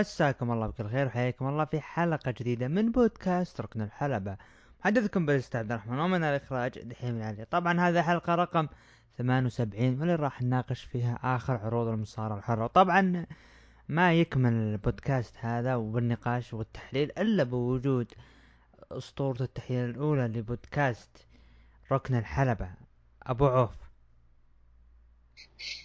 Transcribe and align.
مساكم 0.00 0.50
الله 0.52 0.66
بكل 0.66 0.88
خير 0.88 1.06
وحياكم 1.06 1.48
الله 1.48 1.64
في 1.64 1.80
حلقة 1.80 2.30
جديدة 2.30 2.68
من 2.68 2.92
بودكاست 2.92 3.60
ركن 3.60 3.82
الحلبة. 3.82 4.36
محدثكم 4.80 5.26
بالأستاذ 5.26 5.60
عبد 5.60 5.72
الرحمن 5.72 5.98
ومن 5.98 6.24
الإخراج 6.24 6.78
دحيم 6.78 7.16
العلي. 7.16 7.44
طبعا 7.44 7.80
هذا 7.80 8.02
حلقة 8.02 8.34
رقم 8.34 8.68
78 9.18 10.00
واللي 10.00 10.14
راح 10.14 10.42
نناقش 10.42 10.84
فيها 10.84 11.18
آخر 11.22 11.54
عروض 11.54 11.88
المصارعة 11.88 12.38
الحرة. 12.38 12.64
وطبعا 12.64 13.26
ما 13.88 14.12
يكمل 14.14 14.52
البودكاست 14.52 15.36
هذا 15.38 15.74
وبالنقاش 15.74 16.54
والتحليل 16.54 17.12
إلا 17.18 17.44
بوجود 17.44 18.12
أسطورة 18.92 19.42
التحليل 19.42 19.90
الأولى 19.90 20.28
لبودكاست 20.28 21.26
ركن 21.92 22.14
الحلبة. 22.14 22.70
أبو 23.22 23.46
عوف. 23.46 23.76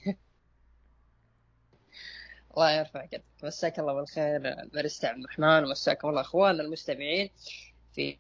الله 2.58 2.72
يرفع 2.72 3.06
قدرك 3.06 3.24
مساك 3.44 3.80
الله 3.80 3.94
بالخير 3.94 4.40
باريستا 4.74 5.08
عبد 5.08 5.20
الرحمن 5.20 5.64
ومساكم 5.64 6.10
الله 6.10 6.22
أخواننا 6.22 6.64
المستمعين 6.64 7.30
في 7.94 8.18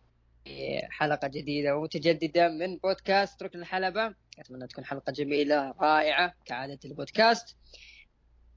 حلقة 0.89 1.27
جديدة 1.27 1.77
ومتجددة 1.77 2.49
من 2.49 2.77
بودكاست 2.77 3.43
ركن 3.43 3.59
الحلبة. 3.59 4.13
أتمنى 4.39 4.67
تكون 4.67 4.85
حلقة 4.85 5.11
جميلة 5.11 5.73
رائعة 5.81 6.33
كعادة 6.45 6.79
البودكاست 6.85 7.55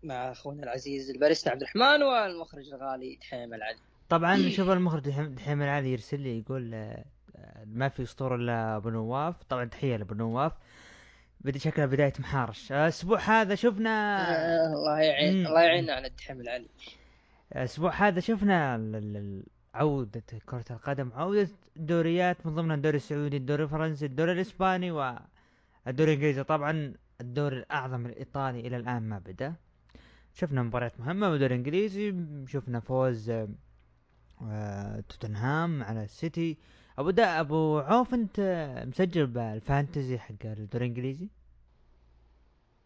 مع 0.02 0.32
أخونا 0.32 0.62
العزيز 0.62 1.10
الباريستا 1.10 1.50
عبد 1.50 1.62
الرحمن 1.62 2.02
والمخرج 2.02 2.68
الغالي 2.68 3.16
دحيم 3.16 3.54
العلي. 3.54 3.78
طبعا 4.08 4.48
شوف 4.48 4.70
المخرج 4.70 5.02
دحيم 5.10 5.62
العلي 5.62 5.92
يرسل 5.92 6.20
لي 6.20 6.38
يقول 6.38 6.74
آه، 6.74 7.04
ما 7.64 7.88
في 7.88 8.02
أسطورة 8.02 8.36
إلا 8.36 8.76
أبو 8.76 8.90
نواف. 8.90 9.42
طبعا 9.42 9.64
تحية 9.64 9.96
لأبو 9.96 10.14
نواف. 10.14 10.52
بدي 11.40 11.58
شكلها 11.58 11.86
بداية 11.86 12.12
محارش. 12.18 12.72
الأسبوع 12.72 13.20
هذا 13.20 13.54
شفنا 13.54 14.20
آه 14.20 14.66
الله 14.66 15.00
يعين 15.00 15.46
الله 15.46 15.60
يعيننا 15.60 15.92
على 15.92 16.06
الدحم 16.06 16.40
العلي. 16.40 16.68
الأسبوع 17.52 17.94
هذا 17.94 18.20
شفنا 18.20 18.80
عودة 19.74 20.22
كرة 20.46 20.64
القدم 20.70 21.12
عودة 21.14 21.48
دوريات 21.76 22.46
من 22.46 22.54
ضمنها 22.54 22.76
الدوري 22.76 22.96
السعودي 22.96 23.36
الدوري 23.36 23.62
الفرنسي 23.62 24.06
الدوري 24.06 24.32
الإسباني 24.32 24.90
والدوري 24.90 26.12
الإنجليزي. 26.12 26.44
طبعا 26.44 26.94
الدوري 27.20 27.56
الأعظم 27.56 28.06
الإيطالي 28.06 28.60
إلى 28.60 28.76
الآن 28.76 29.02
ما 29.02 29.18
بدأ. 29.18 29.54
شفنا 30.34 30.62
مباريات 30.62 31.00
مهمة 31.00 31.30
بالدوري 31.30 31.54
الإنجليزي 31.54 32.14
شفنا 32.46 32.80
فوز 32.80 33.30
آه 34.42 35.00
توتنهام 35.08 35.82
على 35.82 36.04
السيتي. 36.04 36.58
أبو 36.98 37.10
دا 37.10 37.40
أبو 37.40 37.78
عوف 37.78 38.14
أنت 38.14 38.40
مسجل 38.86 39.26
بالفانتزي 39.26 40.18
حق 40.18 40.34
الدوري 40.44 40.86
الإنجليزي؟ 40.86 41.28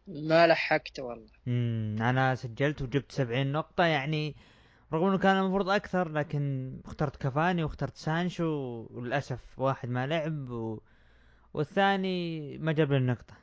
ما 0.07 0.47
لحقت 0.47 1.01
والله. 1.01 1.27
امم 1.49 2.03
أنا 2.03 2.35
سجلت 2.35 2.83
وجبت 2.83 3.13
سبعين 3.13 3.53
نقطة 3.53 3.85
يعني 3.85 4.37
رغم 4.93 5.07
إنه 5.07 5.19
كان 5.19 5.37
المفروض 5.37 5.69
أكثر 5.71 6.09
لكن 6.09 6.73
اخترت 6.85 7.17
كافاني 7.17 7.65
واخترت 7.65 7.97
سانشو 7.97 8.87
وللأسف 8.91 9.59
واحد 9.59 9.89
ما 9.89 10.07
لعب 10.07 10.51
و... 10.51 10.81
والثاني 11.55 12.59
ما 12.59 12.73
جاب 12.73 12.93
لي 12.93 12.99
النقطة 12.99 13.35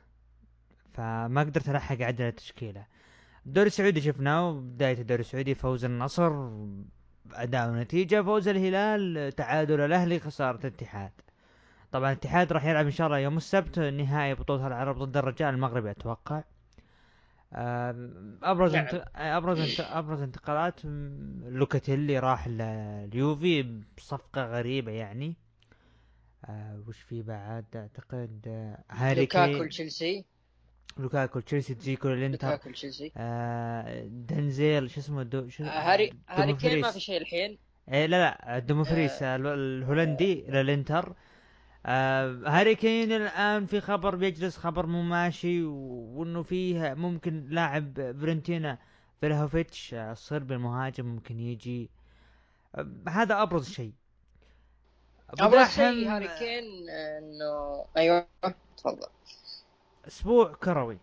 فما 0.92 1.40
قدرت 1.40 1.68
ألحق 1.68 2.00
عدل 2.00 2.24
التشكيلة. 2.24 2.86
الدوري 3.46 3.66
السعودي 3.66 4.00
شفناه 4.00 4.52
بداية 4.52 5.00
الدوري 5.00 5.20
السعودي 5.20 5.54
فوز 5.54 5.84
النصر 5.84 6.50
أداء 7.34 7.70
ونتيجه 7.70 8.22
فوز 8.22 8.48
الهلال 8.48 9.32
تعادل 9.32 9.80
الأهلي 9.80 10.18
خسارة 10.18 10.58
الاتحاد. 10.60 11.12
طبعا 11.92 12.12
الاتحاد 12.12 12.52
راح 12.52 12.64
يلعب 12.64 12.84
إن 12.84 12.90
شاء 12.90 13.06
الله 13.06 13.18
يوم 13.18 13.36
السبت 13.36 13.78
نهائي 13.78 14.34
بطولة 14.34 14.66
العرب 14.66 14.98
ضد 14.98 15.16
الرجال 15.16 15.54
المغربي 15.54 15.90
أتوقع. 15.90 16.42
أبرز 18.42 18.76
نعم. 18.76 18.86
انت... 18.86 19.04
أبرز 19.14 19.60
انت... 19.60 19.88
أبرز 19.90 20.22
انتقالات 20.22 20.80
لوكاتيلي 21.44 22.18
راح 22.18 22.44
اليوفي 22.48 23.80
بصفقة 23.96 24.44
غريبة 24.44 24.92
يعني. 24.92 25.36
آه 26.44 26.82
وش 26.88 27.00
في 27.00 27.22
بعد؟ 27.22 27.64
أعتقد 27.76 28.44
آه، 28.46 28.84
هاري 28.90 29.20
لوكاكو 29.20 29.64
تشيلسي 29.64 30.24
لوكاكو 30.98 31.40
تشيلسي 31.40 31.74
تزيكو 31.74 32.08
الانتر 32.08 32.48
لوكاكو 32.50 32.70
تشيلسي. 32.70 33.12
آه 33.16 34.04
دنزيل 34.04 34.90
شو 34.90 35.00
اسمه 35.00 35.22
دو 35.22 35.48
شو 35.48 35.64
آه 35.64 35.66
هاري 35.66 36.12
هاري 36.28 36.52
كين 36.52 36.80
ما 36.80 36.90
في 36.90 37.00
شيء 37.00 37.20
الحين. 37.20 37.58
إيه 37.92 38.06
لا 38.06 38.16
لا 38.46 38.58
دومفريس 38.58 39.22
آه. 39.22 39.36
الهولندي 39.36 40.44
للانتر 40.48 41.14
آه 41.86 42.42
هاري 42.46 42.74
كين 42.74 43.12
الآن 43.12 43.66
في 43.66 43.80
خبر 43.80 44.16
بيجلس 44.16 44.56
خبر 44.56 44.86
مو 44.86 45.02
ماشي 45.02 45.62
وإنه 45.64 46.42
فيه 46.42 46.94
ممكن 46.94 47.46
لاعب 47.50 48.16
فيورنتينا 48.20 48.78
فلاهوفيتش 49.20 49.94
آه، 49.94 50.12
الصربي 50.12 50.54
المهاجم 50.54 51.06
ممكن 51.06 51.40
يجي. 51.40 51.90
آه 52.74 52.86
هذا 53.08 53.42
أبرز 53.42 53.70
شيء. 53.70 53.92
أبرز 55.40 55.68
شيء 55.68 56.08
هاري 56.08 56.28
كين 56.38 56.90
انه 56.90 57.84
أيوه 57.96 58.26
تفضل. 58.76 59.06
أسبوع 60.10 60.54
كروي. 60.54 60.98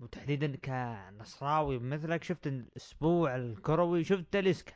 وتحديدا 0.00 0.56
كنصراوي 0.56 1.78
مثلك 1.78 2.24
شفت 2.24 2.46
الأسبوع 2.46 3.36
الكروي 3.36 4.04
شفت 4.04 4.24
تاليسكا. 4.32 4.72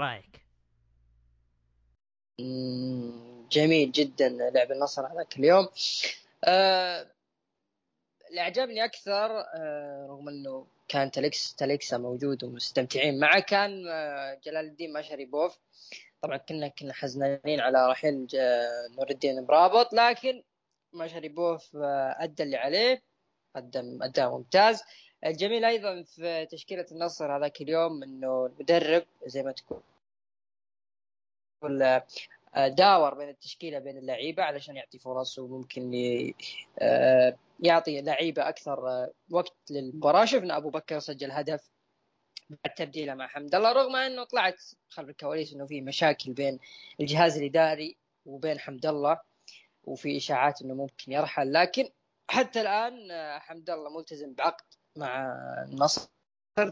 رأيك؟ 0.00 0.44
جميل 3.50 3.92
جدا 3.92 4.28
لعب 4.28 4.72
النصر 4.72 5.06
هذاك 5.06 5.36
اليوم 5.38 5.68
آه 6.44 7.10
اللي 8.30 8.84
أكثر 8.84 9.40
آه 9.40 10.06
رغم 10.10 10.28
إنه 10.28 10.66
كان 10.88 11.10
تليكس 11.10 11.54
تليكسا 11.54 11.98
موجود 11.98 12.44
ومستمتعين 12.44 13.20
معه 13.20 13.40
كان 13.40 13.88
آه 13.88 14.40
جلال 14.44 14.66
الدين 14.66 14.92
مشري 14.92 15.24
بوف 15.24 15.58
طبعا 16.22 16.36
كنا 16.36 16.68
كنا 16.68 16.92
حزنانين 16.92 17.60
على 17.60 17.88
رحيل 17.90 18.26
نور 18.98 19.10
الدين 19.10 19.46
برابط 19.46 19.92
لكن 19.92 20.42
بوف 21.28 21.76
آه، 21.76 22.16
ادى 22.18 22.42
اللي 22.42 22.56
عليه 22.56 23.02
قدم 23.56 24.02
اداء 24.02 24.30
ممتاز. 24.30 24.82
الجميل 25.26 25.64
أيضا 25.64 26.02
في 26.02 26.46
تشكيلة 26.46 26.86
النصر 26.92 27.36
هذاك 27.36 27.60
اليوم 27.60 28.02
إنه 28.02 28.46
المدرب 28.46 29.06
زي 29.26 29.42
ما 29.42 29.52
تقول 29.52 29.82
آه، 32.54 32.68
داور 32.68 33.14
بين 33.14 33.28
التشكيلة 33.28 33.78
بين 33.78 33.98
اللعيبة 33.98 34.42
علشان 34.42 34.76
يعطي 34.76 34.98
فرص 34.98 35.38
وممكن 35.38 35.92
آه، 36.78 37.36
يعطي 37.60 38.02
لعيبة 38.02 38.48
أكثر 38.48 39.08
وقت 39.30 39.56
للمباراة. 39.70 40.24
شفنا 40.24 40.56
أبو 40.56 40.70
بكر 40.70 40.98
سجل 40.98 41.30
هدف 41.30 41.70
بعد 42.50 42.74
تبديله 42.74 43.14
مع 43.14 43.26
حمد 43.26 43.54
الله 43.54 43.72
رغم 43.72 43.96
إنه 43.96 44.24
طلعت 44.24 44.62
خلف 44.88 45.08
الكواليس 45.08 45.52
إنه 45.52 45.66
في 45.66 45.80
مشاكل 45.80 46.32
بين 46.32 46.58
الجهاز 47.00 47.38
الإداري 47.38 47.96
وبين 48.26 48.58
حمد 48.58 48.86
الله. 48.86 49.20
وفي 49.84 50.16
إشاعات 50.16 50.62
إنه 50.62 50.74
ممكن 50.74 51.12
يرحل. 51.12 51.52
لكن 51.52 51.88
حتى 52.30 52.60
الآن 52.60 53.10
آه، 53.10 53.38
حمد 53.38 53.70
الله 53.70 53.98
ملتزم 53.98 54.34
بعقد 54.34 54.64
مع 54.96 55.32
النصر 55.68 56.08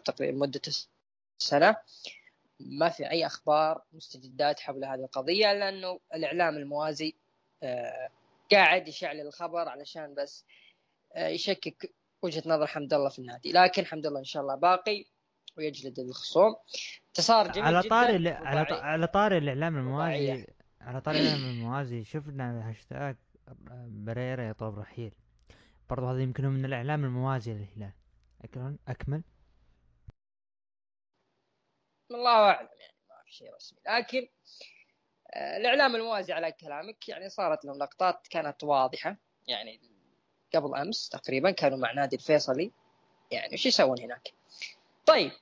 تقريبا 0.04 0.38
مدة 0.38 0.60
سنه 1.38 1.76
ما 2.60 2.88
في 2.88 3.10
أي 3.10 3.26
أخبار 3.26 3.82
مستجدات 3.92 4.60
حول 4.60 4.84
هذه 4.84 5.00
القضية 5.00 5.52
لأنه 5.52 6.00
الإعلام 6.14 6.56
الموازي 6.56 7.16
آه، 7.62 8.08
قاعد 8.52 8.88
يشعل 8.88 9.20
الخبر 9.20 9.68
علشان 9.68 10.14
بس 10.14 10.44
آه، 11.14 11.28
يشكك 11.28 11.94
وجهة 12.22 12.42
نظر 12.46 12.66
حمد 12.66 12.94
الله 12.94 13.08
في 13.08 13.18
النادي. 13.18 13.52
لكن 13.52 13.86
حمد 13.86 14.06
الله 14.06 14.18
إن 14.18 14.24
شاء 14.24 14.42
الله 14.42 14.54
باقي 14.54 15.04
ويجلد 15.56 15.98
الخصوم. 15.98 16.56
انتصار 17.08 17.52
جميل 17.52 17.66
على 17.66 17.82
طاري 17.82 18.28
على 18.70 19.06
طاري 19.06 19.38
الإعلام 19.38 19.76
الموازي 19.76 20.46
على 20.82 21.00
طريقة 21.00 21.36
من 21.36 21.50
الموازي 21.50 22.04
شفنا 22.04 22.70
هاشتاج 22.70 23.16
بريرا 23.86 24.50
يطلب 24.50 24.78
رحيل. 24.78 25.12
برضو 25.90 26.06
هذا 26.06 26.22
يمكن 26.22 26.44
من 26.44 26.64
الإعلام 26.64 27.04
الموازي 27.04 27.52
للهلال. 27.52 27.92
أكمل. 28.44 28.78
أكمل 28.88 29.22
الله 32.10 32.30
أعلم 32.30 32.68
يعني 32.80 32.96
ما 33.08 33.22
في 33.24 33.32
شيء 33.32 33.54
رسمي. 33.54 33.78
لكن 33.86 34.28
آه، 35.34 35.56
الإعلام 35.56 35.96
الموازي 35.96 36.32
على 36.32 36.52
كلامك 36.52 37.08
يعني 37.08 37.28
صارت 37.28 37.64
لهم 37.64 37.78
لقطات 37.78 38.26
كانت 38.30 38.64
واضحة. 38.64 39.16
يعني 39.48 39.80
قبل 40.54 40.74
أمس 40.74 41.08
تقريبا 41.08 41.50
كانوا 41.50 41.78
مع 41.78 41.92
نادي 41.92 42.16
الفيصلي. 42.16 42.72
يعني 43.30 43.54
وش 43.54 43.66
يسوون 43.66 44.00
هناك؟ 44.00 44.32
طيب 45.06 45.32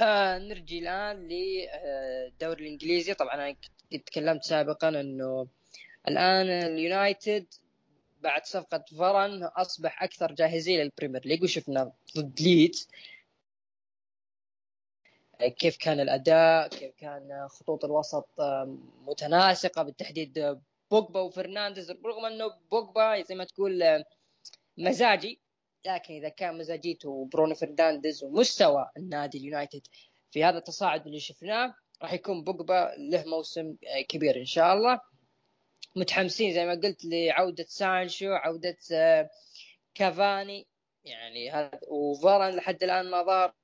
آه 0.00 0.38
نرجي 0.38 0.78
الآن 0.78 1.16
للدوري 1.16 2.66
الإنجليزي. 2.66 3.14
طبعا 3.14 3.34
أنا 3.34 3.56
قد 3.92 3.98
تكلمت 3.98 4.44
سابقا 4.44 4.88
إنه 4.88 5.46
الآن 6.08 6.46
اليونايتد 6.50 7.46
بعد 8.20 8.46
صفقة 8.46 8.84
فاران 8.98 9.42
أصبح 9.44 10.02
أكثر 10.02 10.32
جاهزية 10.32 10.82
لل 10.82 10.92
Premier 10.92 11.26
League 11.26 11.42
وشفنا 11.42 11.92
ضد 12.16 12.40
ليدز. 12.40 12.88
كيف 15.58 15.76
كان 15.76 16.00
الأداء؟ 16.00 16.68
كيف 16.68 16.94
كان 16.96 17.48
خطوط 17.48 17.84
الوسط 17.84 18.28
متناسقة 19.06 19.82
بالتحديد 19.82 20.58
بوجبا 20.90 21.20
وفرنانديز؟ 21.20 21.90
رغم 21.90 22.24
إنه 22.24 22.54
بوجبا 22.70 23.22
زي 23.22 23.34
ما 23.34 23.44
تقول 23.44 24.04
مزاجي 24.78 25.40
لكن 25.86 26.14
إذا 26.14 26.28
كان 26.28 26.58
مزاجيته 26.58 27.28
برونو 27.32 27.54
فرنانديز 27.54 28.24
ومستوى 28.24 28.90
النادي 28.96 29.38
اليونايتد 29.38 29.86
في 30.30 30.44
هذا 30.44 30.58
التصاعد 30.58 31.06
اللي 31.06 31.20
شفناه 31.20 31.74
راح 32.02 32.12
يكون 32.12 32.44
بوجبا 32.44 32.94
له 32.98 33.24
موسم 33.26 33.76
آه، 33.86 34.02
كبير 34.08 34.36
إن 34.36 34.44
شاء 34.44 34.74
الله. 34.74 35.00
متحمسين 35.96 36.54
زي 36.54 36.66
ما 36.66 36.72
قلت 36.72 37.04
لعودة 37.04 37.64
سانشو 37.68 38.32
عودة 38.32 38.76
آه، 38.92 39.30
كافاني. 39.94 40.66
يعني 41.04 41.50
هذا 41.50 41.80
وفاران 41.88 42.56
لحد 42.56 42.82
الآن 42.82 43.10
ما 43.10 43.22
ظهر. 43.22 43.54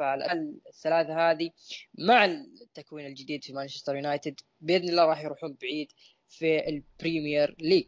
الاقل 0.00 0.60
الثلاثة 0.68 1.30
هذه 1.30 1.50
مع 1.98 2.24
التكوين 2.24 3.06
الجديد 3.06 3.44
في 3.44 3.52
مانشستر 3.52 3.96
يونايتد 3.96 4.40
بإذن 4.60 4.88
الله 4.88 5.04
راح 5.04 5.20
يروحون 5.20 5.56
بعيد 5.62 5.92
في 6.28 6.68
ال 6.68 6.79
Premier 6.79 7.56
League. 7.58 7.86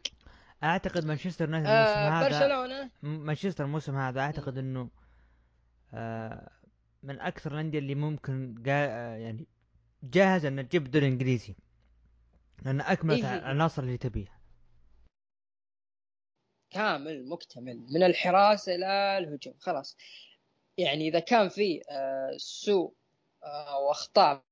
أعتقد 0.63 1.05
مانشستر 1.05 1.45
يونايتد 1.45 1.67
آه 1.67 2.07
الموسم 2.07 2.15
هذا 2.15 2.39
برشلونة. 2.39 2.89
مانشستر 3.01 3.63
الموسم 3.63 3.95
هذا 3.95 4.21
أعتقد 4.21 4.57
إنه 4.57 4.89
آه 5.93 6.49
من 7.03 7.21
أكثر 7.21 7.53
الأندية 7.53 7.79
اللي 7.79 7.95
ممكن 7.95 8.55
جا 8.63 8.85
يعني 9.17 9.47
جاهز 10.03 10.45
ان 10.45 10.69
تجيب 10.69 10.85
الدوري 10.85 11.07
الإنجليزي. 11.07 11.55
لأن 12.65 12.81
أكملت 12.81 13.25
إيه. 13.25 13.35
العناصر 13.35 13.83
اللي 13.83 13.97
تبيها. 13.97 14.39
كامل 16.69 17.29
مكتمل. 17.29 17.77
من 17.77 18.03
الحراسه 18.03 18.75
إلى 18.75 19.17
الهجوم. 19.17 19.53
خلاص. 19.59 19.97
يعني 20.77 21.07
إذا 21.07 21.19
كان 21.19 21.49
في 21.49 21.81
آه، 21.89 22.37
سوء 22.37 22.93
آه، 23.43 23.79
وأخطاء 23.79 24.43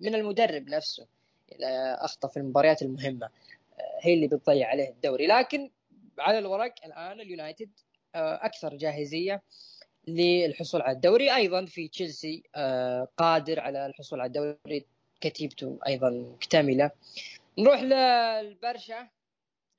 من 0.00 0.14
المدرب 0.14 0.68
نفسه 0.68 1.06
إذا 1.52 1.94
أخطأ 2.04 2.28
في 2.28 2.36
المباريات 2.36 2.82
المهمة 2.82 3.26
آه، 3.26 3.98
هي 4.00 4.14
اللي 4.14 4.26
بتضيع 4.26 4.68
عليه 4.68 4.88
الدوري. 4.88 5.26
لكن 5.26 5.70
على 6.18 6.38
الورق 6.38 6.74
الآن 6.84 7.20
اليونايتد 7.20 7.70
أكثر 8.14 8.76
جاهزية. 8.76 9.42
للحصول 10.08 10.82
على 10.82 10.96
الدوري. 10.96 11.34
أيضا 11.34 11.64
في 11.64 11.88
تشيلسي 11.88 12.42
قادر 13.16 13.60
على 13.60 13.86
الحصول 13.86 14.20
على 14.20 14.26
الدوري. 14.26 14.86
كتيبته 15.20 15.78
أيضا 15.86 16.10
مكتملة. 16.10 16.90
نروح 17.58 17.82
للبرشا. 17.82 19.08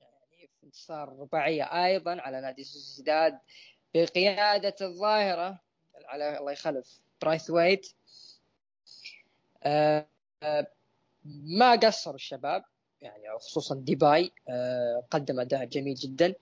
يعني 0.01 0.49
انتصار 0.63 1.09
رباعية 1.19 1.63
أيضا 1.63 2.21
على 2.21 2.41
نادي 2.41 2.63
سوسيداد 2.63 3.39
بقيادة 3.95 4.75
الظاهرة. 4.81 5.59
على 6.05 6.39
الله 6.39 6.51
يخلف. 6.51 6.99
برايث 7.21 7.49
ويت 7.49 7.93
آه، 9.63 10.07
آه، 10.43 10.67
ما 11.25 11.71
قصروا 11.71 12.15
الشباب. 12.15 12.63
يعني 13.01 13.23
خصوصا 13.39 13.75
ديباي 13.75 14.31
آه، 14.49 15.03
قدم 15.11 15.39
أداء 15.39 15.65
جميل 15.65 15.95
جدا. 15.95 16.33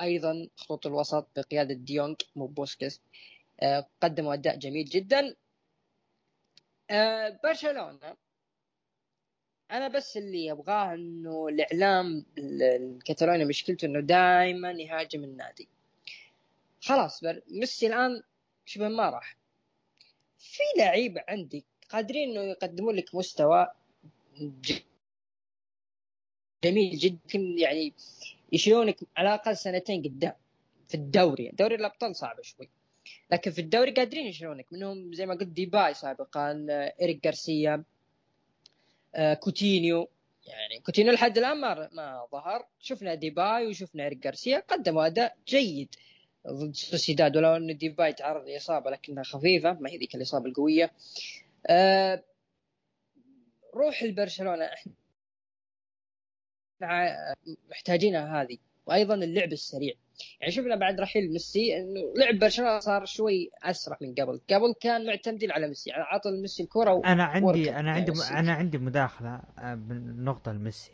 أيضا 0.00 0.48
خطوط 0.56 0.86
الوسط 0.86 1.28
بقيادة 1.36 1.74
ديونج 1.74 2.16
مو 2.36 2.46
بوسكس 2.46 3.00
قدموا 4.00 4.34
أداء 4.34 4.56
جميل 4.56 4.84
جدا. 4.84 5.36
برشلونة. 7.44 8.16
أنا 9.70 9.88
بس 9.88 10.16
اللي 10.16 10.52
ابغاه 10.52 10.94
إنه 10.94 11.48
الإعلام 11.48 12.26
الكتالوني 12.38 13.44
مشكلته 13.44 13.86
إنه 13.86 14.00
دائما 14.00 14.70
يهاجم 14.70 15.24
النادي. 15.24 15.68
خلاص 16.80 17.20
ميسي 17.50 17.86
الآن 17.86 18.22
شبه 18.66 18.88
ما 18.88 19.10
راح. 19.10 19.36
في 20.38 20.62
لعيبه 20.78 21.24
عندك 21.28 21.64
قادرين 21.88 22.30
إنه 22.30 22.40
يقدمون 22.40 22.94
لك 22.96 23.14
مستوى 23.14 23.66
جميل 26.64 26.98
جدا 26.98 27.38
يعني 27.58 27.94
يشيلونك 28.52 28.96
على 29.16 29.28
الأقل 29.28 29.56
سنتين 29.56 30.02
قدام 30.02 30.32
في 30.88 30.94
الدوري. 30.94 31.50
دوري 31.52 31.74
الأبطال 31.74 32.16
صعب 32.16 32.42
شوي. 32.42 32.68
لكن 33.32 33.50
في 33.50 33.60
الدوري 33.60 33.90
قادرين 33.90 34.26
يشيلونك 34.26 34.66
منهم 34.72 35.12
زي 35.12 35.26
ما 35.26 35.34
قلت 35.34 35.48
ديباي 35.48 35.94
سابقا 35.94 36.66
إيريك 37.00 37.26
غارسيا 37.26 37.84
آه، 39.14 39.34
كوتينيو. 39.34 40.08
يعني 40.46 40.80
كوتينيو 40.80 41.12
لحد 41.12 41.38
الآن 41.38 41.60
ما 41.60 41.88
ما 41.92 42.26
ظهر. 42.32 42.66
شفنا 42.80 43.14
ديباي 43.14 43.66
وشفنا 43.66 44.04
إيريك 44.04 44.26
غارسيا. 44.26 44.58
قدموا 44.58 45.06
أداء 45.06 45.36
جيد 45.48 45.94
ضد 46.48 46.74
سوسيداد. 46.74 47.36
ولو 47.36 47.56
إن 47.56 47.76
ديباي 47.76 48.12
تعرض 48.12 48.48
لإصابة 48.48 48.90
لكنها 48.90 49.22
خفيفة 49.22 49.72
ما 49.72 49.90
هي 49.90 49.96
ذيك 49.96 50.14
الإصابة 50.14 50.46
القوية. 50.46 50.92
أه 51.66 52.22
روح 53.74 54.02
البرشلونه 54.02 54.64
إحنا 54.64 54.92
محتاجينها 57.70 58.42
هذه 58.42 58.56
وأيضا 58.86 59.14
اللعب 59.14 59.52
السريع. 59.52 59.94
يعني 60.40 60.52
شفنا 60.52 60.76
بعد 60.76 61.00
رحيل 61.00 61.32
ميسي 61.32 61.76
إنه 61.76 62.00
لعب 62.16 62.38
برشلونة 62.38 62.78
صار 62.78 63.04
شوي 63.04 63.50
أسرع 63.62 63.96
من 64.00 64.14
قبل، 64.14 64.40
قبل 64.50 64.74
كان 64.80 65.06
معتمدين 65.06 65.52
على 65.52 65.68
ميسي، 65.68 65.90
يعني 65.90 66.02
عطى 66.02 66.30
ميسي 66.30 66.62
الكرة 66.62 67.02
أنا 67.04 67.24
عندي 67.24 67.70
أنا 67.70 67.90
عندي 67.90 68.12
أنا 68.30 68.52
عندي 68.52 68.78
مداخلة 68.78 69.40
آه، 69.58 69.74
بالنقطة 69.74 70.52
لميسي. 70.52 70.90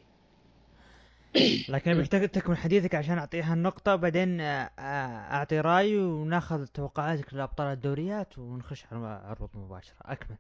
لكن 1.69 1.91
ابيك 1.91 2.11
تكمل 2.11 2.57
حديثك 2.57 2.95
عشان 2.95 3.19
أعطيها 3.19 3.55
النقطة 3.55 3.95
وبعدين 3.95 4.41
آه، 4.41 4.71
آه، 4.79 5.37
أعطي 5.37 5.61
راي 5.61 5.99
وناخذ 5.99 6.67
توقعاتك 6.67 7.35
لأبطال 7.35 7.67
الدوريات 7.67 8.39
ونخش 8.39 8.85
على 8.93 8.99
العروض 9.01 9.51
مباشرة 9.55 9.97
أكمل. 10.03 10.37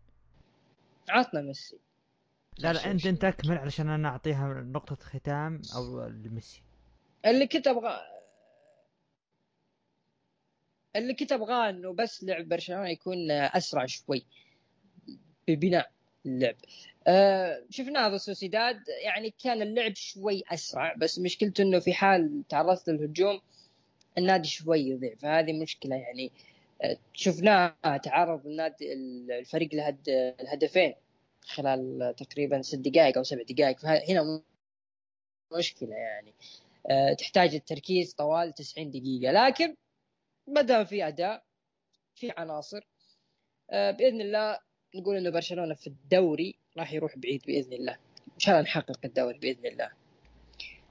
عطنا 1.09 1.41
ميسي. 1.41 1.86
لا 2.59 2.73
لا 2.73 2.91
أنت 2.91 3.07
انت 3.07 3.25
اكمل 3.25 3.59
علشان 3.59 3.89
أنا 3.89 4.09
أعطيها 4.09 4.49
نقطة 4.55 4.97
ختام 4.97 5.63
أو 5.75 6.07
لميسي. 6.07 6.63
اللي 7.27 7.47
كنت 7.47 7.67
أبغى 7.67 8.01
اللي 10.97 11.15
كنت 11.15 11.33
أبغاه 11.33 11.71
إنه 11.71 11.93
بس 11.93 12.25
لعب 12.25 12.49
برشلونة 12.49 12.89
يكون 12.89 13.31
أسرع 13.31 13.87
شوي 13.87 14.27
ببناء 15.49 15.91
اللعب. 16.27 16.55
آه 17.07 17.63
شفنا 17.71 18.07
هذا 18.07 18.17
سوسيداد 18.17 18.81
يعني 19.05 19.35
كان 19.45 19.63
اللعب 19.63 19.95
شوي 19.95 20.43
أسرع 20.49 20.95
بس 20.95 21.19
مشكلته 21.19 21.63
إنه 21.63 21.79
في 21.79 21.95
حال 21.95 22.43
تعرضت 22.49 22.89
للهجوم 22.89 23.41
النادي 24.19 24.49
شوي 24.49 24.81
يضيع 24.81 25.15
فهذه 25.15 25.63
مشكلة 25.63 25.97
يعني. 25.97 26.33
آه 26.83 26.99
شفناه 27.13 27.97
تعرض 28.03 28.47
النادي 28.47 28.93
الفريق 28.93 29.75
لهد 29.75 30.09
الهدفين. 30.41 30.95
خلال 31.47 32.15
تقريبا 32.17 32.63
ست 32.63 32.79
دقائق 32.79 33.17
أو 33.17 33.23
سبع 33.23 33.43
دقائق. 33.43 33.79
فهنا 33.79 34.43
مشكلة 35.59 35.95
يعني. 35.97 36.35
آه 36.91 37.13
تحتاج 37.13 37.55
التركيز 37.55 38.15
طوال 38.15 38.55
90 38.55 38.91
دقيقة. 38.91 39.33
لكن 39.33 39.77
ما 40.49 40.61
دام 40.63 40.85
في 40.85 41.09
أداء 41.09 41.45
في 42.15 42.31
عناصر 42.37 42.81
آه 43.71 43.91
بإذن 43.91 44.21
الله 44.21 44.59
نقول 44.95 45.17
إنه 45.17 45.31
برشلونة 45.31 45.75
في 45.75 45.87
الدوري 45.87 46.59
راح 46.79 46.93
يروح 46.93 47.19
بعيد 47.19 47.43
بإذن 47.47 47.73
الله. 47.73 47.93
إن 48.35 48.39
شاء 48.39 48.55
الله 48.55 48.65
نحقق 48.65 48.99
الدوري 49.05 49.39
بإذن 49.39 49.67
الله. 49.67 49.91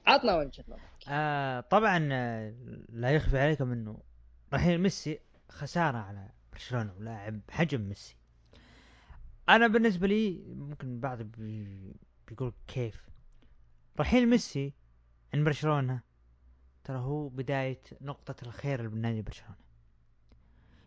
عطنا 0.06 0.36
وجهه 0.36 0.64
نظرك 0.68 1.08
آه 1.08 1.60
طبعا 1.60 2.08
آه، 2.12 2.54
لا 2.88 3.10
يخفي 3.10 3.38
عليكم 3.38 3.72
إنه 3.72 3.98
رحيل 4.54 4.78
ميسي 4.80 5.18
خسارة 5.48 5.98
على 5.98 6.28
برشلونة 6.52 6.94
ولاعب 6.98 7.40
حجم 7.50 7.80
ميسي. 7.80 8.16
أنا 9.48 9.66
بالنسبة 9.66 10.06
لي 10.06 10.44
ممكن 10.48 11.00
بعض 11.00 11.18
بيقول 12.28 12.52
كيف. 12.68 13.08
رحيل 14.00 14.28
ميسي 14.28 14.74
عند 15.34 15.44
برشلونة. 15.44 16.00
ترى 16.84 16.98
هو 16.98 17.28
بداية 17.28 17.82
نقطة 18.00 18.46
الخير 18.46 18.88
بالنادي 18.88 19.22
برشلونة. 19.22 19.56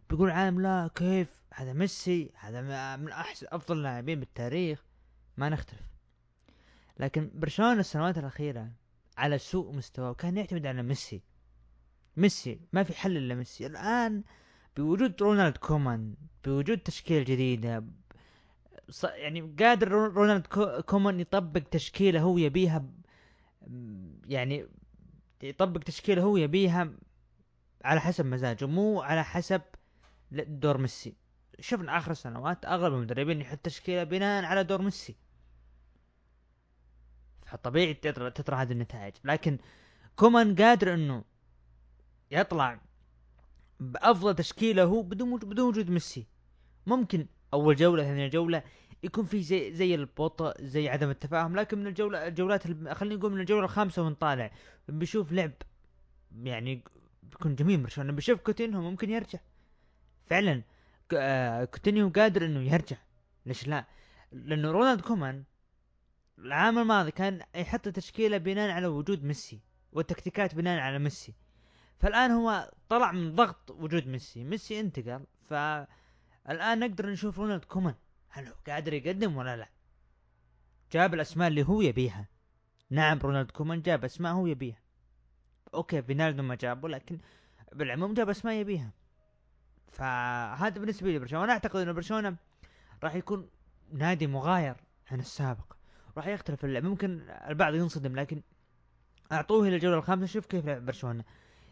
بيقول 0.09 0.29
عالم 0.29 0.61
لا 0.61 0.89
كيف 0.95 1.27
هذا 1.53 1.73
ميسي 1.73 2.31
هذا 2.35 2.95
من 2.95 3.11
أحسن 3.11 3.47
أفضل 3.49 3.77
اللاعبين 3.77 4.19
بالتاريخ. 4.19 4.85
ما 5.37 5.49
نختلف. 5.49 5.89
لكن 6.99 7.31
برشلونة 7.33 7.79
السنوات 7.79 8.17
الأخيرة 8.17 8.71
على 9.17 9.37
سوء 9.37 9.75
مستوى 9.75 10.09
وكان 10.09 10.37
يعتمد 10.37 10.65
على 10.65 10.83
ميسي. 10.83 11.21
ميسي 12.17 12.61
ما 12.73 12.83
في 12.83 12.93
حل 12.93 13.17
إلا 13.17 13.35
ميسي. 13.35 13.67
الآن 13.67 14.23
بوجود 14.77 15.21
رونالد 15.21 15.57
كومان 15.57 16.15
بوجود 16.45 16.77
تشكيلة 16.77 17.23
جديدة 17.23 17.85
يعني 19.03 19.55
قادر 19.59 19.91
رونالد 19.91 20.47
كومان 20.85 21.19
يطبق 21.19 21.61
تشكيلة 21.61 22.21
هو 22.21 22.37
يبيها 22.37 22.85
يعني 24.25 24.67
يطبق 25.43 25.79
تشكيلة 25.79 26.21
هو 26.21 26.37
يبيها 26.37 26.93
على 27.83 27.99
حسب 27.99 28.25
مزاجه 28.25 28.65
مو 28.65 29.01
على 29.01 29.23
حسب 29.23 29.61
دور 30.31 30.77
ميسي. 30.77 31.15
شفنا 31.59 31.97
آخر 31.97 32.11
السنوات 32.11 32.65
أغلب 32.65 32.93
المدربين 32.93 33.41
يحط 33.41 33.57
تشكيلة 33.57 34.03
بناء 34.03 34.43
على 34.43 34.63
دور 34.63 34.81
ميسي. 34.81 35.15
فطبيعي 37.45 37.93
تطلع 37.93 38.61
هذه 38.61 38.71
النتائج. 38.71 39.13
لكن 39.23 39.57
كومان 40.15 40.55
قادر 40.55 40.93
إنه 40.93 41.23
يطلع 42.31 42.81
بأفضل 43.79 44.35
تشكيلة 44.35 44.83
هو 44.83 45.01
بدون 45.01 45.39
بدون 45.39 45.67
وجود 45.69 45.89
ميسي. 45.89 46.27
ممكن 46.87 47.27
أول 47.53 47.75
جولة 47.75 48.03
ثاني 48.03 48.29
جولة 48.29 48.63
يكون 49.03 49.25
في 49.25 49.41
زي 49.41 49.73
زي 49.73 49.95
البطء 49.95 50.61
زي 50.61 50.89
عدم 50.89 51.09
التفاهم 51.09 51.55
لكن 51.55 51.79
من 51.79 51.87
الجولة 51.87 52.27
الجولات 52.27 52.63
خلينا 52.93 53.15
نقول 53.15 53.31
من 53.31 53.39
الجولة 53.39 53.65
الخامسة 53.65 54.01
ونطالع 54.01 54.51
بنشوف 54.87 55.31
لعب 55.31 55.51
يعني 56.43 56.83
بيكون 57.23 57.55
جميل 57.55 57.81
برشلونه 57.81 58.11
بنشوف 58.11 58.39
كوتينهو 58.39 58.81
ممكن 58.81 59.09
يرجع. 59.09 59.39
فعلا 60.25 60.63
آه، 61.13 61.65
كوتينيو 61.65 62.09
قادر 62.09 62.45
إنه 62.45 62.59
يرجع. 62.73 62.97
ليش 63.45 63.67
لا؟ 63.67 63.85
لأنه 64.31 64.71
رونالد 64.71 65.01
كومان 65.01 65.43
العام 66.39 66.79
الماضي 66.79 67.11
كان 67.11 67.41
يحط 67.55 67.89
تشكيلة 67.89 68.37
بناء 68.37 68.69
على 68.71 68.87
وجود 68.87 69.23
ميسي 69.23 69.59
والتكتيكات 69.91 70.55
بناء 70.55 70.79
على 70.79 70.99
ميسي. 70.99 71.33
فالآن 71.99 72.31
هو 72.31 72.71
طلع 72.89 73.11
من 73.11 73.35
ضغط 73.35 73.71
وجود 73.71 74.07
ميسي. 74.07 74.43
ميسي 74.43 74.79
انتقل 74.79 75.25
فالان 76.45 76.79
نقدر 76.79 77.09
نشوف 77.09 77.39
رونالد 77.39 77.65
كومان. 77.65 77.95
هل 78.29 78.47
هو 78.47 78.53
قادر 78.67 78.93
يقدم 78.93 79.37
ولا 79.37 79.57
لا؟ 79.57 79.69
جاب 80.91 81.13
الأسماء 81.13 81.47
اللي 81.47 81.63
هو 81.63 81.81
يبيها. 81.81 82.27
نعم 82.89 83.19
رونالد 83.19 83.51
كومان 83.51 83.81
جاب 83.81 84.05
أسماء 84.05 84.33
هو 84.33 84.47
يبيها. 84.47 84.79
أوكي 85.73 86.01
فينالدوم 86.01 86.43
ما 86.43 86.55
جابه 86.55 86.89
لكن 86.89 87.19
بالعموم 87.73 88.13
جاب 88.13 88.29
أسماء 88.29 88.53
يبيها. 88.53 88.91
فهذا 89.91 90.79
بالنسبة 90.79 91.11
لي 91.11 91.19
برشلونة. 91.19 91.41
وأنا 91.41 91.53
أعتقد 91.53 91.79
ان 91.79 91.93
برشلونة 91.93 92.35
راح 93.03 93.15
يكون 93.15 93.49
نادي 93.91 94.27
مغاير 94.27 94.75
عن 95.11 95.19
السابق. 95.19 95.73
راح 96.17 96.27
يختلف. 96.27 96.65
اللعب 96.65 96.83
ممكن 96.83 97.29
البعض 97.29 97.75
ينصدم 97.75 98.15
لكن 98.15 98.41
أعطوه 99.31 99.67
إلى 99.67 99.75
الجولة 99.75 99.97
الخامسة. 99.97 100.25
شوف 100.25 100.45
كيف 100.45 100.65
لعب 100.65 100.85
برشلونة 100.85 101.23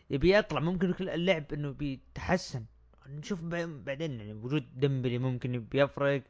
يبي 0.10 0.38
يطلع. 0.38 0.60
ممكن 0.60 0.94
اللعب 1.00 1.54
إنه 1.54 1.72
بيتحسن. 1.72 2.66
نشوف 3.10 3.42
بعدين 3.42 4.20
يعني 4.20 4.34
وجود 4.34 4.80
ديمبلي 4.80 5.18
ممكن 5.18 5.60
بيفرق. 5.60 6.24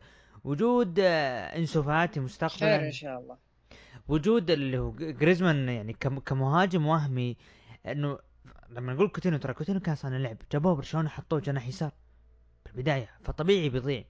وجود 0.43 1.00
آه، 1.00 1.57
أنسو 1.57 1.83
فاتي 1.84 2.13
خير 2.13 2.24
مستقبلا 2.24 2.86
إن 2.86 2.91
شاء 2.91 3.19
الله. 3.19 3.38
وجود 4.07 4.51
اللي 4.51 4.77
هو 4.77 4.91
جريزمان 4.91 5.69
يعني 5.69 5.93
كم- 5.93 6.19
كمهاجم 6.19 6.86
وهمي 6.86 7.38
إنه 7.86 8.19
لما 8.69 8.93
نقول 8.93 9.07
كوتينو 9.07 9.38
ترى 9.38 9.53
كوتينو 9.53 9.79
كان 9.79 9.96
صانع 9.96 10.17
لعب. 10.17 10.38
جابوه 10.51 10.75
برشلونة 10.75 11.10
حطوه 11.10 11.39
جناح 11.39 11.67
يسار. 11.67 11.91
في 12.65 12.72
البدايه 12.72 13.10
فطبيعي 13.24 13.69
بيضيع. 13.69 14.03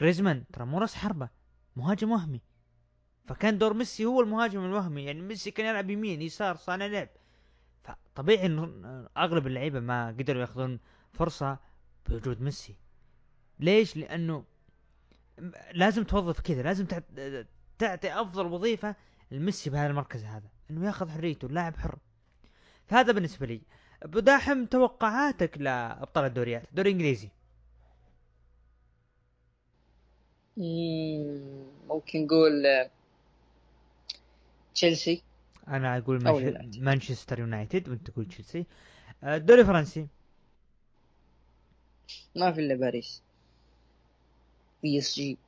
جريزمان 0.00 0.44
ترى 0.52 0.66
مو 0.66 0.78
راس 0.78 0.94
حربة 0.94 1.28
مهاجم 1.76 2.10
وهمي. 2.10 2.40
فكان 3.26 3.58
دور 3.58 3.74
ميسي 3.74 4.04
هو 4.04 4.20
المهاجم 4.20 4.64
الوهمي. 4.64 5.04
يعني 5.04 5.22
ميسي 5.22 5.50
كان 5.50 5.66
يلعب 5.66 5.90
يمين 5.90 6.22
يسار 6.22 6.56
صانع 6.56 6.86
لعب. 6.86 7.08
فطبيعي 7.84 8.46
إنه 8.46 8.62
أغلب 9.16 9.46
اللعيبة 9.46 9.80
ما 9.80 10.08
قدروا 10.08 10.40
يأخذون 10.40 10.80
فرصة. 11.12 11.58
بوجود 12.08 12.42
ميسي. 12.42 12.74
ليش؟ 13.60 13.96
لأنه 13.96 14.44
لازم 15.72 16.04
توظف 16.04 16.40
كذا 16.40 16.62
لازم 16.62 16.86
تعطي 17.78 18.20
أفضل 18.20 18.46
وظيفة 18.46 18.96
لميسي 19.30 19.70
بهذا 19.70 19.86
المركز 19.86 20.24
هذا 20.24 20.48
إنه 20.70 20.86
ياخذ 20.86 21.10
حريته 21.10 21.46
اللاعب 21.46 21.76
حر. 21.76 21.98
فهذا 22.86 23.12
بالنسبة 23.12 23.46
لي. 23.46 23.60
بداحم 24.04 24.64
توقعاتك 24.66 25.58
لأبطال 25.58 26.24
الدوريات. 26.24 26.62
دوري 26.72 26.90
إنجليزي. 26.90 27.28
مم، 30.56 31.64
ممكن 31.88 32.24
نقول 32.24 32.66
آه، 32.66 32.90
تشيلسي. 34.74 35.22
أنا 35.68 35.98
أقول. 35.98 36.22
مانشستر 36.78 37.38
يونايتد 37.38 37.88
وأنت 37.88 38.10
تقول 38.10 38.26
تشيلسي. 38.26 38.66
آه، 39.22 39.36
الدوري 39.36 39.60
الفرنسي 39.60 40.06
ما 42.36 42.52
في 42.52 42.60
إلا 42.60 42.74
باريس. 42.74 43.22
PSG 44.82 45.38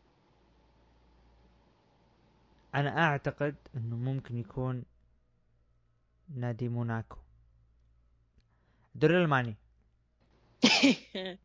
أنا 2.75 2.99
أعتقد 2.99 3.55
إنه 3.77 3.97
ممكن 3.97 4.37
يكون 4.37 4.85
نادي 6.29 6.69
موناكو. 6.69 7.17
الدوري 8.95 9.17
الألماني. 9.17 9.57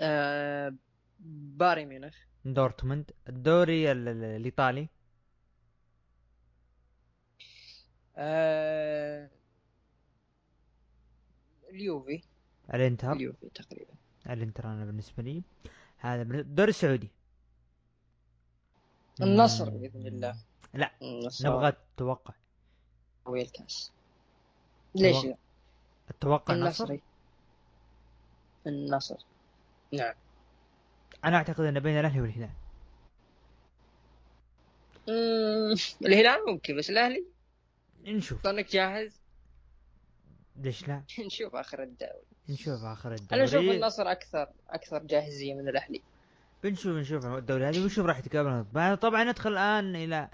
آه، 0.00 0.74
بايرن 1.20 1.86
ميونخ. 1.86 2.14
دورتموند. 2.44 3.10
الدوري 3.28 3.92
ال- 3.92 4.08
ال- 4.08 4.24
الإيطالي. 4.24 4.88
آه، 8.16 9.28
اليوفي. 11.70 12.22
الانتر. 12.74 13.12
اليوفي 13.12 13.48
تقريبا. 13.54 13.92
الانتر 14.26 14.64
أنا 14.66 14.84
بالنسبة 14.84 15.22
لي. 15.22 15.42
هذا 15.98 16.22
بالن- 16.22 16.38
الدوري 16.38 16.70
السعودي. 16.70 17.08
النصر. 19.22 19.70
بإذن 19.70 20.06
الله. 20.06 20.36
لا. 20.74 20.92
النصر. 21.02 21.48
نبغى 21.48 21.68
التوقع. 21.68 22.34
قوي 23.24 23.42
الكاس. 23.42 23.92
ليش. 24.94 25.24
لا؟ 25.24 25.36
التوقع 26.10 26.54
النصر؟ 26.54 26.96
النصر. 28.66 29.16
نعم. 29.92 30.14
أنا 31.24 31.36
أعتقد 31.36 31.60
أن 31.64 31.80
بين 31.80 31.98
الأهلي 32.00 32.20
والهلال. 32.20 32.50
الهلال 36.06 36.46
ممكن 36.46 36.76
بس 36.76 36.90
الأهلي؟ 36.90 37.24
نشوف. 38.04 38.42
ظنك 38.44 38.70
جاهز؟ 38.72 39.17
ليش 40.58 40.88
لا؟ 40.88 41.02
نشوف 41.26 41.54
آخر 41.54 41.82
الدوري. 41.82 42.22
نشوف 42.48 42.84
آخر 42.84 43.12
الدوري. 43.12 43.34
أنا 43.34 43.44
أشوف 43.44 43.60
النصر 43.60 44.10
أكثر 44.10 44.48
أكثر 44.70 45.02
جاهزيه 45.02 45.54
من 45.54 45.68
الأهلي. 45.68 46.02
بنشوف 46.64 46.96
نشوف 46.96 47.26
الدوري 47.26 47.64
هذه 47.64 47.82
ونشوف 47.82 48.06
راح 48.06 48.18
يتقابلون. 48.18 48.66
بعد 48.72 48.98
طبعا 48.98 49.24
ندخل 49.24 49.52
الآن 49.52 49.96
إلى 49.96 50.28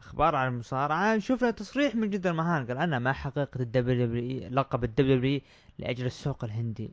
أخبار 0.00 0.34
عن 0.34 0.48
المصارعة. 0.48 1.18
شفنا 1.18 1.50
تصريح 1.50 1.94
من 1.94 2.10
جندر 2.10 2.32
مهال. 2.32 2.66
قال 2.66 2.78
أنا 2.78 2.98
ما 2.98 3.12
حققت 3.12 3.60
الدبليو 3.60 4.06
دبليو 4.06 4.48
لقب 4.48 4.84
الدبليو 4.84 5.16
دبليو 5.16 5.40
لأجل 5.78 6.06
السوق 6.06 6.44
الهندي 6.44 6.92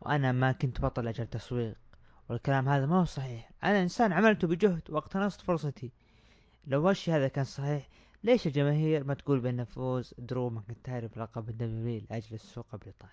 وأنا 0.00 0.32
ما 0.32 0.52
كنت 0.52 0.80
بطل 0.80 1.04
لأجل 1.04 1.26
تسويق 1.26 1.74
والكلام 2.28 2.68
هذا 2.68 2.86
ما 2.86 3.00
هو 3.00 3.04
صحيح. 3.04 3.50
أنا 3.64 3.82
إنسان 3.82 4.12
عملته 4.12 4.48
بجهد 4.48 4.82
واقتنصت 4.90 5.40
فرصتي. 5.40 5.90
لو 6.66 6.90
الشيء 6.90 7.14
هذا 7.16 7.28
كان 7.28 7.44
صحيح 7.44 7.88
ليش 8.22 8.46
الجماهير 8.46 9.04
ما 9.04 9.14
تقول 9.14 9.40
بأن 9.40 9.64
فوز 9.64 10.14
درو 10.18 10.50
ماكنتاير 10.50 11.06
بلقب 11.06 11.48
ال 11.48 11.62
WWE 11.62 12.02
لأجل 12.10 12.34
السوق 12.34 12.66
البريطاني؟ 12.74 13.12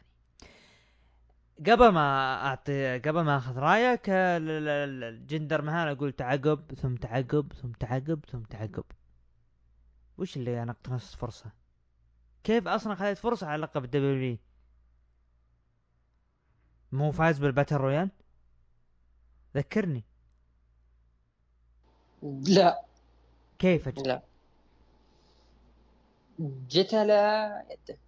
قبل 1.60 1.88
ما 1.90 2.36
أعطي 2.48 3.00
قبل 3.00 3.22
ما 3.22 3.38
أخذ 3.38 3.58
رأيك 3.58 4.10
ال- 4.10 4.50
ال- 4.50 4.68
ال- 4.68 5.04
الجندر 5.04 5.62
مهال 5.62 5.88
أقول 5.88 6.12
تعقب 6.12 6.74
ثم 6.74 6.96
تعقب 6.96 7.54
ثم 7.54 7.72
تعقب 7.72 8.26
ثم 8.32 8.42
تعقب. 8.42 8.84
وش 10.18 10.38
اللي 10.38 10.64
أنا 10.64 10.72
اقتنصت 10.72 11.16
فرصة؟ 11.16 11.52
كيف 12.44 12.68
أصلا 12.68 12.96
خذيت 12.96 13.18
فرصة 13.18 13.48
على 13.48 13.62
لقب 13.62 13.84
ال 13.84 13.97
WWE 13.97 14.38
مو 16.92 17.12
فاز 17.12 17.40
بال 17.40 17.49
battle 17.49 17.76
royal؟ 17.76 18.10
ذكرني. 19.56 20.04
لا. 22.48 22.82
كيف 23.60 23.88
أجل؟ 23.88 24.08
لا. 24.08 24.22
يده 26.40 27.02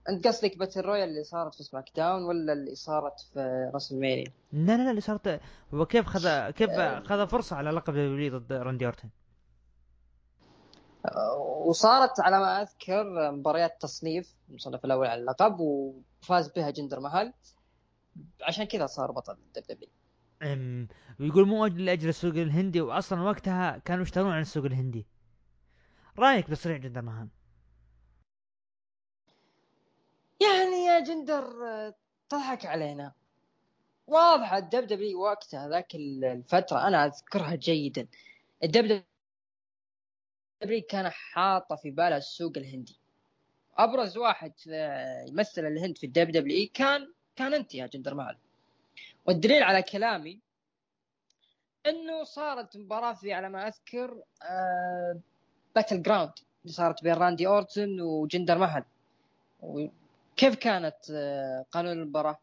أنت 0.10 0.28
قصدك 0.28 0.58
battle 0.58 0.82
royal 0.82 1.10
اللي 1.10 1.24
صارت 1.24 1.56
في 1.56 1.64
سماك 1.64 1.90
داون 1.96 2.24
ولا 2.24 2.54
اللي 2.54 2.76
صارت 2.76 3.20
في 3.34 3.72
راسلمانيا؟ 3.74 4.32
لا 4.54 4.78
لا 4.78 4.84
لا 4.84 4.90
اللي 4.90 5.02
صارت 5.02 5.42
هو 5.74 5.86
كيف 5.86 6.06
خذ 6.06 6.50
كيف 6.50 6.70
آه. 6.70 7.00
خذ 7.00 7.28
فرصة 7.28 7.56
على 7.56 7.72
لقب 7.72 7.94
WWE 7.94 8.38
ضد 8.38 8.54
راندي 8.54 8.86
أورتن؟ 8.86 9.10
وصارت 11.66 12.20
على 12.20 12.40
ما 12.40 12.62
أذكر 12.62 13.32
مباريات 13.32 13.82
تصنيف 13.82 14.36
المصنف 14.50 14.86
الأول 14.86 15.08
على 15.08 15.22
اللقب 15.22 15.60
وفاز 15.60 16.52
بها 16.52 16.70
جندر 16.70 17.00
مهال. 17.00 17.34
عشان 18.42 18.66
كذا 18.66 18.86
صار 18.86 19.12
بطل 19.12 19.38
WWE 19.56 19.90
أم، 20.42 20.88
ويقول 21.20 21.48
مو 21.48 21.66
أجل 21.66 21.86
لأجل 21.86 22.10
السوق 22.10 22.34
الهندي 22.34 22.82
واصلا 22.82 23.22
وقتها 23.22 23.78
كانوا 23.78 24.04
يشتغلون 24.04 24.32
عن 24.32 24.42
السوق 24.42 24.66
الهندي. 24.66 25.06
رأيك 26.20 26.50
بتصريح 26.50 26.78
جندر 26.78 27.02
مهال 27.02 27.30
يعني 30.42 30.86
يا 30.86 31.00
جندر 31.00 31.68
آه، 31.68 31.96
تضحك 32.30 32.66
علينا. 32.66 33.14
واضحة 34.08 34.58
ال 34.58 34.88
WWE 34.88 35.22
وقتها 35.22 35.70
ذاك 35.70 35.96
الفترة 35.96 36.88
أنا 36.88 37.06
أذكرها 37.06 37.56
جيدا. 37.56 38.08
ال 38.64 39.04
WWE 40.62 40.82
كان 40.90 41.10
حاطة 41.10 41.76
في 41.76 41.92
بالها 41.92 42.18
السوق 42.18 42.54
الهندي. 42.58 43.00
أبرز 43.78 44.18
واحد 44.18 44.54
آه، 44.70 45.26
يمثل 45.28 45.66
الهند 45.66 45.98
في 45.98 46.06
ال 46.06 46.32
WWE 46.32 46.70
كان 46.74 47.14
كان 47.36 47.54
أنت 47.54 47.76
يا 47.76 47.88
جندر 47.88 48.14
مهال. 48.16 48.38
والدليل 49.26 49.64
على 49.64 49.82
كلامي 49.82 50.40
إنه 51.86 52.24
صارت 52.24 52.78
مباراه 52.78 53.14
في 53.14 53.34
على 53.34 53.50
ما 53.50 53.68
أذكر 53.68 54.24
آه 54.44 55.20
Battleground 55.76 56.32
اللي 56.64 56.74
صارت 56.74 57.04
بين 57.04 57.14
راندي 57.14 57.48
أورتن 57.48 58.02
وجندر 58.02 58.58
مهال. 58.58 58.84
وكيف 60.40 60.56
كانت 60.56 60.96
آه 61.12 61.66
قانون 61.72 61.92
المباراة؟ 61.92 62.40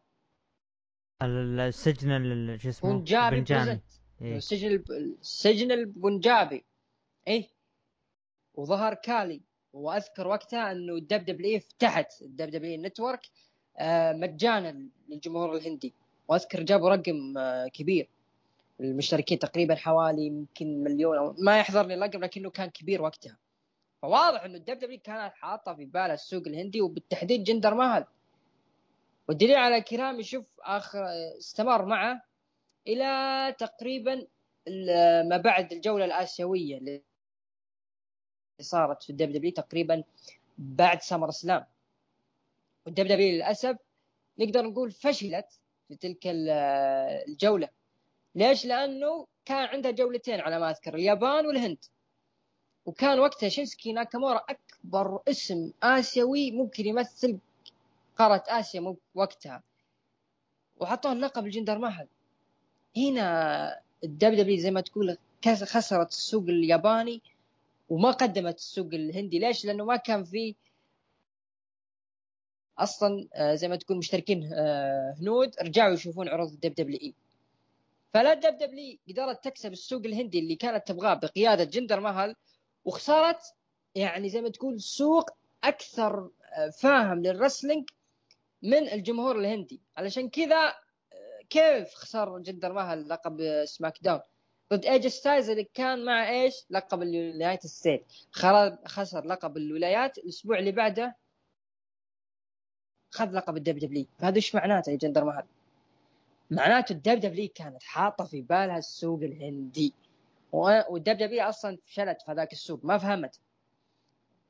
ال- 1.21 1.59
السجن 1.59 2.11
ال- 2.11 2.61
شو 2.61 2.69
اسمه؟ 2.69 2.93
بنجابي 2.93 3.35
إيه. 4.21 4.37
السجن 4.37 4.83
السجن 4.91 5.71
البنجابي 5.71 6.65
إيه. 7.27 7.49
وظهر 8.55 8.93
كالي. 8.93 9.41
وأذكر 9.73 10.27
وقتها 10.27 10.71
إنه 10.71 10.93
ال 10.93 11.25
WWE 11.25 11.59
فتحت 11.59 12.21
ال 12.21 12.49
WWE 12.49 12.81
Network 12.81 13.21
آه 13.77 14.13
مجانا 14.13 14.87
للجمهور 15.09 15.55
الهندي. 15.57 15.93
وأذكر 16.27 16.63
جابوا 16.63 16.89
رقم 16.89 17.37
آه، 17.37 17.67
كبير. 17.67 18.09
المشتركين 18.79 19.39
تقريبا 19.39 19.75
حوالي 19.75 20.25
يمكن 20.25 20.83
مليون 20.83 21.17
أو 21.17 21.35
ما 21.39 21.59
يحضرني 21.59 21.93
الرقم 21.93 22.19
لكنه 22.23 22.49
كان 22.49 22.69
كبير 22.69 23.01
وقتها. 23.01 23.37
فواضح 24.01 24.43
إنه 24.43 24.57
ال 24.57 24.79
WWE 24.79 24.99
كانت 24.99 25.33
حاطة 25.33 25.73
في 25.75 25.85
بالها 25.85 26.13
السوق 26.13 26.43
الهندي 26.47 26.81
وبالتحديد 26.81 27.43
جندر 27.43 27.73
مهال 27.73 28.05
والدليل 29.27 29.55
على 29.55 29.81
كلامي 29.81 30.23
شوف 30.23 30.45
آخر 30.59 31.05
استمر 31.37 31.85
معه 31.85 32.21
إلى 32.87 33.55
تقريبا 33.59 34.27
ما 35.29 35.37
بعد 35.37 35.73
الجولة 35.73 36.05
الآسيوية 36.05 36.77
اللي 36.77 37.03
صارت 38.61 39.03
في 39.03 39.09
ال 39.09 39.31
WWE 39.31 39.51
تقريبا 39.51 40.03
بعد 40.57 41.01
SummerSlam. 41.01 41.65
وال 42.85 43.03
WWE 43.03 43.35
للأسف 43.35 43.77
نقدر 44.39 44.61
نقول 44.61 44.91
فشلت 44.91 45.59
في 45.87 45.95
تلك 45.95 46.19
الجولة. 47.27 47.69
ليش؟ 48.35 48.65
لأنه 48.65 49.27
كان 49.45 49.67
عندها 49.67 49.91
جولتين 49.91 50.39
على 50.39 50.59
ما 50.59 50.69
أذكر 50.69 50.95
اليابان 50.95 51.45
والهند. 51.45 51.85
وكان 52.87 53.19
وقتها 53.19 53.49
شينسكي 53.49 53.93
ناكامورا 53.93 54.41
أكبر 54.49 55.19
اسم 55.27 55.71
آسيوي 55.83 56.51
ممكن 56.51 56.85
يمثل 56.85 57.37
قارة 58.17 58.43
آسيا 58.47 58.95
وقتها. 59.15 59.63
وحطوه 60.79 61.11
اللقب 61.11 61.45
الجندر 61.45 61.77
مهل 61.77 62.07
هنا 62.97 63.79
ال 64.03 64.31
WWE 64.31 64.57
زي 64.57 64.71
ما 64.71 64.81
تقول 64.81 65.17
خسرت 65.45 66.09
السوق 66.09 66.43
الياباني 66.43 67.21
وما 67.89 68.11
قدمت 68.11 68.57
السوق 68.57 68.87
الهندي. 68.93 69.39
ليش؟ 69.39 69.65
لأنه 69.65 69.85
ما 69.85 69.95
كان 69.95 70.23
في 70.23 70.55
أصلا 72.79 73.27
آه، 73.33 73.55
زي 73.55 73.67
ما 73.67 73.75
تقول 73.75 73.97
مشتركين 73.97 74.49
آه، 74.53 75.15
هنود 75.21 75.55
رجعوا 75.61 75.93
يشوفون 75.93 76.29
عروض 76.29 76.51
الدب 76.51 76.73
دبليو 76.73 76.99
إي. 77.01 77.13
فلا 78.13 78.33
ال 78.33 78.57
WWE 78.57 78.97
قدرت 79.09 79.43
تكسب 79.43 79.71
السوق 79.71 80.05
الهندي 80.05 80.39
اللي 80.39 80.55
كانت 80.55 80.87
تبغاه 80.87 81.13
بقيادة 81.13 81.63
جندر 81.63 81.99
مهل 81.99 82.35
وخسرت 82.87 83.53
يعني 83.95 84.29
زي 84.29 84.41
ما 84.41 84.49
تقول 84.49 84.81
سوق 84.81 85.29
أكثر 85.63 86.29
آه، 86.53 86.69
فاهم 86.69 87.21
لل 87.21 87.33
wrestling 87.33 87.89
من 88.63 88.89
الجمهور 88.89 89.39
الهندي. 89.39 89.81
علشان 89.97 90.29
كذا 90.29 90.73
كيف 91.49 91.93
خسر 91.93 92.39
جندر 92.39 92.73
مهل 92.73 93.09
لقب 93.09 93.65
سماك 93.65 93.93
داون 94.01 94.19
ضد 94.73 94.85
اي 94.85 94.92
جي 94.92 95.07
ستايلز 95.07 95.49
اللي 95.49 95.63
كان 95.63 96.05
مع 96.05 96.29
إيش؟ 96.29 96.65
لقب 96.69 97.01
اليونايتد 97.01 97.67
ستيت. 97.67 98.05
خسر 98.85 99.25
لقب 99.25 99.57
الولايات. 99.57 100.17
الأسبوع 100.17 100.59
اللي 100.59 100.71
بعده 100.71 101.15
خذ 103.11 103.31
لقب 103.31 103.57
الدب 103.57 103.79
دبليو 103.79 104.05
فهذا 104.19 104.35
إيش 104.35 104.55
معناته 104.55 104.89
يا 104.91 104.97
جندر 104.97 105.23
مهل؟ 105.25 105.45
معناته 106.51 106.93
الدب 106.93 107.19
دبليو 107.19 107.49
كانت 107.55 107.83
حاطة 107.83 108.25
في 108.25 108.41
بالها 108.41 108.77
السوق 108.77 109.19
الهندي. 109.23 109.93
والدب 110.51 111.17
دبليو 111.17 111.43
أصلا 111.43 111.77
فشلت 111.85 112.21
في 112.21 112.31
هذاك 112.31 112.53
السوق 112.53 112.85
ما 112.85 112.97
فهمت. 112.97 113.39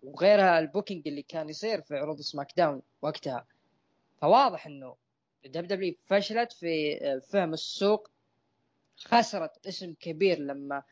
وغيرها 0.03 0.59
ال 0.59 0.65
booking 0.65 1.07
اللي 1.07 1.21
كان 1.21 1.49
يصير 1.49 1.81
في 1.81 1.97
عروض 1.97 2.21
سماك 2.21 2.53
داون 2.57 2.81
وقتها. 3.01 3.45
فواضح 4.21 4.67
إنه 4.67 4.95
الدب 5.45 5.67
دبليو 5.67 5.95
فشلت 6.05 6.51
في 6.53 6.99
فهم 7.19 7.53
السوق. 7.53 8.09
خسرت 8.97 9.67
اسم 9.67 9.93
كبير 9.99 10.39
لما 10.39 10.83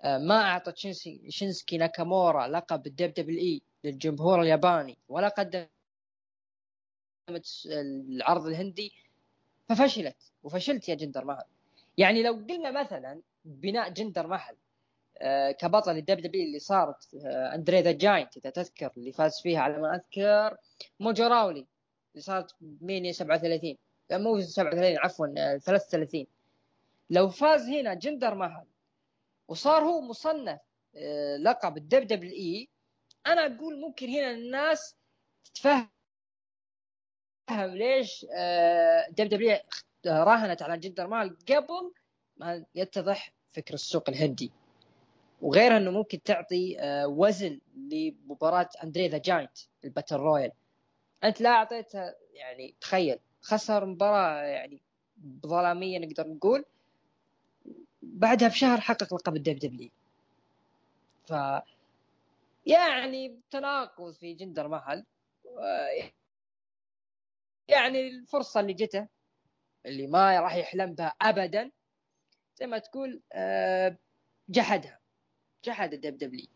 آه، 0.00 0.18
ما 0.18 0.42
أعطت 0.42 0.78
شينسكي 1.28 1.76
ناكامورا 1.78 2.48
لقب 2.48 2.86
الدب 2.86 3.14
دبليو 3.14 3.38
اي 3.40 3.62
للجمهور 3.84 4.42
الياباني 4.42 4.98
ولا 5.08 5.28
قدمت 5.28 5.70
العرض 7.66 8.46
الهندي. 8.46 8.92
ففشلت 9.68 10.16
وفشلت 10.42 10.88
يا 10.88 10.94
جندر 10.94 11.24
مهل 11.24 11.44
يعني 11.98 12.22
لو 12.22 12.32
قلنا 12.32 12.70
مثلا 12.82 13.20
بناء 13.44 13.88
جندر 13.90 14.26
مهل 14.26 14.56
آه، 15.18 15.50
كبطل 15.50 15.96
الدب 15.96 16.16
دبليو 16.16 16.46
اللي 16.46 16.58
صارت 16.58 17.14
آه، 17.26 17.54
أندري 17.54 17.80
ذا 17.80 17.92
جاينت 17.92 18.36
إذا 18.36 18.50
تذكر 18.50 18.90
اللي 18.96 19.12
فاز 19.12 19.40
فيها 19.40 19.60
على 19.60 19.78
ما 19.78 19.94
أذكر 19.94 20.56
موجو 21.00 21.26
راولي 21.26 21.66
اللي 22.14 22.22
صارت 22.22 22.54
برسلمينيا 22.60 23.12
37 23.12 23.76
مو 24.12 24.40
37 24.40 24.98
عفوا 24.98 25.58
33 25.58 26.26
لو 27.10 27.28
فاز 27.28 27.68
هنا 27.68 27.94
جندر 27.94 28.34
مهل 28.34 28.66
وصار 29.48 29.82
هو 29.82 30.00
مصنف 30.00 30.60
آه، 30.96 31.36
لقب 31.36 31.76
الدب 31.76 32.06
دبليو 32.06 32.32
إي 32.32 32.68
أنا 33.26 33.46
أقول 33.46 33.80
ممكن 33.80 34.08
هنا 34.08 34.30
الناس 34.30 34.96
تتفهم 35.44 35.88
ليش 37.50 38.26
آه، 38.36 39.08
دب 39.10 39.28
دبليو 39.28 39.58
راهنت 40.06 40.62
على 40.62 40.78
جندر 40.78 41.06
مهل 41.06 41.36
قبل 41.48 41.92
يتضح 42.74 43.32
فكر 43.52 43.74
السوق 43.74 44.08
الهندي. 44.10 44.52
وغير 45.42 45.76
أنه 45.76 45.90
ممكن 45.90 46.22
تعطي 46.22 46.80
آه، 46.80 47.06
وزن 47.06 47.60
لمباراة 47.76 48.68
اندري 48.84 49.08
ذا 49.08 49.18
جاينت 49.18 49.58
ال 49.84 49.89
battle 49.89 50.16
royal. 50.16 50.52
أنت 51.24 51.40
لا 51.40 51.50
اعطيته 51.50 52.14
يعني 52.34 52.74
تخيل 52.80 53.18
خسر 53.42 53.84
مباراة 53.84 54.42
يعني 54.42 54.80
ظلامية 55.46 55.98
نقدر 55.98 56.28
نقول 56.28 56.64
بعدها 58.02 58.48
بشهر 58.48 58.80
حقق 58.80 59.14
لقب 59.14 59.36
الدب 59.36 59.58
دبليو 59.58 59.90
ف 61.26 61.32
يعني 62.66 63.40
تناقض 63.50 64.12
في 64.12 64.34
جندر 64.34 64.68
مهل 64.68 65.04
يعني 67.68 68.08
الفرصة 68.08 68.60
اللي 68.60 68.72
جته 68.72 69.06
اللي 69.86 70.06
ما 70.06 70.40
راح 70.40 70.54
يحلم 70.54 70.94
بها 70.94 71.14
ابدا. 71.22 71.70
زي 72.56 72.66
ما 72.66 72.78
تقول 72.78 73.20
آه، 73.32 73.96
جحدها. 74.48 74.98
جحد 75.64 75.92
الدب 75.92 76.18
دبليو 76.18 76.46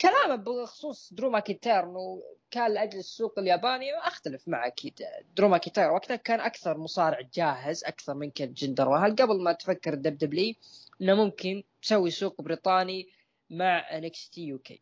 كلامه 0.00 0.36
بخصوص 0.36 1.12
درو 1.12 1.30
ماكنتاير 1.30 1.84
إنه 1.84 2.22
كان 2.50 2.74
لأجل 2.74 2.98
السوق 2.98 3.38
الياباني 3.38 3.94
أختلف 3.98 4.48
معه 4.48 4.66
أكيد. 4.66 5.00
درو 5.36 5.48
ماكنتاير 5.48 5.90
وقتها 5.90 6.16
كان 6.16 6.40
أكثر 6.40 6.78
مصارع 6.78 7.20
جاهز 7.34 7.84
أكثر 7.84 8.14
من 8.14 8.30
كان 8.30 8.52
جندر 8.52 8.88
مهل 8.88 9.16
قبل 9.16 9.42
ما 9.42 9.52
تفكر 9.52 9.92
ال 9.92 10.18
WWE 10.18 10.56
إنه 11.02 11.14
ممكن 11.14 11.62
تسوي 11.82 12.10
سوق 12.10 12.42
بريطاني 12.42 13.08
مع 13.50 13.96
NXT 13.96 14.40
UK. 14.46 14.80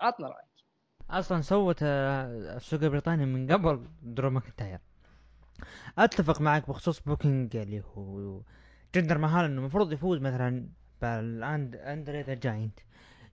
عطنا 0.00 0.28
رأيك. 0.28 0.48
أصلا 1.10 1.40
سوت 1.40 1.78
آه، 1.82 2.56
السوق 2.56 2.82
البريطاني 2.82 3.26
من 3.26 3.52
قبل 3.52 3.88
درو 4.02 4.30
ماكنتاير 4.30 4.78
أتفق 5.98 6.40
معك 6.40 6.68
بخصوص 6.68 7.00
booking 7.00 7.56
اللي 7.56 7.82
هو 7.94 8.40
جندر 8.94 9.18
مهال 9.18 9.44
إنه 9.44 9.60
المفروض 9.60 9.92
يفوز 9.92 10.18
مثلا 10.20 10.68
بالاند 11.02 11.76
اندري 11.76 12.22
ذا 12.22 12.34
جاينت 12.34 12.80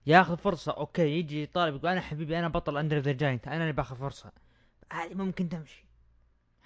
ياخذ 0.06 0.36
فرصة 0.36 0.72
أوكي 0.72 1.18
يجي 1.18 1.42
يطالب 1.42 1.74
يقول 1.74 1.90
أنا 1.90 2.00
حبيبي 2.00 2.38
أنا 2.38 2.48
بطل 2.48 2.76
اندر 2.76 2.98
ذا 2.98 3.12
جاينت 3.12 3.48
أنا 3.48 3.62
اللي 3.62 3.72
باخذ 3.72 3.96
فرصة. 3.96 4.32
هذه 4.92 5.14
ممكن 5.14 5.48
تمشي. 5.48 5.86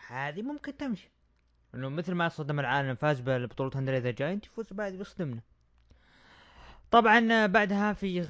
هذه 0.06 0.42
ممكن 0.42 0.76
تمشي. 0.76 1.10
إنه 1.74 1.88
مثل 1.88 2.12
ما 2.12 2.28
صدم 2.28 2.60
العالم 2.60 2.94
فاز 2.94 3.20
ببطولة 3.20 3.70
اندر 3.76 3.96
ذا 3.96 4.10
جاينت 4.10 4.46
يفوز 4.46 4.72
بعد 4.72 4.92
بيصدمنا 4.92 5.40
طبعا 6.90 7.46
بعدها 7.46 7.92
في 7.92 8.20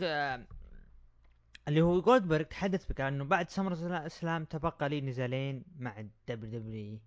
اللي 1.69 1.83
هو 1.83 2.01
جولدبرغ 2.01 2.43
تحدث 2.43 2.87
بك 2.87 3.01
انه 3.01 3.25
بعد 3.25 3.51
سمر 3.51 4.07
سلام 4.07 4.45
تبقى 4.45 4.89
لي 4.89 5.01
نزالين 5.01 5.65
مع 5.79 6.01
ال 6.01 6.61
WWE 6.61 6.99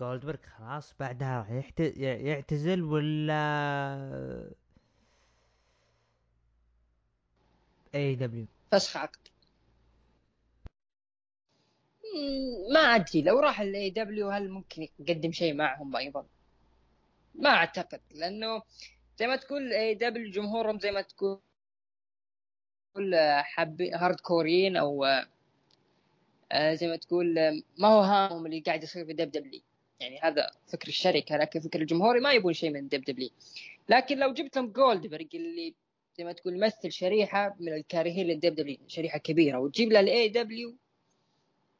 جولدبرغ 0.00 0.38
خلاص 0.58 0.94
بعدها 1.00 1.38
راح 1.38 1.80
يعتزل 2.00 2.82
ولا؟ 2.82 4.52
اي 7.94 8.14
دبليو 8.14 8.46
فسخ 8.70 8.96
عقد 8.96 9.18
ما 12.72 12.80
أدري. 12.80 13.22
لو 13.22 13.40
راح 13.40 13.60
ال 13.60 13.90
AEW 13.90 14.30
هل 14.30 14.50
ممكن 14.50 14.88
يقدم 14.98 15.32
شيء 15.32 15.54
معهم 15.54 15.96
أيضا؟ 15.96 16.26
ما 17.34 17.50
أعتقد 17.50 18.00
لأنه 18.10 18.62
زي 19.18 19.26
ما 19.26 19.36
تقول 19.36 19.72
AEW 19.72 20.30
جمهورهم 20.30 20.78
زي 20.78 20.90
ما 20.90 21.02
تقول 21.02 21.40
حب 23.42 23.82
هارد 23.82 24.20
كوريين 24.20 24.76
أو 24.76 25.04
آه، 26.52 26.74
زي 26.74 26.86
ما 26.86 26.96
تقول 26.96 27.34
ما 27.78 27.88
هو 27.88 28.00
هامهم 28.00 28.46
اللي 28.46 28.60
قاعد 28.60 28.82
يصير 28.82 29.06
في 29.06 29.12
دب 29.12 29.30
دبليو 29.30 29.60
يعني 30.02 30.18
هذا 30.22 30.50
فكر 30.66 30.88
الشركة 30.88 31.36
لكن 31.36 31.60
فكر 31.60 31.80
الجمهوري 31.80 32.20
ما 32.20 32.32
يبون 32.32 32.52
شيء 32.52 32.70
من 32.70 32.88
دب 32.88 33.04
دبليو 33.04 33.30
لكن 33.88 34.18
لو 34.18 34.32
جبت 34.32 34.56
لهم 34.56 34.66
جولدبرغ 34.66 35.26
اللي 35.34 35.74
زي 36.18 36.24
ما 36.24 36.32
تقول 36.32 36.60
مثل 36.60 36.92
شريحة 36.92 37.56
من 37.60 37.72
الكارهين 37.72 38.26
للدب 38.26 38.54
دبليو 38.54 38.78
شريحة 38.88 39.18
كبيرة 39.18 39.58
وتجيب 39.58 39.92
لها 39.92 40.00
ال 40.00 40.28
AEW 40.28 40.76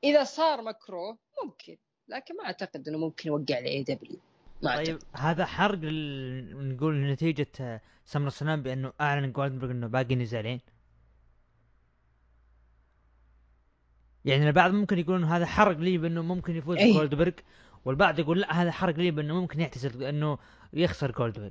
إذا 0.04 0.24
صار 0.24 0.62
مكروه 0.62 1.18
ممكن. 1.44 1.76
لكن 2.08 2.36
ما 2.36 2.44
أعتقد 2.44 2.88
إنه 2.88 2.98
ممكن 2.98 3.28
يوقع 3.28 3.58
ال 3.58 3.82
AEW 3.82 4.18
طيب. 4.62 4.98
هذا 5.12 5.44
حرق 5.44 5.78
نقول 6.52 7.10
نتيجة 7.12 7.80
سمر 8.04 8.28
سلام 8.28 8.62
بأنه 8.62 8.92
أعلن 9.00 9.32
جولدبرغ 9.32 9.70
إنه 9.70 9.86
باقي 9.86 10.14
نزالين. 10.14 10.60
يعني 14.24 14.48
البعض 14.48 14.70
ممكن 14.70 14.98
يقولون 14.98 15.24
هذا 15.24 15.46
حرق 15.46 15.78
لي 15.78 15.98
بأنه 15.98 16.22
ممكن 16.22 16.56
يفوز 16.56 16.76
إيه. 16.76 16.92
جولدبرغ 16.92 17.32
والبعض 17.84 18.18
يقول 18.18 18.40
لا 18.40 18.52
هذا 18.52 18.70
حرق 18.70 18.96
لي 18.96 19.10
بأنه 19.10 19.40
ممكن 19.40 19.60
يعتزل 19.60 20.04
انه 20.04 20.38
يخسر 20.72 21.10
جولدبرغ 21.10 21.50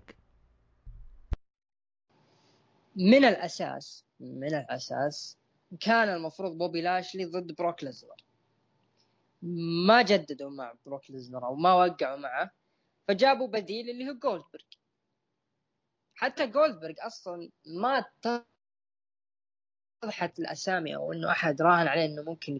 من 2.95 3.25
الأساس 3.25 4.05
من 4.19 4.55
الأساس 4.55 5.37
كان 5.79 6.09
المفروض 6.09 6.57
بوبي 6.57 6.81
لاشلي 6.81 7.25
ضد 7.25 7.55
بروك 7.55 7.83
ليزنر 7.83 8.15
ما 9.87 10.01
جددوا 10.01 10.49
مع 10.49 10.73
بروك 10.85 11.11
ليزنر 11.11 11.45
أو 11.45 11.55
ما 11.55 11.73
وقعوا 11.73 12.17
معه 12.17 12.51
فجابوا 13.07 13.47
بديل 13.47 13.89
اللي 13.89 14.09
هو 14.09 14.13
جولدبرغ 14.13 14.63
حتى 16.15 16.47
جولدبرغ 16.47 16.93
أصلا 16.99 17.49
ما 17.65 18.05
اتضحت 20.03 20.39
الأسامي 20.39 20.95
أو 20.95 21.13
إنه 21.13 21.31
أحد 21.31 21.61
راهن 21.61 21.87
عليه 21.87 22.05
إنه 22.05 22.21
ممكن 22.21 22.59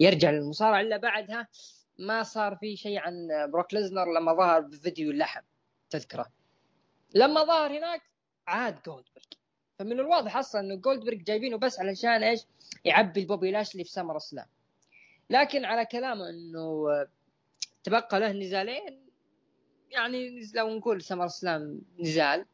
يرجع 0.00 0.30
للمصارعة 0.30 0.80
إلا 0.80 0.96
بعدها 0.96 1.48
ما 2.00 2.22
صار 2.22 2.56
في 2.56 2.76
شيء 2.76 2.98
عن 2.98 3.28
بروك 3.52 3.74
ليزنر 3.74 4.12
لما 4.12 4.34
ظهر 4.34 4.60
بفيديو 4.60 5.10
اللحم 5.10 5.40
تذكره؟ 5.90 6.26
لما 7.14 7.44
ظهر 7.44 7.78
هناك 7.78 8.02
عاد 8.46 8.82
جولدبرغ 8.86 9.24
فمن 9.78 9.92
الواضح 9.92 10.36
أصلا 10.36 10.60
إنه 10.60 10.74
جولدبرغ 10.76 11.16
جايبينه 11.16 11.56
بس 11.56 11.80
علشان 11.80 12.22
إيش؟ 12.22 12.40
يعبي 12.84 13.20
البوبي 13.20 13.50
لاشلي 13.50 13.84
في 13.84 13.90
سمر 13.90 14.18
سلام 14.18 14.46
لكن 15.30 15.64
على 15.64 15.86
كلامه 15.86 16.28
إنه 16.28 16.86
تبقى 17.82 18.20
له 18.20 18.32
نزالين 18.32 19.06
يعني 19.90 20.50
لو 20.54 20.76
نقول 20.76 21.02
سمر 21.02 21.28
سلام 21.28 21.80
نزال 21.98 22.46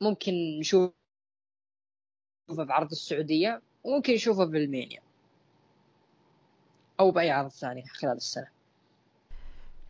ممكن 0.00 0.32
نشوفه 0.60 0.94
في 2.48 2.66
عرض 2.68 2.90
السعودية 2.90 3.62
وممكن 3.84 4.14
نشوفه 4.14 4.44
برسلمينيا 4.44 5.02
أو 7.00 7.10
بأي 7.10 7.30
عرض 7.30 7.50
ثاني 7.50 7.84
خلال 7.86 8.16
السنة. 8.16 8.46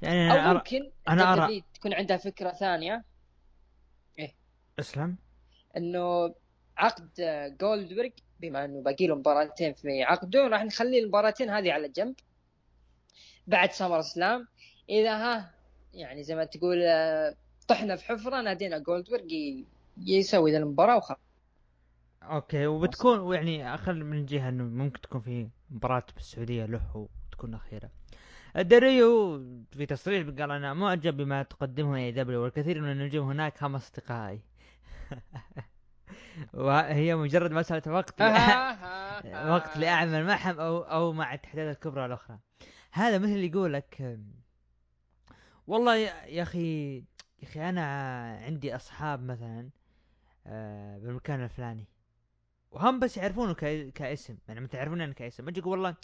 يعني 0.02 0.30
أو 0.30 0.36
أنا 0.36 0.50
أرى 0.50 0.54
ممكن 0.58 0.90
أنا 1.08 1.36
أرى- 1.36 1.50
WWE 1.50 1.62
تكون 1.74 1.94
عندها 1.94 2.16
فكرة 2.16 2.50
ثانية. 2.50 3.04
اسلم. 4.78 5.16
إنه 5.76 6.34
عقد 6.76 7.08
جولدبرغ 7.60 8.08
بما 8.40 8.64
إنه 8.64 8.82
باقي 8.82 9.06
له 9.06 9.14
مباراتين 9.14 9.72
في 9.74 10.02
عقده 10.02 10.48
راح 10.48 10.64
نخلي 10.64 10.98
المباراتين 10.98 11.50
هذه 11.50 11.72
على 11.72 11.88
جنب. 11.88 12.14
بعد 13.46 13.72
SummerSlam 13.72 14.48
إذا 14.88 15.16
ها 15.16 15.50
يعني 15.94 16.22
زي 16.22 16.34
ما 16.34 16.44
تقول 16.44 16.82
آه، 16.82 17.34
طحنا 17.68 17.96
في 17.96 18.04
حفرة 18.04 18.40
نادينا 18.40 18.78
جولدبرغ 18.78 19.24
يسوي 20.06 20.52
ذا 20.52 20.58
المباراة 20.58 20.96
وخلاص. 20.96 21.18
أوكي 22.22 22.66
وبتكون 22.66 23.34
يعني 23.34 23.74
أخل 23.74 24.04
من 24.04 24.26
جهة 24.26 24.48
إنه 24.48 24.64
ممكن 24.64 25.00
تكون 25.00 25.20
في 25.20 25.48
مباراة 25.70 26.04
بالسعودية 26.14 26.64
له 26.64 27.08
وتكون 27.30 27.54
أخيرة. 27.54 27.90
الدريو 28.56 29.38
في 29.72 29.86
تصريح 29.86 30.28
قال 30.28 30.50
أنا 30.50 30.74
معجب 30.74 31.16
بما 31.16 31.42
تقدمه 31.42 31.96
AEW 31.96 32.42
والكثير 32.42 32.80
من 32.80 32.92
النجوم 32.92 33.30
هناك 33.30 33.62
هم 33.62 33.74
أصدقائي. 33.74 34.40
وهي 36.54 37.16
مجرد 37.16 37.52
مسألة 37.52 37.92
وقت 37.92 38.22
وقت 39.54 39.76
لأعمل 39.76 40.26
معهم 40.26 40.60
أو 40.60 40.78
أو 40.82 41.12
مع 41.12 41.34
الاتحادات 41.34 41.76
الكبرى 41.76 42.06
الأخرى. 42.06 42.38
هذا 42.92 43.18
مثل 43.18 43.32
اللي 43.32 43.46
يقول 43.46 43.72
لك 43.72 44.18
والله 45.66 45.96
يا 45.96 46.42
أخي 46.42 46.96
يا 47.42 47.48
أخي 47.48 47.68
أنا 47.68 47.82
عندي 48.46 48.76
أصحاب 48.76 49.22
مثلا 49.22 49.70
آه، 50.46 50.98
بالمكان 50.98 51.44
الفلاني. 51.44 51.86
وهم 52.70 52.98
بس 52.98 53.16
يعرفونه 53.16 53.54
ك- 53.54 53.92
كاسم. 53.94 54.38
يعني 54.48 54.60
متى 54.60 54.76
يعرفون 54.76 55.00
أنا 55.00 55.12
كاسم. 55.12 55.48
أجي 55.48 55.60
أقول 55.60 55.72
والله 55.78 55.96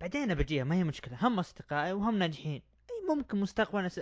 بعدين 0.00 0.34
بجيها 0.34 0.64
ما 0.64 0.74
هي 0.74 0.84
مشكلة. 0.84 1.18
هم 1.20 1.38
أصدقائي 1.38 1.92
وهم 1.92 2.18
ناجحين. 2.18 2.62
أي 2.90 3.14
ممكن 3.16 3.40
مستقبلا 3.40 3.86
أس... 3.86 4.00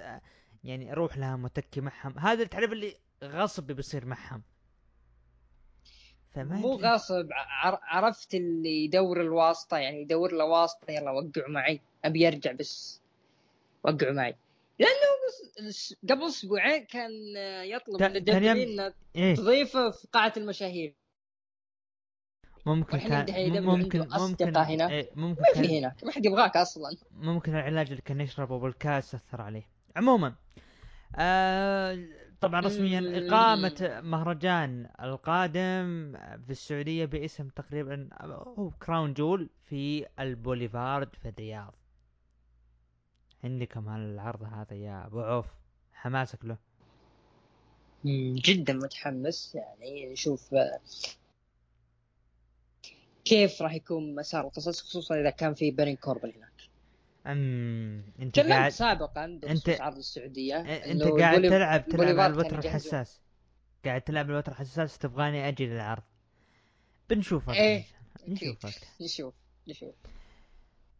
يعني 0.64 0.92
أروح 0.92 1.18
لهم 1.18 1.44
وأتكي 1.44 1.81
معهم. 1.81 2.18
هذا 2.18 2.42
التعريف 2.42 2.73
اللي 2.73 2.94
غصب 3.25 3.62
بيصير 3.66 4.07
معهم. 4.07 4.42
فما 6.31 6.57
مو 6.57 6.79
عر- 7.62 7.81
عرفت 7.83 8.35
اللي 8.35 8.85
يدور 8.85 9.21
الواسطة 9.21 9.77
يعني 9.77 10.03
يدور 10.03 10.33
له 10.33 10.44
واسطة 10.44 10.90
يلا 10.90 11.11
وقعوا 11.11 11.49
معي. 11.49 11.81
أبي 12.05 12.21
يرجع 12.21 12.53
بس 12.53 13.01
وقعوا 13.85 14.12
معي. 14.12 14.35
لأنه 14.79 15.73
قبل 16.11 16.23
أسبوعين 16.27 16.85
كان 16.85 17.11
يطلب 17.64 18.03
من 18.03 18.16
الدبليو 18.16 18.53
إنه 18.53 18.94
إيه. 19.16 19.35
تضيفه 19.35 19.90
في 19.90 20.09
قاعة 20.12 20.33
المشاهير. 20.37 20.94
ممكن 22.74 22.98
كان 22.98 23.62
ممكن 23.64 24.09
ممكن 24.18 24.57
هنا. 24.57 24.90
إيه 24.90 25.11
ممكن 25.16 25.42
ما 25.42 25.62
في 25.62 25.78
هناك 25.78 26.04
ما 26.04 26.12
حد 26.12 26.26
يبغاك 26.26 26.57
أصلا 26.57 26.96
ممكن 27.12 27.54
العلاج 27.54 27.90
اللي 27.90 28.02
كان 28.02 28.20
يشربه 28.20 28.59
بالكاس 28.59 29.14
اثر 29.14 29.40
عليه 29.42 29.68
عموما 29.96 30.35
آه 31.16 31.98
طبعا 32.40 32.61
رسميا. 32.61 33.28
إقامة 33.28 34.00
مهرجان 34.04 34.90
القادم 35.02 36.12
في 36.46 36.50
السعودية 36.50 37.04
باسم 37.04 37.48
تقريبا 37.48 38.09
هو 38.59 38.70
كراون 38.70 39.14
جول 39.14 39.50
في 39.64 40.07
البوليفارد 40.20 41.16
في 41.22 41.28
الرياض 41.28 41.74
عندكم 43.44 43.88
هالعرض 43.88 44.42
هذا 44.42 44.76
يا 44.76 45.07
أبو 45.07 45.20
عوف 45.20 45.46
حماسك 45.92 46.44
له 46.44 46.57
جدا 48.35 48.72
متحمس 48.72 49.54
يعني 49.54 50.12
نشوف 50.12 50.54
كيف 53.29 53.62
راح 53.62 53.75
يكون 53.75 54.14
مسار 54.14 54.45
القصص 54.47 54.83
خصوصا 54.83 55.21
إذا 55.21 55.31
كان 55.31 55.55
في 55.55 55.71
بارون 55.70 55.96
كوربن 55.97 56.33
هناك؟ 56.37 56.49
أم 57.27 58.03
أنت 58.23 58.38
قاعد 58.41 58.71
سابقا 58.71 59.41
أنت- 59.47 59.81
عرض 59.81 59.97
السعودية. 59.97 60.57
أنت 60.61 61.03
قاعد 61.03 61.43
تلعب 61.43 61.88
تلعب 61.88 62.19
على 62.21 62.33
الوتر. 62.33 62.59
الحساس. 62.59 63.21
قاعد 63.85 64.01
تلعب 64.01 64.31
الوتر 64.31 64.53
الحساس 64.53 64.99
تبغاني 64.99 65.49
أجي 65.49 65.67
للعرض. 65.67 66.03
بنشوف 67.11 67.49
وقتها. 67.49 67.85
إن 68.29 68.37
شاء 68.37 68.49
الله. 68.49 68.75
نشوف 69.01 69.35
نشوف. 69.69 69.95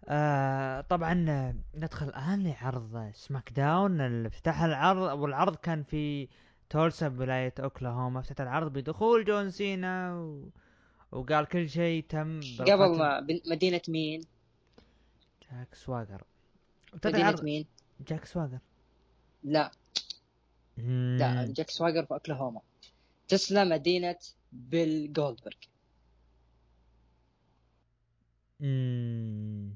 آه 0.09 0.81
طبعا 0.81 1.27
آه، 1.29 1.55
ندخل 1.75 2.09
الان 2.09 2.47
لعرض 2.47 3.11
SmackDown. 3.15 4.01
افتتاح 4.27 4.63
العرض 4.63 5.19
والعرض 5.19 5.57
كان 5.57 5.83
في 5.83 6.29
تولسا 6.71 7.09
بولاية 7.09 7.55
أوكلاهوما. 7.61 8.21
افتتح 8.21 8.41
العرض 8.41 8.73
بدخول 8.73 9.25
جون 9.25 9.51
سينا 9.51 10.15
و... 10.15 10.49
وقال 11.13 11.45
كل 11.47 11.69
شيء 11.69 12.05
تم 12.09 12.41
قبل. 12.61 12.99
ما 12.99 13.27
مدينه 13.47 13.81
مين؟ 13.89 14.25
جاك 15.51 15.75
سواجر 15.75 16.23
العرض 17.07 17.45
مين؟ 17.45 17.67
جاك 18.09 18.25
سواجر 18.25 18.59
لا 19.45 19.71
لا. 20.77 21.53
جاك 21.53 21.71
سواجر 21.71 22.05
في 22.07 22.15
أوكلاهوما 22.15 22.61
تولسا 23.29 23.65
مدينة 23.65 24.17
بيل 24.53 25.13
جولدبرغ 25.13 25.57
مم. 28.61 29.75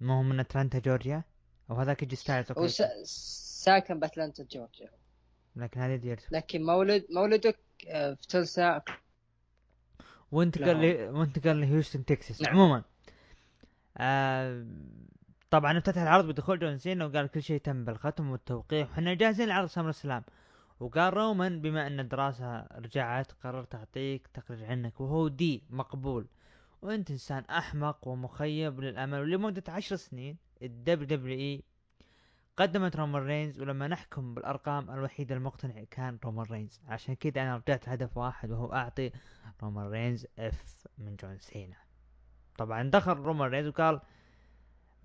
ما 0.00 0.18
هو 0.18 0.22
من 0.22 0.40
أتلانتا 0.40 0.78
جورجيا 0.78 1.24
أو 1.70 1.76
هذاك 1.76 2.02
يجي 2.02 2.16
ستايلز 2.16 2.52
هو 2.52 2.56
أوكي 2.56 2.68
س- 3.04 3.64
ساكن 3.64 4.00
بأتلانتا 4.00 4.42
جورجيا 4.50 4.90
لكن 5.56 5.80
هذه 5.80 5.96
ديرته 5.96 6.26
لكن 6.30 6.62
مولد 6.64 7.06
مولدك 7.10 7.58
آه، 7.88 8.14
في 8.14 8.26
تولسا 8.26 8.82
وانتقل 10.32 10.80
ل... 10.80 11.08
وانتقل 11.10 11.60
لهيوستن 11.60 12.04
تكساس. 12.04 12.42
نعم. 12.42 12.54
عموما 12.54 12.82
آه... 13.96 14.66
طبعا 15.50 15.78
افتتح 15.78 16.02
العرض 16.02 16.26
بدخول 16.26 16.58
جون 16.58 16.78
سينا 16.78 17.06
وقال 17.06 17.26
كل 17.26 17.42
شيء 17.42 17.60
تم 17.60 17.84
بالختم 17.84 18.30
والتوقيع. 18.30 18.84
وحنا 18.84 19.14
جاهزين 19.14 19.48
لعرض 19.48 19.68
SummerSlam 19.68 20.22
وقال 20.80 21.14
رومان 21.14 21.60
بما 21.60 21.86
أن 21.86 22.00
الدراسة 22.00 22.66
رجعت 22.72 23.32
قررت 23.32 23.74
أعطيك 23.74 24.26
تقرير 24.26 24.66
عنك 24.66 25.00
وهو 25.00 25.28
D 25.28 25.62
مقبول. 25.70 26.26
وأنت 26.82 27.10
إنسان 27.10 27.44
أحمق 27.44 28.08
ومخيب 28.08 28.80
للأمل 28.80 29.20
ولمدة 29.20 29.62
عشر 29.68 29.96
سنين 29.96 30.36
ال 30.62 31.06
WWE 31.06 31.62
قدمت 32.58 32.96
رومان 32.96 33.22
رينز 33.22 33.60
ولما 33.60 33.88
نحكم 33.88 34.34
بالأرقام 34.34 34.90
الوحيد 34.90 35.32
المقتنع 35.32 35.84
كان 35.90 36.18
رومان 36.24 36.46
رينز. 36.50 36.80
عشان 36.86 37.14
كذا 37.14 37.42
أنا 37.42 37.56
رجعت 37.56 37.88
هدف 37.88 38.16
واحد 38.16 38.50
وهو 38.50 38.72
أعطي 38.72 39.10
رومان 39.62 39.86
رينز 39.86 40.26
F 40.38 40.86
من 40.98 41.16
جون 41.16 41.38
سينا. 41.38 41.76
طبعا 42.58 42.90
دخل 42.90 43.12
رومان 43.12 43.50
رينز 43.50 43.66
وقال 43.66 44.00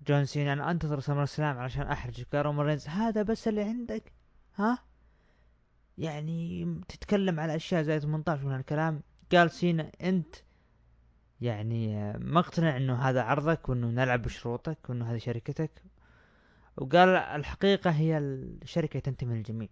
جون 0.06 0.24
سينا 0.24 0.52
أنا 0.52 0.70
أنتظر 0.70 1.00
SummerSlam 1.00 1.58
علشان 1.58 1.86
أحرجك 1.86 2.26
قال 2.36 2.46
رومان 2.46 2.66
رينز. 2.66 2.88
هذا 2.88 3.22
بس 3.22 3.48
اللي 3.48 3.62
عندك 3.62 4.12
ها؟ 4.56 4.78
يعني 5.98 6.64
تتكلم 6.88 7.40
على 7.40 7.56
أشياء 7.56 7.82
زي 7.82 8.00
18 8.00 8.46
من 8.46 8.54
الكلام. 8.54 9.02
قال 9.32 9.50
سينا 9.50 9.92
أنت 10.02 10.36
يعني 11.40 12.12
مقتنع 12.18 12.76
إنه 12.76 12.94
هذا 12.94 13.22
عرضك 13.22 13.68
وإنه 13.68 13.86
نلعب 13.86 14.22
بشروطك 14.22 14.78
وإنه 14.88 15.12
هذه 15.12 15.18
شركتك. 15.18 15.82
وقال 16.76 17.08
الحقيقة 17.08 17.90
هي 17.90 18.18
الشركة 18.18 18.98
تنتمي 18.98 19.34
للجميع. 19.34 19.68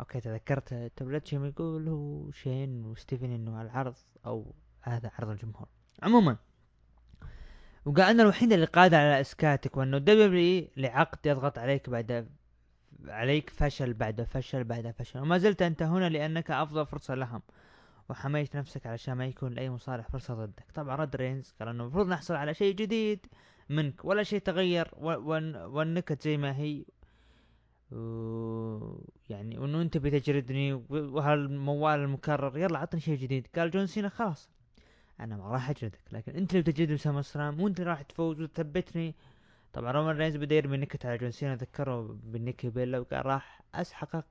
أوكي 0.00 0.20
تذكرت 0.20 0.74
تبلتشم 0.96 1.44
يقول؟ 1.44 1.88
هو 1.88 2.30
شين 2.30 2.84
وستيفن 2.84 3.32
إنه 3.32 3.62
العرض 3.62 3.94
أو 4.26 4.54
هذا 4.82 5.10
عرض 5.18 5.28
الجمهور. 5.28 5.68
عموما 6.02 6.36
وقال 7.84 8.10
أنا 8.10 8.22
الوحيد 8.22 8.52
اللي 8.52 8.66
قادر 8.66 8.96
على 8.96 9.20
إسكاتك 9.20 9.76
وأنه 9.76 9.98
دبليو 9.98 10.68
لعقد 10.76 11.26
يضغط 11.26 11.58
عليك 11.58 11.90
بعد 11.90 12.28
عليك 13.08 13.50
فشل 13.50 13.94
بعد 13.94 14.22
فشل 14.22 14.64
بعد 14.64 14.90
فشل. 14.90 15.18
وما 15.18 15.38
زلت 15.38 15.62
أنت 15.62 15.82
هنا 15.82 16.08
لأنك 16.08 16.50
أفضل 16.50 16.86
فرصة 16.86 17.14
لهم 17.14 17.42
وحميت 18.08 18.56
نفسك 18.56 18.86
علشان 18.86 19.14
ما 19.14 19.26
يكون 19.26 19.52
لأي 19.52 19.70
مصالح 19.70 20.08
فرصة 20.08 20.34
ضدك. 20.34 20.64
طبعا 20.74 20.96
رد 20.96 21.16
رينز 21.16 21.54
قال 21.60 21.68
أنه 21.68 21.82
المفروض 21.82 22.08
نحصل 22.08 22.34
على 22.34 22.54
شيء 22.54 22.74
جديد. 22.74 23.26
منك 23.68 24.04
ولا 24.04 24.22
شيء 24.22 24.38
تغير 24.38 24.90
والنكت 24.96 26.22
زي 26.22 26.36
ما 26.36 26.56
هي. 26.56 26.84
يعني 29.28 29.58
وانه 29.58 29.82
أنت 29.82 29.98
بتجردني 29.98 30.72
وهالموال 30.90 32.00
المكرر 32.00 32.58
يلا 32.58 32.78
عطني 32.78 33.00
شيء 33.00 33.18
جديد. 33.18 33.46
قال 33.56 33.70
جون 33.70 33.86
سينا 33.86 34.08
خلاص 34.08 34.50
أنا 35.20 35.36
ما 35.36 35.48
راح 35.48 35.70
اجلدك 35.70 36.00
لكن 36.12 36.32
أنت 36.32 36.50
اللي 36.50 36.62
بتجلد 36.62 36.94
سام 36.94 37.22
سلام 37.22 37.60
وأنت 37.60 37.80
اللي 37.80 37.90
راح 37.90 38.02
تفوز 38.02 38.40
وتثبتني. 38.40 39.14
طبعا 39.72 39.92
رومان 39.92 40.16
رينز 40.16 40.36
بدأ 40.36 40.54
يرمي 40.54 40.76
نكت 40.76 41.06
على 41.06 41.18
جون 41.18 41.30
سينا 41.30 41.56
ذكره 41.56 42.18
بالنيكي 42.22 42.70
بيلا 42.70 42.98
وقال 42.98 43.26
راح 43.26 43.62
أسحقك 43.74 44.26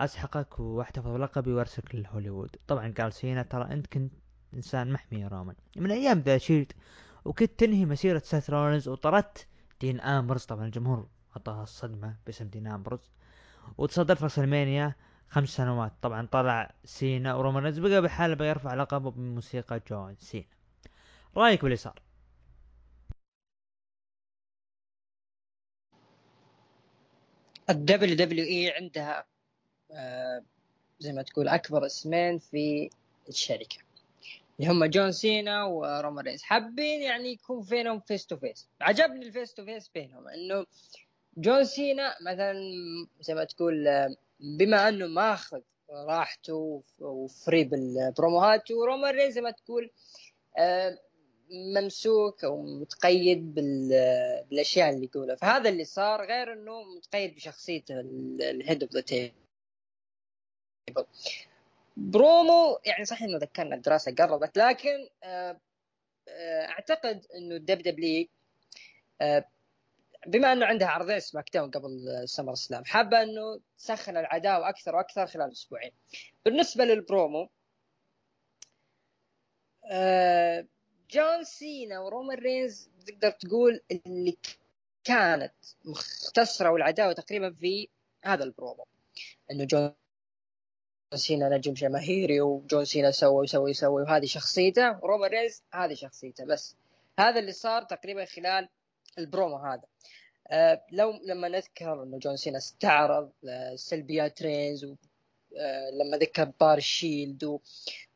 أسحقك 0.00 0.60
واحتفظ 0.60 1.08
بلقبي 1.08 1.52
وارسلك 1.52 1.94
لهوليوود. 1.94 2.56
طبعا 2.66 2.94
قال 2.98 3.12
سينا 3.12 3.42
ترى 3.42 3.72
أنت 3.72 3.86
كنت 3.86 4.12
إنسان 4.54 4.92
محمي 4.92 5.20
يا 5.20 5.28
رومان. 5.28 5.56
من 5.76 5.90
أيام 5.90 6.18
The 6.18 6.38
Shield 6.38 6.72
وكنت 7.28 7.58
تنهي 7.58 7.84
مسيرة 7.84 8.18
سيث 8.18 8.50
رولنز 8.50 8.88
وطردت 8.88 9.46
دين 9.80 10.00
امبروز 10.00 10.44
طبعا 10.44 10.66
الجمهور 10.66 11.08
أعطاها 11.36 11.62
الصدمة 11.62 12.16
باسم 12.26 12.48
دين 12.48 12.66
امبروز 12.66 13.10
وتصدر 13.78 14.14
فصل 14.14 14.46
خمس 15.28 15.48
سنوات. 15.48 15.92
طبعا 16.02 16.26
طلع 16.26 16.74
سينا 16.84 17.34
ورومان 17.34 17.62
رينز 17.64 17.78
بقى 17.78 18.02
بحاله 18.02 18.34
بيرفع 18.34 18.74
لقبه 18.74 19.10
بموسيقى 19.10 19.80
جون 19.90 20.16
سينا. 20.18 20.46
رأيك 21.36 21.62
باللي 21.62 21.76
صار 21.76 22.02
ال 27.70 28.16
WWE 28.16 28.72
عندها 28.76 29.26
آه 29.92 30.42
زي 31.00 31.12
ما 31.12 31.22
تقول 31.22 31.48
أكبر 31.48 31.86
اسمين 31.86 32.38
في 32.38 32.90
الشركة. 33.28 33.87
اللي 34.60 34.70
هم 34.70 34.84
جون 34.84 35.12
سينا 35.12 35.64
ورومان 35.64 36.24
رينز. 36.24 36.42
حابين 36.42 37.02
يعني 37.02 37.32
يكون 37.32 37.60
بينهم 37.60 38.00
face 38.00 38.26
to 38.26 38.36
face 38.36 38.68
عجبني 38.80 39.26
ال 39.26 39.32
face 39.32 39.54
to 39.54 39.64
face 39.64 39.88
بينهم 39.88 40.28
إنه 40.28 40.66
جون 41.36 41.64
سينا 41.64 42.16
مثلا 42.20 42.54
زي 43.20 43.34
ما 43.34 43.44
تقول 43.44 43.86
بما 44.40 44.88
إنه 44.88 45.06
ماخذ 45.06 45.60
راحته 45.90 46.82
و 46.98 47.11
free 47.11 47.64
بالبروموهات 47.64 48.70
ورومان 48.70 49.14
رينز 49.14 49.34
زي 49.34 49.40
ما 49.40 49.50
تقول 49.50 49.90
آه، 50.58 50.98
ممسوك 51.50 52.44
أو 52.44 52.62
متقيد 52.62 53.54
بالأشياء 53.54 54.90
اللي 54.90 55.04
يقولها. 55.04 55.36
فهذا 55.36 55.68
اللي 55.68 55.84
صار 55.84 56.26
غير 56.26 56.52
إنه 56.52 56.82
متقيد 56.96 57.34
بشخصيته 57.34 58.00
ال 58.00 58.16
Head 58.16 58.82
of 58.82 58.92
the 58.92 59.00
Table 59.00 59.32
promo 61.98 62.80
يعني 62.84 63.04
صحيح 63.04 63.22
إنه 63.22 63.38
ذكرنا 63.38 63.76
الدراسة 63.76 64.14
قربت 64.14 64.58
لكن 64.58 65.08
آه، 65.22 65.60
آه، 66.28 66.66
أعتقد 66.68 67.26
إنه 67.34 67.56
ال 67.56 67.78
WWE 67.82 68.26
بما 70.26 70.52
إنه 70.52 70.66
عندها 70.66 70.88
عرضين 70.88 71.20
SmackDown 71.20 71.70
قبل 71.70 72.22
SummerSlam 72.24 72.84
حابة 72.84 73.22
إنه 73.22 73.60
تسخن 73.78 74.16
العداوة 74.16 74.68
أكثر 74.68 74.96
وأكثر 74.96 75.26
خلال 75.26 75.52
أسبوعين. 75.52 75.92
بالنسبة 76.44 76.84
للبرومو 76.84 77.48
آه، 79.90 80.66
جون 81.10 81.44
سينا 81.44 82.00
ورومان 82.00 82.38
رينز 82.38 82.90
تقدر 83.06 83.30
تقول 83.30 83.80
اللي 83.90 84.36
كانت 85.04 85.54
مختصرة 85.84 86.70
والعداوة 86.70 87.12
تقريبا 87.12 87.52
في 87.52 87.88
هذا 88.24 88.44
البرومو 88.44 88.86
إنه 89.50 89.64
جون 89.64 89.94
سينا 91.14 91.48
نجم 91.48 91.72
جماهيري 91.72 92.40
وجون 92.40 92.84
سينا 92.84 93.10
سوى 93.10 93.42
وسوي 93.42 93.70
يسوي 93.70 94.02
وهذه 94.02 94.26
شخصيته 94.26 94.98
ورومان 95.02 95.30
رينز 95.30 95.62
هذه 95.74 95.94
شخصيته 95.94 96.44
بس. 96.44 96.76
هذا 97.18 97.38
اللي 97.40 97.52
صار 97.52 97.82
تقريبا 97.82 98.24
خلال 98.24 98.68
البرومو 99.18 99.56
هذا. 99.56 99.82
آه 100.48 100.84
لو 100.92 101.12
لما 101.24 101.48
نذكر 101.48 102.02
إنه 102.02 102.18
جون 102.18 102.36
سينا 102.36 102.58
استعرض 102.58 103.30
آه 103.48 103.74
سلبيات 103.76 104.42
رينز 104.42 104.84
آه 104.84 105.90
لما 105.90 106.16
ذكر 106.16 106.44
بار 106.60 106.78
ال 106.78 106.87
Shield 106.87 107.44
و... 107.44 107.60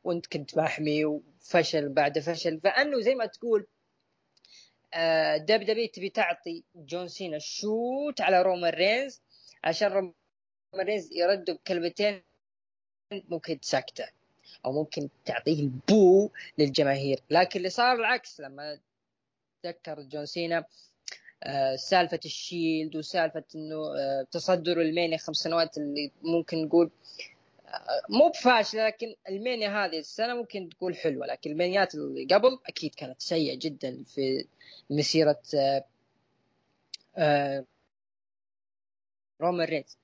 وانت 0.05 0.26
كنت 0.26 0.59
محمي 0.59 1.05
وفشل 1.05 1.88
بعد 1.88 2.18
فشل. 2.18 2.61
فأنه 2.61 3.00
زي 3.00 3.14
ما 3.14 3.26
تقول 3.26 3.66
WWE 5.37 5.88
تبي 5.88 6.09
تعطي 6.11 6.64
جون 6.74 7.09
سينا 7.09 7.38
shoot 7.38 8.20
على 8.20 8.42
رومان 8.42 8.72
رينز 8.74 9.20
عشان 9.64 9.88
رومان 9.92 10.12
رينز 10.76 11.12
يرد 11.12 11.50
بكلمتين 11.50 12.22
ممكن 13.29 13.61
تسكته 13.61 14.05
أو 14.64 14.72
ممكن 14.72 15.09
تعطيه 15.25 15.61
ال 15.61 15.78
boo 15.78 16.30
للجماهير. 16.59 17.20
لكن 17.31 17.59
اللي 17.59 17.70
صار 17.70 17.94
العكس 17.96 18.40
لما 18.40 18.79
تذكر 19.62 20.03
جون 20.03 20.27
سينا 20.27 20.64
آه 21.44 21.77
سالفة 21.77 22.20
ال 22.24 22.35
Shield 22.35 22.96
وسالفة 22.96 23.44
إنه 23.55 23.77
آه 23.98 24.27
تصدر 24.31 24.81
ألمانيا 24.81 25.16
خمس 25.18 25.37
سنوات 25.37 25.79
اللي 25.79 26.11
ممكن 26.22 26.64
نقول 26.64 26.90
آه 27.66 28.03
مو 28.09 28.29
بفاشلة 28.29 28.87
لكن 28.87 29.14
ألمانيا 29.29 29.85
هذه 29.85 29.98
السنة 29.98 30.35
ممكن 30.35 30.68
تقول 30.68 30.96
حلوة. 30.96 31.27
لكن 31.27 31.51
ألمانيات 31.51 31.94
اللي 31.94 32.25
قبل 32.35 32.59
أكيد 32.66 32.94
كانت 32.94 33.20
سيئة 33.20 33.59
جدا 33.59 34.05
في 34.05 34.46
مسيرة 34.90 35.40
رومان 39.40 39.66
رينز. 39.66 39.96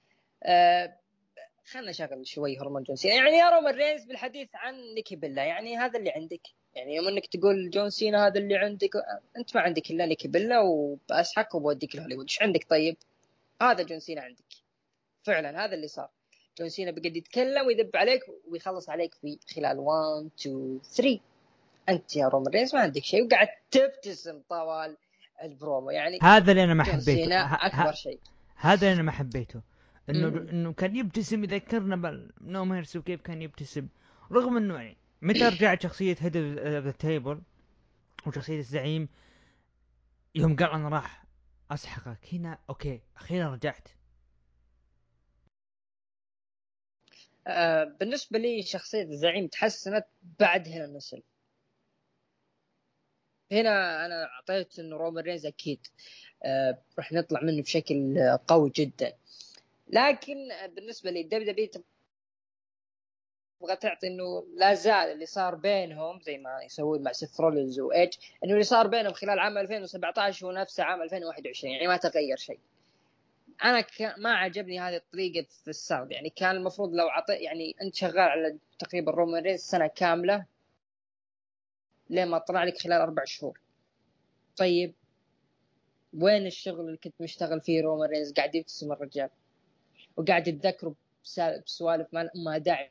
خلنا 1.72 1.90
نشغل 1.90 2.26
شوي 2.26 2.59
هرمون 2.59 2.83
جون 2.83 2.96
سينا 2.96 3.14
يعني 3.14 3.37
يا 3.37 3.50
رومان 3.50 3.74
رينز 3.74 4.04
بالحديث 4.04 4.48
عن 4.54 4.74
نيكي 4.94 5.16
بيلا 5.16 5.44
يعني 5.44 5.76
هذا 5.78 5.98
اللي 5.98 6.11
عندك. 6.11 6.40
يعني 6.74 6.94
يوم 6.94 7.09
إنك 7.09 7.26
تقول 7.26 7.70
جون 7.70 7.90
سينا 7.90 8.26
هذا 8.26 8.38
اللي 8.38 8.57
عندك 8.57 8.90
أنت 9.37 9.57
ما 9.57 9.62
عندك 9.62 9.90
إلا 9.90 10.07
نيكي 10.07 10.28
بيلا 10.28 10.61
وباسحقك 10.61 11.54
وبوديك 11.54 11.96
لهوليوود. 11.96 12.24
إيش 12.24 12.42
عندك 12.42 12.66
طيب؟ 12.70 12.96
هذا 13.62 13.83
جون 13.83 14.00
سينا 14.00 14.20
عندك. 14.20 14.44
فعلا 15.22 15.64
هذا 15.64 15.74
اللي 15.74 15.88
صار. 15.88 16.11
جون 16.59 16.68
سينا 16.68 16.90
بقد 16.90 17.16
يتكلم 17.16 17.66
ويذب 17.66 17.96
عليك 17.96 18.22
ويخلص 18.48 18.88
عليك 18.88 19.14
في 19.14 19.38
خلال 19.57 19.78
1 19.78 20.31
2 20.40 20.81
3 20.94 21.20
أنت 21.88 22.16
يا 22.16 22.28
رومان 22.28 22.52
رينز 22.52 22.74
ما 22.74 22.81
عندك 22.81 23.02
شيء 23.02 23.26
وقاعد 23.26 23.48
تبتسم 23.70 24.40
طوال 24.48 24.96
البرومو. 25.42 25.90
يعني 25.90 26.18
هذا 26.22 26.50
اللي 26.50 26.64
أنا 26.64 26.74
ما 26.74 26.85
حبيته. 26.85 27.66
أكبر 27.66 27.92
شيء. 27.92 28.18
هذا 28.57 28.87
اللي 28.87 28.92
أنا 28.92 29.02
ما 29.02 29.12
حبيته. 29.12 29.61
إنه 30.11 30.29
إنه 30.29 30.73
كان 30.73 30.97
يبتسم 30.97 31.44
يذكرنا 31.44 31.97
ب 32.40 32.48
No 32.48 32.64
Mercy 32.64 32.98
وكيف 32.99 33.21
كان 33.21 33.42
يبتسم. 33.42 33.88
رغم 34.33 34.57
إنه 34.57 34.75
يعني 34.83 34.97
متى 35.23 35.49
رجعت 35.49 35.83
شخصية 35.83 36.16
head 36.20 36.37
of 36.37 36.90
the 36.90 37.10
table 37.10 37.42
وشخصية 38.27 38.59
الزعيم 38.59 39.09
يوم 40.35 40.57
قال 40.57 40.71
أنا 40.71 40.88
راح 40.88 41.25
أسحقك. 41.71 42.35
هنا 42.35 42.59
okay 42.70 43.00
أخيرا 43.16 43.55
رجعت. 43.55 43.88
آه 47.47 47.85
بالنسبة 47.85 48.38
لي 48.38 48.62
شخصية 48.62 49.03
الزعيم 49.03 49.47
تحسنت 49.49 50.07
بعد 50.40 50.68
هنا 50.68 50.85
النسل 50.85 51.23
هنا 53.53 54.07
أنا 54.07 54.25
أعطيت 54.25 54.79
إنه 54.79 54.97
رومان 54.97 55.25
رينز 55.25 55.47
أكيد. 55.47 55.87
آه 56.44 56.83
راح 56.99 57.12
نطلع 57.12 57.40
منه 57.42 57.62
بشكل 57.62 58.18
قوي 58.49 58.73
جدا. 58.77 59.18
لكن 59.88 60.48
بالنسبة 60.77 61.11
لي 61.11 61.22
WWE 61.22 61.68
تبغى 63.61 63.77
تعطي 63.77 64.07
إنه 64.07 64.46
لا 64.55 64.74
زال 64.74 65.12
اللي 65.12 65.27
صار 65.27 65.55
بينهم 65.55 66.20
زي 66.20 66.38
ما 66.38 66.62
يسوون 66.62 67.03
مع 67.03 67.12
سيث 67.12 67.40
رولينز 67.40 67.81
وايج 67.81 68.12
إنه 68.44 68.53
اللي 68.53 68.64
صار 68.64 68.87
بينهم 68.87 69.12
خلال 69.12 69.38
عام 69.38 69.59
2017 69.59 70.46
هو 70.46 70.53
نفسه 70.53 70.85
عام 70.85 71.03
2021 71.03 71.72
يعني 71.74 71.87
ما 71.87 71.96
تغير 71.96 72.37
شيء. 72.37 72.59
أنا. 73.64 73.87
ما 74.18 74.35
عجبني 74.35 74.81
هذه 74.81 74.96
الطريقة 74.96 75.46
في 75.64 75.68
السرد 75.68 76.12
يعني 76.12 76.31
كان 76.31 76.57
المفروض 76.57 76.94
لو 76.94 77.09
عطي 77.09 77.33
يعني 77.33 77.77
أنت 77.83 77.94
شغال 77.94 78.18
على 78.18 78.59
تقريبا 78.79 79.12
رومان 79.12 79.42
رينز 79.42 79.61
سنة 79.61 79.87
كاملة 79.87 80.46
لين 82.11 82.29
ما 82.29 82.38
طلع 82.38 82.64
لك 82.64 82.79
خلال 82.79 83.01
أربع 83.01 83.24
شهور. 83.24 83.61
طيب 84.57 84.94
وين 86.14 86.46
الشغل 86.46 86.81
اللي 86.81 86.96
كنت 86.96 87.14
مشتغل 87.20 87.61
فيه 87.61 87.83
رومان 87.83 88.11
رينز 88.11 88.33
قاعد 88.33 88.55
يبتسم 88.55 88.92
الرجال 88.92 89.31
وقاعد 90.18 90.48
يتذكروا 90.48 90.94
بسوالف 91.66 92.09
ما 92.44 92.59
داعي 92.59 92.90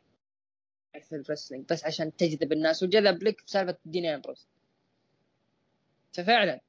في 1.02 1.16
الرسلينج 1.16 1.66
بس 1.70 1.86
عشان 1.86 2.16
تجذب 2.16 2.52
الناس. 2.52 2.84
وجذب 2.84 3.24
لك 3.24 3.44
بسالفه 3.46 3.78
دين 3.86 4.06
أمبروز. 4.06 4.48
ففعلا. 6.14 6.62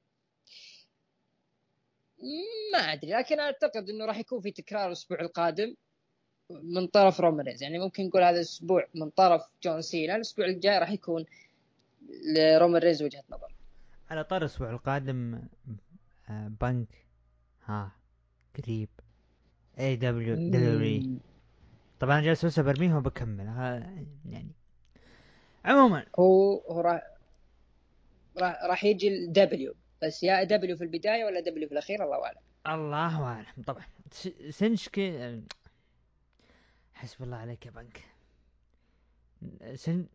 ما 2.73 2.79
أدري 2.79 3.13
لكن 3.13 3.41
أعتقد 3.41 3.91
إنه 3.91 4.05
راح 4.05 4.19
يكون 4.19 4.41
في 4.41 4.51
تكرار 4.51 4.87
الأسبوع 4.87 5.21
القادم 5.21 5.75
من 6.51 6.87
طرف 6.87 7.21
رومان 7.21 7.57
يعني 7.61 7.79
ممكن 7.79 8.07
نقول 8.07 8.23
هذا 8.23 8.37
الأسبوع 8.37 8.87
من 8.95 9.11
طرف 9.11 9.43
جون 9.63 9.83
سينا. 9.83 10.17
الأسبوع 10.17 10.47
الجاي 10.47 10.79
راح 10.79 10.91
يكون 10.91 11.25
لرومان 12.37 12.83
رينز 12.83 13.03
وجهة 13.03 13.25
نظر. 13.31 13.55
على 14.11 14.25
طار 14.25 14.41
الأسبوع 14.41 14.71
القادم 14.71 15.43
آه، 16.31 16.49
بنك 16.61 17.07
ها 17.65 17.93
قريب 18.57 18.89
اي 19.79 19.97
دبليو 19.97 20.35
دبليو 20.35 21.19
طبعا 22.01 22.19
أنا 22.19 22.27
جالس 22.27 22.45
بس 22.45 22.61
برميها 22.61 22.99
وبكمل 22.99 23.47
يعني. 24.25 24.53
عموما. 25.65 26.07
هو 26.19 26.59
هو 26.59 26.81
راح 28.41 28.65
راح 28.65 28.85
يجي 28.85 29.09
الدبليو 29.09 29.75
بس 30.03 30.23
يا 30.23 30.45
دبليو 30.45 30.77
في 30.77 30.85
البداية 30.85 31.25
ولا 31.25 31.41
دبليو 31.41 31.69
في 31.69 31.73
الأخير؟ 31.73 32.05
الله 32.05 32.25
أعلم. 32.25 32.39
الله 32.67 33.23
أعلم. 33.25 33.47
طبعا. 33.67 33.85
سنشكي 34.51 35.41
حسب 36.95 37.23
الله 37.23 37.37
عليك 37.37 37.67
يا 37.67 37.71
بنك. 37.71 38.05
سن 39.75 40.07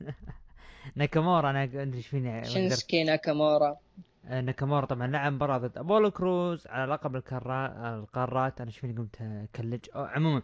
ناكامورا 0.96 1.50
أنا 1.50 1.62
أدري 1.62 1.96
إيش 1.96 2.06
فيني 2.06 2.44
شينسكي 2.44 3.04
ناكامورا. 3.04 3.76
ناكامورا 4.24 4.86
طبعا 4.86 5.06
لعب 5.06 5.32
مباراة 5.32 5.58
ضد 5.58 5.78
أبولو 5.78 6.10
كروز 6.10 6.66
على 6.66 6.92
لقب 6.92 7.16
القارات. 7.16 8.60
أنا 8.60 8.70
فيني 8.70 8.96
قمت 8.96 9.20
أكلج؟ 9.20 9.80
عموما. 9.94 10.42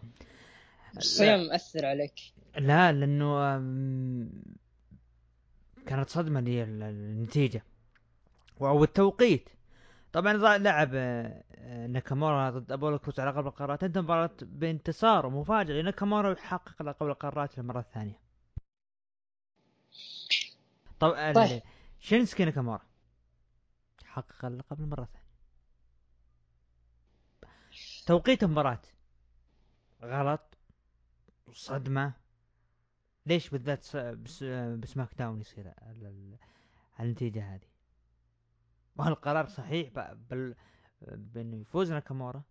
الصيام 0.97 1.39
مأثر 1.39 1.85
عليك. 1.85 2.13
لا 2.57 2.91
لأنه 2.91 3.53
كانت 5.85 6.09
صدمة 6.09 6.39
لي 6.39 6.63
النتيجة. 6.63 7.63
أو 8.61 8.83
التوقيت. 8.83 9.49
طبعا 10.13 10.33
لعب 10.57 10.89
آه، 10.93 11.87
ناكامورا 11.87 12.49
ضد 12.49 12.71
أبولو 12.71 12.99
كروز 12.99 13.19
على 13.19 13.31
لقب 13.31 13.47
القارات. 13.47 13.83
انت 13.83 13.97
مباراة 13.97 14.35
بانتصار 14.41 15.25
ومفاجئ 15.25 15.73
لناكامورا 15.73 16.31
يحقق 16.31 16.81
لقب 16.81 17.07
القارات 17.07 17.57
للمرة 17.57 17.79
الثانية. 17.79 18.19
طب 20.99 21.33
طيب. 21.35 21.61
شينسكي 21.99 22.45
ناكامورا؟ 22.45 22.88
حقق 24.19 24.45
اللقب 24.45 24.81
للمرة 24.81 25.03
الثانية 25.03 25.29
توقيت 28.05 28.43
المباراة 28.43 28.81
غلط. 30.01 30.57
صدمة. 31.53 32.13
ليش 33.25 33.49
بالذات 33.49 33.95
بسماك 34.77 35.13
داون 35.17 35.41
يصير 35.41 35.73
النتيجة 36.99 37.55
هذه؟ 37.55 37.67
وهل 38.95 39.11
القرار 39.11 39.47
صحيح 39.47 39.89
بل 40.13 40.55
بأنه 41.01 41.57
يفوز 41.57 41.91
ناكامورا؟ 41.91 42.43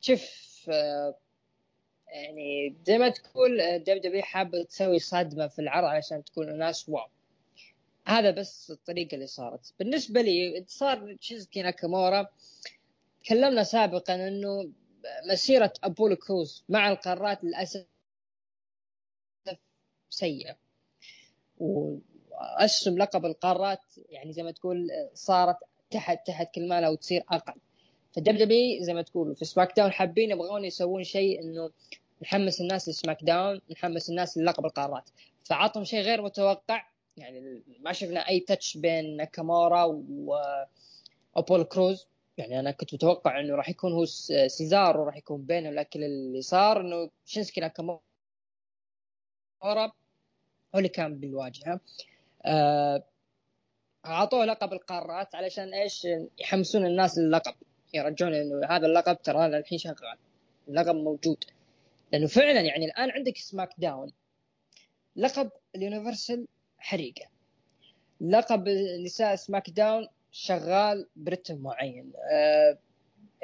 شوف 0.00 0.20
آه، 0.68 1.18
يعني 2.12 2.74
زي 2.86 2.98
ما 2.98 3.08
تقول 3.08 3.78
WWE 3.78 4.22
حابة 4.22 4.62
تسوي 4.62 4.98
صدمة 4.98 5.46
في 5.46 5.58
العرض 5.58 5.86
عشان 5.88 6.24
تكون 6.24 6.48
الناس 6.48 6.88
wow. 6.88 7.08
هذا 8.06 8.30
بس 8.30 8.70
الطريقة 8.70 9.14
اللي 9.14 9.26
صارت. 9.26 9.74
بالنسبة 9.78 10.20
لي 10.22 10.64
صار 10.66 11.16
شينسكي 11.20 11.62
ناكامورا. 11.62 12.26
تكلمنا 13.24 13.62
سابقا 13.62 14.14
إنه 14.14 14.70
مسيرة 15.30 15.72
أبولو 15.84 16.16
كروز 16.16 16.64
مع 16.68 16.88
القارات 16.88 17.44
للأسف 17.44 17.86
سيئة. 20.10 20.56
واسهم 21.58 22.98
لقب 22.98 23.24
القارات 23.24 23.80
يعني 24.08 24.32
زي 24.32 24.42
ما 24.42 24.50
تقول 24.50 24.90
صارت 25.14 25.56
تحت 25.90 26.26
تحت 26.26 26.54
كل 26.54 26.68
مالها 26.68 26.88
وتصير 26.88 27.24
أقل. 27.30 27.60
فال 28.12 28.36
WWE 28.36 28.82
زي 28.82 28.94
ما 28.94 29.02
تقول 29.02 29.36
في 29.36 29.44
SmackDown 29.44 29.92
حابين 29.92 30.30
يبغون 30.30 30.64
يسوون 30.64 31.04
شيء 31.04 31.40
إنه 31.40 31.70
نحمس 32.22 32.60
الناس 32.60 32.88
ل 32.88 33.18
SmackDown 33.22 33.60
نحمس 33.70 34.10
الناس 34.10 34.38
للقب 34.38 34.66
القارات. 34.66 35.10
فعطهم 35.44 35.84
شيء 35.84 36.00
غير 36.00 36.22
متوقع 36.22 36.86
يعني 37.16 37.62
ما 37.80 37.92
شفنا 37.92 38.28
أي 38.28 38.40
touch 38.40 38.76
بين 38.76 39.16
ناكامورا 39.16 39.84
وأبولو 41.34 41.64
كروز. 41.64 42.06
يعني 42.38 42.60
أنا 42.60 42.70
كنت 42.70 42.94
متوقع 42.94 43.40
إنه 43.40 43.54
راح 43.54 43.68
يكون 43.68 43.92
هو 43.92 44.04
سيزارو 44.46 45.00
وراح 45.00 45.16
يكون 45.16 45.42
بينهم 45.42 45.74
لكن 45.74 46.02
اللي 46.02 46.42
صار 46.42 46.80
إنه 46.80 47.10
شينسكي 47.26 47.60
ناكامورا 47.60 48.00
هو 49.62 50.78
اللي 50.78 50.88
كان 50.88 51.14
بالواجهة. 51.14 51.80
آه، 52.44 53.04
أعطوه 54.06 54.44
لقب 54.44 54.72
القارات 54.72 55.34
علشان 55.34 55.74
إيش؟ 55.74 56.06
يحمسون 56.38 56.86
الناس 56.86 57.18
للقب 57.18 57.54
يرجعون 57.94 58.34
إنه 58.34 58.66
هذا 58.66 58.86
اللقب 58.86 59.22
ترى 59.22 59.46
الحين 59.46 59.78
شغال 59.78 60.18
اللقب 60.68 60.94
موجود. 60.94 61.44
لأنه 62.12 62.26
فعلا 62.26 62.60
يعني 62.60 62.84
الآن 62.84 63.10
عندك 63.10 63.36
SmackDown. 63.36 64.12
لقب 65.16 65.50
ال 65.76 65.83
Universal 65.83 66.46
حريقة. 66.78 67.26
لقب 68.20 68.68
نساء 69.04 69.36
SmackDown 69.36 70.08
شغال 70.30 71.08
برتم 71.16 71.58
معين. 71.58 72.12
أه 72.32 72.78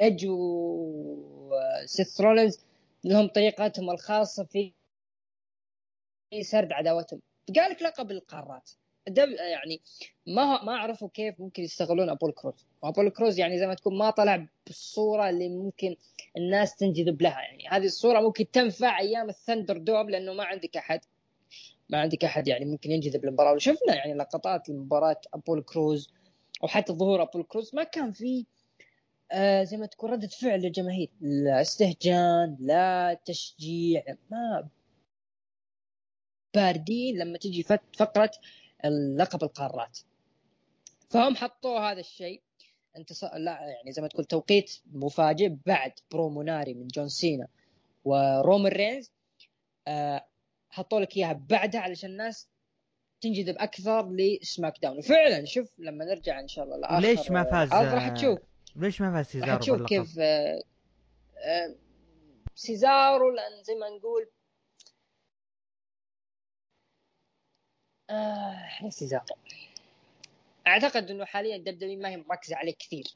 ايج 0.01 0.25
وسيث 0.29 2.21
رولينز 2.21 2.59
لهم 3.03 3.27
طريقتهم 3.27 3.89
الخاصة 3.89 4.43
في 4.43 4.73
سرد 6.41 6.71
عداوتهم. 6.71 7.21
قال 7.55 7.71
لك 7.71 7.81
لقب 7.81 8.11
القارات. 8.11 8.71
يعني 9.07 9.81
ما 10.27 10.63
ما 10.63 10.77
عرفوا 10.77 11.09
كيف 11.13 11.39
ممكن 11.39 11.63
يستغلون 11.63 12.09
أبول 12.09 12.31
كروز. 12.31 12.67
وأبول 12.81 13.09
كروز 13.09 13.39
يعني 13.39 13.59
زي 13.59 13.67
ما 13.67 13.73
تكون 13.73 13.97
ما 13.97 14.09
طلع 14.09 14.47
بالصورة 14.67 15.29
اللي 15.29 15.49
ممكن 15.49 15.95
الناس 16.37 16.75
تنجذب 16.75 17.21
لها. 17.21 17.41
يعني 17.41 17.67
هذه 17.67 17.85
الصورة 17.85 18.19
ممكن 18.19 18.51
تنفع 18.51 18.99
أيام 18.99 19.29
الثندر 19.29 19.77
دوم 19.77 20.09
لأنه 20.09 20.33
ما 20.33 20.43
عندك 20.43 20.77
أحد. 20.77 20.99
ما 21.89 21.99
عندك 21.99 22.25
أحد 22.25 22.47
يعني 22.47 22.65
ممكن 22.65 22.91
ينجذب 22.91 23.25
للمباراة. 23.25 23.53
وشفنا 23.53 23.95
يعني 23.95 24.13
لقطات 24.13 24.69
لمباراة 24.69 25.21
أبول 25.33 25.63
كروز 25.63 26.13
وحتى 26.61 26.93
ظهور 26.93 27.21
أبول 27.21 27.43
كروز. 27.43 27.75
ما 27.75 27.83
كان 27.83 28.11
في 28.11 28.45
آه 29.31 29.63
زي 29.63 29.77
ما 29.77 29.85
تكون 29.85 30.11
ردة 30.11 30.27
فعل 30.27 30.59
للجماهير. 30.59 31.09
لا 31.21 31.61
استهجان 31.61 32.57
لا 32.59 33.19
تشجيع 33.25 34.03
ما 34.31 34.69
باردين 36.55 37.17
لما 37.17 37.37
تجي 37.37 37.63
فقرة 37.97 38.31
لقب 39.17 39.43
القارات. 39.43 39.99
فهم 41.09 41.35
حطوا 41.35 41.79
هذا 41.79 41.99
الشيء. 41.99 42.41
انت 42.97 43.23
لا 43.23 43.59
يعني 43.61 43.91
زي 43.91 44.01
ما 44.01 44.07
تقول 44.07 44.25
توقيت 44.25 44.79
مفاجئ 44.91 45.55
بعد 45.65 45.91
برومو 46.11 46.41
ناري 46.41 46.73
من 46.73 46.87
جون 46.87 47.09
سينا 47.09 47.47
ورومان 48.03 48.71
رينز. 48.71 49.11
آه 49.87 50.25
حطوا 50.69 50.99
لك 50.99 51.17
إياها 51.17 51.33
بعدها 51.33 51.81
علشان 51.81 52.09
الناس 52.09 52.49
تنجذب 53.21 53.55
أكثر 53.57 54.11
ل 54.11 54.79
SmackDown. 54.81 54.97
وفعلا 54.97 55.45
شوف 55.45 55.71
لما 55.77 56.05
نرجع 56.05 56.39
إن 56.39 56.47
شاء 56.47 56.65
الله 56.65 56.77
لآخر 56.77 56.99
ليش 56.99 57.31
ما 57.31 57.43
فاز 57.43 57.73
راح 57.73 58.09
تشوف. 58.09 58.39
ليش 58.75 59.01
ما 59.01 59.13
فاز 59.13 59.25
سيزارو 59.25 59.51
راح 59.51 59.59
تشوف 59.59 59.81
كيف 59.81 60.19
آه 60.19 60.63
آه 61.37 61.75
سيزارو 62.55 63.29
لأن 63.29 63.63
زي 63.63 63.75
ما 63.75 63.89
نقول 63.89 64.29
آه 68.09 68.69
أعتقد 70.67 71.11
إنه 71.11 71.25
حاليا 71.25 71.57
WWE 71.57 71.95
ما 71.95 72.09
هي 72.09 72.17
مركزة 72.17 72.55
عليه 72.55 72.73
كثير 72.73 73.15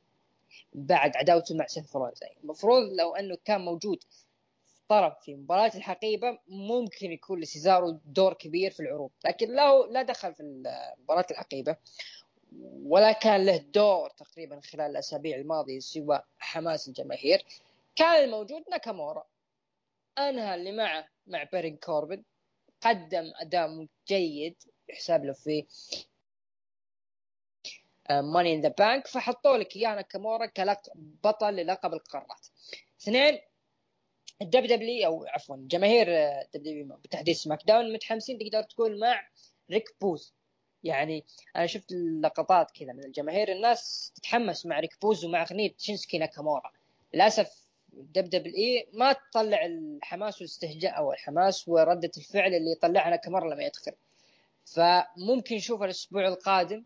بعد 0.74 1.18
عداوته 1.18 1.56
مع 1.56 1.68
سيث 1.68 1.96
رولينز 1.96 2.20
المفروض 2.44 2.94
لو 2.94 3.16
إنه 3.16 3.38
كان 3.46 3.62
موجود 3.62 4.04
طرف 4.90 5.14
في 5.24 5.36
مباراة 5.36 5.72
الحقيبة 5.76 6.40
ممكن 6.48 7.12
يكون 7.12 7.40
لسيزارو 7.40 8.00
دور 8.06 8.34
كبير 8.34 8.72
في 8.72 8.80
العروض. 8.80 9.12
لكن 9.26 9.56
له 9.56 9.88
لا 9.88 10.02
دخل 10.02 10.34
في 10.34 10.44
مباراة 11.04 11.26
الحقيبة 11.32 11.78
ولا 12.86 13.12
كان 13.12 13.46
له 13.46 13.58
دور 13.58 14.10
تقريبا 14.10 14.60
خلال 14.62 14.92
الأسابيع 14.92 15.38
الماضية 15.38 15.80
سوى 15.80 16.22
حماس 16.40 16.88
الجماهير. 16.88 17.46
كان 17.96 18.24
الموجود 18.24 18.64
ناكامورا. 18.72 19.26
أنهى 20.18 20.56
اللي 20.56 20.72
معه 20.72 21.08
مع 21.28 21.44
بيرين 21.44 21.78
كوربن. 21.78 22.24
قدم 22.82 23.32
أداء 23.36 23.88
جيد 24.08 24.56
يحسب 24.90 25.26
له 25.26 25.34
في 25.34 25.66
Money 28.10 28.54
in 28.54 28.62
the 28.62 28.70
Bank 28.70 29.08
فحطوا 29.08 29.58
لك 29.58 29.76
اياه 29.76 29.96
ناكامورا 29.96 30.46
كبطل 30.46 31.54
للقب 31.54 31.94
القارات. 31.94 32.48
اثنين 33.02 33.40
ال 34.42 34.66
WWE 34.66 35.08
أو 35.08 35.26
عفوا 35.26 35.58
جماهير 35.60 36.08
WWE 36.54 36.86
بالتحديد 36.86 37.36
SmackDown 37.36 37.94
متحمسين 37.94 38.38
تقدر 38.40 38.64
تقول 38.64 39.00
مع 39.00 39.28
ريك 39.72 39.96
بوز. 40.02 40.34
يعني 40.84 41.26
أنا 41.56 41.66
شفت 41.66 41.92
اللقطات 41.92 42.72
كذا 42.72 42.94
من 42.94 43.06
الجماهير 43.06 43.52
الناس 43.52 44.12
تتحمس 44.16 44.66
مع 44.66 44.80
ريك 44.80 45.02
بوز 45.02 45.26
ومع 45.26 45.42
أغنية 45.42 45.74
شينسكي 45.78 46.18
ناكامورا. 46.18 46.72
للأسف 47.14 47.68
WWE 47.94 48.86
ما 48.94 49.14
تطلع 49.14 49.66
الحماس 49.66 50.42
والاستهجان 50.42 50.98
أو 50.98 51.14
الحماس 51.14 51.68
ورده 51.68 52.12
الفعل 52.18 52.54
اللي 52.54 52.72
يطلعها 52.72 53.10
ناكامورا 53.10 53.54
لما 53.54 53.64
يدخل. 53.64 53.92
فممكن 54.66 55.56
نشوف 55.56 55.84
الأسبوع 55.84 56.28
القادم 56.28 56.86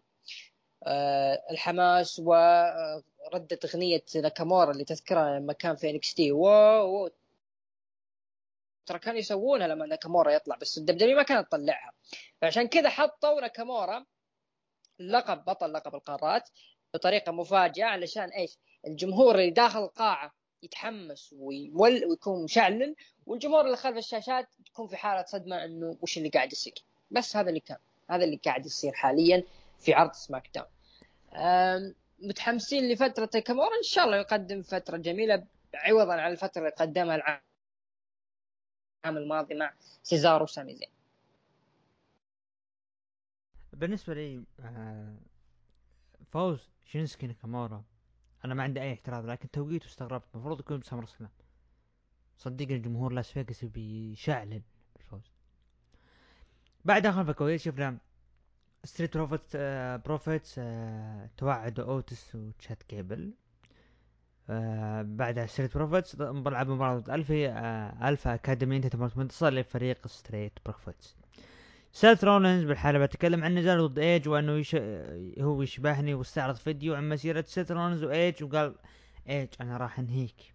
آه، 0.84 1.44
الحماس 1.52 2.22
و 2.26 2.34
ردت 3.34 3.66
أغنية 3.66 4.04
ناكامورا 4.16 4.72
اللي 4.72 4.86
تذكرها 4.86 5.40
لما 5.40 5.54
كان 5.54 5.76
في 5.76 5.90
NXT 5.90 6.32
wow, 6.32 7.10
ترى 8.86 9.00
كانوا 9.00 9.20
يسوونها 9.20 9.68
لما 9.68 9.86
ناكامورا 9.86 10.32
يطلع 10.32 10.56
بس 10.56 10.78
الدبدبي 10.78 11.16
ما 11.16 11.24
كانت 11.24 11.48
تطلعها 11.48 11.92
فعشان 12.42 12.68
كذا 12.68 12.90
حطوا 12.90 13.42
ناكامورا 13.42 14.06
لقب 15.00 15.46
بطل 15.46 15.74
لقب 15.74 15.96
القارات 15.96 16.50
بطريقة 16.94 17.32
مفاجئة 17.32 17.86
علشان 17.86 18.30
إيش؟ 18.30 18.58
الجمهور 18.88 19.36
اللي 19.36 19.52
داخل 19.52 19.84
القاعة 19.84 20.34
يتحمس 20.64 21.34
ويكون 21.38 22.44
مشعلل 22.44 22.96
والجمهور 23.26 23.66
اللي 23.66 23.78
خلف 23.78 23.98
الشاشات 23.98 24.48
تكون 24.66 24.88
في 24.88 24.98
حالة 24.98 25.26
صدمة 25.26 25.66
إنه 25.66 25.98
وش 26.02 26.18
اللي 26.18 26.30
قاعد 26.30 26.54
يصير. 26.54 26.87
بس 27.12 27.36
هذا 27.36 27.50
اللي 27.50 27.60
كان 27.60 27.78
هذا 28.10 28.24
اللي 28.24 28.40
قاعد 28.46 28.66
يصير 28.66 28.94
حاليا 28.94 29.44
في 29.80 29.94
عرض 29.94 30.12
سماك 30.12 30.50
داون. 30.56 30.68
متحمسين 32.20 32.92
لفترة 32.92 33.40
كامورا 33.40 33.78
إن 33.78 33.84
شاء 33.84 34.06
الله 34.06 34.18
يقدم 34.18 34.62
فترة 34.62 34.98
جميلة 34.98 35.46
عوضا 35.74 36.14
عن 36.14 36.32
الفترة 36.32 36.62
اللي 36.62 36.72
قدمها 36.72 37.16
العام 37.16 37.42
الماضي 39.18 39.56
مع 39.56 39.74
سيزارو 40.04 40.44
وسامي 40.44 40.76
زين 40.76 40.90
بالنسبة 43.74 44.14
لي 44.14 44.44
آه، 44.60 45.18
فوز 46.32 46.70
شينسكي 46.86 47.28
ناكامورا. 47.28 47.84
أنا 48.46 48.54
ما 48.54 48.64
عندي 48.64 48.82
أي 48.82 48.90
اعتراض 48.90 49.26
لكن 49.26 49.52
توقيته 49.52 49.86
استغربت. 49.86 50.36
المفروض 50.36 50.60
يكون 50.60 50.80
ب 50.80 51.06
SummerSlam 51.06 51.30
صدقني 52.38 52.76
الجمهور 52.76 53.14
لاس 53.14 53.32
فيغاس 53.32 53.66
بيشعلن 53.66 54.50
بالفوز 54.52 54.77
بعد 56.88 57.08
خلف 57.08 57.30
الكواليس 57.30 57.64
شفنا؟ 57.64 57.98
Street 58.84 59.18
Profit 59.18 59.42
آه 59.56 59.96
Profits 59.96 60.56
آه 60.60 61.30
توعدوا 61.38 61.86
اوتس 61.86 62.36
وتشاد 62.36 62.84
قيبل 62.84 63.34
آه 64.50 65.02
بعدها 65.02 65.46
Street 65.46 65.78
Profits 65.78 66.16
لعبوا 66.20 66.76
مباراة 66.76 66.98
ضد 67.00 67.10
ألفي 67.10 67.48
آه 67.50 68.10
Alpha 68.10 68.34
Academy 68.34 68.78
انتهت 68.78 68.96
منتصر 69.18 69.50
لفريق 69.50 70.08
Street 70.08 70.54
Profits 70.66 71.16
سيث 71.92 72.24
رولينز 72.24 72.64
بالحلبة 72.64 73.06
تكلم 73.06 73.44
عن 73.44 73.56
نزاله 73.56 73.88
ضد 73.88 74.00
ايج 74.00 74.28
وأنه 74.30 74.52
يش... 74.52 74.76
هو 75.42 75.62
يشبهني 75.62 76.14
واستعرض 76.14 76.56
فيديو 76.56 76.96
عن 76.96 77.10
مسيرة 77.10 77.46
سيث 77.48 77.72
رولينز 77.72 78.04
وايج 78.04 78.44
وقال 78.44 78.76
ايج 79.30 79.48
أنا 79.62 79.78
راح 79.78 80.00
أنهيك. 80.00 80.54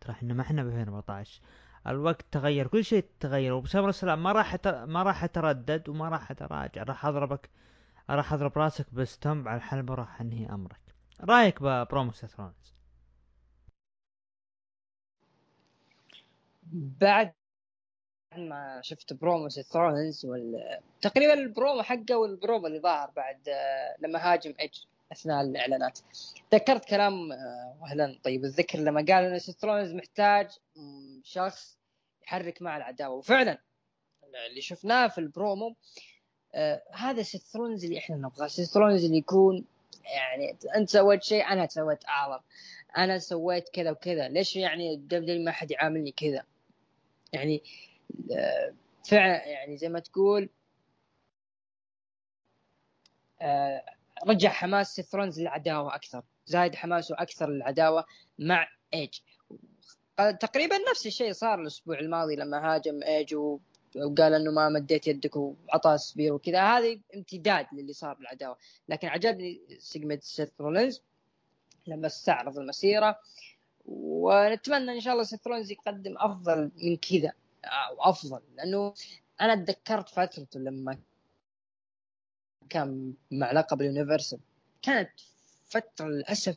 ترى 0.00 0.12
إحنا 0.12 0.34
ما 0.34 0.42
إحنا 0.42 0.62
ب 0.64 0.66
2014 0.66 1.40
الوقت 1.86 2.24
تغير 2.32 2.66
كل 2.66 2.84
شيء 2.84 3.04
تغير. 3.20 3.52
وبسمر 3.52 3.88
سلام 3.88 4.22
ما 4.22 4.32
راح 4.32 4.56
ما 4.66 5.02
راح 5.02 5.24
أتردد 5.24 5.88
وما 5.88 6.08
راح 6.08 6.30
أتراجع. 6.30 6.82
راح 6.82 7.06
أضربك 7.06 7.50
راح 8.10 8.32
أضرب 8.32 8.58
راسك 8.58 8.94
ب 8.94 9.03
stomp 9.03 9.48
على 9.48 9.56
الحلبة 9.56 9.92
وراح 9.92 10.20
أنهي 10.20 10.46
أمرك. 10.46 10.80
رأيك 11.20 11.62
ببرومو 11.62 12.12
سيث 12.12 12.40
رولينز 12.40 12.74
بعد 16.72 17.34
ما 18.36 18.80
شفت 18.82 19.12
برومو 19.12 19.48
ثرونز 19.48 20.26
وال... 20.26 20.80
تقريبا 21.00 21.34
البرومو 21.34 21.82
حقه 21.82 22.16
والبرومو 22.16 22.66
اللي 22.66 22.80
ظهر 22.80 23.10
بعد 23.16 23.48
آه، 23.48 23.96
لما 24.00 24.32
هاجم 24.32 24.54
ايج 24.60 24.84
أثناء 25.12 25.40
الإعلانات. 25.42 25.98
ذكرت 26.54 26.84
كلام 26.84 27.32
آه، 27.32 27.78
أهلا 27.84 28.18
طيب 28.24 28.44
الذكر 28.44 28.78
لما 28.78 29.04
قال 29.08 29.24
إن 29.24 29.38
رولينز 29.38 29.92
محتاج 29.92 30.50
شخص 31.22 31.78
يحرك 32.22 32.62
مع 32.62 32.76
العداوة. 32.76 33.14
وفعلا 33.16 33.58
اللي 34.50 34.60
شفناه 34.60 35.08
في 35.08 35.18
البرومو 35.18 35.74
آه 36.54 36.82
هذا 36.92 37.22
سيث 37.22 37.42
رولينز 37.42 37.84
اللي 37.84 37.98
إحنا 37.98 38.16
نبغاه. 38.16 38.46
سيث 38.46 38.70
رولينز 38.70 39.04
اللي 39.04 39.18
يكون 39.18 39.64
يعني 40.04 40.56
أنت 40.76 40.88
سويت 40.88 41.22
شيء 41.22 41.44
أنا 41.48 41.66
سويت 41.66 42.04
اعظم 42.08 42.40
أنا 42.96 43.18
سويت 43.18 43.68
كذا 43.68 43.90
وكذا. 43.90 44.28
ليش 44.28 44.56
يعني 44.56 44.94
ال 44.94 45.19
W 45.19 45.44
ما 45.44 45.50
حد 45.52 45.70
يعاملني 45.70 46.12
كذا؟ 46.12 46.44
يعني 47.32 47.62
فعلا 49.04 49.46
يعني 49.46 49.76
زي 49.76 49.88
ما 49.88 50.00
تقول 50.00 50.48
آه، 53.40 53.84
رجع 54.26 54.48
حماس 54.48 55.00
رولينز 55.00 55.40
للعداوة 55.40 55.94
أكثر. 55.94 56.22
زايد 56.46 56.74
حماسه 56.74 57.14
أكثر 57.18 57.50
للعداوة 57.50 58.04
مع 58.38 58.68
إيج. 58.94 59.18
تقريبا 60.40 60.78
نفس 60.90 61.06
الشيء 61.06 61.32
صار 61.32 61.60
الأسبوع 61.60 61.98
الماضي 61.98 62.36
لما 62.36 62.74
هاجم 62.74 63.02
إيج 63.02 63.34
وقال 63.34 64.34
إنه 64.34 64.50
ما 64.50 64.68
مديت 64.68 65.06
يدك 65.06 65.36
وعطاه 65.36 65.96
spear 65.96 66.32
وكذا. 66.32 66.62
هذه 66.62 67.00
امتداد 67.14 67.66
للي 67.72 67.92
صار 67.92 68.14
بالعداوة. 68.14 68.56
لكن 68.88 69.08
عجبني 69.08 69.60
segment 69.78 70.22
سيث 70.22 70.50
رولينز 70.60 71.02
لما 71.86 72.06
استعرض 72.06 72.58
المسيرة. 72.58 73.18
ونتمنى 73.86 74.92
إن 74.92 75.00
شاء 75.00 75.12
الله 75.12 75.24
سيث 75.24 75.46
رولينز 75.46 75.70
يقدم 75.70 76.14
أفضل 76.18 76.70
من 76.76 76.96
كذا 76.96 77.32
وافضل 77.98 78.40
لأنه 78.56 78.94
أنا 79.40 79.54
تذكرت 79.54 80.08
فترته 80.08 80.60
لما 80.60 80.98
كان 82.68 83.12
مع 83.30 83.52
لقب 83.52 83.80
ال 83.80 83.86
Universal 83.86 84.38
كانت 84.82 85.10
فترة 85.64 86.06
للأسف 86.06 86.56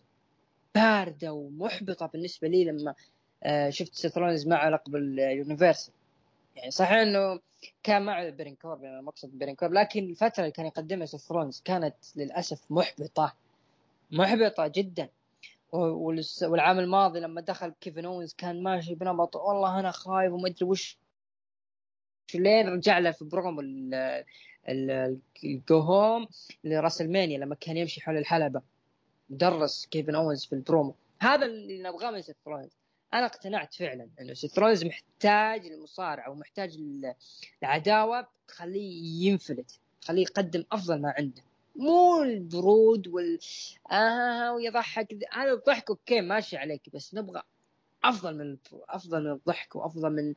باردة 0.76 1.34
ومحبطة 1.34 2.06
بالنسبة 2.06 2.48
لي 2.48 2.66
لما 2.66 2.96
آه، 3.44 3.70
شفت 3.70 3.96
رولينز 3.96 4.48
مع 4.48 4.70
لقب 4.70 4.96
ال 4.96 5.06
Universal 5.06 5.94
يعني 6.56 6.72
صحيح 6.72 6.98
إنه 6.98 7.40
كان 7.84 8.02
معه 8.06 8.30
بارين 8.30 8.56
كوربن 8.56 8.84
يعني 8.84 9.00
المقصد 9.00 9.30
بارين 9.40 9.56
كوربن 9.56 9.74
لكن 9.74 10.04
الفترة 10.04 10.40
اللي 10.42 10.52
كان 10.52 10.66
يقدمها 10.66 11.06
رولينز 11.06 11.62
كانت 11.66 11.96
للأسف 12.16 12.62
محبطة. 12.70 13.36
محبطة 14.12 14.68
جدا. 14.68 15.10
والعام 15.72 16.80
الماضي 16.80 17.20
لما 17.20 17.42
دخل 17.42 17.74
كيفن 17.82 18.06
اونز 18.06 18.34
كان 18.34 18.64
ماشي 18.64 18.96
بنمط 18.96 19.36
والله 19.36 19.80
أنا 19.80 19.92
خايف 19.92 20.34
وما 20.34 20.48
أدري 20.48 20.66
وش 20.66 20.98
لين 22.36 22.68
رجع 22.68 23.00
له 23.00 23.12
في 23.12 23.26
promo 23.26 23.62
ال 25.44 25.56
go 25.56 25.80
home 25.80 26.28
لراسلمانيا 26.64 27.38
لما 27.38 27.56
كان 27.56 27.78
يمشي 27.78 28.02
حول 28.02 28.18
الحلبة. 28.18 28.62
درس 29.30 29.86
كيفن 29.86 30.16
اونز 30.16 30.46
في 30.46 30.54
البرومو. 30.54 30.96
هذا 31.20 31.46
اللي 31.46 31.84
نبغاه 31.84 32.12
من 32.12 32.22
سيث 32.22 32.36
أنا 33.14 33.26
اقتنعت 33.26 33.74
فعلا 33.74 34.10
إنه 34.22 34.34
سيث 34.34 34.60
محتاج 34.60 35.66
المصارعة 35.66 36.32
ومحتاج 36.32 36.78
العداوة 37.64 38.28
تخليه 38.48 39.28
ينفلت 39.28 39.80
تخليه 40.02 40.22
يقدم 40.22 40.64
أفضل 40.72 41.02
ما 41.02 41.14
عنده. 41.18 41.42
مو 41.76 42.24
البرود 42.24 43.08
وال 43.08 43.40
آه 43.92 44.54
ويضحك. 44.54 45.18
هذا 45.32 45.54
الضحك 45.54 45.90
okay 45.90 46.22
ماشي 46.22 46.58
عليك 46.58 46.82
بس 46.94 47.14
نبغى 47.16 47.42
أفضل 48.04 48.38
من 48.38 48.58
أفضل 48.90 49.24
من 49.24 49.32
الضحك 49.32 49.76
وأفضل 49.76 50.10
من 50.10 50.34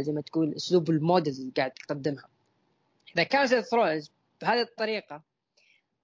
زي 0.00 0.12
ما 0.12 0.20
تقول 0.20 0.54
أسلوب 0.54 0.90
ال 0.90 0.97
models 0.97 1.40
اللي 1.40 1.52
قاعد 1.56 1.70
تقدمها. 1.70 2.28
إذا 3.14 3.22
كان 3.22 3.46
سيث 3.46 3.64
رولينز 3.64 4.10
بهذه 4.42 4.60
الطريقة 4.60 5.22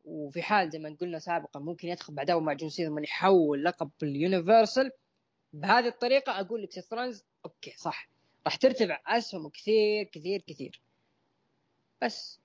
وفي 0.04 0.42
حال 0.42 0.70
زي 0.70 0.78
ما 0.78 0.96
قلنا 1.00 1.18
سابقا 1.18 1.60
ممكن 1.60 1.88
يدخل 1.88 2.14
بعداوه 2.14 2.40
مع 2.40 2.52
جون 2.52 2.70
سينا 2.70 3.02
يحول 3.02 3.64
لقب 3.64 3.90
ال 4.02 4.10
Universal. 4.10 4.90
بهذه 5.52 5.88
الطريقة 5.88 6.40
أقول 6.40 6.62
لك 6.62 6.72
سيث 6.72 6.92
okay 7.44 7.74
صح. 7.76 8.08
راح 8.46 8.56
ترتفع 8.56 9.00
اسهمه 9.06 9.50
كثير 9.50 10.04
كثير 10.04 10.42
كثير. 10.46 10.80
بس. 12.02 12.40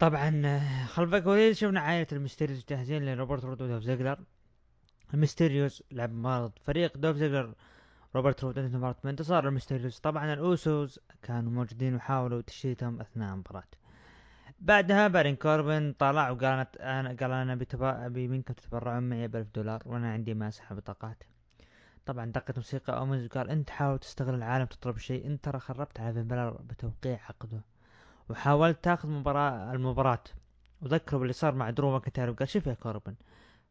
طبعا 0.00 0.60
خلف 0.86 1.14
الكواليس 1.14 1.58
شفنا 1.58 1.80
عائلة 1.80 2.06
الميستيريوس 2.12 2.64
جاهزين 2.68 3.04
لروبرت 3.04 3.44
رود 3.44 3.62
ودوف 3.62 3.82
زيجلر. 3.82 4.18
الميستيريوس 5.14 5.82
لعب 5.90 6.12
مباراة 6.12 6.52
فريق 6.64 6.96
دوف 6.96 7.16
زيجلر 7.16 7.54
روبرت 8.16 8.44
رود 8.44 8.58
انتهت 8.58 8.76
مباراة 8.76 8.96
بانتصار 9.04 9.48
الميستيريوس 9.48 10.00
طبعا 10.00 10.32
الأوسوس 10.32 11.00
كانوا 11.22 11.52
موجودين 11.52 11.94
وحاولوا 11.94 12.40
تشتيتهم 12.40 13.00
أثناء 13.00 13.34
المباراة 13.34 13.64
بعدها 14.60 15.08
بارين 15.08 15.36
كوربن 15.36 15.94
طلع 15.98 16.30
وقال 16.30 16.66
أنا 16.80 17.08
قال 17.08 17.32
أنا. 17.32 17.58
ابي 18.06 18.28
منكم 18.28 18.54
تتبرعون 18.54 19.02
معي 19.02 19.28
بألف 19.28 19.48
دولار 19.54 19.82
وأنا 19.86 20.12
عندي 20.12 20.34
ماسحة 20.34 20.74
بطاقات. 20.74 21.24
طبعا 22.06 22.24
دقت 22.24 22.56
موسيقى 22.56 22.98
أوينز 22.98 23.24
وقال 23.24 23.50
أنت 23.50 23.70
حاول 23.70 23.98
تستغل 23.98 24.34
العالم 24.34 24.64
تطلب 24.64 24.98
شيء. 24.98 25.26
أنت 25.26 25.44
ترى 25.44 25.58
خربت 25.58 26.00
على 26.00 26.12
فين 26.12 26.28
بتوقيع 26.68 27.20
عقده. 27.28 27.60
وحاولت 28.28 28.84
تأخذ 28.84 29.08
مباراة 29.08 29.72
المباراة. 29.72 30.24
وذكروا 30.82 31.20
باللي 31.20 31.32
صار 31.32 31.54
مع 31.54 31.70
درو 31.70 31.92
ماكنتاير 31.92 32.30
وقال 32.30 32.48
شوف 32.48 32.66
يا 32.66 32.74
كوربن 32.74 33.14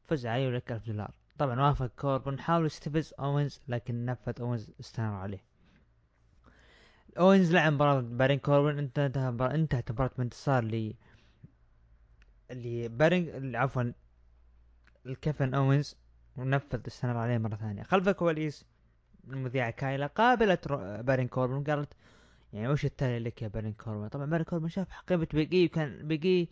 فز 0.04 0.26
علي 0.26 0.48
ولك 0.48 0.72
ألف 0.72 0.88
دولار. 0.88 1.12
طبعا 1.40 1.62
وافق 1.62 1.86
كوربن 1.86 2.40
حاول 2.40 2.66
يستفز 2.66 3.14
أوينز 3.20 3.62
لكن 3.68 4.06
نفذ 4.06 4.42
أوينز 4.42 4.72
ستانر 4.80 5.14
عليه. 5.14 5.44
أوينز 7.20 7.54
لعب 7.54 7.74
مباراة 7.74 8.00
بارين 8.02 8.40
كوربن 8.40 8.78
انتهت 8.78 9.18
انتهت 9.42 9.92
مباراة 9.92 10.12
بانتصار 10.18 10.64
ل 10.64 10.94
بارين 12.90 13.56
عفوا 13.56 13.84
الكيفن 15.06 15.54
أوينز 15.54 15.96
ونفذ 16.38 16.82
ستانر 16.88 17.18
عليه 17.18 17.38
مرة 17.38 17.56
ثانية. 17.56 17.84
خلف 17.84 18.08
الكواليس 18.08 18.66
المذيعة 19.28 19.70
كايلا 19.70 20.08
قابلت 20.08 20.68
بارين 21.04 21.28
كوربن 21.28 21.54
وقالت 21.54 21.94
يعني 22.54 22.68
وش 22.68 22.86
التالي 22.86 23.20
لك 23.20 23.42
يا 23.42 23.48
بارين 23.48 23.74
كوربن؟ 23.74 24.08
طبعا 24.08 24.26
بارين 24.26 24.46
كوربن 24.46 24.70
شاف 24.70 24.88
قيمة 25.08 25.28
بيق 25.34 25.58
إي 25.58 25.66
وكان 25.66 26.08
بيق 26.08 26.39
إي 26.39 26.50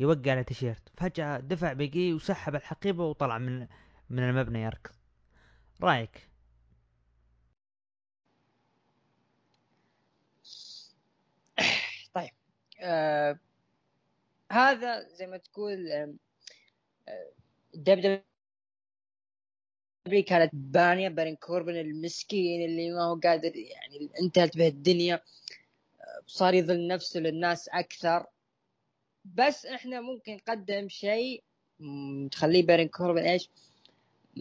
يوقع 0.00 0.30
على 0.30 0.44
تيشيرت. 0.44 0.82
فجأة 0.96 1.40
دفع 1.40 1.72
بيق 1.72 2.03
إي 2.03 2.14
وسحب 2.14 2.54
الحقيبة 2.54 3.04
وطلع 3.04 3.38
من 3.38 3.66
من 4.10 4.22
المبنى 4.22 4.62
يركض. 4.62 4.94
رأيك؟ 5.82 6.28
طيب. 12.14 12.30
آه 12.80 13.38
هذا 14.52 15.08
زي 15.08 15.26
ما 15.26 15.36
تقول 15.36 15.88
دب 17.74 18.00
دب 18.00 18.22
كانت 20.26 20.50
بانية 20.54 21.08
بارين 21.08 21.36
كوربن 21.36 21.76
المسكين 21.76 22.70
اللي 22.70 22.90
ما 22.90 23.04
هو 23.04 23.20
قادر 23.20 23.56
يعني 23.56 24.10
انتهت 24.22 24.56
به 24.56 24.68
الدنيا. 24.68 25.22
صار 26.26 26.54
يظل 26.54 26.86
نفسه 26.86 27.20
للناس 27.20 27.68
أكثر. 27.68 28.26
بس 29.24 29.66
إحنا 29.66 30.00
ممكن 30.00 30.34
نقدم 30.34 30.88
شيء 30.88 31.44
تخليه 32.30 32.66
بارين 32.66 32.88
كوربن 32.88 33.22
إيش؟ 33.22 33.50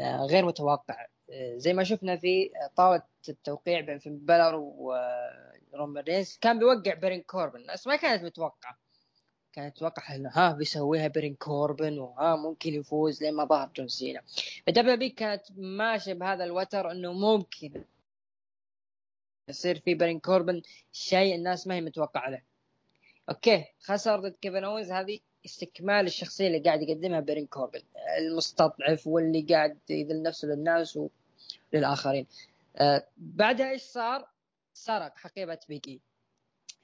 غير 0.01 0.45
متوقع. 0.45 1.07
زي 1.55 1.73
ما 1.73 1.83
شفنا 1.83 2.17
في 2.17 2.51
طاولة 2.75 3.03
التوقيع 3.29 3.79
بين 3.79 3.99
فين 3.99 4.17
بالور 4.17 4.55
ورومان 4.55 6.03
رينز 6.03 6.37
كان 6.41 6.59
بيوقع 6.59 6.93
بارين 6.93 7.21
كوربن 7.21 7.59
الناس 7.59 7.87
ما 7.87 7.95
كانت 7.95 8.23
متوقعة. 8.23 8.77
كانت 9.53 9.77
تتوقع 9.77 10.15
إنه 10.15 10.29
ها 10.33 10.51
بيسويها 10.51 11.07
بارين 11.07 11.35
كوربن 11.35 11.99
وها 11.99 12.35
ممكن 12.35 12.73
يفوز 12.73 13.23
لين 13.23 13.33
ما 13.33 13.45
ظهر 13.45 13.71
جون 13.75 13.87
سينا. 13.87 14.21
بي 14.95 15.09
كانت 15.09 15.43
ماشية 15.55 16.13
بهذا 16.13 16.43
الوتر 16.43 16.91
إنه 16.91 17.13
ممكن 17.13 17.83
يصير 19.49 19.79
في 19.79 19.95
بارين 19.95 20.19
كوربن 20.19 20.61
شيء 20.91 21.35
الناس 21.35 21.67
ما 21.67 21.75
هي 21.75 21.81
متوقعة 21.81 22.29
له. 22.29 22.41
okay 23.29 23.65
خسر 23.81 24.19
ضد 24.19 24.35
كيفن 24.41 24.63
أوينز 24.63 24.91
هذه. 24.91 25.19
استكمال 25.47 26.05
الشخصية 26.05 26.47
اللي 26.47 26.59
قاعد 26.59 26.81
يقدمها 26.81 27.19
بارين 27.19 27.45
كوربن 27.45 27.81
المستضعف 28.17 29.07
واللي 29.07 29.41
قاعد 29.41 29.77
يذل 29.89 30.21
نفسه 30.21 30.47
للناس 30.47 30.99
وللاخرين 31.73 32.27
آه 32.75 33.07
بعدها 33.17 33.71
إيش 33.71 33.81
صار؟ 33.81 34.27
سرق 34.73 35.17
حقيبة 35.17 35.59
بيق 35.69 35.93
إي 35.93 36.01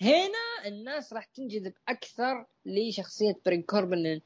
هنا 0.01 0.67
الناس 0.67 1.13
راح 1.13 1.25
تنجذب 1.25 1.73
أكثر 1.87 2.45
لشخصية 2.65 3.35
بارين 3.45 3.61
كوربن 3.61 4.21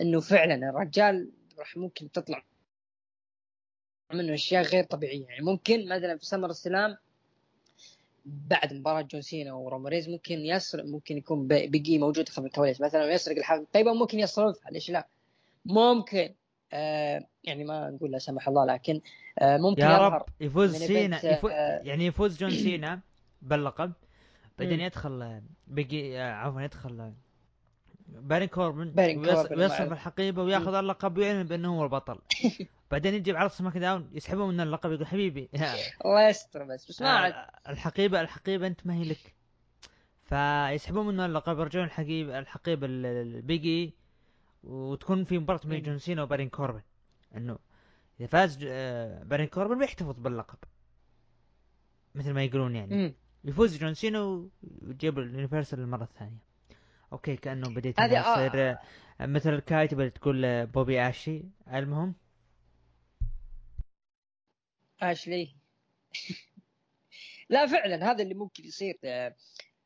إنه 0.00 0.20
فعلا 0.20 0.54
الرجال 0.54 1.30
راح 1.58 1.76
ممكن 1.76 2.12
تطلع 2.12 2.44
منه 4.12 4.34
أشياء 4.34 4.62
غير 4.62 4.84
طبيعية. 4.84 5.26
يعني 5.26 5.44
ممكن 5.44 5.88
مثلا 5.88 6.16
في 6.16 6.26
سمر 6.26 6.50
سلام 6.50 6.96
بعد 8.24 8.74
مباراة 8.74 9.02
جون 9.02 9.22
سينا 9.22 9.52
ورومان 9.52 9.83
رينز 9.83 10.08
ممكن 10.08 10.38
يسرق 10.38 10.84
ممكن 10.84 11.18
يكون 11.18 11.46
بيق 11.46 11.85
إي 11.85 11.98
موجود 11.98 12.28
خلف 12.28 12.46
الكواليس. 12.46 12.80
مثلا 12.80 13.04
ويسرق 13.04 13.36
الحقيبة 13.36 13.92
ممكن 13.94 14.18
يصرفها 14.18 14.70
ليش 14.70 14.90
لا؟ 14.90 15.08
ممكن. 15.64 16.34
آه 16.72 17.26
يعني 17.44 17.64
ما 17.64 17.90
نقول 17.90 18.10
لا 18.10 18.18
سمح 18.18 18.48
الله 18.48 18.64
لكن 18.64 19.00
آه 19.38 19.56
ممكن 19.56 19.82
يا 19.82 20.08
رب 20.08 20.26
يفوز 20.40 20.76
سينا 20.76 21.26
يفوز 21.26 21.50
آه 21.50 21.80
يعني 21.84 22.06
يفوز 22.06 22.38
جون 22.38 22.50
سينا 22.50 23.00
باللقب 23.42 23.92
بعدين 24.58 24.80
يدخل 24.80 25.40
بيق 25.66 26.05
إي 26.05 26.18
عفوا 26.18 26.60
يدخل 26.60 27.12
بارين 28.20 28.48
كوربن, 28.48 28.90
بارين 28.90 29.24
كوربن 29.24 29.58
ويصرف 29.58 29.92
الحقيبة 29.92 30.42
وياخذ 30.42 30.74
اللقب 30.74 31.18
ويعلن 31.18 31.42
بأنه 31.42 31.78
هو 31.78 31.84
البطل. 31.84 32.18
بعدين 32.90 33.14
يجي 33.14 33.32
بعرض 33.32 33.50
سماك 33.50 33.78
داون 33.78 34.10
يسحبون 34.12 34.54
من 34.54 34.60
اللقب 34.60 34.92
يقول 34.92 35.06
حبيبي. 35.06 35.48
الله 36.04 36.28
يستر 36.28 36.64
بس 36.64 36.88
بس 36.88 37.02
ما 37.02 37.46
الحقيبه 37.68 38.20
الحقيبة 38.20 38.66
أنت 38.66 38.86
ما 38.86 38.94
هي 38.94 39.04
لك. 39.04 39.34
فيسحبون 40.22 41.06
منه 41.06 41.26
اللقب 41.26 41.58
يرجعون 41.58 41.84
الحقيبه 41.84 42.38
الحقيبة 42.38 42.86
البيج 42.90 43.73
إي 43.73 43.94
وتكون 44.64 45.24
في 45.24 45.38
مباراة 45.38 45.60
بين 45.64 45.82
جون 45.82 45.98
سينا 45.98 46.22
وبارين 46.22 46.48
كوربن. 46.48 46.82
إنه 47.36 47.58
إذا 48.20 48.26
فاز 48.26 48.56
بارين 49.24 49.46
كوربن 49.46 49.78
بيحتفظ 49.78 50.18
باللقب. 50.18 50.58
مثل 52.14 52.32
ما 52.32 52.44
يقولون 52.44 52.76
يعني. 52.76 53.14
يفوز 53.44 53.78
جون 53.78 53.94
سينا 53.94 54.48
ويجيب 54.82 55.18
ال 55.18 55.24
Universal 55.24 55.78
للمره 55.78 56.02
الثانية 56.02 56.51
okay 57.12 57.36
كأنه 57.36 57.74
بديت 57.74 57.96
تصير 57.96 58.70
آه. 58.70 58.78
مثل 59.20 59.54
الكاتبه 59.54 60.08
تقول 60.08 60.66
بوبي 60.66 61.08
اشي 61.08 61.42
المهم؟ 61.72 62.14
أشلي. 65.02 65.54
لا 67.48 67.66
فعلا 67.66 68.10
هذا 68.10 68.22
اللي 68.22 68.34
ممكن 68.34 68.64
يصير 68.64 68.98
آه، 69.04 69.34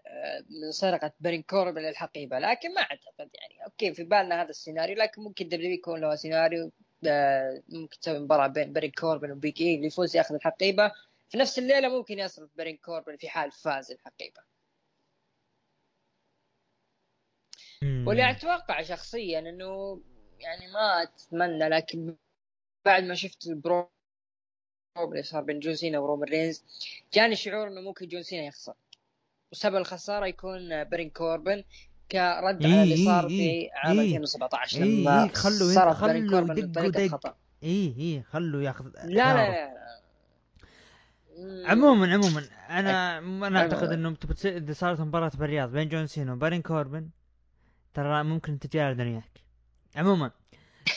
آه، 0.07 0.45
من 0.51 0.72
سرقة 0.72 1.12
بارين 1.20 1.43
كوربن 1.43 1.83
للحقيبة 1.83 2.39
لكن 2.39 2.74
ما 2.74 2.81
أعتقد 2.81 3.31
يعني. 3.35 3.64
okay 3.64 3.95
في 3.95 4.05
بالنا 4.05 4.43
هذا 4.43 4.51
السيناريو 4.51 4.97
لكن 4.97 5.22
ممكن 5.22 5.49
دبليو 5.49 5.70
يكون 5.70 6.01
له 6.01 6.14
سيناريو 6.14 6.72
ممكن 7.68 7.99
تسوي 8.01 8.18
مباراة 8.18 8.47
بين 8.47 8.72
بارين 8.72 8.91
كوربن 8.91 9.31
وبيج 9.30 9.61
إي 9.61 9.74
اللي 9.74 9.87
يفوز 9.87 10.16
ياخذ 10.16 10.35
الحقيبة. 10.35 10.93
في 11.29 11.39
نفس 11.39 11.59
الليلة 11.59 11.89
ممكن 11.89 12.18
يصرف 12.18 12.51
بارين 12.57 12.77
كوربن 12.77 13.16
في 13.16 13.29
حال 13.29 13.53
فاز 13.53 13.91
الحقيبة. 13.91 14.55
واللي 17.83 18.31
أتوقع 18.31 18.83
شخصيا 18.83 19.39
إنه 19.39 20.01
يعني 20.41 20.72
ما 20.72 21.03
أتمنى 21.03 21.68
لكن 21.68 22.14
بعد 22.85 23.03
ما 23.03 23.14
شفت 23.14 23.47
البرو 23.47 23.91
اللي 24.99 25.22
صار 25.22 25.43
بين 25.43 25.61
جون 25.61 25.74
سينا 25.74 25.99
ورومان 25.99 26.29
رينز 26.29 26.64
جاني 27.14 27.37
شعور 27.37 27.68
إنه 27.68 27.81
ممكن 27.81 28.09
جون 28.09 28.22
سينا 28.22 28.45
يخسر. 28.45 28.74
وسبب 29.53 29.77
الخسارة 29.77 30.27
يكون 30.27 30.85
بارين 30.85 31.11
كوربن 31.11 31.64
كرد 32.12 32.66
على 32.66 32.83
اللي 32.83 33.05
صار 33.05 33.29
في 33.29 33.70
عام 33.74 34.01
2017 34.01 34.79
لما 34.79 35.31
صرف 35.35 36.05
بارين 36.05 36.31
كوربن 36.31 36.72
بطريقه 36.72 37.09
خطا 37.09 37.37
اي 37.62 37.95
اي 37.99 38.22
خلوا 38.22 38.62
ياخذ 38.62 38.85
لا 38.85 39.05
لا, 39.05 39.51
لا. 39.51 39.77
عموما 41.70 42.12
عموما 42.14 42.43
أنا 42.70 43.18
أنا 43.18 43.59
أعتقد 43.59 43.93
انه 43.93 44.16
اذا 44.45 44.72
صارت 44.72 45.01
مباراة 45.01 45.33
بالرياض 45.35 45.70
بين 45.72 45.89
جون 45.89 46.07
سينا 46.07 46.33
وبارين 46.33 46.62
كوربن. 46.62 47.09
ترى 47.97 48.22
ممكن 48.22 48.59
تتجاهل 48.59 48.97
دنياك. 48.97 49.30
عموما 49.97 50.30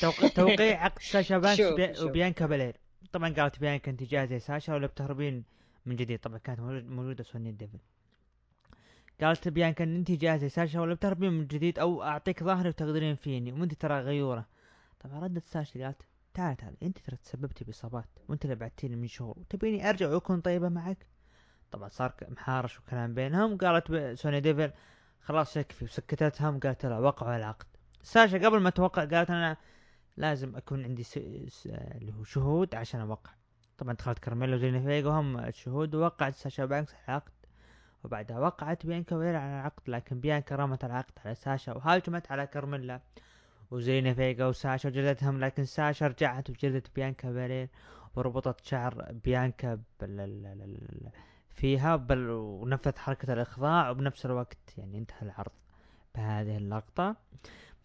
توقيع 0.36 0.84
عقد 0.84 1.02
ساشا 1.02 1.38
بانكس 1.38 2.02
وبيانكا 2.02 2.46
بالير 2.46 2.76
طبعا 3.12 3.34
قالت 3.34 3.60
بيانكا 3.60 3.92
انت 3.92 4.04
جاهزه 4.04 4.38
ساشا 4.38 4.74
ولا 4.74 4.88
بتهربين 4.88 5.44
من 5.86 5.96
جديد. 5.96 6.20
طبعا 6.20 6.38
كانت 6.38 6.60
موجوده 6.60 7.24
سوني 7.24 7.52
ديفل 7.52 7.80
قالت 9.22 9.48
بيانكا 9.48 9.84
إن 9.84 9.96
انت 9.96 10.12
جاهزه 10.12 10.48
ساشا 10.48 10.80
ولا 10.82 10.94
بتهربين 10.94 11.34
من 11.34 11.48
جديد 11.48 11.80
أو 11.80 12.04
أعطيك 12.04 12.44
ظهري 12.44 12.70
وتقدرين 12.70 13.16
فيني. 13.16 13.52
وانت 13.52 13.74
ترى 13.74 14.00
غيورة. 14.00 14.46
طبعا 15.00 15.20
ردت 15.20 15.46
ساشا 15.46 15.84
قالت 15.86 16.02
تعال 16.34 16.58
تعال 16.58 16.76
أنت 16.84 16.98
ترى 16.98 17.18
تسببتي 17.18 17.66
بإصابات 17.66 18.10
وأنت 18.28 18.46
اللي 18.46 18.56
بعتيني 18.56 18.96
من 18.96 19.08
شهور 19.08 19.40
وتبيني 19.40 19.90
أرجع 19.90 20.10
وأكون 20.10 20.42
طيبة 20.42 20.70
معك؟ 20.70 21.06
طبعا 21.72 21.90
صار 21.90 22.14
محارش 22.30 22.80
وكلام 22.80 23.14
بينهم. 23.14 23.58
قالت 23.58 24.14
سوني 24.20 24.40
ديفل 24.40 24.72
خلاص 25.22 25.58
يكفي. 25.58 25.86
وسكتتهم 25.86 26.60
قالت 26.60 26.86
لا 26.86 27.00
وقعوا 27.00 27.36
العقد. 27.36 27.66
ساشا 28.04 28.38
قبل 28.38 28.60
ما 28.60 28.70
توقع 28.70 29.06
قالت 29.06 29.30
أنا 29.30 29.58
لازم 30.18 30.56
أكون 30.56 30.84
عندي 30.84 31.06
اللي 31.66 32.14
هو 32.14 32.24
شهود 32.24 32.76
عشان 32.76 33.00
أوقع. 33.02 33.32
طبعا 33.78 33.94
دخلت 33.94 34.20
كارميلا 34.20 34.56
وزيلينا 34.56 34.80
فيجا 34.80 35.10
هم 35.10 35.38
الشهود 35.40 35.96
ووقعت 35.96 36.36
ساشا 36.36 36.66
بانكس 36.66 36.94
العقد. 37.08 37.32
وبعدها 38.04 38.40
وقعت 38.40 38.86
بيانكا 38.86 39.16
بلير 39.16 39.36
على 39.36 39.52
العقد 39.52 39.90
لكن 39.90 40.20
بيانكا 40.20 40.56
رمت 40.56 40.86
العقد 40.86 41.14
على 41.26 41.36
ساشا 41.36 41.74
وهاجمت 41.74 42.32
على 42.32 42.48
كارميلا. 42.48 43.02
وزيلينا 43.72 44.14
فيجا 44.14 44.46
وساشا 44.46 44.90
وجلدتهم 44.90 45.40
لكن 45.40 45.66
ساشا 45.66 46.08
رجعت 46.08 46.50
وجلدت 46.50 46.96
بيانكا 46.96 47.32
بلير 47.32 47.70
وربطت 48.16 48.66
شعر 48.66 49.12
بيانكا 49.24 49.80
بال 50.00 51.12
فيها 51.50 51.96
بل 51.96 52.30
ونفذت 52.30 52.98
حركة 52.98 53.34
الإخضاع 53.34 53.90
وبنفس 53.90 54.26
الوقت 54.26 54.78
يعني 54.78 54.98
انتهى 54.98 55.22
العرض 55.22 55.52
بهذه 56.16 56.58
اللقطة. 56.58 57.16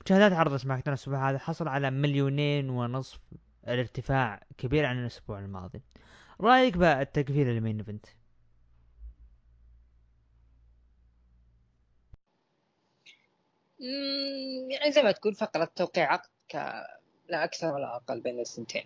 مشاهدات 0.04 0.32
عرض 0.32 0.56
سماك 0.56 0.84
داون 0.84 0.94
الأسبوع 0.94 1.30
هذا 1.30 1.38
حصل 1.38 1.68
على 1.68 1.90
مليونين 1.90 2.70
ونصف 2.70 3.20
الارتفاع 3.68 4.42
كبير 4.58 4.86
عن 4.86 4.98
الأسبوع 4.98 5.38
الماضي. 5.38 5.82
رأيك 6.40 6.76
بقى 6.76 7.02
التقفيل 7.02 7.48
ال 7.48 7.54
main 7.54 7.78
event؟ 7.78 8.06
يعني 14.70 14.92
زي 14.92 15.02
ما 15.02 15.12
تقول 15.12 15.34
فقرة 15.34 15.70
توقيع 15.76 16.12
عقد 16.12 16.30
ك... 16.48 16.54
لا 17.28 17.44
أكثر 17.44 17.74
ولا 17.74 17.96
أقل 17.96 18.20
بين 18.20 18.40
السنتين. 18.40 18.84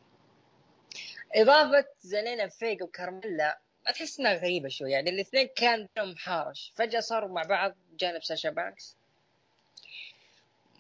إضافة 1.35 1.85
زيلينا 2.01 2.49
فيجا 2.49 2.83
وكارميلا 2.83 3.61
تحس 3.93 4.21
إنها 4.21 4.35
غريبة 4.35 4.69
شوي 4.69 4.91
يعني 4.91 5.11
الاثنين 5.11 5.49
كان 5.57 5.89
بينهم 5.97 6.17
حارش 6.17 6.73
فجأة 6.77 7.01
صاروا 7.01 7.29
مع 7.29 7.43
بعض 7.43 7.75
جانب 7.99 8.23
ساشا 8.23 8.51
بانكس 8.51 8.97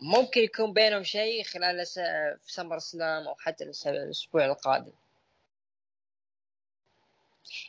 ممكن 0.01 0.41
يكون 0.41 0.73
بينهم 0.73 1.03
شيء 1.03 1.45
خلال 1.45 1.87
في 2.41 2.53
سمر 2.53 2.79
سلام 2.79 3.29
أو 3.29 3.35
حتى 3.35 3.65
الأسبوع 3.87 4.45
القادم. 4.45 4.93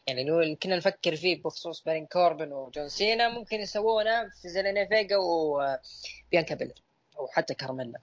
يعني 0.08 0.24
لو 0.24 0.56
كنا 0.56 0.76
نفكر 0.76 1.16
فيه 1.16 1.42
بخصوص 1.42 1.84
بارين 1.84 2.06
كوربن 2.06 2.54
وجون 2.54 2.90
سينا 2.90 3.30
ممكن 3.30 3.60
يسوونه 3.60 4.30
في 4.42 4.50
زيلينا 4.50 4.86
فيجا 4.86 5.18
وبيانكا 5.18 6.56
بلير 6.56 6.74
أو 7.20 7.28
حتى 7.28 7.54
كارميلا. 7.54 8.00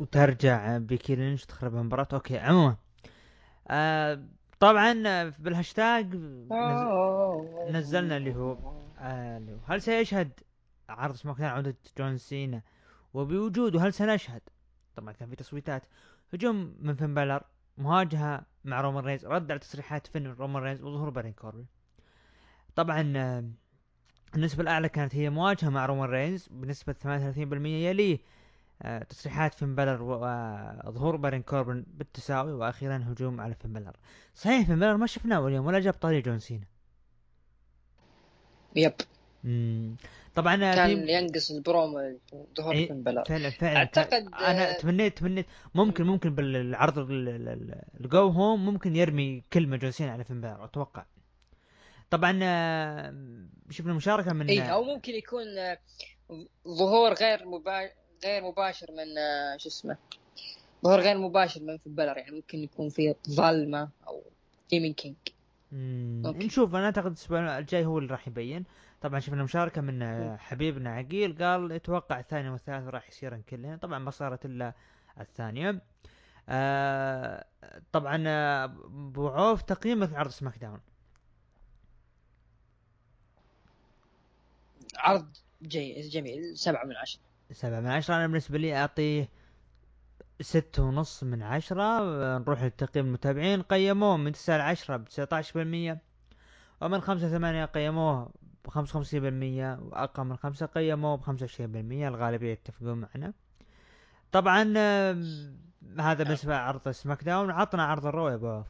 وترجع 0.00 0.78
بيكي 0.78 1.14
لينش 1.14 1.44
تخرب 1.44 1.74
المباراة 1.74 2.08
okay 2.12 2.38
عموما 2.38 2.76
آه 3.68 4.24
طبعا 4.64 4.92
بالهاشتاج 5.38 6.14
نز- 6.14 7.70
نزلنا 7.70 8.16
اللي 8.16 8.34
هو 8.34 8.56
هل 9.66 9.82
سيشهد 9.82 10.30
عرض 10.88 11.14
سماك 11.14 11.36
داون 11.38 11.50
عودة 11.50 11.76
جون 11.98 12.16
سينا؟ 12.18 12.62
وبوجوده 13.14 13.80
هل 13.80 13.92
سنشهد؟ 13.92 14.42
طبعا 14.96 15.12
كان 15.12 15.28
في 15.28 15.36
تصويتات. 15.36 15.82
هجوم 16.32 16.74
من 16.80 16.94
فين 16.94 17.14
بلر 17.14 17.42
مواجهة 17.78 18.42
مع 18.64 18.80
رومان 18.80 19.04
رينز. 19.04 19.26
رد 19.26 19.50
على 19.50 19.60
تصريحات 19.60 20.06
فين 20.06 20.26
رومان 20.26 20.62
رينز 20.62 20.82
وظهور 20.82 21.10
بارين 21.10 21.32
كوربن 21.32 21.64
طبعا 22.76 23.12
آه، 23.16 23.44
النسبة 24.34 24.62
الأعلى 24.62 24.88
كانت 24.88 25.14
هي 25.16 25.30
مواجهة 25.30 25.68
مع 25.68 25.86
رومان 25.86 26.10
رينز 26.10 26.48
بنسبة 26.50 26.92
38% 26.92 27.66
يليه. 27.66 28.18
تصريحات 29.08 29.54
فين 29.54 29.74
بلر 29.74 30.02
وظهور 30.02 31.16
بارين 31.16 31.42
كوربن 31.42 31.84
بالتساوي 31.88 32.52
وأخيرا 32.52 33.04
هجوم 33.08 33.40
على 33.40 33.54
فين 33.54 33.72
بلر. 33.72 33.96
صحيح 34.34 34.66
فين 34.66 34.78
بلر 34.78 34.96
ما 34.96 35.06
شفناه 35.06 35.46
اليوم 35.48 35.66
ولا 35.66 35.80
جاب 35.80 35.94
طاري 35.94 36.20
جون 36.20 36.38
سينا. 36.38 36.66
yep. 38.76 38.92
مم. 39.44 39.96
طبعا 40.34 40.54
آه، 40.54 40.74
كان 40.74 41.06
في 41.06 41.12
ينقص 41.12 41.50
البرومو 41.50 42.18
ظهور 42.56 42.74
فين 42.74 43.02
بلر. 43.02 43.24
فعلا 43.24 43.50
فعلا. 43.50 43.76
أعتقد 43.78 44.28
أنا 44.34 44.70
آه، 44.70 44.78
تمنيت 44.78 45.18
تمنيت. 45.18 45.46
ممكن 45.74 46.04
ممكن 46.04 46.34
بالعرض 46.34 46.98
ال- 46.98 47.28
ال- 47.28 47.48
ال- 47.48 47.82
ال 48.00 48.09
go 48.09 48.28
home 48.28 48.64
ممكن 48.66 48.96
يرمي 48.96 49.44
كلمة 49.52 49.76
جون 49.76 49.90
سينا 49.90 50.12
على 50.12 50.24
فين 50.24 50.40
بلر 50.40 50.64
أتوقع. 50.64 51.04
طبعا 52.10 52.40
آه، 52.42 53.14
شفنا 53.70 53.92
مشاركة 53.94 54.32
من 54.32 54.48
إي 54.48 54.72
أو 54.72 54.84
ممكن 54.84 55.12
يكون 55.12 55.58
آه، 55.58 55.78
ظهور 56.68 57.12
غير 57.12 57.46
مباشر 57.46 57.92
غير 58.24 58.42
مباشر 58.44 58.92
من 58.92 59.18
آه، 59.18 59.56
شو 59.56 59.68
اسمه 59.68 59.96
ظهور 60.84 61.00
غير 61.00 61.18
مباشر 61.18 61.62
من 61.62 61.78
فين 61.78 61.94
بلر 61.94 62.16
يعني 62.16 62.30
ممكن 62.30 62.58
يكون 62.58 62.88
في 62.88 63.14
ظلمه 63.30 63.88
أو 64.08 64.22
جيمين 64.70 64.94
كينج. 64.94 65.16
نشوف 65.72 66.74
أنا 66.74 66.84
أعتقد 66.84 67.06
الأسبوع 67.06 67.58
الجاي 67.58 67.84
هو 67.84 67.98
اللي 67.98 68.10
راح 68.10 68.28
يبين. 68.28 68.64
طبعا 69.00 69.20
شفنا 69.20 69.44
مشاركة 69.44 69.80
من 69.80 70.02
آه،. 70.02 70.36
حبيبنا 70.36 70.94
عقيل 70.94 71.44
قال 71.44 71.72
يتوقع 71.72 72.20
الثاني 72.20 72.50
والثالث 72.50 72.88
راح 72.88 73.08
يصيرن 73.08 73.42
كلهن 73.42 73.78
طبعا 73.78 73.98
ما 73.98 74.10
صارت 74.10 74.44
إلا 74.44 74.72
الثانية. 75.20 75.82
آه 76.48 77.44
طبعا 77.92 78.24
آه، 78.26 78.64
أبو 78.64 79.28
عوف 79.28 79.62
تقييمك 79.62 80.12
لعرض 80.12 80.30
سماك 80.30 80.58
داون. 80.58 80.80
عرض 84.96 85.36
جي 85.62 86.00
جميل 86.00 86.58
سبعة 86.58 86.84
من 86.84 86.96
عشرة. 86.96 87.20
سبعة 87.52 87.80
من 87.80 87.86
عشرة. 87.86 88.14
أنا 88.16 88.26
بالنسبة 88.26 88.58
لي 88.58 88.76
اعطيه 88.76 89.28
ستة 90.40 90.82
ونص 90.82 91.24
من 91.24 91.42
عشرة. 91.42 92.00
نروح 92.38 92.62
لتقييم 92.62 93.06
المتابعين. 93.06 93.62
قيموه 93.62 94.16
من 94.16 94.32
تسعة 94.32 94.56
لعشرة 94.58 94.96
بتسعة 94.96 95.28
عشر 95.32 95.58
بالمية. 95.60 95.98
ومن 96.80 97.00
خمسة 97.00 97.28
ثمانية 97.28 97.64
قيموه 97.64 98.32
بخمسة 98.64 98.90
وخمسين 98.90 99.22
بالمية. 99.22 99.78
وأقل 99.82 100.24
من 100.24 100.36
خمسة 100.36 100.66
قيموه 100.66 101.16
بخمسة 101.16 101.42
وعشرين 101.42 101.72
بالمية. 101.72 102.08
الغالبية 102.08 102.52
يتفقون 102.52 103.00
معنا. 103.00 103.32
طبعا 104.32 104.62
هذا 105.98 106.24
بالنسبة 106.24 106.52
لعرض 106.52 106.88
سماك 106.88 107.24
داون. 107.24 107.50
عطنا 107.50 107.84
عرض 107.84 108.06
الرو 108.06 108.28
يا 108.28 108.34
أبو 108.34 108.62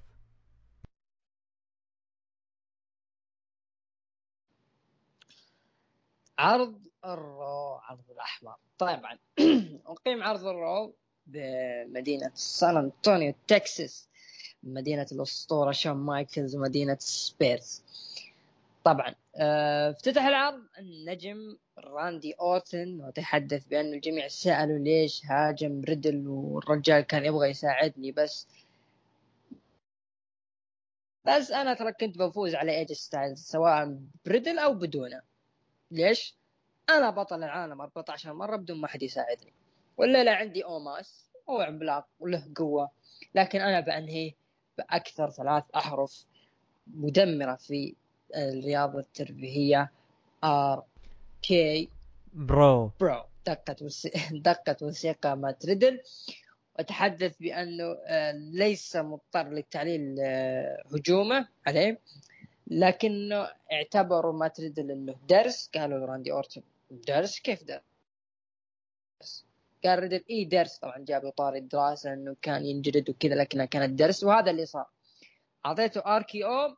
عرض 6.38 6.80
الرو 7.04 7.74
عرض 7.74 8.10
الأحمر. 8.10 8.56
طبعا 8.78 9.18
أقيم 9.86 10.22
عرض 10.22 10.46
الرو 10.46 10.94
بمدينة 11.26 12.30
سان 12.34 12.76
أنطونيو 12.76 13.34
تكساس 13.48 14.08
مدينة 14.62 15.06
الأسطورة 15.12 15.72
شون 15.72 15.96
مايكلز 15.96 16.56
ومدينه 16.56 16.96
سبيرز. 17.00 17.82
طبعا 18.84 19.14
آه، 19.36 19.90
افتتح 19.90 20.24
العرض 20.24 20.62
النجم 20.78 21.56
راندي 21.78 22.32
أورتن 22.32 23.00
وتحدث 23.00 23.64
بأن 23.66 23.94
الجميع 23.94 24.28
سألوا 24.28 24.78
ليش 24.78 25.26
هاجم 25.26 25.82
ريدل 25.84 26.28
والرجال 26.28 27.00
كان 27.00 27.24
يبغى 27.24 27.48
يساعدني 27.50 28.12
بس 28.12 28.46
بس 31.26 31.50
أنا 31.50 31.74
ترى 31.74 31.92
كنت 31.92 32.18
بفوز 32.18 32.54
على 32.54 32.78
إي 32.78 32.83
جي 32.83 32.92
ستايلز 32.92 33.40
سواء 33.42 33.98
بريدل 34.26 34.58
أو 34.58 34.74
بدونه. 34.74 35.22
ليش؟ 35.90 36.36
أنا 36.90 37.10
بطل 37.10 37.44
العالم 37.44 37.80
14 37.80 38.32
مرة 38.32 38.56
بدون 38.56 38.80
ما 38.80 38.88
حد 38.88 39.02
يساعدني. 39.02 39.52
والليله 39.96 40.30
عندي 40.30 40.64
أوماس 40.64 41.30
هو 41.50 41.60
عملاق 41.60 42.06
وله 42.20 42.44
قوة. 42.56 42.90
لكن 43.34 43.60
أنا 43.60 43.80
بانهيه 43.80 44.32
بأكثر 44.78 45.30
ثلاث 45.30 45.64
أحرف 45.76 46.24
مدمرة 46.86 47.54
في 47.54 47.94
الرياضه 48.36 48.98
الترفيهية. 48.98 49.90
آر 50.44 50.84
كي 51.42 51.88
برو. 52.34 52.90
برو. 53.00 53.22
دقت. 53.46 53.82
دقت 54.48 54.82
وثيقة 54.82 55.34
مات 55.34 55.66
ريدل 55.66 56.00
وتحدث 56.78 57.36
بأنه 57.40 57.96
آه، 58.06 58.32
ليس 58.32 58.96
مضطر 58.96 59.52
لتعليل 59.52 60.16
آه، 60.20 60.82
هجومه 60.94 61.48
عليه. 61.66 62.00
لكنه 62.66 63.48
اعتبره 63.72 64.32
مات 64.32 64.60
ريدل 64.60 64.90
إنه 64.90 65.14
درس 65.28 65.70
قالوا 65.74 66.06
راندي 66.06 66.32
أورتون. 66.32 66.62
درس 67.00 67.40
كيف 67.40 67.64
درس؟ 67.64 69.46
قال 69.84 69.98
ريدل 69.98 70.24
اي 70.30 70.44
درس 70.44 70.78
طبعا 70.78 70.98
جاب 70.98 71.30
طاري 71.30 71.58
الدراسة 71.58 72.12
إنه 72.12 72.36
كان 72.42 72.64
ينجلد 72.64 73.10
وكذا 73.10 73.34
لكنها 73.34 73.64
كانت 73.64 73.98
درس 73.98 74.24
وهذا 74.24 74.50
اللي 74.50 74.66
صار 74.66 74.86
أعطيته 75.66 76.00
RKO 76.16 76.76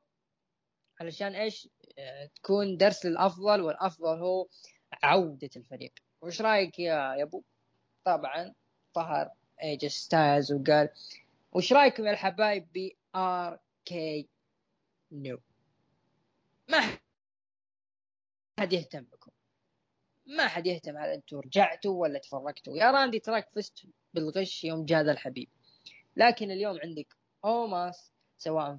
علشان 1.00 1.34
إيش؟ 1.34 1.68
آه، 1.98 2.30
تكون 2.34 2.76
درس 2.76 3.06
للأفضل 3.06 3.60
والأفضل 3.60 4.18
هو 4.18 4.46
عودة 5.02 5.50
الفريق 5.56 5.92
وش 6.20 6.40
رأيك 6.42 6.78
يا 6.78 7.14
يا 7.14 7.22
ابو؟ 7.22 7.42
طبعا 8.04 8.54
ظهر 8.94 9.30
اي 9.62 9.70
جي 9.70 9.86
ستايلز 9.86 10.52
وقال 10.52 10.88
وش 11.52 11.72
رأيكم 11.72 12.06
يا 12.06 12.10
الحبايب 12.10 12.66
ب 12.74 12.90
RK-Bro 13.16 15.38
ما 16.68 16.98
حد 18.58 18.72
يهتم 18.72 19.04
ما 20.26 20.48
حد 20.48 20.66
يهتم 20.66 20.96
هل 20.96 21.08
أنتم 21.08 21.38
رجعتوا 21.38 22.00
ولا 22.02 22.18
تفرقتوا. 22.18 22.76
يا 22.76 22.90
راندي 22.90 23.18
تراك 23.18 23.48
فزت 23.54 23.82
بالغش 24.14 24.64
يوم 24.64 24.86
ذا 24.86 25.12
الحبيب. 25.12 25.48
لكن 26.16 26.50
اليوم 26.50 26.78
عندك 26.82 27.16
أوماس 27.44 28.12
سواء 28.38 28.78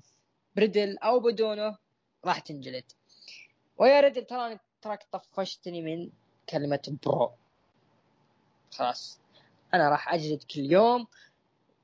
بريدل 0.55 0.97
أو 0.97 1.19
بدونه 1.19 1.77
راح 2.25 2.39
تنجلد. 2.39 2.83
ويا 3.77 4.01
ريدل 4.01 4.25
ترى 4.25 4.59
تراك 4.81 5.03
طفشتني 5.11 5.81
من 5.81 6.09
كلمة 6.49 6.97
bro. 7.03 7.31
خلاص. 8.71 9.19
أنا 9.73 9.89
راح 9.89 10.13
أجلد 10.13 10.43
كل 10.43 10.71
يوم 10.71 11.07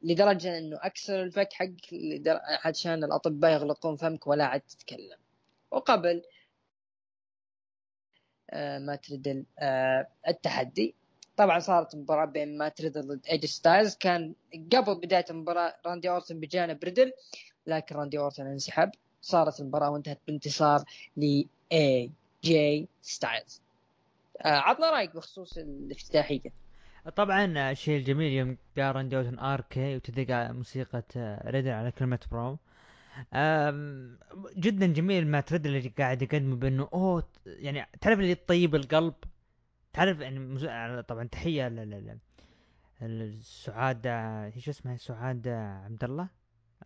لدرجة 0.02 0.58
إنه 0.58 0.80
أكسر 0.82 1.24
الفك 1.24 1.54
حقك 1.54 1.94
لدر... 1.94 2.40
عشان 2.66 3.04
الأطباء 3.04 3.52
يغلقون 3.52 3.96
فمك 3.96 4.28
ولا 4.28 4.46
عاد 4.46 4.62
تتكلم. 4.62 5.18
وقبل 5.72 6.24
آه 8.54 8.80
مات 8.80 8.96
ريدل 8.96 9.44
آه 9.60 10.08
التحدي. 10.28 10.96
طبعا 11.38 11.60
صارت 11.60 11.96
مباراة 11.96 12.26
بين 12.26 12.58
مات 12.58 12.70
ريدل 12.70 13.02
ضد 13.02 13.26
اي 13.32 13.36
جي 13.36 13.46
ستايلز. 13.46 13.96
كان 13.96 14.34
قبل 14.74 14.96
بداية 14.96 15.26
المباراة 15.30 15.76
راندي 15.86 16.10
اورتون 16.10 16.40
بجانب 16.40 16.84
ريدل 16.84 17.12
لكن 17.68 17.96
راندي 17.96 18.18
اورتون 18.18 18.48
انسحب. 18.48 18.92
صارت 19.22 19.60
المباراة 19.60 19.90
وانتهت 19.90 20.20
بانتصار 20.28 20.84
ل 21.18 21.44
اي 21.72 22.12
جي 22.44 22.88
ستايلز. 23.02 23.62
آه 24.42 24.48
عطنا 24.48 24.92
رأيك 24.92 25.16
بخصوص 25.16 25.58
الافتتاحية. 25.58 26.64
طبعا 27.16 27.72
الشيء 27.72 27.98
الجميل 27.98 28.32
يوم 28.32 28.58
قال 28.78 28.96
راندي 28.96 29.16
اورتون 29.16 29.40
RK 29.40 29.96
وتدق 29.96 30.52
موسيقى 30.52 31.04
ريدل 31.46 31.70
على 31.70 31.92
كلمة 31.92 32.20
bro. 32.32 32.58
جدا 34.58 34.88
جميل 34.88 35.28
مات 35.28 35.42
ريدل 35.42 35.66
اللي 35.66 35.94
قاعد 35.98 36.22
يقدمه 36.22 36.56
بأنه 36.56 36.90
أوه 36.94 37.28
يعني 37.46 37.86
تعرف 38.02 38.20
اللي 38.20 38.36
تطيب 38.36 38.76
القلب؟ 38.76 39.14
تعرف 39.94 40.20
يعني 40.20 41.04
طبعا 41.04 41.28
تحية 41.28 41.88
لسعاد 43.02 44.08
إيش 44.56 44.70
اسمها 44.70 44.98
سعاد 44.98 45.48
عبد 45.86 46.04
الله؟ 46.04 46.28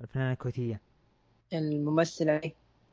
الفنانة 0.01 0.33
الكويتية. 0.33 0.81
الممثلة 1.53 2.41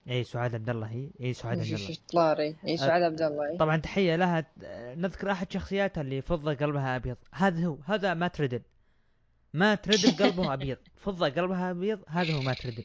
اي 0.09 0.25
سعاد 0.25 0.55
عبد 0.55 0.71
الله 0.71 0.87
هي 0.87 1.11
اي 1.21 1.33
سعاد 1.33 1.59
عبد 1.59 1.69
الله. 1.69 1.97
طلاري 2.09 2.57
اي 2.67 2.77
سعاد 2.77 3.03
عبد 3.03 3.23
الله 3.23 3.51
إيه. 3.51 3.59
طبعا 3.59 3.77
تحية 3.77 4.17
لها 4.17 4.47
نذكر 4.95 5.31
أحد 5.31 5.53
شخصياتها 5.53 6.01
اللي 6.01 6.23
فضه 6.23 6.55
قلبها 6.55 6.97
أبيض. 6.97 7.17
هذا 7.33 7.67
هو 7.67 7.79
هذا 7.85 8.15
ما 8.15 8.29
تردل 8.29 8.63
ما 9.55 9.75
تردل 9.75 10.25
قلبه 10.25 10.55
أبيض. 10.55 10.79
فضه 10.97 11.29
قلبها 11.29 11.71
أبيض 11.71 12.01
هذا 12.09 12.35
هو 12.35 12.43
ما 12.43 12.55
تردل 12.55 12.85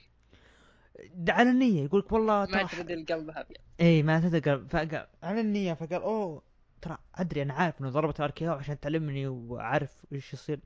على 1.30 1.50
النية 1.50 1.84
يقول 1.84 2.00
لك 2.00 2.12
والله 2.12 2.46
ما 2.46 2.64
ترد 2.64 2.92
القلب 2.92 3.30
ابيض 3.30 3.58
اي 3.82 4.04
ما 4.04 4.20
تدري 4.20 4.42
فقال 4.68 5.08
على 5.24 5.42
النية 5.42 5.74
فقال 5.74 6.02
أوه 6.02 6.42
ترى 6.82 6.98
أدري 7.16 7.42
أنا 7.42 7.54
عارف 7.54 7.82
إنه 7.82 7.90
ضربت 7.90 8.22
RKO 8.22 8.54
عشان 8.54 8.80
تعلمني 8.80 9.28
وعارف 9.28 10.06
إيش 10.14 10.34
يصير. 10.34 10.60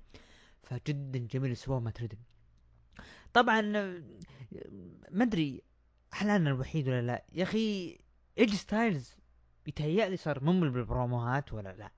فجدا 0.63 1.19
جميل 1.19 1.57
سواه 1.57 1.79
مات 1.79 1.91
ريدل 1.91 2.13
طبعا 3.33 3.61
ما 5.11 5.23
أدري 5.23 5.61
هل 6.11 6.29
أنا 6.29 6.49
الوحيد 6.49 6.87
ولا 6.87 7.01
لا؟ 7.01 7.25
يا 7.33 7.43
أخي 7.43 7.97
اي 8.37 8.42
جي 8.42 8.53
ستايلز 8.53 9.15
يتهيألي 9.67 10.17
صار 10.17 10.43
ممل 10.43 10.69
بالبروموهات 10.69 11.53
ولا 11.53 11.73
لا؟ 11.73 11.91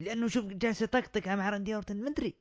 لأنه 0.00 0.28
شوف 0.28 0.44
جالس 0.44 0.82
يطقطق 0.82 1.28
مع 1.28 1.50
راندي 1.50 1.74
أورتون 1.74 2.04
ما 2.04 2.10
أدري. 2.10 2.34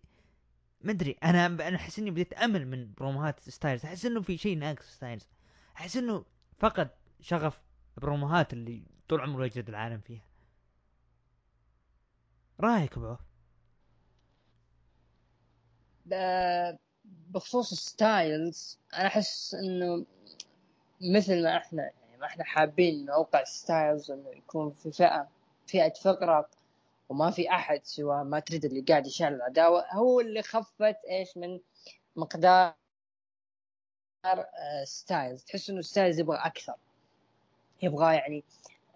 ما 0.83 0.91
أدري 0.91 1.17
أنا 1.23 1.45
أنا 1.45 1.75
أحس 1.75 1.99
إني 1.99 2.11
بديت 2.11 2.33
أمل 2.33 2.67
من 2.67 2.93
بروموهات 2.93 3.49
ستايلز. 3.49 3.85
أحس 3.85 4.05
إنه 4.05 4.21
في 4.21 4.37
شيء 4.37 4.57
ناقص 4.57 4.85
ستايلز. 4.85 5.27
أحس 5.75 5.97
إنه 5.97 6.25
فقد 6.59 6.89
شغف 7.21 7.61
البروموهات 7.97 8.53
اللي 8.53 8.83
طول 9.09 9.21
عمره 9.21 9.45
يجلد 9.45 9.69
العالم 9.69 9.99
فيها. 9.99 10.23
رأيك 12.59 12.97
أبو 12.97 13.15
بخصوص 17.05 17.73
ستايلز 17.73 18.79
أنا 18.93 19.07
أحس 19.07 19.53
إنه 19.55 20.05
مثل 21.01 21.43
ما 21.43 21.57
إحنا 21.57 21.83
يعني 21.83 22.17
ما 22.17 22.25
إحنا 22.25 22.43
حابين 22.43 23.05
نوقع 23.05 23.43
ستايلز 23.43 24.11
إنه 24.11 24.29
يكون 24.29 24.71
في 24.71 24.91
فئة 24.91 25.27
فئة 25.67 25.93
فقره 25.93 26.49
وما 27.11 27.31
في 27.31 27.49
أحد 27.49 27.85
سوى 27.85 28.23
مات 28.23 28.39
ريدل 28.39 28.65
اللي 28.65 28.81
قاعد 28.81 29.07
يشعل 29.07 29.33
العداوة. 29.33 29.85
هو 29.93 30.19
اللي 30.19 30.41
خفت 30.41 30.97
إيش 31.09 31.37
من 31.37 31.59
مقدار 32.15 32.73
ستايلز. 34.83 35.43
تحس 35.43 35.69
إنه 35.69 35.81
ستايلز 35.81 36.19
يبغى 36.19 36.37
أكثر. 36.37 36.75
يبغى 37.81 38.15
يعني 38.15 38.43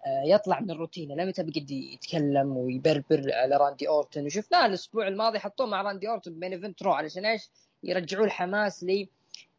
آه، 0.06 0.22
يطلع 0.24 0.60
من 0.60 0.70
الروتين. 0.70 1.12
لما 1.12 1.32
قعد 1.38 1.70
يتكلم 1.70 2.56
ويبربر 2.56 3.32
على 3.34 3.56
راندي 3.56 3.88
اورتون 3.88 4.26
وشفناه 4.26 4.66
الأسبوع 4.66 5.08
الماضي 5.08 5.38
حطوه 5.38 5.66
مع 5.66 5.82
راندي 5.82 6.08
اورتون 6.08 6.40
main 6.40 6.52
event 6.52 6.82
رو 6.82 6.92
علشان 6.92 7.26
إيش؟ 7.26 7.50
يرجعوا 7.82 8.24
الحماس 8.24 8.84
ل 8.84 9.06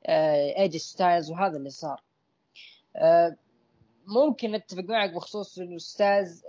اي 0.10 0.33
جي 0.33 0.78
ستايلز 0.78 1.32
وهذا 1.32 1.58
اللي 1.58 1.70
صار. 1.70 2.02
آه، 2.96 3.36
ممكن 4.06 4.56
أتفق 4.56 4.84
معك 4.84 5.14
بخصوص 5.14 5.60
إنه 5.60 5.78
ستايلز 5.78 6.44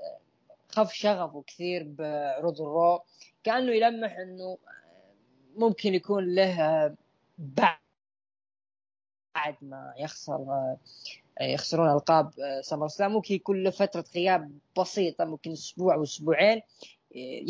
خف 0.78 0.92
شغفه 0.92 1.42
كثير 1.46 1.84
بعروض 1.88 2.60
الرو. 2.60 3.02
كأنه 3.44 3.72
يلمح 3.72 4.16
إنه 4.18 4.58
ممكن 5.56 5.94
يكون 5.94 6.34
له 6.34 6.94
بعد 7.38 7.78
ما 9.62 9.94
يخسر 9.98 10.76
يخسرون 11.40 11.90
ألقاب 11.90 12.30
سمر. 12.60 12.88
سلام 12.88 13.12
ممكن 13.12 13.34
يكون 13.34 13.62
له 13.62 13.70
فترة 13.70 14.04
غياب 14.14 14.58
بسيطة 14.78 15.24
ممكن 15.24 15.52
أسبوع 15.52 15.94
أو 15.94 16.02
أسبوعين 16.02 16.62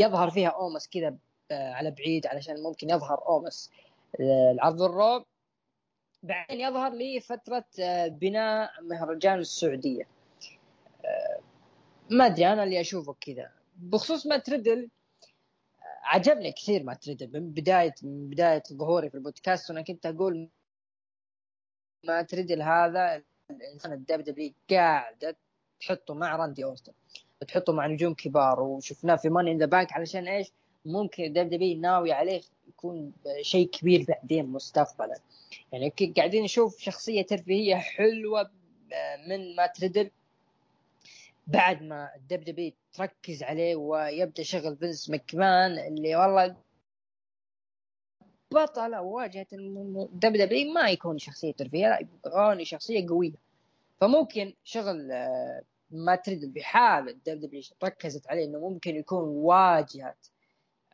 يظهر 0.01 0.31
فيها 0.31 0.49
أومس 0.49 0.89
كذا 0.89 1.17
على 1.51 1.91
بعيد 1.91 2.27
علشان 2.27 2.63
ممكن 2.63 2.91
يظهر 2.91 3.29
أومس. 3.29 3.71
العرض 4.21 4.83
الروب 4.83 5.25
بعدين 6.23 6.61
يظهر 6.61 6.93
لي 6.93 7.21
فترة 7.21 7.65
بناء 8.09 8.71
مهرجان 8.83 9.39
السعودية. 9.39 10.18
ما 12.11 12.27
أدري 12.27 12.53
أنا 12.53 12.65
اللي 12.65 12.81
أشوفه 12.81 13.15
كذا. 13.21 13.51
بخصوص 13.77 14.27
مات 14.27 14.37
ريدل 14.37 14.89
عجبني 16.03 16.53
كثير 16.53 16.83
مات 16.83 16.95
ريدل 16.95 17.41
من 17.41 17.51
بداية 17.51 17.95
من 18.03 18.31
بداية 18.31 18.63
ظهوري 18.73 19.11
في 19.11 19.15
البودكاست 19.15 19.71
وأنا 19.71 19.83
كنت 19.83 20.07
أقول 20.07 20.49
مات 22.05 22.23
ريدل 22.23 22.63
هذا 22.63 23.23
الإنسان 23.51 23.93
ال 23.93 24.21
WWE 24.21 24.53
قاعدة 24.71 25.37
تحطه 25.81 26.15
مع 26.15 26.37
راندي 26.37 26.65
اورتون 26.65 26.95
تحطه 27.49 27.73
مع 27.73 27.87
نجوم 27.87 28.15
كبار. 28.15 28.61
وشفناه 28.61 29.17
في 29.17 29.29
Money 29.29 29.53
in 29.53 29.59
the 29.59 29.67
Bank 29.67 29.93
علشان 29.93 30.29
إيش؟ 30.29 30.53
ممكن 30.85 31.33
WWE 31.33 31.81
ناوي 31.81 32.13
عليه 32.13 32.41
يكون 32.69 33.13
شيء 33.41 33.69
كبير 33.69 34.05
بعدين 34.09 34.47
مستقبلا. 34.47 35.21
يعني 35.73 35.93
قاعدين 36.17 36.45
نشوف 36.45 36.79
شخصية 36.79 37.23
ترفيهية 37.23 37.77
حلوة 37.77 38.51
من 39.29 39.57
مات 39.57 39.67
ريدل 39.67 40.11
بعد 41.49 41.83
ما 41.83 42.15
ال 42.17 42.45
WWE 42.45 42.73
تركز 42.93 43.43
عليه 43.43 43.77
ويبدأ 43.77 44.43
شغل 44.43 44.77
فينس 44.77 45.11
مكمان 45.11 45.79
اللي 45.79 46.17
والله 46.17 46.57
بطل 48.51 48.97
واجهة 48.97 49.47
ال 49.53 50.33
WWE 50.33 50.73
ما 50.73 50.91
يكون 50.91 51.19
شخصية 51.19 51.53
ترفيهيه 51.53 51.89
لا 51.89 52.01
يكون 52.01 52.65
شخصية 52.65 53.09
قوية. 53.09 53.33
فممكن 54.01 54.55
شغل 54.65 55.13
آه، 55.13 55.63
مات 55.91 56.15
ريدل 56.17 56.55
بحال 56.55 57.09
ال 57.09 57.41
WWE 57.41 57.63
ركزت 57.85 58.29
عليه 58.31 58.45
إنه 58.45 58.59
ممكن 58.59 58.97
يكون 58.97 59.29
واجهة 59.29 60.15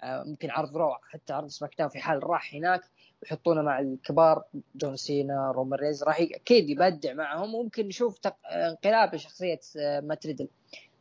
ممكن 0.05 0.51
عرض 0.51 0.77
رو 0.77 0.95
حتى 1.11 1.33
عرض 1.33 1.49
سماك 1.49 1.79
داون 1.79 1.91
في 1.91 1.99
حال 1.99 2.25
راح 2.25 2.55
هناك 2.55 2.83
ويحطونه 3.23 3.63
مع 3.63 3.81
الكبار 3.81 4.45
جون 4.75 4.97
سينا 4.97 5.53
رومان 5.53 5.79
رينز 5.81 6.05
راح 6.05 6.21
أكيد 6.21 6.71
يبدع 6.71 7.13
معهم 7.13 7.53
ممكن 7.53 7.87
نشوف 7.87 8.19
انقلاب 8.53 9.15
لشخصيه 9.15 9.61
آه، 9.79 10.01
مات 10.01 10.17
ريدل 10.17 10.49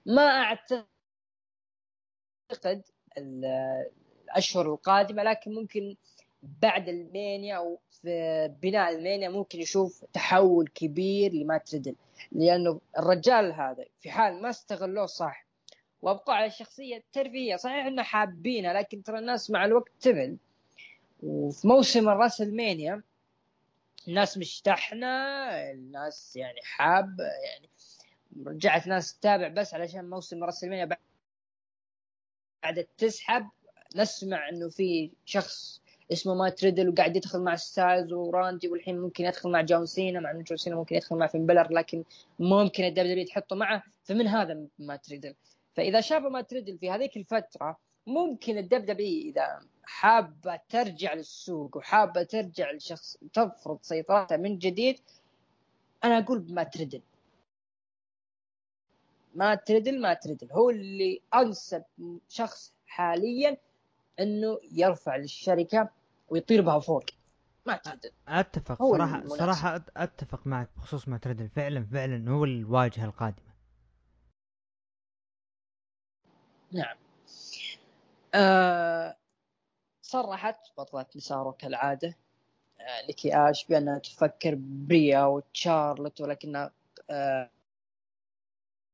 ما 0.06 0.22
أعتقد 0.22 0.86
الأشهر 3.18 4.74
القادمة 4.74 5.24
لكن 5.24 5.54
ممكن 5.54 5.96
بعد 6.62 6.90
ال 6.90 7.01
Mania 7.01 7.58
أو 7.58 7.80
في 8.02 8.48
بناء 8.62 8.96
ال 8.96 9.02
Mania 9.02 9.30
ممكن 9.30 9.60
يشوف 9.60 10.06
تحول 10.14 10.68
كبير 10.68 11.34
لمات 11.34 11.74
ريدل. 11.74 11.96
لأنه 12.32 12.82
الرجال 13.00 13.54
هذا 13.54 13.86
في 14.00 14.12
حال 14.12 14.42
ما 14.42 14.50
استغلوه 14.50 15.06
صح 15.06 15.43
وابقوا 16.04 16.34
على 16.34 16.46
الشخصيه 16.46 16.98
الترفيهيه 16.98 17.56
صحيح 17.56 17.86
إنه 17.86 18.04
حابينها 18.04 18.74
لكن 18.74 19.04
ترى 19.04 19.20
الناس 19.20 19.52
مع 19.52 19.66
الوقت 19.66 19.92
تمل 20.00 20.38
وفي 21.24 21.68
موسم 21.68 22.10
الراسلمانيا 22.10 23.04
الناس 24.08 24.38
مشتحنة 24.38 25.08
الناس 25.72 26.36
يعني 26.36 26.60
حاب 26.64 27.20
يعني 27.20 27.70
رجعت 28.46 28.88
ناس 28.88 29.20
تتابع 29.20 29.48
بس 29.48 29.74
علشان 29.74 30.10
موسم 30.10 30.44
راسلمانيا 30.44 30.98
بعد 32.64 32.88
تسحب. 32.98 33.50
نسمع 33.96 34.50
إنه 34.50 34.70
في 34.70 35.12
شخص 35.26 35.82
اسمه 36.12 36.34
مات 36.36 36.50
ريدل 36.50 36.90
وقاعد 36.90 37.16
يدخل 37.16 37.40
مع 37.40 37.56
ستايلز 37.56 38.14
وراندي 38.14 38.68
والحين 38.68 39.00
ممكن 39.00 39.26
يدخل 39.26 39.52
مع 39.52 39.62
جون 39.62 39.86
سينا. 39.86 40.20
مع 40.20 40.32
إنه 40.32 40.42
جون 40.42 40.58
سينا 40.58 40.76
ممكن 40.76 40.96
يدخل 40.96 41.16
مع 41.16 41.28
فين 41.28 41.46
بالور 41.46 41.74
لكن 41.74 42.04
ممكن 42.40 42.84
ال 42.84 42.94
WWE 42.94 43.26
تحطه 43.26 43.56
معه. 43.56 43.84
فمن 44.04 44.28
هذا 44.28 44.68
مات 44.80 44.96
ريدل 44.96 45.36
فإذا 45.74 46.02
شافوا 46.02 46.30
مات 46.30 46.42
ريدل 46.42 46.78
في 46.78 46.92
هذيك 46.92 47.18
الفترة 47.18 47.78
ممكن 48.08 48.58
ال 48.58 48.76
WWE 48.76 49.32
إذا 49.32 49.60
حابة 49.84 50.60
ترجع 50.70 51.14
للسوق 51.14 51.78
وحابة 51.78 52.24
ترجع 52.24 52.72
لشخص 52.72 53.18
تفرض 53.34 53.80
سيطرتها 53.82 54.38
من 54.38 54.58
جديد 54.58 55.00
أنا 56.04 56.18
أقول 56.18 56.46
مات 56.50 56.64
ريدل 56.64 57.02
مات 59.36 59.56
ريدل 59.56 60.02
مات 60.02 60.14
ريدل 60.14 60.52
هو 60.52 60.70
اللي 60.70 61.22
أنسب 61.36 61.84
شخص 62.30 62.74
حاليا 62.88 63.58
إنه 64.20 64.60
يرفع 64.72 65.16
للشركة 65.16 65.90
ويطير 66.30 66.62
بها 66.62 66.80
فوق. 66.80 67.04
مات 67.66 67.76
ريدل 67.76 68.12
أتفق 68.28 68.84
صراحة 68.92 69.28
صراحة 69.28 69.86
أتفق 69.98 70.48
معك 70.48 70.70
بخصوص 70.78 71.08
مات 71.08 71.18
ريدل 71.18 71.50
فعلا 71.50 71.86
فعلا 71.86 72.32
هو 72.32 72.44
الواجهة 72.44 73.06
القادمة. 73.06 73.53
نعم. 76.74 76.98
آه 78.34 79.18
صرحت 80.02 80.60
بطلة 80.78 81.06
نساء 81.16 81.30
Raw 81.30 81.52
كالعادة 81.52 82.18
آه 82.80 83.06
نيكي 83.08 83.36
آش 83.36 83.66
بأنها 83.66 84.00
تفكر 84.00 84.56
بريا 84.60 85.24
وتشارلت 85.26 86.22
ولكنها 86.22 86.72
آه 87.10 87.50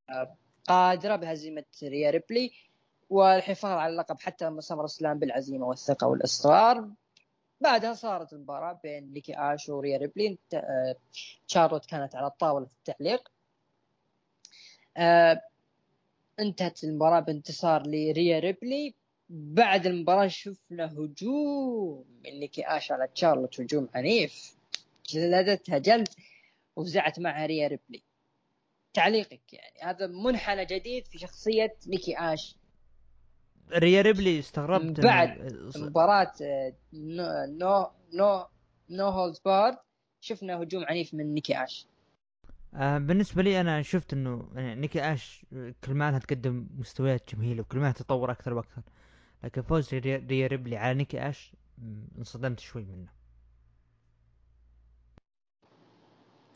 آه 0.10 0.36
قادرة 0.68 1.16
بهزيمة 1.16 1.64
ريا 1.84 2.10
ريبلي 2.10 2.52
والحفاظ 3.10 3.72
على 3.78 3.92
اللقب 3.92 4.20
حتى 4.20 4.56
SummerSlam 4.60 5.20
بالعزيمة 5.20 5.68
والثقة 5.68 6.08
والإصرار. 6.08 6.90
بعدها 7.62 7.94
صارت 7.94 8.34
المباراة 8.34 8.80
بين 8.84 9.14
نيكي 9.14 9.34
آش 9.38 9.70
وريا 9.70 9.98
ريبلي 9.98 10.38
تشارلوت 11.48 11.86
كانت 11.86 12.16
على 12.16 12.30
طاولة 12.30 12.68
التعليق. 12.68 13.32
آه، 14.98 15.42
انتهت 16.40 16.84
المباراة 16.84 17.20
بانتصار 17.20 17.88
لريا 17.88 18.40
ريبلي. 18.40 18.94
بعد 19.30 19.86
المباراة 19.86 20.28
شفنا 20.28 20.94
هجوم 20.94 22.06
من 22.26 22.40
نيكي 22.40 22.64
آش 22.68 22.92
على 22.92 23.08
تشارلوت 23.08 23.62
هجوم 23.62 23.90
عنيف. 23.96 24.56
جلدتها 25.10 25.78
جلد 25.78 26.08
وفزعت 26.76 27.20
معها 27.20 27.46
ريا 27.46 27.68
ريبلي. 27.68 28.04
تعليقك 28.94 29.54
يعني 29.54 29.82
هذا 29.82 30.08
منحنى 30.08 30.66
جديد 30.66 31.08
في 31.08 31.18
شخصية 31.18 31.76
نيكي 31.88 32.16
آش. 32.18 32.56
ريا 33.72 34.02
ريبلي 34.02 34.40
استغربت 34.40 35.00
بعد 35.00 35.54
مباراة 35.76 36.34
no 36.94 37.88
no 38.14 38.46
No 38.90 39.06
Holds 39.10 39.40
Barred 39.40 39.78
شفنا 40.22 40.62
هجوم 40.62 40.84
عنيف 40.84 41.14
من 41.14 41.34
نيكي 41.34 41.64
آش. 41.64 41.88
آه 42.76 42.98
بالنسبة 42.98 43.42
لي 43.44 43.62
أنا 43.62 43.82
شفت 43.82 44.14
إنه 44.14 44.50
يعني 44.56 44.76
نيكي 44.76 45.14
آش 45.14 45.46
كل 45.84 45.94
ما 45.94 46.10
انها 46.10 46.20
تقدم 46.20 46.68
مستويات 46.78 47.36
جميلة 47.36 47.62
وكل 47.62 47.78
ما 47.80 47.92
تتطور 47.92 48.32
أكثر 48.32 48.54
وأكثر 48.54 48.82
لكن 49.44 49.62
فوز 49.62 49.94
ريا 49.94 50.48
ريبلي 50.48 50.78
على 50.78 50.94
نيكي 50.94 51.30
آش 51.30 51.54
انصدمت 52.18 52.60
شوي 52.60 52.84
منه. 52.86 53.08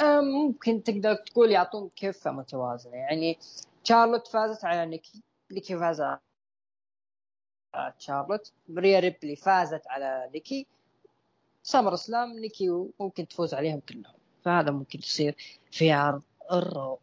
آه، 0.01 0.21
ممكن 0.21 0.83
تقدر 0.83 1.15
تقول 1.15 1.51
يعطون 1.51 1.89
كفة 1.95 2.31
متوازنة. 2.31 2.95
يعني 2.95 3.37
شارلوت 3.83 4.27
فازت 4.27 4.65
على 4.65 4.85
نيكي 4.85 5.21
نيكي 5.51 5.77
فاز 5.79 6.01
على 6.01 6.19
شارلوت 7.97 8.51
ريا 8.77 8.99
ريبلي 8.99 9.35
فازت 9.35 9.87
على 9.87 10.29
نيكي 10.33 10.67
SummerSlam 11.63 12.39
نيكي 12.39 12.69
ممكن 12.99 13.27
تفوز 13.27 13.53
عليهم 13.53 13.79
كلهم. 13.79 14.22
فهذا 14.43 14.71
ممكن 14.71 14.99
يصير 14.99 15.35
في 15.71 15.91
عرض 15.91 16.23
ال 16.51 16.63
Raw 16.63 16.99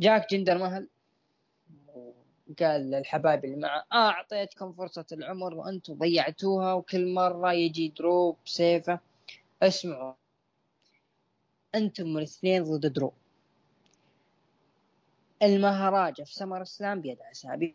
جاك 0.00 0.30
جندر 0.30 0.58
محل 0.58 0.88
قال 2.60 2.90
للحبايب 2.90 3.44
اللي 3.44 3.56
معه 3.56 3.84
آه 3.92 4.10
أعطيتكم 4.10 4.72
فرصة 4.72 5.06
العمر 5.12 5.54
وأنتم 5.54 5.94
ضيعتوها 5.94 6.72
وكل 6.72 7.14
مرة 7.14 7.52
يجي 7.52 7.88
درو 7.88 8.36
بسيفه 8.46 9.00
اسمعوا. 9.62 10.14
أنتم 11.74 12.08
من 12.08 12.22
اثنين 12.22 12.62
ضد 12.62 12.92
درو 12.92 13.12
المهراجة 15.42 16.22
في 16.22 16.34
سمر 16.34 16.62
اسلام 16.62 17.00
بيد 17.00 17.18
عسى 17.22 17.74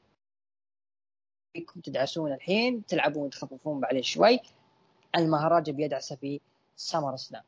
فيكم 1.54 1.80
تدعسون 1.82 2.34
الحين 2.34 2.86
تلعبون 2.86 3.30
تخففون 3.30 3.80
بعدين 3.80 4.04
شوي. 4.04 4.40
المهرجة 5.16 5.72
بيد 5.72 5.94
عسى 5.94 6.18
في 6.18 6.40
سمر 6.76 7.14
اسلام 7.14 7.44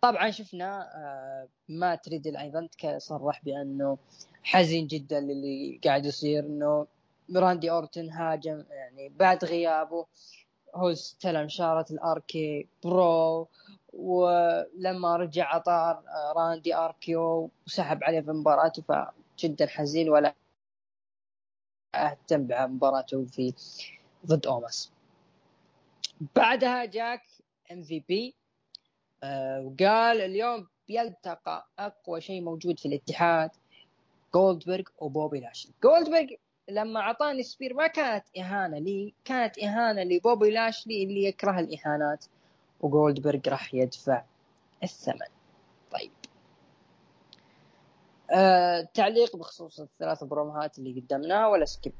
طبعا 0.00 0.30
شفنا 0.30 0.90
آه، 0.96 1.48
مات 1.68 1.94
ريدل 1.94 2.26
أيضا 2.26 2.68
صرح 2.98 3.44
بأنه 3.44 3.98
حزين 4.42 4.86
جدا 4.86 5.20
للي 5.20 5.80
قاعد 5.84 6.06
يصير 6.06 6.46
إنه 6.46 6.86
راندي 7.36 7.70
أورتن 7.70 8.10
هاجم 8.10 8.64
يعني 8.70 9.08
بعد 9.08 9.44
غيابه 9.44 10.06
هو 10.74 10.92
استلم 10.92 11.48
شارة 11.48 11.86
ال 11.90 12.66
RK-Bro 12.84 13.48
ولما 13.92 15.16
رجع 15.16 15.54
عطاه 15.54 16.02
آه، 16.08 16.32
راندي 16.36 16.74
RKO 16.74 17.50
وسحب 17.66 18.04
عليه 18.04 18.20
في 18.20 18.30
مباراته 18.30 18.82
فجدا 18.82 19.66
حزين 19.66 20.08
ولا 20.08 20.34
أهتم 21.94 22.46
بمباراته 22.46 23.24
في 23.24 23.54
ضد 24.26 24.46
أوموس. 24.46 24.92
بعدها 26.36 26.84
جاك 26.84 27.22
MVP. 27.72 28.34
وقال 29.24 30.20
اليوم 30.20 30.66
بيلتقى 30.88 31.66
أقوى 31.78 32.20
شيء 32.20 32.42
موجود 32.42 32.78
في 32.78 32.86
الاتحاد 32.86 33.50
جولدبرغ 34.34 34.84
وبوبي 34.98 35.40
لاشلي 35.40 35.72
جولدبرغ 35.84 36.26
لما 36.68 37.00
أعطاني 37.00 37.42
spear 37.42 37.74
ما 37.74 37.86
كانت 37.86 38.24
إهانة 38.38 38.78
لي 38.78 39.14
كانت 39.24 39.58
إهانة 39.58 40.02
لبوبي 40.02 40.50
لاشلي 40.50 41.02
اللي 41.04 41.24
يكره 41.24 41.60
الإهانات 41.60 42.24
وجولدبرغ 42.80 43.40
راح 43.48 43.74
يدفع 43.74 44.22
الثمن. 44.82 45.28
طيب. 45.92 46.10
أه 48.30 48.88
تعليق 48.94 49.36
بخصوص 49.36 49.80
الثلاث 49.80 50.24
بروموهات 50.24 50.78
اللي 50.78 51.00
قدمناها 51.00 51.46
ولا 51.46 51.64
skip؟ 51.64 51.92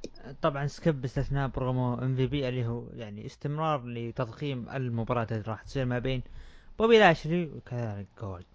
طبعا 0.42 0.66
skip 0.66 1.01
باستثناء 1.00 1.48
promo 1.49 1.94
MVP 1.94 2.49
اللي 2.48 2.66
هو 2.66 2.84
يعني 2.92 3.26
استمرار 3.26 3.86
لتضخيم 3.86 4.68
المباراة 4.68 5.26
اللي 5.30 5.42
راح 5.46 5.62
تصير 5.62 5.84
ما 5.84 5.98
بين 5.98 6.22
بوبي 6.79 6.99
لاشلي 6.99 7.45
وكذلك 7.45 8.07
جولدبرغ 8.20 8.49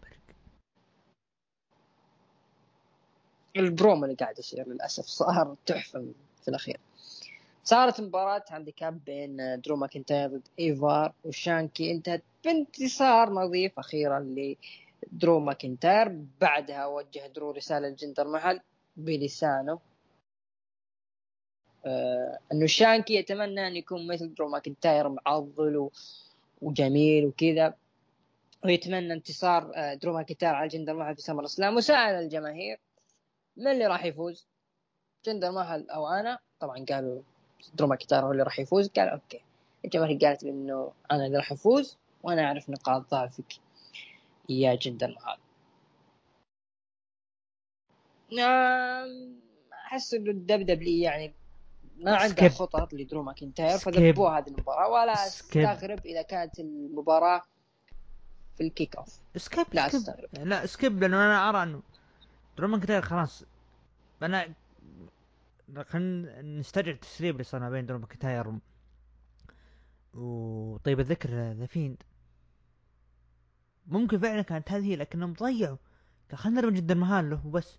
البرومو 3.55 4.05
اللي 4.05 4.15
قاعد 4.15 4.39
يصير 4.39 4.67
للأسف 4.67 5.05
صار 5.05 5.55
تحفه 5.65 6.13
في 6.41 6.47
الأخير. 6.47 6.79
صارت 7.63 8.01
مباراة 8.01 8.43
handicap 8.49 9.05
بين 9.05 9.61
درو 9.61 9.75
ماكنتاير 9.75 10.29
ضد 10.29 10.47
إيفار 10.59 11.13
وشانكي. 11.25 11.91
انتهت 11.91 12.23
بانتصار 12.45 13.29
نظيف 13.29 13.79
أخيرا 13.79 14.19
لدرو 15.11 15.39
ماكنتاير. 15.39 16.25
بعدها 16.41 16.85
وجه 16.85 17.27
درو 17.27 17.51
رسالة 17.51 17.87
لجندر 17.89 18.27
محل 18.27 18.59
بلسانه. 18.97 19.79
آه 21.85 22.39
إنه 22.53 22.65
شانكي 22.65 23.13
يتمنى 23.13 23.67
أن 23.67 23.75
يكون 23.75 24.07
مثل 24.07 24.33
درو 24.33 24.49
ماكنتاير 24.49 25.09
معضل 25.09 25.89
وجميل 26.61 27.25
وكذا. 27.25 27.73
ويتمنى 28.65 29.13
انتصار 29.13 29.71
آه 29.75 29.93
درو 29.93 30.13
ماكنتاير 30.13 30.55
على 30.55 30.67
جندر 30.67 30.93
محل 30.93 31.15
في 31.15 31.21
SummerSlam 31.21 31.75
وسأل 31.75 32.15
الجماهير 32.15 32.79
من 33.57 33.67
اللي 33.67 33.87
راح 33.87 34.05
يفوز. 34.05 34.47
جندر 35.25 35.51
محل 35.51 35.89
أو 35.89 36.07
أنا 36.07 36.39
طبعا 36.59 36.85
قالوا 36.89 37.21
درو 37.73 37.87
ماكنتاير 37.87 38.25
هو 38.25 38.31
اللي 38.31 38.43
راح 38.43 38.59
يفوز 38.59 38.89
قال 38.89 39.09
okay. 39.09 39.41
الجماهير 39.85 40.17
قالت 40.17 40.43
انه 40.43 40.91
أنا 41.11 41.25
اللي 41.25 41.37
راح 41.37 41.51
أفوز 41.51 41.97
وأنا 42.23 42.45
أعرف 42.45 42.69
نقاط 42.69 43.11
ضعفك 43.11 43.53
يا 44.49 44.75
جندر 44.75 45.11
محل. 45.11 45.37
نعم 48.31 49.35
أحس 49.73 50.13
إنه 50.13 50.31
ال 50.31 50.81
WWE 50.81 51.01
يعني 51.01 51.33
ما 51.97 52.15
عنده 52.15 52.49
خطط 52.49 52.93
لدرو 52.93 53.23
ماكنتاير 53.23 53.77
فذبوه 53.77 54.37
هذه 54.37 54.47
المباراة 54.47 54.89
ولا. 54.89 55.13
أستغرب 55.13 56.05
إذا 56.05 56.21
كانت 56.21 56.59
المباراة 56.59 57.41
في 58.57 58.63
ال 58.63 58.70
kick 58.70 58.95
off 58.95 59.19
skip 59.37 59.65
لا 59.73 59.87
skip. 59.87 59.99
استغرب 59.99 60.29
لا 60.47 60.65
skip 60.65 60.99
لأنه 60.99 61.17
أنا 61.17 61.49
أرى 61.49 61.63
إنه 61.63 61.81
درو 62.57 62.67
ماكنتاير 62.67 63.01
خلاص. 63.01 63.43
أنا 64.21 64.53
خلينا 65.83 66.41
نسترجع 66.41 66.91
التسريب 66.91 67.35
اللي 67.35 67.43
صار 67.43 67.61
ما 67.61 67.69
بين 67.69 67.85
درو 67.85 67.99
ماكنتاير 67.99 68.59
وطيب 70.13 70.99
الذكر 70.99 71.29
ذا 71.51 71.65
فيند. 71.65 72.03
ممكن 73.87 74.19
فعلا 74.19 74.41
كانت 74.41 74.71
هذه 74.71 74.85
هي 74.85 74.95
لكنهم 74.95 75.33
ضيعوا. 75.33 75.77
خلينا 76.33 76.61
نرمي 76.61 76.77
جندر 76.77 76.93
محل 76.93 77.29
له 77.29 77.47
وبس. 77.47 77.77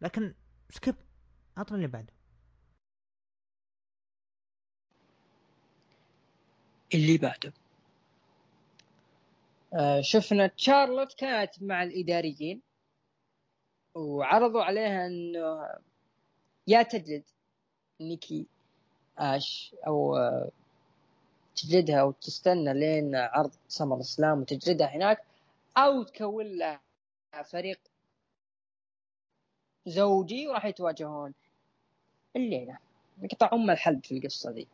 لكن 0.00 0.34
skip 0.70 0.94
عطنا 1.56 1.76
اللي 1.76 1.88
بعده. 1.88 2.12
اللي 6.94 7.18
بعده. 7.18 7.52
شفنا 10.00 10.46
تشارلوت 10.46 11.12
كانت 11.14 11.62
مع 11.62 11.82
الإداريين 11.82 12.62
وعرضوا 13.94 14.62
عليها 14.62 15.06
إنه 15.06 15.68
يا 16.66 16.82
تجلد 16.82 17.22
نيكي 18.00 18.46
آش 19.18 19.74
أو 19.86 20.16
آه، 20.16 20.50
تجلدها 21.56 22.02
وتستنى 22.02 22.74
لين 22.74 23.16
عرض 23.16 23.50
سمر 23.68 24.00
اسلام 24.00 24.40
وتجلدها 24.40 24.86
هناك 24.86 25.22
أو 25.76 26.02
تكون 26.02 26.46
لها 26.46 26.80
فريق 27.44 27.80
زوجي 29.86 30.48
وراح 30.48 30.64
يتواجهون. 30.64 31.34
الليلة. 32.36 32.78
نقطع 33.22 33.50
أم 33.52 33.70
الحلب 33.70 34.04
في 34.04 34.18
القصة 34.18 34.50
دي 34.52 34.68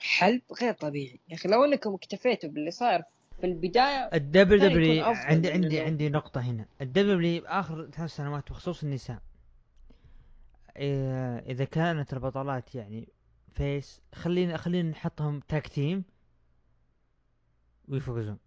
حلب 0.00 0.42
غير 0.60 0.72
طبيعي. 0.74 1.20
يا 1.28 1.34
أخي 1.34 1.48
لو 1.48 1.64
أنكم 1.64 1.94
اكتفيتوا 1.94 2.50
باللي 2.50 2.70
صاير 2.70 3.02
في 3.42 3.48
البداية 3.48 4.10
ال 4.14 4.68
WWE 4.68 5.04
عندي 5.04 5.52
عندي 5.52 5.80
عندي 5.80 6.08
نقطة 6.08 6.40
هنا. 6.40 6.66
ال 6.80 7.14
WWE 7.14 7.44
آخر 7.46 7.90
ثلاث 7.90 8.10
سنوات 8.10 8.50
بخصوص 8.50 8.82
النساء. 8.82 9.22
إيه، 10.76 11.38
إذا 11.38 11.64
كانت 11.64 12.12
البطلات 12.12 12.74
يعني 12.74 13.08
face 13.54 14.00
خلينا 14.14 14.56
خلينا 14.56 14.90
نحطهم 14.90 15.40
tag 15.40 15.66
team 15.66 16.04
ويفوزون. 17.88 18.38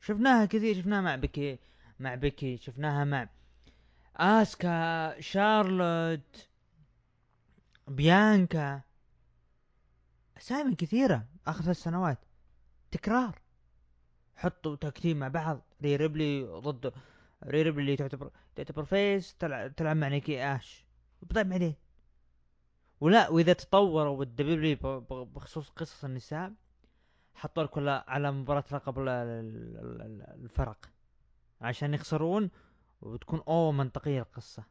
شفناها 0.00 0.46
كثير 0.46 0.74
شفناها 0.74 1.00
مع 1.00 1.16
بيكي 1.16 1.58
مع 2.00 2.14
بيكي 2.14 2.56
شفناها 2.56 3.04
مع 3.04 3.28
آسكا 4.16 5.20
شارلوت 5.20 6.48
بيانكا. 7.88 8.80
أسامي 10.36 10.74
كثيرة 10.74 11.26
آخر 11.46 11.62
ثلاث 11.62 11.76
سنوات. 11.76 12.18
تكرار. 12.90 13.45
حطوا 14.36 14.76
tag 14.76 14.94
team 14.94 15.18
مع 15.18 15.28
بعض. 15.28 15.60
ريا 15.82 15.96
ريبلي 15.96 16.42
ضد 16.42 16.92
ريا 17.44 17.62
ريبلي 17.62 17.96
تعتبر 17.96 18.30
تعتبر 18.54 18.84
face 18.84 19.34
تلعب, 19.34 19.76
تلعب 19.76 19.96
مع 19.96 20.08
نيكي 20.08 20.44
آش. 20.44 20.84
طيب 21.34 21.48
بعدين 21.48 21.74
ولا 23.00 23.28
وإذا 23.28 23.52
تطوروا 23.52 24.16
بال 24.16 24.50
WWE 24.50 25.00
بخصوص 25.24 25.68
قصص 25.68 26.04
النساء 26.04 26.52
حطوا 27.34 27.62
لكم 27.62 27.88
على 27.88 28.32
مباراة 28.32 28.64
لقب 28.72 28.98
الفرق. 30.44 30.90
عشان 31.60 31.94
يخسرون 31.94 32.50
وتكون 33.02 33.42
اوه 33.48 33.72
منطقية 33.72 34.20
القصة. 34.20 34.64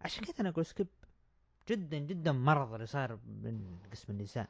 عشان 0.00 0.24
كذا 0.24 0.34
أنا 0.40 0.48
أقول 0.48 0.66
skip. 0.66 0.86
جدا 1.68 1.98
جدا 1.98 2.32
مرض 2.32 2.72
اللي 2.72 2.86
صار 2.86 3.18
من 3.26 3.78
قسم 3.92 4.12
النساء. 4.12 4.48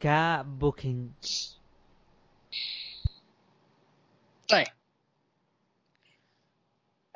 ك 0.00 0.12
booking. 0.12 1.10
طيب. 4.50 4.66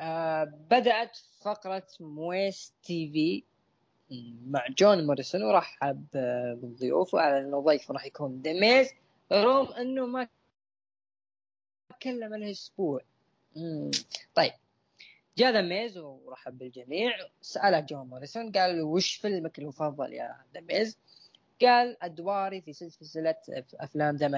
آه 0.00 0.44
بدأت 0.44 1.18
فقرة 1.40 1.86
Moist 2.00 2.72
TV 2.82 3.44
مع 4.46 4.66
جون 4.68 5.06
موريسون 5.06 5.42
ورحب 5.42 6.06
بالضيوف 6.60 7.14
وعلى 7.14 7.40
انه 7.40 7.60
ضيف 7.60 7.90
راح 7.90 8.06
يكون 8.06 8.42
ذا 8.42 8.58
ميز. 8.58 8.90
رغم 9.32 9.72
أنه 9.72 10.06
ما 10.06 10.28
تكلم 11.88 12.34
له 12.34 12.50
أسبوع. 12.50 13.00
مم. 13.56 13.90
طيب. 14.34 14.52
جاء 15.38 15.52
ذا 15.52 15.62
ورحب 16.00 16.58
بالجميع. 16.58 17.12
سأله 17.40 17.80
جون 17.80 18.06
موريسون 18.06 18.52
قال 18.52 18.82
وش 18.82 19.14
فيلمك 19.14 19.58
المفضل 19.58 20.12
يا 20.12 20.36
ذا 20.54 20.94
قال 21.62 22.02
أدواري 22.02 22.60
في 22.60 22.72
سلسلة 22.72 23.36
أفلام 23.74 24.16
ذا 24.16 24.28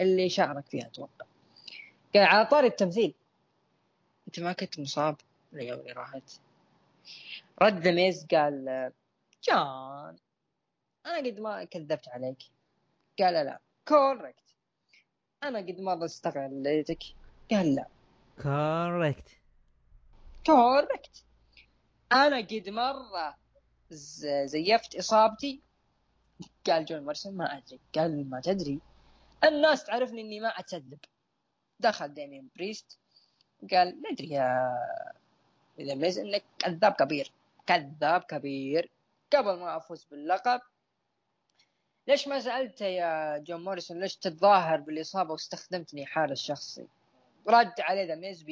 اللي 0.00 0.28
شارك 0.28 0.66
فيها 0.66 0.86
أتوقع. 0.86 1.26
قال 1.26 1.31
على 2.16 2.46
طاري 2.46 2.66
التمثيل. 2.66 3.14
أنت 4.26 4.40
ما 4.40 4.52
كنت 4.52 4.80
مصاب 4.80 5.16
الأيام 5.52 5.80
اللي 5.80 5.92
راحت. 5.92 6.40
رد 7.62 7.78
ذا 7.78 7.90
ميز 7.90 8.26
قال 8.26 8.92
جون 9.48 10.16
أنا 11.06 11.16
قد 11.16 11.40
ما 11.40 11.64
كذبت 11.64 12.08
عليك. 12.08 12.38
قال 13.18 13.34
لا. 13.34 13.60
correct 13.88 14.54
أنا 15.42 15.58
قد 15.58 15.80
مرة 15.80 16.04
استغليتك 16.04 17.02
قال 17.50 17.74
لا. 17.74 17.86
correct 18.42 19.28
correct 20.46 21.24
أنا 22.12 22.36
قد 22.36 22.68
مرة 22.68 23.36
زيفت 24.44 24.94
إصابتي. 24.94 25.60
قال 26.66 26.84
جون 26.84 27.00
موريسون 27.00 27.36
ما 27.36 27.56
أدري. 27.56 27.80
قال 27.94 28.30
ما 28.30 28.40
تدري. 28.40 28.80
الناس 29.44 29.84
تعرفني 29.84 30.20
إني 30.20 30.40
ما 30.40 30.48
اكذب 30.48 30.98
دخل 31.82 32.14
ديمين 32.14 32.50
بريست 32.56 32.98
قال 33.72 34.02
ندري 34.10 34.28
يا 34.30 34.72
إذا 35.78 35.94
ميز 35.94 36.18
إنك 36.18 36.44
كذاب 36.58 36.92
كبير 36.92 37.32
كذاب 37.66 38.22
كبير 38.22 38.90
قبل 39.32 39.58
ما 39.58 39.76
أفوز 39.76 40.04
باللقب. 40.04 40.60
ليش 42.08 42.28
ما 42.28 42.40
سالت 42.40 42.80
يا 42.80 43.38
جون 43.38 43.64
موريسون؟ 43.64 44.00
ليش 44.00 44.16
تتظاهر 44.16 44.80
بالإصابة 44.80 45.32
واستخدمتني 45.32 46.06
حارس 46.06 46.38
شخصي؟ 46.38 46.86
رد 47.48 47.80
عليه 47.80 48.04
ذا 48.04 48.14
ميز 48.14 48.44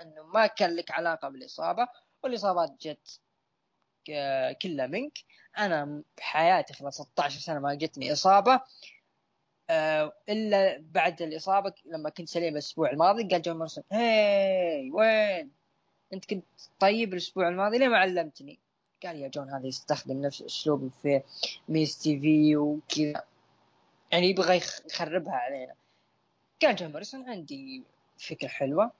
إنه 0.00 0.22
ما 0.22 0.46
كان 0.46 0.76
لك 0.76 0.90
علاقة 0.90 1.28
بالإصابة 1.28 1.88
والإصابات 2.22 2.72
جت 2.80 3.20
كلها 4.62 4.86
منك. 4.86 5.18
أنا 5.58 6.02
بحياتي 6.18 6.74
خلال 6.74 6.94
16 6.94 7.40
سنة 7.40 7.58
ما 7.58 7.74
جتني 7.74 8.12
إصابة. 8.12 8.54
آه، 8.54 8.64
إلا 10.28 10.82
بعد 10.92 11.22
الإصابة 11.22 11.74
لما 11.84 12.10
كنت 12.10 12.28
سليم 12.28 12.52
الأسبوع 12.52 12.90
الماضي 12.90 13.28
قال 13.28 13.42
جون 13.42 13.56
موريسون 13.56 13.84
hey 13.92 14.90
wait؟ 14.90 15.50
أنت 16.12 16.24
كنت 16.24 16.44
طيب 16.78 17.12
الأسبوع 17.12 17.48
الماضي 17.48 17.78
ليه 17.78 17.88
ما 17.88 17.98
علمتني؟ 17.98 18.58
قال 19.02 19.16
يا 19.16 19.28
جون 19.28 19.50
هذا 19.50 19.66
يستخدم 19.66 20.22
نفس 20.22 20.42
اسلوبه 20.42 20.90
في 21.02 21.22
Miz 21.68 21.98
TV 21.98 22.56
وكذا. 22.56 23.24
يعني 24.12 24.26
يبغى 24.26 24.56
يخربها 24.56 25.34
علينا. 25.34 25.74
قال 26.62 26.76
جون 26.76 26.92
موريسون 26.92 27.30
عندي 27.30 27.82
فكرة 28.18 28.48
حلوة. 28.48 28.92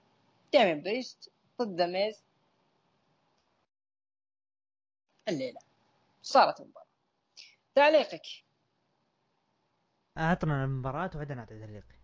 دايمين 0.53 0.83
بريست 0.83 1.31
ضد 1.61 1.81
ميز. 1.81 2.23
الليلة. 5.27 5.59
صارت 6.23 6.59
المباراة. 6.59 6.85
تعليقك. 7.75 8.21
اعطنا 10.17 10.63
المباراة 10.63 11.11
وبعدين 11.15 11.39
أعطي 11.39 11.59
تعليقي 11.59 11.95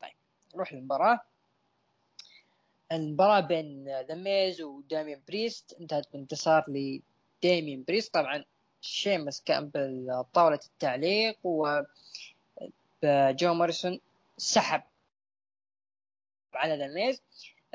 طيب 0.00 0.12
نروح 0.54 0.72
للمباراة. 0.72 1.20
المباراة 2.92 3.40
بين 3.40 3.84
ذا 3.84 4.14
ميز 4.14 4.60
ودامين 4.60 5.22
بريست 5.28 5.76
انتهت 5.80 6.12
بانتصار 6.12 6.64
لدامين 6.68 7.84
بريست. 7.88 8.14
طبعا 8.14 8.44
شيمس 8.80 9.40
كان 9.40 9.70
بطاولة 9.74 10.60
التعليق 10.66 11.38
و 11.46 11.82
جون 13.30 13.54
موريسون 13.54 14.00
سحب 14.36 14.82
على 16.54 16.76
ذا 16.76 16.86
ميز. 16.94 17.22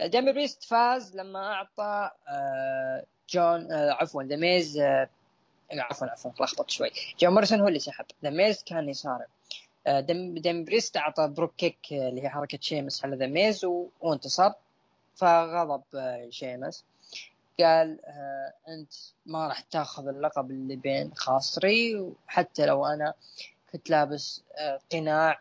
ديمي 0.06 0.32
بريست 0.34 0.64
فاز 0.64 1.16
لما 1.18 1.54
أعطى 1.54 2.12
آه، 2.28 3.06
جون 3.30 3.72
آه، 3.72 3.92
عفوا 3.92 4.24
ذا 4.24 4.36
ميز 4.36 4.78
آه، 4.78 5.10
عفوا 5.72 6.08
عفوا 6.08 6.32
لخبط 6.32 6.70
شوي. 6.70 6.90
جون 7.20 7.34
موريسون 7.34 7.62
هو 7.62 7.68
اللي 7.68 7.80
سحب. 7.80 8.06
ذا 8.24 8.30
ميز 8.30 8.64
كان 8.64 8.90
يصارع 8.90 9.26
ديمي 9.88 10.64
بريست 10.64 10.98
أعطى 10.98 11.28
Brogue 11.28 11.56
Kick 11.56 11.78
اللي 11.92 12.24
هي 12.24 12.30
حركة 12.30 12.60
شيمس 12.62 13.06
على 13.06 13.16
ذا 13.16 13.28
ميز 13.28 13.66
وانتصر. 14.02 14.52
فغضب 15.16 15.84
شيمس 16.30 16.86
قال 17.60 18.00
أنت 18.68 18.94
ما 19.26 19.48
راح 19.48 19.60
تأخذ 19.60 20.08
اللقب 20.08 20.52
اللي 20.52 20.76
بين 20.76 21.12
خاصري. 21.16 21.96
وحتى 21.96 22.66
لو 22.66 22.86
أنا 22.86 23.14
كنت 23.72 23.90
لابس 23.90 24.44
قناع 24.92 25.40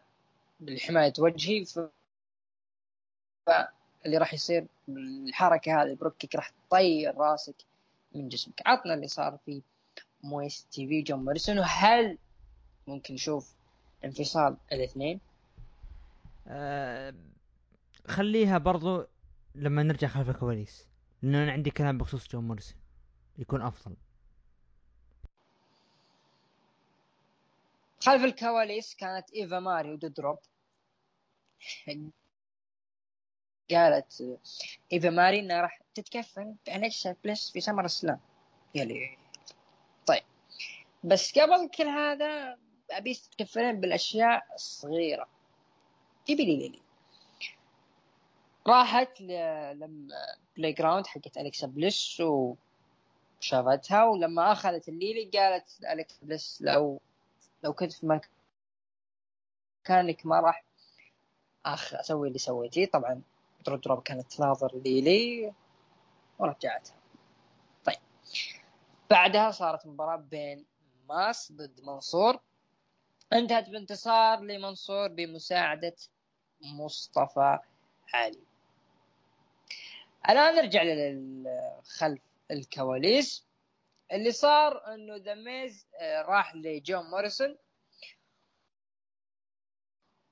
لحماية 0.60 1.12
وجهي 1.18 1.64
فاللي 3.46 4.18
راح 4.18 4.34
يصير 4.34 4.66
الحركه 4.88 5.82
هذه 5.82 5.94
Brogue 5.94 6.18
Kick 6.18 6.34
راح 6.34 6.50
تطير 6.50 7.16
راسك 7.16 7.54
من 8.12 8.28
جسمك. 8.28 8.62
عطنا 8.66 8.94
اللي 8.94 9.08
صار 9.08 9.38
في 9.46 9.62
Miz 10.26 10.66
TV 10.70 11.02
جون 11.02 11.24
موريسون 11.24 11.58
وهل 11.58 12.18
ممكن 12.86 13.14
نشوف 13.14 13.54
انفصال 14.04 14.56
الاثنين؟ 14.72 15.20
أه 16.48 17.14
خليها 18.06 18.58
برضو 18.58 19.06
لما 19.54 19.82
نرجع 19.82 20.08
خلف 20.08 20.28
الكواليس 20.28 20.86
لأنه 21.22 21.42
أنا 21.42 21.52
عندي 21.52 21.70
كلام 21.70 21.98
بخصوص 21.98 22.28
جون 22.28 22.44
موريسون 22.44 22.78
يكون 23.38 23.62
أفضل. 23.62 23.96
خلف 28.00 28.24
الكواليس 28.24 28.94
كانت 28.94 29.30
إيفا 29.30 29.58
ماري 29.58 29.92
ودودروب 29.92 30.38
قالت 33.70 34.38
إيفا 34.92 35.10
ماري 35.10 35.40
إنها 35.40 35.60
راح 35.60 35.80
تتكفل 35.94 36.54
بالكسا 36.66 37.16
بلس 37.24 37.50
في 37.50 37.60
SummerSlam 37.60 38.20
يلي 38.74 38.94
طيب 38.94 39.25
بس 41.06 41.38
قبل 41.38 41.68
كل 41.68 41.88
هذا 41.88 42.58
أبي 42.90 43.14
تتكفلين 43.14 43.80
بالأشياء 43.80 44.46
الصغيرة. 44.54 45.28
تبي 46.26 46.44
ليلي 46.44 46.80
راحت 48.66 49.20
لل 49.20 50.08
playground 50.56 51.06
حقت 51.06 51.38
الكسا 51.38 51.66
بلس 51.66 52.22
وشافتها 53.40 54.04
ولما 54.04 54.52
أخذت 54.52 54.88
ليلي 54.88 55.30
قالت 55.38 55.84
الكسا 55.84 56.18
بلس 56.22 56.62
لو 56.62 57.00
لو 57.64 57.72
كنت 57.72 57.92
في 57.92 58.20
مكانك 59.86 60.26
ما 60.26 60.40
راح 60.40 60.64
اخ 61.66 61.94
أسوي 61.94 62.28
اللي 62.28 62.38
سويتيه. 62.38 62.86
طبعا 62.86 63.22
دودروب 63.66 64.02
كانت 64.02 64.32
تناظر 64.32 64.76
ليلي 64.84 65.52
ورجعتها. 66.38 66.96
طيب. 67.84 67.96
بعدها 69.10 69.50
صارت 69.50 69.86
مباراة 69.86 70.16
بين 70.16 70.64
ماس 71.08 71.52
ضد 71.52 71.80
منصور. 71.84 72.38
انتهت 73.32 73.68
بانتصار 73.68 74.40
لمنصور 74.40 75.08
بمساعدة 75.08 75.96
مصطفى 76.60 77.58
علي. 78.14 78.42
الآن 80.28 80.54
نرجع 80.54 80.82
للخلف 80.82 82.22
الكواليس. 82.50 83.46
اللي 84.12 84.32
صار 84.32 84.94
إنه 84.94 85.16
ذا 85.16 85.34
ميز 85.34 85.86
آه، 86.00 86.22
راح 86.22 86.54
لجون 86.54 87.10
موريسون. 87.10 87.56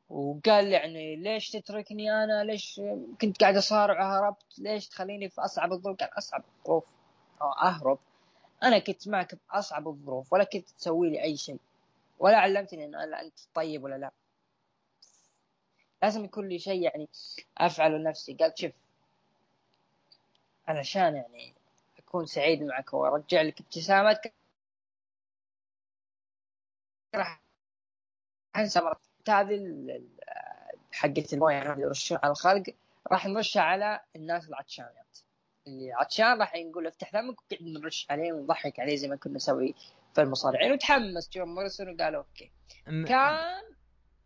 وقال 0.09 0.73
يعني 0.73 1.17
ليش 1.17 1.51
تتركني 1.51 2.25
أنا؟ 2.25 2.45
ليش 2.45 2.81
كنت 3.21 3.41
قاعد 3.41 3.57
اصارع 3.57 4.01
وهربت 4.01 4.59
ليش 4.59 4.89
تخليني 4.89 5.29
في 5.29 5.41
أصعب 5.41 5.73
الظروف؟ 5.73 5.97
قال 5.97 6.19
أصعب 6.19 6.45
الظروف. 6.59 6.85
أهرب. 7.43 7.99
أنا 8.65 8.79
كنت 8.79 9.09
معك 9.09 9.35
بأصعب 9.35 9.89
الظروف 9.89 10.33
ولا 10.33 10.45
كنت 10.45 10.69
تسوي 10.71 11.11
لي 11.11 11.23
أي 11.23 11.37
شيء 11.37 11.59
ولا 12.19 12.37
علمتني 12.37 12.85
إن 12.85 12.95
أنت 13.15 13.39
طيب 13.55 13.85
ولا 13.85 13.95
لا. 13.99 14.11
لازم 16.03 16.25
يكون 16.25 16.49
لي 16.49 16.59
شيء 16.59 16.83
يعني 16.83 17.09
أفعله 17.59 17.97
لنفسي 17.99 18.35
قال 18.35 18.53
شوف 18.59 18.73
علشان 20.69 21.17
يعني 21.17 21.55
أكون 21.99 22.27
سعيد 22.27 22.63
معك 22.63 22.95
وأرجع 22.95 23.43
لك 23.43 23.61
ابتسامتك 23.61 24.33
راح 27.15 27.41
أنسى 28.57 28.81
هذه 29.29 29.59
حقت 30.93 31.33
الموية 31.33 31.73
اللي 31.73 31.83
يرشون 31.83 32.19
على 32.23 32.31
الخلق. 32.31 32.63
راح 33.13 33.27
نرشها 33.27 33.63
على 33.63 34.01
الناس 34.17 34.49
العطشانات. 34.49 35.19
اللي 35.67 35.93
عطشان 35.93 36.39
راح 36.41 36.55
نقول 36.57 36.87
افتح 36.87 37.11
فمك 37.11 37.37
وقعد 37.41 37.63
نرش 37.63 38.07
عليه 38.11 38.33
ونضحك 38.33 38.81
عليه 38.81 38.97
زي 38.97 39.09
ما 39.09 39.17
كنا 39.17 39.35
نسوي 39.35 39.75
في 40.15 40.23
المصارعين. 40.23 40.73
وتحمس 40.73 41.31
جون 41.33 41.49
موريسون 41.49 41.89
وقال 41.89 42.15
okay. 42.15 42.51
م... 42.87 43.05
كان 43.05 43.63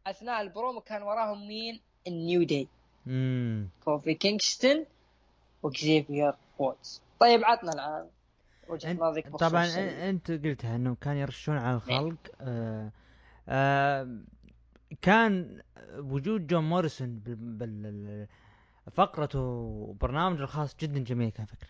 أثناء 0.07 0.41
البرومو 0.41 0.81
كان 0.81 1.03
وراهم 1.03 1.49
مين؟ 1.49 1.81
ال 2.07 2.16
New 2.16 2.43
Day. 2.43 2.69
كوفي 3.85 4.15
كينغستون 4.15 4.85
وكزيفير 5.63 6.35
وودز. 6.59 7.03
طيب 7.21 7.45
عطنا 7.45 7.73
الآن 7.73 8.09
وجهة 8.69 8.93
نظرك 8.93 9.37
طبعا 9.37 9.67
أنت 10.11 10.31
قلتها 10.31 10.77
إنهم 10.77 10.95
كانوا 10.95 11.21
يرشون 11.21 11.59
على 11.59 11.77
الخلق. 11.77 12.17
آه 12.41 12.91
آه 13.49 14.19
كان 15.03 15.63
وجود 15.97 16.47
جون 16.47 16.65
موريسون 16.65 17.19
بال- 17.19 17.35
بال- 17.37 18.27
فقرته 18.91 19.39
وبرنامجه 19.39 20.41
الخاص 20.43 20.77
جدا 20.77 20.99
جميل 21.05 21.31
كان 21.31 21.47
فكره. 21.47 21.69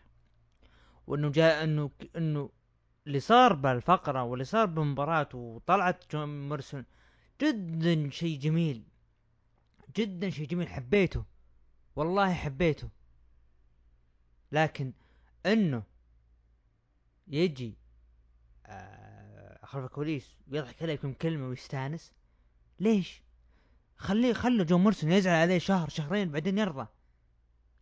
وإنه 1.07 1.29
جاء 1.31 1.65
إنه 1.65 1.91
إنه 2.17 2.51
اللي 3.07 3.21
صار 3.21 3.53
بالفقرة 3.53 4.23
واللي 4.23 4.45
صار 4.45 4.67
بالمباراة 4.67 5.29
وطلعت 5.35 6.13
جون 6.13 6.49
موريسون 6.49 6.85
جدا 7.43 8.11
شيء 8.11 8.39
جميل. 8.39 8.83
جدا 9.97 10.31
شيء 10.31 10.47
جميل. 10.47 10.69
حبيته. 10.69 11.25
والله 11.97 12.35
حبيته. 12.35 12.89
لكن 14.53 14.93
إنه 15.47 15.83
يجي 17.29 17.75
آه، 18.67 19.67
خلف 19.67 19.85
الكواليس 19.85 20.37
ويضحك 20.53 20.83
عليكم 20.83 21.13
كلمه 21.13 21.49
ويستانس. 21.49 22.13
ليش؟ 22.81 23.23
خليه 23.97 24.33
خلوا 24.33 24.65
جون 24.65 24.81
موريسون 24.81 25.13
يزعل 25.13 25.35
عليه 25.35 25.59
شهر 25.59 25.89
شهرين 25.89 26.31
بعدين 26.31 26.59
يرضى. 26.59 26.87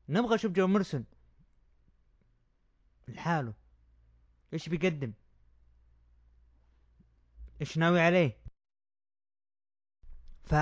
نبغى 0.09 0.35
نشوف 0.35 0.53
جون 0.53 0.71
موريسون 0.71 1.05
لحاله. 3.09 3.55
إيش 4.53 4.69
بيقدم؟ 4.69 5.13
إيش 7.61 7.79
ناوي 7.79 8.01
عليه؟ 8.01 8.39
ف 10.45 10.55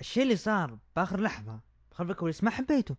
الشيء 0.00 0.22
اللي 0.22 0.36
صار 0.36 0.78
بآخر 0.96 1.20
لحظة 1.20 1.60
خلف 1.92 2.10
الكواليس 2.10 2.44
ما 2.44 2.50
حبيته. 2.50 2.96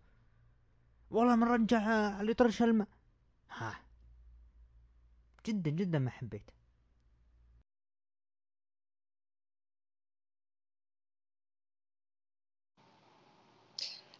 والله 1.10 1.36
من 1.36 1.44
رجع 1.44 1.80
على 2.16 2.30
يطرش 2.30 2.62
الماء. 2.62 2.88
ها. 3.50 3.80
جدا 5.46 5.70
جدا 5.70 5.98
ما 5.98 6.10
حبيته. 6.10 6.52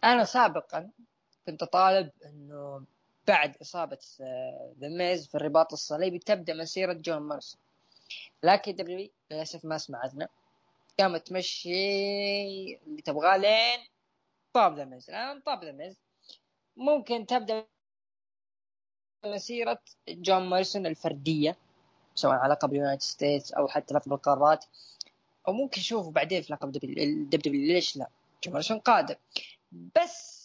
أنا 0.03 0.23
سابقا 0.23 0.89
كنت 1.45 1.63
طالب 1.63 2.11
إنه 2.25 2.85
بعد 3.27 3.57
إصابة 3.61 3.97
ذا 4.79 4.87
ميز 4.87 5.27
في 5.27 5.35
الرباط 5.35 5.73
الصليبي 5.73 6.19
تبدأ 6.19 6.53
مسيرة 6.53 6.93
جون 6.93 7.17
مارسون. 7.21 7.61
لكن 8.43 8.75
دبليو 8.75 9.09
للأسف 9.31 9.65
ما 9.65 9.77
سمعتنا. 9.77 10.27
قامت 10.99 11.27
تمشي 11.27 12.75
اللي 12.75 13.01
تبغاه 13.05 13.37
لين 13.37 13.79
طاب 14.53 14.77
ذا 14.77 14.85
ميز 14.85 15.09
الآن 15.09 15.41
طاب 15.41 15.63
ذا 15.63 15.71
ميز 15.71 15.97
ممكن 16.77 17.25
تبدأ 17.25 17.65
مسيرة 19.25 19.79
جون 20.09 20.49
موريسون 20.49 20.85
الفردية 20.85 21.57
سواء 22.15 22.35
على 22.35 22.53
لقب 22.53 22.71
ال 22.71 22.75
United 22.75 23.01
States 23.01 23.53
أو 23.53 23.67
حتى 23.67 23.93
لقب 23.93 24.13
القارات. 24.13 24.65
أو 25.47 25.53
ممكن 25.53 25.79
نشوفه 25.79 26.11
بعدين 26.11 26.41
في 26.41 26.53
لقب 26.53 26.71
دبليو 27.29 27.73
ليش 27.73 27.97
لا؟ 27.97 28.07
جون 28.43 28.53
موريسون 28.53 28.79
قادم. 28.79 29.15
بس 29.73 30.43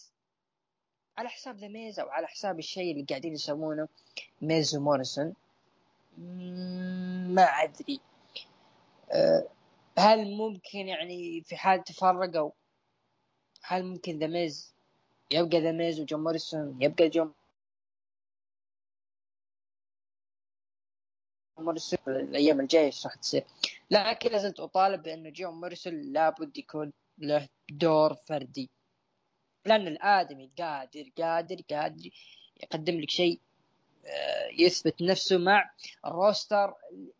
على 1.17 1.29
حساب 1.29 1.57
ذا 1.57 1.67
ميز 1.67 1.99
أو 1.99 2.09
على 2.09 2.27
حساب 2.27 2.59
الشيء 2.59 2.91
اللي 2.91 3.05
قاعدين 3.09 3.33
يسوونه 3.33 3.87
ميز 4.41 4.75
وموريسون 4.75 5.33
ما 7.35 7.41
أدري. 7.43 7.99
أه، 9.11 9.47
هل 9.97 10.31
ممكن 10.37 10.87
يعني 10.87 11.41
في 11.41 11.55
حال 11.57 11.83
تفرقوا 11.83 12.51
هل 13.63 13.83
ممكن 13.85 14.19
ذا 14.19 14.27
ميز 14.27 14.73
يبقى 15.31 15.59
ذا 15.61 15.71
ميز 15.71 15.99
وجون 15.99 16.23
موريسون 16.23 16.77
يبقى 16.81 17.09
جون 17.09 17.33
موريسون 21.57 21.99
الأيام 22.07 22.59
الجاية 22.59 22.85
إيش 22.85 23.05
راح 23.05 23.15
تصير؟ 23.15 23.45
لكن 23.91 24.29
لازلت 24.29 24.59
أطالب 24.59 25.03
بأنه 25.03 25.29
جون 25.29 25.53
موريسون 25.53 26.01
لابد 26.01 26.57
يكون 26.57 26.93
له 27.17 27.47
دور 27.71 28.13
فردي. 28.13 28.69
لأن 29.65 29.87
الآدمي 29.87 30.51
قادر 30.57 31.11
قادر 31.17 31.61
قادر 31.71 32.09
يقدم 32.63 32.99
لك 32.99 33.09
شيء 33.09 33.39
آه، 34.05 34.47
يثبت 34.59 35.01
نفسه 35.01 35.37
مع 35.37 35.71
ال 36.05 36.14
roster. 36.14 36.73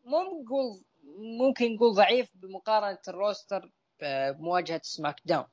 مو 0.05 0.41
نقول 0.43 0.81
ممكن 1.17 1.75
نقول 1.75 1.95
ضعيف 1.95 2.29
بمقارنة 2.35 2.99
ال 3.07 3.16
roster 3.16 3.71
بمواجهة 4.01 4.81
SmackDown. 4.83 5.45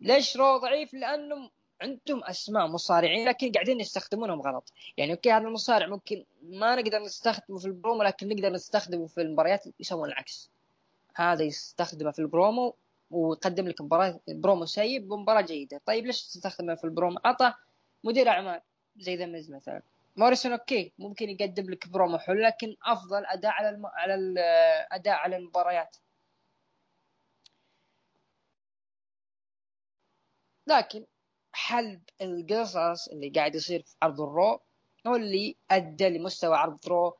ليش 0.00 0.36
Raw 0.36 0.56
ضعيف؟ 0.56 0.94
لأنه 0.94 1.50
عندهم 1.82 2.24
أسماء 2.24 2.66
مصارعين 2.66 3.28
لكن 3.28 3.52
قاعدين 3.52 3.80
يستخدمونهم 3.80 4.40
غلط. 4.40 4.72
يعني 4.96 5.12
okay 5.12 5.32
هذا 5.32 5.44
المصارع 5.44 5.86
ممكن 5.86 6.24
ما 6.42 6.74
نقدر 6.74 6.98
نستخدمه 6.98 7.58
في 7.58 7.66
البرومو 7.66 8.02
لكن 8.02 8.28
نقدر 8.28 8.52
نستخدمه 8.52 9.06
في 9.06 9.20
المباريات 9.20 9.64
يسوون 9.80 10.08
العكس. 10.08 10.50
هذا 11.14 11.42
يستخدمه 11.42 12.10
في 12.10 12.18
البرومو 12.18 12.74
ويقدم 13.12 13.68
لك 13.68 13.80
مباراة 13.80 14.20
برومو 14.28 14.66
سيء 14.66 15.00
بمباراة 15.00 15.40
جيدة. 15.40 15.80
طيب 15.86 16.06
ليش 16.06 16.22
تستخدمه 16.22 16.74
في 16.74 16.84
البرومو؟ 16.84 17.18
عطى 17.24 17.54
مدير 18.04 18.28
أعمال 18.28 18.60
زي 18.96 19.16
The 19.16 19.26
Miz 19.26 19.50
مثلا. 19.50 19.82
موريسون 20.16 20.52
okay 20.52 20.92
ممكن 20.98 21.30
يقدم 21.30 21.70
لك 21.70 21.88
برومو 21.88 22.18
حلو 22.18 22.40
لكن 22.40 22.76
أفضل 22.84 23.26
أداء 23.26 23.52
على 23.52 23.68
الم... 23.68 23.86
على 23.86 24.14
الاداء 24.14 25.14
على 25.14 25.36
المباريات. 25.36 25.96
لكن 30.66 31.04
حلب 31.52 32.00
القصص 32.20 33.08
اللي 33.08 33.28
قاعد 33.30 33.54
يصير 33.54 33.82
في 33.82 33.96
عرض 34.02 34.20
ال 34.20 34.30
Raw 34.30 34.60
هو 35.06 35.16
اللي 35.16 35.56
أدى 35.70 36.08
لمستوى 36.08 36.56
عرض 36.56 36.88
Raw 36.88 37.16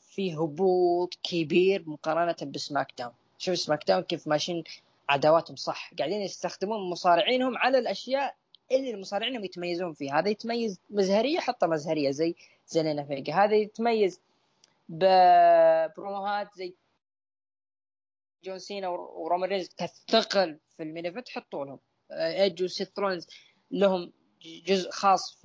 في 0.00 0.34
هبوط 0.34 1.14
كبير 1.22 1.88
مقارنة 1.88 2.36
ب 2.42 2.92
SmackDown. 2.98 3.12
شوف 3.38 3.58
SmackDown 3.58 4.02
كيف 4.02 4.28
ماشيين 4.28 4.64
عداواتهم 5.08 5.56
صح. 5.56 5.90
قاعدين 5.98 6.20
يستخدمون 6.22 6.90
مصارعينهم 6.90 7.58
على 7.58 7.78
الأشياء 7.78 8.36
اللي 8.72 8.90
المصارعين 8.90 9.44
يتميزون 9.44 9.92
فيها. 9.92 10.18
هذا 10.18 10.28
يتميز 10.28 10.80
مزهرية 10.90 11.38
حطه 11.40 11.66
مزهرية 11.66 12.10
زي 12.10 12.34
زيلينا 12.66 13.04
فيجا. 13.04 13.34
هذا 13.34 13.54
يتميز 13.56 14.20
ببروموهات 14.88 16.54
زي 16.54 16.74
جون 18.44 18.58
سينا 18.58 18.88
ورومان 18.88 19.50
رينز 19.50 19.68
كثقل 19.76 20.58
في 20.76 20.82
ال 20.82 20.87
main 20.87 21.06
event 21.06 21.28
حطوا 21.28 21.64
لهم. 21.64 21.78
ايج 22.10 22.62
وسيث 22.62 22.88
رولينز 22.88 23.26
لهم 23.70 24.12
جزء 24.66 24.90
خاص 24.90 25.42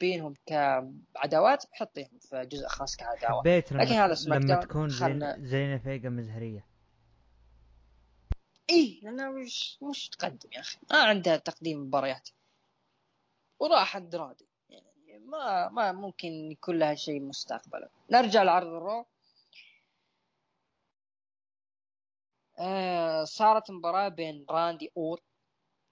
بينهم 0.00 0.34
كعداوات 0.46 1.64
حطيهم 1.72 2.18
في 2.20 2.46
جزء 2.46 2.66
خاص 2.66 2.96
كعداوة. 2.96 3.40
حبيت 3.40 3.72
لما, 3.72 3.82
لكن 3.82 3.92
هذا 3.92 4.14
سماك 4.14 4.42
لما 4.42 4.60
تكون 4.60 4.90
خلنا- 4.90 5.36
زين 5.36 5.46
زينة 5.46 5.78
فيجا 5.78 6.08
مزهرية. 6.08 6.66
اي 8.70 9.00
لانها 9.02 9.30
مش 9.30 9.78
مش 9.82 10.08
تقدم 10.08 10.48
يا 10.52 10.60
أخي؟ 10.60 10.78
ما 10.90 11.02
عندها 11.02 11.36
تقديم 11.36 11.80
مباريات. 11.80 12.28
وراحت 13.60 14.14
راضي 14.14 14.46
يعني 14.70 15.18
ما 15.26 15.68
ما 15.68 15.92
ممكن 15.92 16.28
يكون 16.28 16.78
لها 16.78 16.94
شيء 16.94 17.20
مستقبلا. 17.20 17.88
نرجع 18.10 18.42
لعرض 18.42 18.66
الرو. 18.66 19.06
آه 22.58 23.24
صارت 23.24 23.70
مباراة 23.70 24.08
بين 24.08 24.46
راندي 24.50 24.90
اورت 24.96 25.22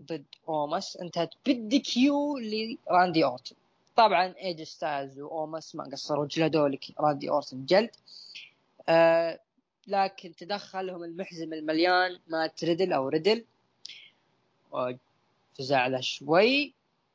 ضد 0.02 0.24
أوماس. 0.48 0.96
انتهت 0.96 1.34
بال 1.46 1.92
DQ 1.92 2.38
لراندي 2.38 3.24
أورتن. 3.24 3.56
طبعا 3.96 4.34
ايجي 4.38 4.62
ستايلز 4.62 5.20
وأوماس 5.20 5.74
ما 5.74 5.84
قصروا 5.84 6.26
جلدوا 6.26 6.68
لك 6.68 6.84
راندي 7.00 7.30
أورتن 7.30 7.66
جلد. 7.66 7.90
آه 8.88 9.40
لكن 9.86 10.34
تدخلهم 10.36 11.04
المحزم 11.04 11.52
المليان 11.52 12.20
مات 12.26 12.64
ريدل 12.64 12.92
أو 12.92 13.08
ريدل 13.08 13.44
فزع 15.58 15.86
له 15.86 16.00
شوي. 16.00 16.74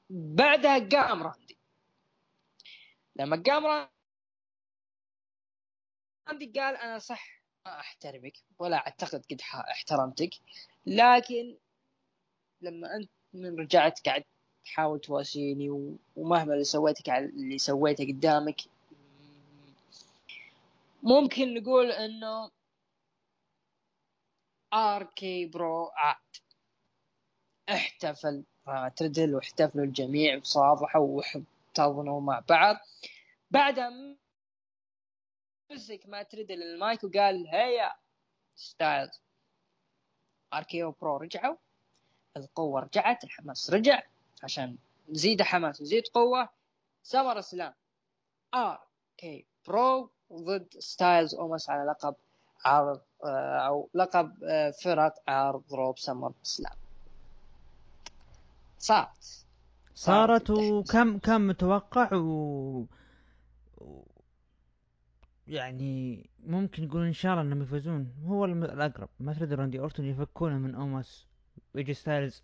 بعدها 0.10 0.80
قام 0.80 1.24
راندي. 1.24 1.58
لما 3.16 3.44
قام 3.46 3.90
راندي 6.28 6.46
قال 6.60 6.76
أنا 6.76 7.00
صح 7.00 7.42
ما 7.66 7.80
أحترمك 7.80 8.34
ولا 8.60 8.78
أعتقد 8.78 9.26
قد 9.32 9.42
احترمتك. 9.54 10.34
لكن 10.86 11.56
لما 12.62 12.96
أنت 12.96 13.10
من 13.34 13.60
رجعت 13.60 14.00
قاعد 14.06 14.24
تحاول 14.66 15.00
تواسيني 15.00 15.70
ومهما 16.16 16.54
اللي 16.54 16.64
سويتك 16.64 17.10
اللي 17.10 17.58
سويته 17.58 18.08
قدامك 18.08 18.62
ممكن 21.04 21.54
نقول 21.54 21.92
إنه 21.92 22.52
اركي 24.74 25.46
برو 25.46 25.88
عاد. 25.88 26.18
احتفل 27.70 28.44
تريدل 28.96 29.36
واحتفلوا 29.36 29.86
الجميع 29.86 30.38
وصافحوا 30.38 31.08
واحتضنوا 31.08 32.22
مع 32.22 32.40
بعض. 32.50 32.76
بعدها 33.52 34.16
مسك 35.72 36.04
ما 36.08 36.24
تريدل 36.24 36.64
المايك 36.64 37.04
وقال 37.04 37.48
هيا 37.48 37.96
ستايلز 38.56 39.22
اركيو 40.54 40.92
برو 40.92 41.18
رجعوا. 41.18 41.56
القوة 42.38 42.82
رجعت 42.82 43.24
الحماس 43.24 43.70
رجع 43.70 44.04
عشان 44.44 44.78
نزيد 45.10 45.42
حماس 45.42 45.82
نزيد 45.82 46.08
قوة. 46.08 46.50
سمر 47.04 47.40
اسلام 47.40 47.74
آر 48.54 48.88
كي 49.18 49.46
برو 49.68 50.12
ضد 50.34 50.80
ستايلز 50.80 51.36
أومس 51.36 51.70
على 51.70 51.92
لقب 51.92 52.16
عرض 52.66 53.02
أو 53.24 53.90
لقب 53.94 54.44
آه، 54.44 54.72
فرق 54.72 55.14
عرض 55.28 55.64
روب 55.74 56.00
سمر 56.00 56.34
اسلام 56.46 56.74
صارت. 58.80 59.46
صارت 59.96 60.50
وكم 60.50 61.18
كان 61.18 61.48
متوقع. 61.48 62.14
و... 62.14 62.86
يعني 65.48 66.30
ممكن 66.46 66.84
نقول 66.84 67.06
إن 67.06 67.14
شاء 67.14 67.32
الله 67.32 67.44
إنهم 67.44 67.62
يفوزون. 67.62 68.14
هو 68.26 68.46
الأقرب. 68.46 69.10
مات 69.20 69.34
ريدل 69.34 69.54
راندي 69.54 69.80
اورتون 69.80 70.06
يفكونه 70.06 70.58
من 70.58 70.76
أوماس 70.76 71.26
وايجي 71.76 71.94
ستايلز 71.94 72.44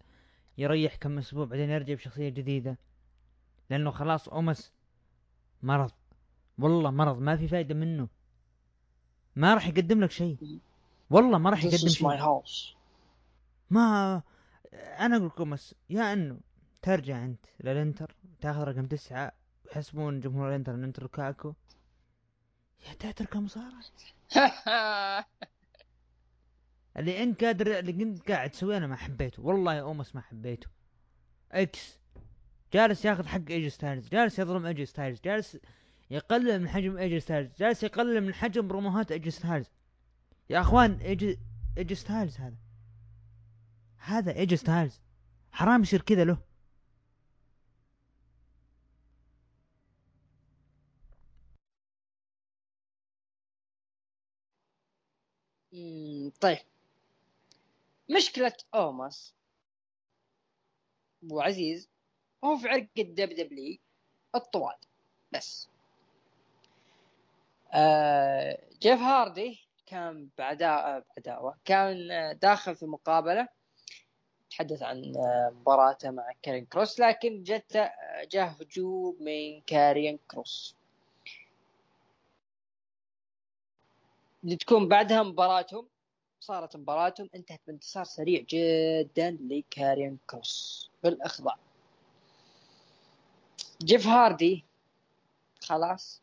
يريح 0.57 0.95
كم 0.95 1.17
أسبوع 1.17 1.45
بعدين 1.45 1.69
يرجع 1.69 1.93
بشخصية 1.93 2.29
جديدة. 2.29 2.77
لأنه 3.69 3.91
خلاص 3.91 4.29
أوماس 4.29 4.71
مرض. 5.63 5.91
والله 6.59 6.91
مرض. 6.91 7.19
ما 7.19 7.37
في 7.37 7.47
فايدة 7.47 7.75
منه. 7.75 8.07
ما 9.35 9.53
راح 9.53 9.67
يقدم 9.67 10.03
لك 10.03 10.11
شيء. 10.11 10.59
والله 11.09 11.37
ما 11.37 11.49
راح 11.49 11.63
يقدم 11.63 11.87
شيء. 11.87 12.07
ما 13.69 14.21
أنا 14.73 15.15
أقول 15.15 15.27
لكم 15.27 15.49
بس 15.49 15.75
يا 15.89 16.13
إنه 16.13 16.39
ترجع 16.81 17.25
أنت 17.25 17.45
للإنتر 17.63 18.15
تاخذ 18.41 18.59
رقم 18.59 18.85
تسعة 18.85 19.31
يحسبون 19.71 20.19
جمهور 20.19 20.49
الإنتر 20.49 20.73
ان 20.75 20.83
انت 20.83 20.99
لوكاكو 20.99 21.53
يا 22.87 22.93
تترك 22.93 23.35
مصارع 23.35 23.79
اللي 26.97 27.23
انت 27.23 27.43
قادر 27.43 27.79
اللي 27.79 28.03
انت 28.03 28.31
قاعد 28.31 28.49
تسويه 28.49 28.77
أنا 28.77 28.87
ما 28.87 28.95
حبيته. 28.95 29.43
والله 29.43 29.73
يا 29.73 29.81
أومس 29.81 30.15
ما 30.15 30.21
حبيته. 30.21 30.67
إكس. 31.51 31.99
جالس 32.73 33.05
ياخذ 33.05 33.27
حق 33.27 33.41
إيجي 33.49 33.69
ستايلز 33.69 34.09
جالس 34.09 34.39
يظلم 34.39 34.65
إيجي 34.65 34.85
ستايلز 34.85 35.21
جالس 35.21 35.57
يقلل 36.09 36.59
من 36.61 36.69
حجم 36.69 36.97
ايجي 36.97 37.19
ستايلز 37.19 37.51
جالس 37.59 37.83
يقلل 37.83 38.21
من 38.21 38.33
حجم 38.33 38.67
بروموهات 38.67 39.11
ايجي 39.11 39.31
ستايلز 39.31 39.67
يا 40.49 40.61
أخوان 40.61 40.99
ايجي 40.99 41.39
ايجي 41.77 41.95
ستايلز 41.95 42.37
هذا. 42.37 42.55
هذا 43.97 44.31
ايجي 44.35 44.57
ستايلز 44.57 45.01
حرام 45.51 45.81
يصير 45.81 46.01
كذا 46.01 46.23
له. 46.23 46.37
طيب. 56.41 56.57
مشكلة 58.09 58.53
أوماس. 58.75 59.33
أبو 61.23 61.41
عزيز 61.41 61.89
هو 62.43 62.57
في 62.57 62.67
عرق 62.69 62.87
الدب 62.97 63.29
دبلي 63.29 63.79
الطوال. 64.35 64.75
بس. 65.31 65.72
آه 67.73 68.59
جيف 68.81 68.99
هاردي 68.99 69.59
كان 69.85 70.29
بعداء 70.37 71.03
بعداوة. 71.17 71.57
كان 71.65 72.07
داخل 72.41 72.75
في 72.75 72.85
مقابلة. 72.85 73.47
تحدث 74.49 74.83
عن 74.83 75.13
مباراته 75.61 76.11
مع 76.11 76.31
كارين 76.41 76.65
كروس 76.65 76.99
لكن 76.99 77.43
جت 77.43 77.91
جاه 78.31 78.45
هجوم 78.45 79.17
من 79.19 79.61
كارين 79.61 80.19
كروس. 80.31 80.75
تكون 84.59 84.87
بعدها 84.87 85.23
مباراتهم 85.23 85.87
صارت 86.39 86.75
مباراتهم 86.77 87.29
انتهت 87.35 87.61
بانتصار 87.67 88.03
سريع 88.03 88.45
جدا 88.49 89.37
لكارين 89.41 90.19
كروس 90.29 90.89
بالاخضاع 91.03 91.57
جيف 93.83 94.07
هاردي 94.07 94.65
خلاص 95.61 96.22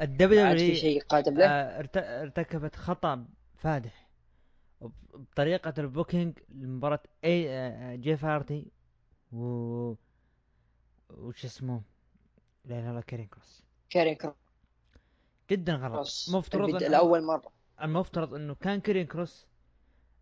ال 0.00 0.14
WWE 0.14 0.56
في 0.56 0.74
شيء 0.74 1.02
قادم 1.02 1.38
له؟ 1.38 1.46
آه، 1.46 1.80
ارتكبت 2.22 2.76
خطأ 2.76 3.26
فادح. 3.56 4.08
بطريقة 5.14 5.74
ال 5.78 5.86
booking 5.86 6.38
لمباراة 6.48 7.02
اي 7.24 7.50
آه، 7.50 7.94
جيف 7.94 8.24
هاردي 8.24 8.72
و 9.32 9.44
وش 11.10 11.44
اسمه؟ 11.44 11.82
لا 12.64 12.74
لا 12.80 12.94
لا 12.94 13.00
كارين 13.00 13.26
كروس. 13.26 13.62
كارين 13.90 14.14
كروس 14.14 14.34
جدا 15.50 15.74
غلط. 15.74 16.08
مفترض 16.32 16.68
إنه 16.68 16.88
لاول 16.88 17.22
مرة. 17.22 17.52
المفترض 17.82 18.34
إنه 18.34 18.54
كان 18.54 18.80
كارين 18.80 19.06
كروس 19.06 19.46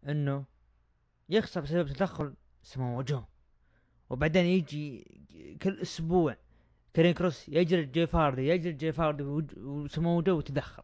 إنه 0.09 0.45
يخسر 1.29 1.61
بسبب 1.61 1.89
تدخل 1.89 2.35
سمو 2.63 3.03
جو 3.03 3.23
وبعدين 4.11 4.45
يجي 4.45 5.05
كل 5.63 5.81
أسبوع 5.81 6.37
كارين 6.97 7.15
كروس 7.15 7.49
يجلد 7.49 7.93
جيف 7.93 8.17
هاردي 8.17 8.49
يجلد 8.49 8.79
جيف 8.79 9.01
هاردي 9.01 9.23
وسمو 9.23 10.23
جو 10.23 10.39
وتدخل. 10.39 10.83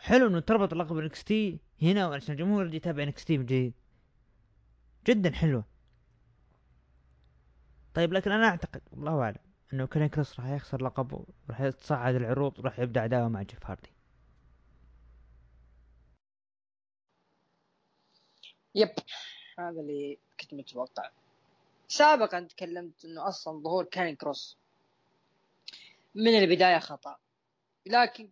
حلو 0.00 0.26
إنه 0.26 0.40
تربط 0.40 0.74
لقب 0.74 0.98
NXT 0.98 1.58
هنا 1.82 2.04
عشان 2.04 2.34
الجمهور 2.34 2.66
يجي 2.66 2.76
يتابع 2.76 3.02
NXT 3.02 3.38
من 3.38 3.44
جديد. 3.46 3.74
جدا 5.06 5.32
حلوة 5.32 5.64
طيب 7.94 8.12
لكن 8.12 8.32
أنا 8.32 8.46
أعتقد 8.48 8.82
والله 8.92 9.22
أعلم 9.22 9.36
إنه 9.72 9.86
كارين 9.86 10.08
كروس 10.08 10.40
راح 10.40 10.48
يخسر 10.48 10.82
لقبه 10.82 11.26
راح 11.50 11.60
يتصعد 11.60 12.14
العروض 12.14 12.60
راح 12.60 12.78
يبدأ 12.78 13.00
عداوه 13.00 13.28
مع 13.28 13.42
جيف 13.42 13.66
هاردي 13.66 13.90
Yep 18.74 18.88
هذا 19.58 19.80
اللي 19.80 20.18
كنت 20.40 20.54
متوقع. 20.54 21.10
سابقا 21.90 22.40
تكلمت 22.40 23.04
إنه 23.04 23.28
أصلا 23.28 23.62
ظهور 23.62 23.84
كارين 23.84 24.16
كروس. 24.16 24.58
من 26.14 26.38
البداية 26.38 26.78
خطأ. 26.78 27.16
لكن 27.86 28.30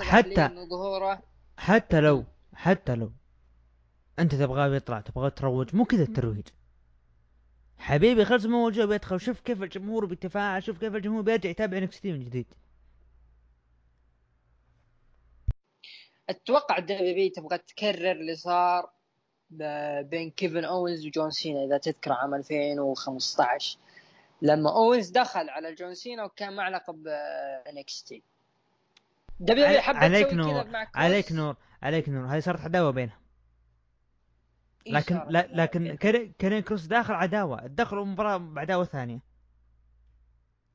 حتى 0.00 0.48
ظهوره 0.70 1.22
حتى 1.58 2.00
لو 2.00 2.24
حتى 2.54 2.94
لو 2.94 3.12
أنت 4.18 4.34
تبغاه 4.34 4.74
يطلع 4.74 5.00
تبغاه 5.00 5.28
تروج 5.28 5.74
مو 5.74 5.84
كذا 5.84 6.02
الترويج. 6.02 6.46
حبيبي 7.78 8.24
خلص 8.24 8.46
موجود 8.46 8.88
بيدخل 8.88 9.20
شوف 9.20 9.40
كيف 9.40 9.62
الجمهور 9.62 10.06
بيتفاعل 10.06 10.62
شوف 10.62 10.78
كيف 10.78 10.94
الجمهور 10.94 11.22
بيرجع 11.22 11.50
يتابع 11.50 11.78
NXT 11.78 12.04
من 12.04 12.24
جديد. 12.24 12.54
أتوقع 16.28 16.78
ال 16.78 17.04
W 17.04 17.30
تبغى 17.30 17.58
تكرر 17.58 18.12
اللي 18.12 18.36
صار 18.36 18.97
بين 19.50 20.30
كيفن 20.30 20.64
اوينز 20.64 21.06
وجون 21.06 21.30
سينا 21.30 21.64
إذا 21.64 21.78
تذكر 21.78 22.12
عام 22.12 22.34
2015 22.34 23.78
لما 24.42 24.76
أوينز 24.76 25.10
دخل 25.10 25.48
على 25.48 25.74
جون 25.74 25.94
سينا 25.94 26.24
وكان 26.24 26.56
مع 26.56 26.68
لقب 26.68 27.06
NXT 27.68 28.22
W 29.40 29.80
حبت 29.80 29.96
عليك 29.96 30.34
نور 30.34 30.64
عليك 30.94 31.32
نور 31.32 31.56
عليك 31.82 32.08
نور. 32.08 32.26
هذه 32.26 32.40
صارت 32.40 32.60
عداوة 32.60 32.90
بينهم. 32.90 33.18
لكن 34.86 35.22
لا 35.28 35.48
لكن 35.52 35.96
كارين 36.38 36.62
كروس 36.62 36.86
داخل 36.86 37.14
عداوة. 37.14 37.66
دخلوا 37.66 38.04
مباراة 38.04 38.36
بعداوة 38.36 38.84
ثانية. 38.84 39.20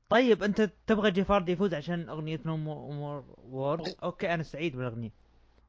طيب 0.09 0.43
أنت 0.43 0.69
تبغى 0.87 1.11
جيف 1.11 1.28
هاردي 1.28 1.49
يفوز 1.49 1.73
عشان 1.73 2.09
أغنية 2.09 2.39
No 2.45 2.57
More 2.57 3.23
Words 3.37 3.95
okay 4.03 4.33
أنا 4.33 4.43
سعيد 4.43 4.75
بالأغنية. 4.75 5.11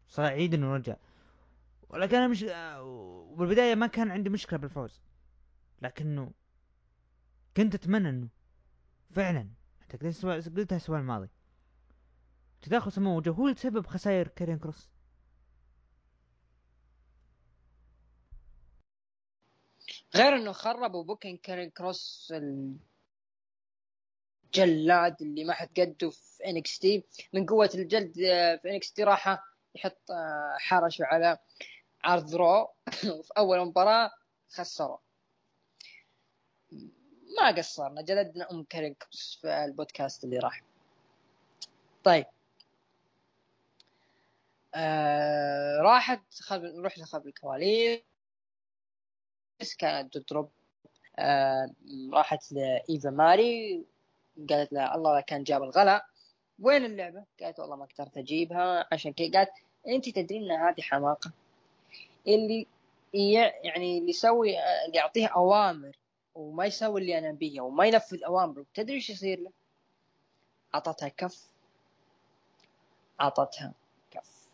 سعيد 0.08 0.54
إنه 0.54 0.74
رجع. 0.74 0.96
ولكن 1.88 2.16
أنا 2.16 2.28
مش 2.28 2.44
بالبدايه 3.36 3.74
ما 3.74 3.86
كان 3.86 4.10
عندي 4.10 4.30
مشكلة 4.30 4.58
بالفوز. 4.58 5.02
لكنه 5.82 6.32
كنت 7.56 7.74
أتمنى 7.74 8.08
إنه 8.08 8.28
فعلا 9.10 9.50
حتى 9.80 9.96
قلتها 9.96 10.76
الأسبوع 10.76 10.98
الماضي. 10.98 11.28
تداخل 12.62 12.92
سمو 12.92 13.16
وجه 13.16 13.30
هو 13.30 13.54
سبب 13.54 13.86
خسائر 13.86 14.28
كارين 14.28 14.58
كروس. 14.58 14.90
غير 20.14 20.36
إنه 20.36 20.52
خربوا 20.52 21.04
booking 21.04 21.38
كارين 21.38 21.70
كروس 21.70 22.34
الجلاد 24.44 25.22
اللي 25.22 25.44
ما 25.44 25.52
حد 25.52 25.80
قده 25.80 26.10
في 26.10 26.46
NX 26.46 26.80
من 27.32 27.46
قوة 27.46 27.70
الجلد 27.74 28.18
آه، 28.18 28.56
في 28.56 28.70
NXT 28.70 29.04
راح 29.04 29.38
يحط 29.74 30.10
آه، 30.10 30.56
حرشه 30.58 31.04
على 31.04 31.38
عرض 32.04 32.34
Raw. 32.34 32.68
في 33.22 33.32
أول 33.38 33.66
مباراة 33.66 34.10
خسروا. 34.48 34.98
ما 37.40 37.50
قصرنا 37.56 38.02
جلدنا 38.02 38.64
كارين 38.70 38.94
كروس 38.94 39.38
في 39.42 39.64
البودكاست 39.64 40.24
اللي 40.24 40.38
راح. 40.38 40.62
طيب. 42.04 42.26
آه 44.74 45.78
راحت 45.80 46.34
خلف 46.40 46.64
نروح 46.64 46.98
لخلف 46.98 47.26
الكواليس 47.26 48.02
كانت 49.78 50.18
تضرب 50.18 50.50
آه 51.18 51.74
راحت 52.12 52.52
لايفا 52.52 53.10
ماري 53.10 53.84
قالت 54.50 54.72
لها 54.72 54.94
الله 54.94 55.20
كان 55.20 55.42
جاب 55.44 55.62
الغلا. 55.62 56.06
وين 56.58 56.84
اللعبة؟ 56.84 57.24
قالت 57.40 57.60
والله 57.60 57.76
ما 57.76 57.84
قدرت 57.86 58.16
أجيبها. 58.16 58.88
عشان 58.92 59.12
كذا 59.12 59.30
قالت 59.34 59.50
انت 59.88 60.08
تدرين 60.08 60.50
إن 60.50 60.60
هذه 60.60 60.80
حماقة. 60.80 61.32
اللي 62.28 62.66
يعني 63.14 63.98
اللي 63.98 64.10
يسوي 64.10 64.50
اللي 64.86 64.98
يعطيه 64.98 65.26
أوامر 65.26 65.96
وما 66.34 66.64
يسوي 66.64 67.00
اللي 67.00 67.18
أنا 67.18 67.32
بيه 67.32 67.60
وما 67.60 67.86
ينفذ 67.86 68.24
أوامره 68.24 68.66
تدري 68.74 68.94
إيش 68.94 69.10
يصير 69.10 69.40
له؟ 69.40 69.50
أعطتها 70.74 71.08
كف 71.08 71.48
أعطتها 73.20 73.72
كف 74.10 74.48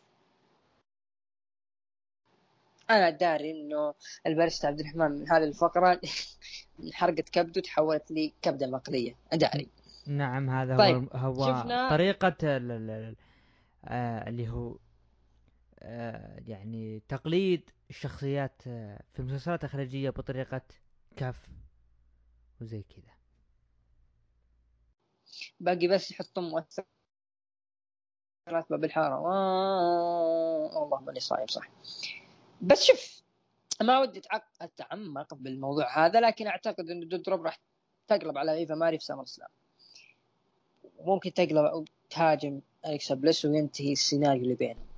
أنا 2.91 3.11
داري 3.11 3.51
إنه 3.51 3.95
الباريستا 4.27 4.67
عبد 4.67 4.81
الرحمن 4.81 5.11
من 5.11 5.31
هذه 5.31 5.45
الفقرة 5.45 6.01
حرقة 6.93 7.25
كبده 7.33 7.61
تحولت 7.61 8.11
لي 8.11 8.33
كبدة 8.43 8.67
مقلية 8.67 9.15
أداري 9.33 9.69
نعم 10.07 10.51
هذا 10.51 10.77
طيب. 10.77 11.09
هو 11.13 11.33
هو 11.33 11.61
شفنا... 11.61 11.91
طريقة 11.91 12.37
آه 13.85 14.29
اللي 14.29 14.49
هو 14.49 14.71
آه 14.71 14.79
يعني 16.47 17.03
تقليد 17.09 17.71
الشخصيات 17.91 18.63
آه 18.67 19.03
في 19.13 19.21
المسلسلات 19.21 19.65
الخارجية 19.65 20.11
بطريقة 20.11 20.63
كف 21.17 21.49
وزي 22.61 22.83
كذا. 22.83 23.13
باقي 25.61 25.89
بس 25.89 26.11
يحطون 26.11 26.51
مؤثرات 26.51 26.87
باب 28.71 28.85
الحارة. 28.85 29.15
آه 29.15 30.79
والله 30.79 31.01
ماني 31.01 31.21
صايم 31.21 31.47
صح. 31.47 31.71
بس 32.63 32.85
شوف 32.85 33.23
ما 33.83 34.01
ودي 34.01 34.23
أتعمق 34.61 35.35
بالموضوع 35.35 36.07
هذا 36.07 36.21
لكن 36.21 36.47
أعتقد 36.47 36.91
إن 36.91 37.09
دودروب 37.09 37.43
راح 37.43 37.61
تقلب 38.09 38.39
على 38.39 38.53
إيفا 38.53 38.75
ماري 38.75 38.99
في 38.99 39.05
SummerSlam. 39.05 39.51
وممكن 40.97 41.33
تقلب 41.33 41.65
أو 41.65 41.85
تهاجم 42.11 42.61
أليكسا 42.87 43.15
بليس 43.15 43.45
وينتهي 43.45 43.93
السيناريو 43.93 44.43
اللي 44.43 44.55
بينهم. 44.55 44.90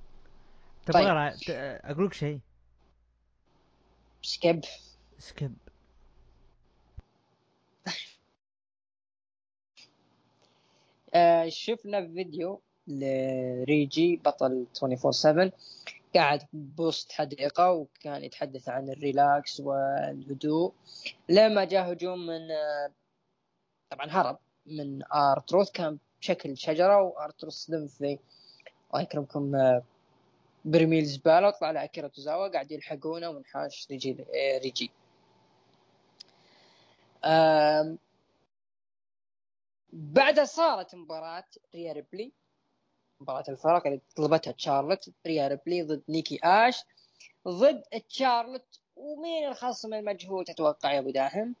طيب. 0.91 1.33
أقول 1.83 2.05
لك 2.05 2.13
شيء. 2.13 2.39
skip. 4.21 4.61
skip. 5.19 5.53
آه 11.13 11.49
شفنا 11.49 12.07
فيديو 12.07 12.61
لريجي 12.87 14.15
بطل 14.25 14.65
24/7 14.75 15.51
قاعد 16.15 16.41
بوسط 16.53 17.11
حديقة 17.11 17.71
وكان 17.71 18.23
يتحدث 18.23 18.69
عن 18.69 18.89
ال 18.89 19.01
relax 19.01 19.59
والهدوء. 19.59 20.73
لما 21.29 21.63
جاء 21.63 21.91
هجوم 21.93 22.25
من 22.25 22.51
آه، 22.51 22.91
طبعا 23.89 24.07
هرب 24.09 24.37
من 24.65 25.03
ارتروث 25.13 25.71
كان 25.71 25.97
بشكل 26.21 26.57
شجرة 26.57 27.01
وارتروث 27.01 27.53
صدم 27.53 27.87
في 27.87 28.19
الله 28.93 29.01
يكرمكم 29.03 29.55
آه، 29.55 29.83
برميل 30.65 31.05
زبالة 31.05 31.47
وطلع 31.47 31.71
له 31.71 31.83
اكيرا 31.83 32.07
توزاوا 32.07 32.47
قاعد 32.47 32.71
يلحقونه 32.71 33.29
وانحاش 33.29 33.87
ريجي 33.91 34.17
آه، 34.35 34.57
ريجي. 34.57 34.91
بعدها 39.93 40.45
صارت 40.45 40.95
مباراة 40.95 41.43
ريا 41.75 41.93
ريبلي 41.93 42.31
مباراة 43.19 43.43
الفرق 43.49 43.87
اللي 43.87 44.01
طلبتها 44.15 44.51
تشارلت 44.51 45.13
ريا 45.27 45.47
ريبلي 45.47 45.83
ضد 45.83 46.03
نيكي 46.09 46.39
آش 46.43 46.83
ضد 47.47 47.83
تشارلت 48.09 48.79
ومين 48.95 49.47
الخصم 49.47 49.93
المجهول 49.93 50.45
تتوقع 50.45 50.93
يا 50.93 50.99
أبو 50.99 51.09
داهم؟ 51.09 51.55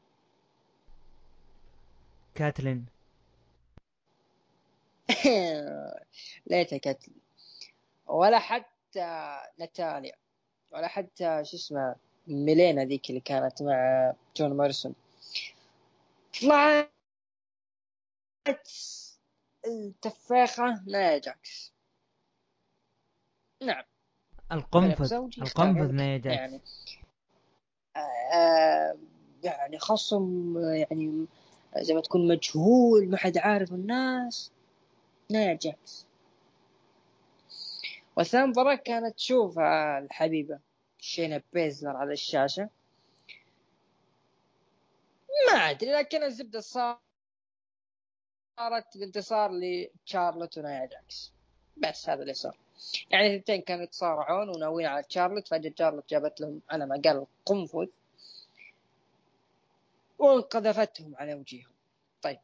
كاتلين. 2.35 2.85
ليتها 6.47 6.77
كاتلين. 6.77 7.17
ولا 8.07 8.39
حتى 8.39 8.72
ناتاليا 9.59 10.15
ولا 10.71 10.87
حتى 10.87 11.45
شو 11.45 11.57
اسمه 11.57 11.95
ميلينا 12.27 12.85
ذيك 12.85 13.09
اللي 13.09 13.21
كانت 13.21 13.63
مع 13.63 14.13
جون 14.37 14.57
موريسون 14.57 14.95
طلعت 16.41 16.93
التفاخة 19.67 20.83
نايا 20.87 21.17
جاكس. 21.17 21.73
نعم. 23.63 23.83
القنفذ 24.51 25.13
القنفذ 25.13 25.91
نايا 25.91 26.17
جاكس. 26.17 26.37
يعني 26.37 26.61
آه 28.33 28.97
يعني 29.43 29.79
خصم 29.79 30.57
يعني 30.57 31.27
زي 31.77 31.93
ما 31.93 32.01
تكون 32.01 32.27
مجهول 32.27 33.09
ما 33.09 33.17
حد 33.17 33.37
عارف 33.37 33.71
الناس. 33.71 34.51
نايا 35.31 35.53
جاكس. 35.53 36.07
والثاني 38.15 38.47
مباراة 38.47 38.75
كانت 38.75 39.15
تشوف 39.15 39.59
الحبيبة 39.59 40.59
شينا 40.99 41.41
بيزلر 41.53 41.97
على 41.97 42.13
الشاشة. 42.13 42.69
ما 45.51 45.53
أدري 45.53 45.91
لكن 45.91 46.23
الزبدة 46.23 46.59
صار 46.59 46.99
صارت 48.59 48.97
بانتصار 48.97 49.51
لتشارلوت 49.51 50.57
ونايا 50.57 50.85
جاكس. 50.85 51.31
بس 51.77 52.09
هذا 52.09 52.21
اللي 52.21 52.33
صار. 52.33 52.57
يعني 53.11 53.27
الاثنين 53.27 53.61
كانوا 53.61 53.83
يتصارعون 53.83 54.49
وناويين 54.49 54.89
على 54.89 55.03
تشارلوت 55.03 55.47
فجأة 55.47 55.71
تشارلوت 55.71 56.09
جابت 56.09 56.41
لهم 56.41 56.61
على 56.69 56.85
ما 56.85 57.01
قال 57.05 57.25
قنفذ 57.45 57.87
وانقذفتهم 60.19 61.15
على 61.15 61.33
وجيههم 61.33 61.73
طيب. 62.21 62.39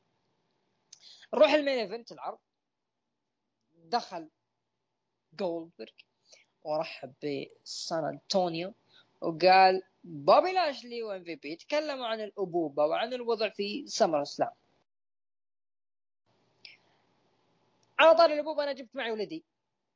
نروح 1.34 1.52
ال 1.52 1.57
main 1.57 1.80
event 1.80 2.12
العرض. 2.12 2.38
دخل 3.86 4.28
جولدبرغ 5.34 5.92
ورحب 6.64 7.14
بسان 7.64 8.06
أنطونيو 8.06 8.74
وقال 9.22 9.84
بوبي 10.04 10.52
لاشلي 10.52 11.04
و 11.04 11.24
MVP 11.24 11.56
تكلموا 11.56 12.08
عن 12.08 12.22
الأبوبة 12.22 12.86
وعن 12.86 13.14
الوضع 13.14 13.50
في 13.50 13.88
SummerSlam. 13.88 14.50
على 18.00 18.16
طاري 18.16 18.34
الأبوبة 18.34 18.64
أنا 18.64 18.74
جبت 18.74 18.96
معي 18.96 19.12
ولدي 19.12 19.44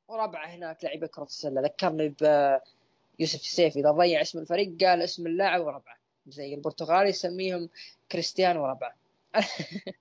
وربعه 0.08 0.46
هناك 0.46 0.84
لعيبة 0.84 1.06
كرة 1.06 1.22
السلة. 1.22 1.60
ذكرني 1.60 2.08
بيوسف 2.08 3.40
السيفي 3.40 3.80
إذا 3.80 3.90
ضيع 3.90 4.20
اسم 4.20 4.38
الفريق 4.38 4.76
قال 4.80 5.02
اسم 5.02 5.26
اللاعب 5.26 5.60
وربعه 5.60 5.96
زي 6.26 6.54
البرتغالي 6.54 7.08
يسميهم 7.08 7.68
كريستيانو 8.12 8.62
وربعه 8.62 8.94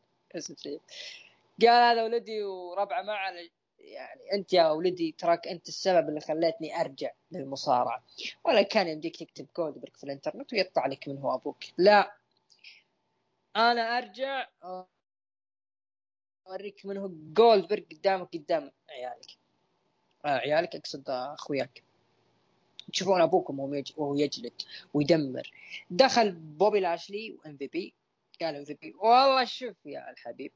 قال 1.62 1.84
هذا 1.92 2.04
ولدي 2.04 2.44
وربعه 2.44 3.02
معه 3.02 3.32
يعني 3.84 4.34
أنت 4.34 4.54
يا 4.54 4.70
ولدي 4.70 5.16
تراك 5.18 5.48
أنت 5.48 5.68
السبب 5.68 6.10
اللي 6.10 6.20
خليتني 6.22 6.82
أرجع 6.82 7.12
للمصارعة. 7.32 8.04
ولا 8.44 8.62
كان 8.62 8.88
يمديك 8.88 9.16
تكتب 9.16 9.48
كود 9.54 9.90
في 9.96 10.04
الإنترنت 10.04 10.54
ويطلع 10.54 10.88
لك 10.88 11.08
من 11.08 11.18
هو 11.18 11.36
أبوك. 11.36 11.64
لا. 11.78 12.18
أنا 13.56 13.98
أرجع 13.98 14.48
أوريك 16.48 16.86
من 16.86 16.98
هو 16.98 17.10
جولدبرغ 17.34 17.84
قدامك 17.92 18.30
قدام 18.34 18.72
عيالك. 18.90 19.38
آه 20.26 20.38
عيالك 20.38 20.76
أقصد 20.76 21.10
أخوياك. 21.10 21.84
تشوفون 22.94 23.22
ابوكم 23.22 23.60
وهو 23.98 24.16
يجلد 24.16 24.62
ويدمر. 24.94 25.52
دخل 25.90 26.32
بوبي 26.32 26.80
لاشلي 26.80 27.32
و 27.32 27.58
MVP 27.58 27.94
قال 28.42 28.56
MVP 28.56 28.94
والله 28.98 29.46
شوف 29.46 29.76
يا 29.86 30.12
الحبيب 30.12 30.52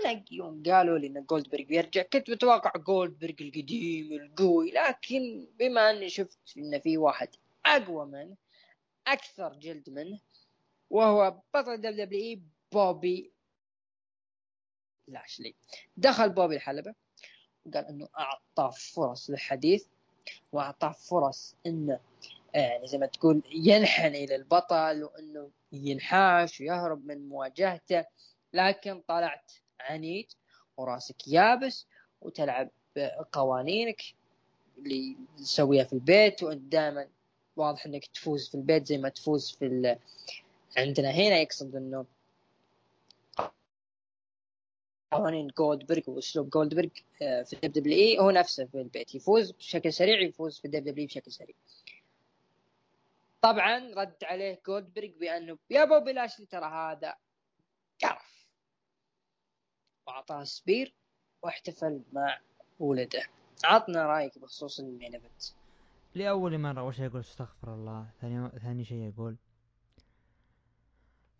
أنا 0.00 0.24
يوم 0.30 0.62
قالوا 0.62 0.98
لي 0.98 1.06
إن 1.06 1.24
جولدبرغ 1.24 1.62
بيرجع 1.62 2.02
كنت 2.02 2.30
متوقع 2.30 2.72
جولدبرغ 2.76 3.34
القديم 3.40 4.12
القوي 4.12 4.70
لكن 4.70 5.48
بما 5.58 5.90
إني 5.90 6.08
شفت 6.08 6.38
إن 6.58 6.80
في 6.80 6.98
واحد 6.98 7.28
أقوى 7.66 8.06
منه 8.06 8.36
أكثر 9.06 9.54
جلد 9.54 9.90
منه 9.90 10.20
وهو 10.90 11.40
بطل 11.54 11.76
WWE 11.76 12.42
بوبي 12.72 13.32
لاشلي. 15.08 15.54
دخل 15.96 16.30
بوبي 16.30 16.56
الحلبة 16.56 16.94
وقال 17.66 17.86
إنه 17.86 18.08
اعطاه 18.18 18.70
فرص 18.70 19.30
للحديث 19.30 19.86
واعطاه 20.52 20.92
فرص 20.92 21.56
إنه 21.66 22.00
يعني 22.54 22.86
زي 22.86 22.98
ما 22.98 23.06
تقول 23.06 23.42
ينحني 23.52 24.26
للبطل 24.26 25.04
وإنه 25.04 25.50
ينحاش 25.72 26.60
ويهرب 26.60 27.06
من 27.06 27.28
مواجهته 27.28 28.04
لكن 28.52 29.00
طلعت 29.00 29.52
عنيد 29.82 30.32
وراسك 30.76 31.28
يابس 31.28 31.86
وتلعب 32.20 32.70
قوانينك 33.32 34.02
اللي 34.78 35.16
تسويها 35.38 35.84
في 35.84 35.92
البيت 35.92 36.42
وأنت 36.42 36.72
دائما 36.72 37.08
واضح 37.56 37.86
إنك 37.86 38.06
تفوز 38.06 38.48
في 38.48 38.54
البيت 38.54 38.86
زي 38.86 38.98
ما 38.98 39.08
تفوز 39.08 39.50
في 39.50 39.66
ال... 39.66 39.98
عندنا 40.76 41.10
هنا 41.10 41.38
يقصد 41.38 41.76
إنه 41.76 42.06
قوانين 45.12 45.48
جولدبرغ 45.58 46.02
وأسلوب 46.06 46.50
جولدبرغ 46.50 46.88
آه، 47.22 47.42
في 47.42 47.52
ال 47.52 47.72
WWE 47.72 48.18
هو 48.18 48.30
نفسه 48.30 48.64
في 48.64 48.74
البيت 48.80 49.14
يفوز 49.14 49.50
بشكل 49.50 49.92
سريع 49.92 50.20
يفوز 50.20 50.58
في 50.58 50.64
ال 50.64 50.84
WW 50.84 51.06
بشكل 51.06 51.32
سريع. 51.32 51.54
طبعا 53.42 53.94
رد 53.94 54.24
عليه 54.24 54.60
جولدبرغ 54.66 55.08
بأنه 55.20 55.58
يا 55.70 55.84
بوبي 55.84 56.12
لاشلي 56.12 56.46
ترى 56.46 56.64
هذا 56.64 57.14
واعطاه 60.12 60.44
spear 60.44 60.94
واحتفل 61.42 62.02
مع 62.12 62.40
ولده. 62.78 63.22
عطنا 63.64 64.06
رأيك 64.06 64.38
بخصوص 64.38 64.80
ال 64.80 64.87
main 64.87 65.14
event 65.14 65.42
لأول 66.14 66.58
مرة 66.58 66.80
أول 66.80 66.94
شيء 66.94 67.04
يقول 67.04 67.20
استغفر 67.20 67.74
الله 67.74 68.10
ثاني 68.20 68.48
ثاني 68.48 68.84
شيء 68.84 69.08
يقول 69.08 69.36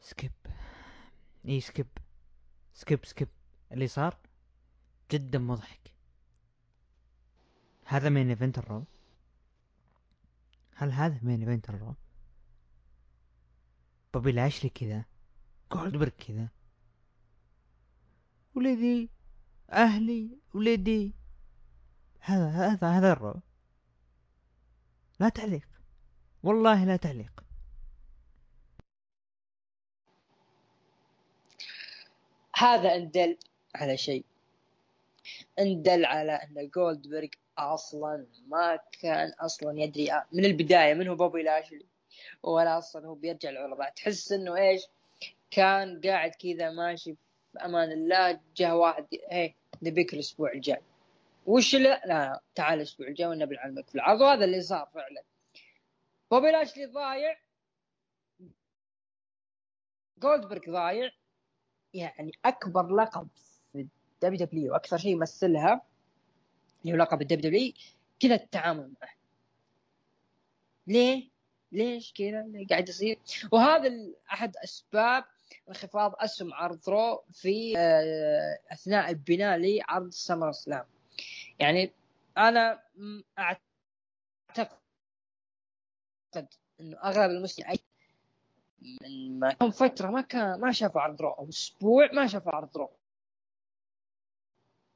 skip 0.01 0.33
إي 1.49 1.61
skip 1.61 1.87
skip 2.75 3.05
skip 3.05 3.29
اللي 3.73 3.87
صار 3.87 4.19
جدا 5.11 5.39
مضحك. 5.39 5.95
هذا 7.85 8.09
main 8.09 8.29
event 8.29 8.59
ال 8.59 8.64
Raw. 8.64 8.85
هل 10.75 10.93
هذا 10.93 11.21
main 11.23 11.41
event 11.41 11.69
ال 11.69 11.74
Raw؟ 11.74 11.95
بوبي 14.15 14.33
لاشلي 14.33 14.71
كذا 14.71 15.05
جولدبرغ 15.73 16.09
كذا. 16.09 16.49
ولدي 18.55 19.11
أهلي 19.73 20.39
ولدي. 20.55 21.15
هذا 22.21 22.49
هذا 22.49 22.89
هذا 22.89 23.13
ال 23.13 23.18
Raw 23.18 23.35
لا 25.21 25.29
تعليق. 25.29 25.69
والله 26.43 26.85
لا 26.85 26.97
تعليق. 26.97 27.45
هذا 32.57 32.95
اندل 32.95 33.39
على 33.75 33.97
شيء. 33.97 34.25
اندل 35.59 36.05
على 36.05 36.33
أن 36.33 36.71
جولدبرغ 36.75 37.29
أصلا 37.59 38.27
ما 38.47 38.79
كان 39.01 39.33
أصلا 39.41 39.81
يدري 39.81 40.11
من 40.33 40.45
البداية 40.45 40.95
من 40.95 41.09
هو 41.09 41.15
بوبي 41.15 41.43
لاشلي. 41.43 41.87
ولا 42.43 42.79
أصلا 42.79 43.07
هو 43.07 43.15
بيرجع 43.15 43.51
العروض 43.51 43.79
تحس 43.97 44.33
إنه 44.33 44.57
إيش؟ 44.57 44.83
كان 45.51 46.01
قاعد 46.01 46.31
كذا 46.31 46.71
ماشي 46.71 47.17
في 47.53 47.59
أمان 47.59 47.93
الله 47.93 48.41
جاء 48.57 48.75
واحد 48.75 49.07
هي 49.31 49.55
نبيك 49.83 50.15
الأسبوع 50.15 50.53
الجاي. 50.53 50.81
وش 51.47 51.75
لا؟ 51.75 52.03
لا 52.07 52.41
تعال 52.55 52.79
الأسبوع 52.79 53.07
الجاي 53.09 53.27
ونبي 53.27 53.55
نعلمك 53.55 53.89
في 53.89 53.95
العرض 53.95 54.21
وهذا 54.21 54.45
اللي 54.45 54.61
صار 54.63 54.89
فعلا. 54.95 55.23
بوبي 56.31 56.51
لاشلي 56.51 56.87
ضايع. 56.87 57.39
جولدبرغ 60.19 60.71
ضايع. 60.71 61.11
يعني 61.95 62.33
أكبر 62.45 62.95
لقب 62.95 63.29
في 63.73 63.89
ال 64.23 64.47
WWE 64.47 64.73
وأكثر 64.73 64.99
شيء 64.99 65.13
يمثلها 65.13 65.83
اللي 66.83 66.93
هو 66.93 66.97
لقب 66.97 67.23
ال 67.23 67.51
WWE 67.51 67.73
كذا 68.21 68.35
التعامل 68.35 68.93
معه. 69.03 69.15
ليه؟ 70.87 71.29
ليش 71.73 72.13
كذا؟ 72.13 72.47
قاعد 72.71 72.89
يصير؟ 72.89 73.19
وهذا 73.53 73.91
أحد 74.33 74.57
أسباب 74.57 75.25
انخفاض 75.69 76.15
اسهم 76.19 76.55
عرض 76.55 76.89
Raw 76.89 77.25
في 77.33 77.79
آه، 77.79 78.59
اثناء 78.73 79.11
البناء 79.11 79.59
لعرض 79.59 80.11
SummerSlam. 80.11 80.85
يعني 81.59 81.93
أنا 82.39 82.83
اعتقد 83.39 83.59
انه 86.81 86.97
اغلب 87.05 87.31
المستمعين 87.31 87.79
من 89.03 89.39
ما 89.39 89.53
كان 89.53 89.71
فترة 89.71 90.11
ما 90.11 90.21
كان 90.21 90.61
ما 90.61 90.73
شافوا 90.73 91.01
عرض 91.01 91.23
Raw 91.23 91.31
أو 91.31 91.49
أسبوع 91.49 92.13
ما 92.13 92.27
شافوا 92.27 92.53
عرض 92.53 92.77
Raw. 92.77 92.91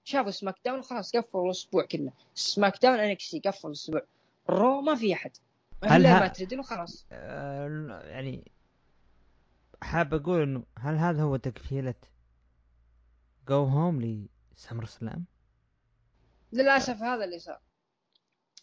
شافوا 0.04 0.30
SmackDown 0.30 0.78
وخلاص 0.78 1.16
قفلوا 1.16 1.44
الأسبوع 1.44 1.84
كله. 1.84 2.12
سماك 2.34 2.82
داون 2.82 2.98
انكسي 2.98 3.40
قفلوا 3.40 3.72
الأسبوع. 3.72 4.02
Raw 4.50 4.80
ما 4.80 4.94
في 4.94 5.12
أحد. 5.12 5.36
هل 5.84 6.06
ها... 6.06 6.20
ما 6.20 6.28
تريدين 6.28 6.60
وخلاص. 6.60 7.06
آه 7.12 8.00
يعني 8.04 8.50
حاب 9.82 10.14
أقول 10.14 10.42
إنه 10.42 10.64
هل 10.78 10.96
هذا 10.96 11.22
هو 11.22 11.36
تكفيلة 11.36 11.94
جو 13.48 13.64
هوم 13.64 14.26
لسمر 14.56 14.84
سلام؟ 14.84 15.24
للأسف 16.52 17.02
هذا 17.02 17.24
اللي 17.24 17.38
صار. 17.38 17.60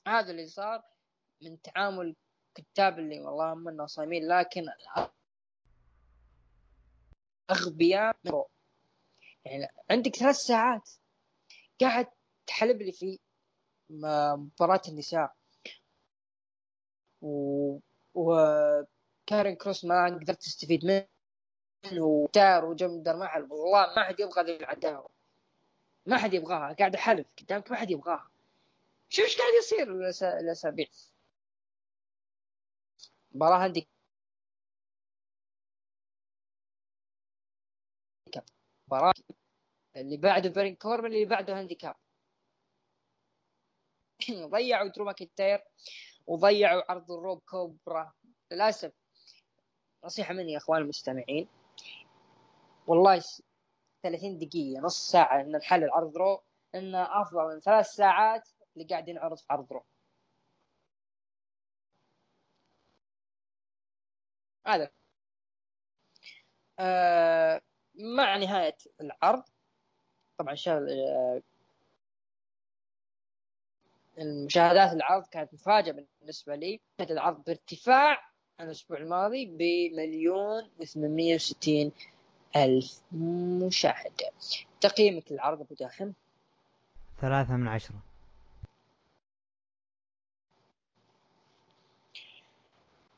هذا 0.08 0.32
اللي 0.32 0.48
صار 0.48 0.84
من 1.42 1.62
تعامل 1.62 2.16
كتاب 2.56 3.00
اللي 3.00 3.20
والله 3.22 3.54
هم 3.54 3.88
صايمين 3.88 4.28
لكن 4.28 4.66
أغبياء 7.52 8.16
يعني 9.46 9.68
عندك 9.90 10.16
ثلاث 10.16 10.36
ساعات 10.36 10.90
قاعد 11.82 12.08
تحلب 12.48 12.82
لي 12.82 12.92
في 12.92 13.20
مباراة 13.90 14.82
النساء. 14.88 15.36
و... 17.22 17.80
وكارين 19.24 19.56
كروس 19.56 19.86
ما 19.86 20.06
قدرت 20.06 20.42
تستفيد 20.42 20.86
منه 20.86 21.08
وتار 22.04 22.66
وجمدر 22.66 23.16
ما 23.16 23.28
حد 23.28 23.52
والله 23.52 23.96
ما 23.96 24.04
حد 24.04 24.20
يبغى 24.20 24.44
ذي 24.44 24.56
العداوة. 24.56 25.10
ما 26.06 26.18
حد 26.18 26.34
يبغاها 26.34 26.74
قاعد 26.74 26.96
أحلف 26.96 27.28
قدامك 27.40 27.72
ما 27.72 27.78
حد 27.78 27.92
يبغاها. 27.92 28.32
شوف 29.10 29.26
إيش 29.26 29.38
قاعد 29.38 29.54
يصير 29.54 29.92
الاسابيع 30.40 30.88
مباراة 33.32 33.66
handicap 33.66 33.88
مباراة 38.88 39.14
اللي 39.96 40.18
بعده 40.18 40.50
بارون 40.50 40.76
كوربن 40.76 41.14
اللي 41.14 41.26
بعده 41.26 41.60
handicap 41.60 41.96
ضيعوا 44.52 44.88
درو 44.88 45.06
ماكنتاير 45.06 45.64
وضيعوا 46.28 46.92
عرض 46.92 47.12
ال 47.12 47.19
Raw 47.19 47.42
بكبره. 47.46 48.14
للأسف 48.52 49.03
نصيحة 50.04 50.34
مني 50.34 50.52
يا 50.52 50.58
إخوان 50.58 50.82
المستمعين. 50.82 51.48
والله 52.88 53.24
30 54.04 54.38
دقيقة 54.40 54.82
نص 54.82 55.12
ساعة 55.12 55.42
إن 55.42 55.52
نحلل 55.52 55.90
عرض 55.92 56.18
Raw 56.18 56.42
انه 56.76 57.22
أفضل 57.22 57.54
من 57.54 57.60
ثلاث 57.60 57.88
ساعات 57.88 58.50
اللي 58.76 58.88
قاعد 58.88 59.08
ينعرض 59.10 59.38
في 59.38 59.46
عرض 59.50 59.74
رو. 59.74 59.84
هذا. 64.68 64.90
آه 66.80 67.62
مع 67.96 68.38
نهاية 68.38 68.78
العرض 69.02 69.44
طبعا 70.38 70.56
شغل 70.56 70.88
المشاهدات 74.18 74.94
العرض 74.94 75.28
كانت 75.28 75.54
مفاجأة 75.54 76.06
بالنسبة 76.22 76.56
لي. 76.56 76.82
العرض 77.02 77.44
بارتفاع 77.44 78.33
الأسبوع 78.60 78.98
الماضي 78.98 79.46
بمليون 79.46 80.70
وثمانمية 80.80 81.36
وستين 81.36 81.92
ألف 82.56 83.02
مشاهدة 83.66 84.32
تقييمك 84.82 85.32
للعرض 85.32 85.62
أبو 85.62 85.76
داحم 85.76 86.12
ثلاثة 87.22 87.56
من 87.56 87.68
عشرة. 87.68 88.00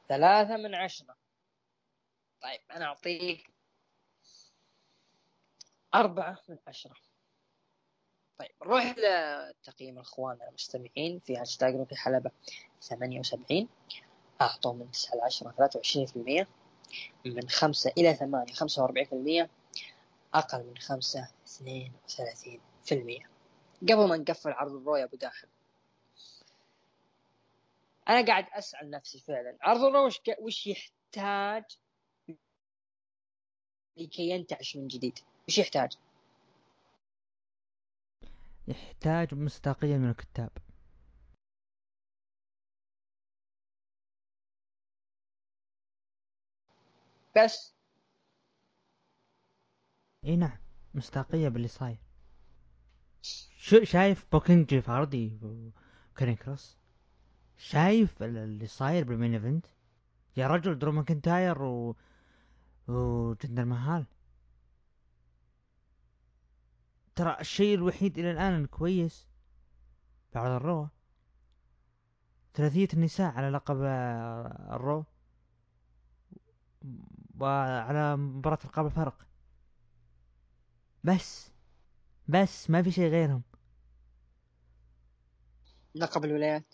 ثلاثة 0.09 0.57
من 0.57 0.75
عشرة. 0.75 1.15
طيب 2.41 2.59
أنا 2.71 2.85
أعطيك 2.85 3.49
أربعة 5.95 6.37
من 6.49 6.57
عشرة. 6.67 6.95
طيب 8.39 8.51
نروح 8.61 8.95
لتقييم 8.97 9.95
الأخوان 9.95 10.37
المستمعين 10.49 11.19
في 11.19 11.37
هاشتاج 11.37 11.75
ركن 11.75 11.95
الحلبة 11.95 12.31
ثمانية 12.81 13.19
وسبعين. 13.19 13.69
أعطوا 14.41 14.73
من 14.73 14.91
تسعة 14.91 15.15
لعشرة 15.15 15.51
ثلاثة 15.57 15.77
وعشرين 15.77 16.05
في 16.05 16.15
المية. 16.15 16.47
من 17.25 17.49
خمسة 17.49 17.91
إلى 17.97 18.13
ثمانية 18.13 18.53
خمسة 18.53 18.81
وأربعين 18.81 19.05
في 19.05 19.13
المية. 19.13 19.49
أقل 20.33 20.63
من 20.63 20.77
خمسة 20.77 21.27
اثنين 21.47 21.93
وثلاثين 22.05 22.59
في 22.83 22.95
المية. 22.95 23.29
قبل 23.81 24.07
ما 24.07 24.17
نقفل 24.17 24.51
عرض 24.51 24.71
الرو 24.71 24.95
أبو 24.95 25.17
داحم 25.17 25.47
أنا 28.09 28.27
قاعد 28.27 28.45
أسأل 28.53 28.89
نفسي 28.89 29.19
فعلا 29.19 29.57
عرض 29.61 29.83
الرو 29.83 30.05
وش, 30.05 30.21
وش 30.39 30.67
يحتاج 30.67 31.63
لكي 33.97 34.29
ينتعش 34.29 34.75
من 34.75 34.87
جديد؟ 34.87 35.19
وش 35.47 35.57
يحتاج؟ 35.57 35.97
يحتاج 38.67 39.33
مصداقية 39.33 39.97
من 39.97 40.09
الكتاب. 40.09 40.49
بس. 47.35 47.75
إي 50.25 50.35
نعم 50.35 50.57
مصداقية 50.93 51.49
باللي 51.49 51.67
صاير 51.67 51.97
شو 53.57 53.83
شايف 53.83 54.25
بوكينج 54.31 54.83
عرضي 54.87 55.39
وكارين 55.41 56.35
كروس؟ 56.35 56.77
شايف 57.57 58.23
اللي 58.23 58.67
صاير 58.67 59.03
بالمين 59.03 59.33
إيفنت؟ 59.33 59.65
يا 60.37 60.47
رجل 60.47 60.79
درو 60.79 60.91
ماكنتاير 60.91 61.61
و 61.61 61.95
وجندر 62.87 63.65
مهال. 63.65 64.05
ترى 67.15 67.37
الشيء 67.39 67.75
الوحيد 67.75 68.19
إلى 68.19 68.31
الآن 68.31 68.61
الكويس 68.61 69.27
بعد 70.33 70.51
الرو. 70.51 70.87
ثلاثية 72.53 72.87
النساء 72.93 73.33
على 73.33 73.49
لقب 73.49 73.77
ال 74.71 74.78
Raw. 74.78 75.05
وعلى 77.39 78.17
مباراة 78.17 78.59
القاب 78.65 78.85
الفرق. 78.85 79.27
بس 81.03 81.51
بس 82.27 82.69
ما 82.69 82.81
في 82.81 82.91
شيء 82.91 83.09
غيرهم. 83.09 83.43
لقب 85.95 86.25
الولايات. 86.25 86.73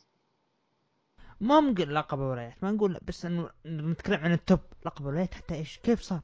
ما 1.39 1.59
نقول 1.59 1.95
لقب 1.95 2.19
الولايات 2.19 2.63
ما 2.63 2.71
نقول 2.71 2.99
بس 3.01 3.25
إنه 3.25 3.49
نتكلم 3.65 4.19
عن 4.23 4.31
ال 4.31 4.37
top. 4.37 4.59
لقب 4.85 5.01
الولايات 5.01 5.33
حتى 5.33 5.55
إيش؟ 5.55 5.77
كيف 5.77 6.01
صار؟ 6.01 6.21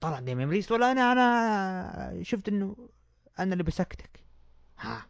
طلع 0.00 0.20
ديميان 0.20 0.48
بريست 0.48 0.72
ولا 0.72 0.92
أنا 0.92 1.12
أنا 1.12 2.22
شفت 2.22 2.48
إنه 2.48 2.88
أنا 3.38 3.52
اللي 3.52 3.64
بسكتك. 3.64 4.24
ها. 4.78 5.06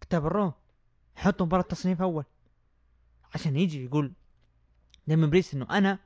كتاب 0.00 0.26
ال 0.26 0.32
Raw 0.32 0.52
حط 1.14 1.42
مباراة 1.42 1.62
تصنيف 1.62 2.02
أول. 2.02 2.24
عشان 3.34 3.56
يجي 3.56 3.84
يقول 3.84 4.12
ديميان 5.06 5.30
بريست 5.30 5.54
إنه 5.54 5.66
أنا 5.70 5.98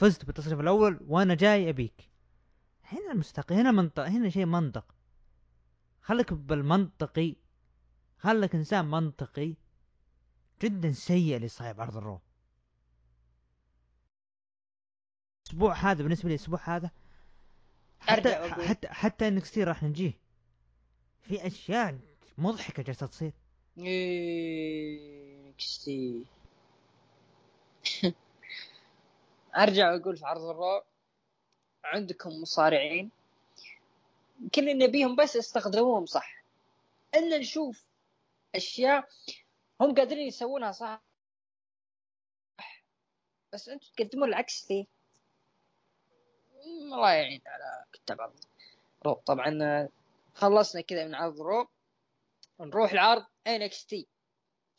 فزت 0.00 0.24
بالتصنيف 0.24 0.60
الأول 0.60 1.00
وأنا 1.06 1.34
جاي 1.34 1.70
أبيك. 1.70 2.10
هنا 2.84 3.12
المستقي 3.12 3.54
هنا 3.54 3.70
منطق 3.70 4.02
هنا 4.02 4.28
شيء 4.28 4.46
منطق. 4.46 4.94
خليك 6.00 6.32
بالمنطقي 6.32 7.36
خليك 8.18 8.54
إنسان 8.54 8.84
منطقي. 8.84 9.54
جدا 10.62 10.92
سيء 10.92 11.36
اللي 11.36 11.48
صاير 11.48 11.74
بعرض 11.74 11.96
ال 11.96 12.02
Raw 12.02 12.20
الأسبوع 15.46 15.74
هذا 15.74 16.02
بالنسبة 16.02 16.28
لي 16.28 16.34
الأسبوع 16.34 16.60
هذا 16.76 16.90
حتى 18.00 18.36
أرجع. 18.36 18.66
حتى 18.66 18.88
حتى 18.88 19.28
إنك 19.28 19.58
راح 19.58 19.82
نجيه. 19.82 20.20
في 21.20 21.46
أشياء 21.46 21.98
مضحكة 22.38 22.82
جالسة 22.82 23.06
تصير. 23.06 23.32
إيه، 23.78 25.50
NXT 25.50 26.24
ارجع 29.56 29.92
واقول 29.92 30.16
في 30.16 30.26
عرض 30.26 30.42
ال 30.44 30.53
Raw 30.53 30.82
عندكم 31.84 32.30
مصارعين. 32.42 33.10
كل 34.54 34.68
اللي 34.68 34.86
نبيهم 34.86 35.16
بس 35.16 35.36
استخدموهم 35.36 36.06
صح. 36.06 36.44
ان 37.14 37.40
نشوف 37.40 37.84
أشياء 38.54 39.08
هم 39.80 39.94
قادرين 39.94 40.26
يسوونها 40.26 40.72
صح. 40.72 41.02
بس 43.52 43.68
أنتم 43.68 43.86
تقدمون 43.96 44.28
العكس؟ 44.28 44.70
مم، 44.70 44.84
الله 46.94 47.12
يعين 47.12 47.40
على 47.46 47.84
كتاب 47.92 48.20
عرض 48.20 48.40
Raw 49.06 49.14
طبعا 49.14 49.88
خلصنا 50.34 50.80
كذا 50.82 51.06
من 51.06 51.14
عرض 51.14 51.40
Raw 51.40 51.68
نروح 52.60 52.92
لعرض 52.94 53.24
NXT 53.48 54.04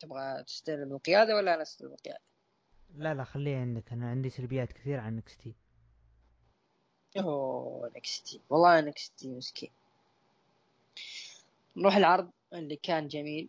تبغى 0.00 0.44
تستلم 0.44 0.92
القيادة 0.92 1.36
ولا 1.36 1.54
أنا 1.54 1.62
أستلم 1.62 1.92
القيادة؟ 1.92 2.20
لا 2.96 3.14
لا 3.14 3.24
خليه 3.24 3.56
عندك. 3.56 3.92
أنا 3.92 4.10
عندي 4.10 4.30
سلبيات 4.30 4.72
كثير 4.72 5.00
عن 5.00 5.16
NXT 5.16 5.54
أوه 7.18 7.90
NXT 7.90 8.36
والله 8.50 8.90
NXT 8.92 9.26
مسكين. 9.26 9.70
نروح 11.76 11.96
العرض 11.96 12.30
اللي 12.52 12.76
كان 12.76 13.08
جميل. 13.08 13.48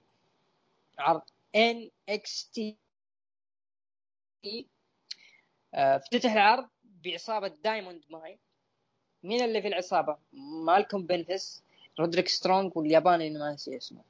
عرض 0.99 1.21
NXT 1.57 2.61
آه، 5.73 5.95
افتتح 5.95 6.31
العرض 6.31 6.69
بعصابة 7.03 7.47
Diamond 7.47 8.03
Mine 8.09 8.37
مين 9.23 9.43
اللي 9.43 9.61
في 9.61 9.67
العصابة؟ 9.67 10.17
مالكوم 10.65 11.05
بيفنز 11.05 11.63
رودريك 11.99 12.27
سترونج 12.27 12.77
والياباني 12.77 13.27
اللي 13.27 13.39
ما 13.39 13.53
نسي 13.53 13.77
اسمه. 13.77 14.01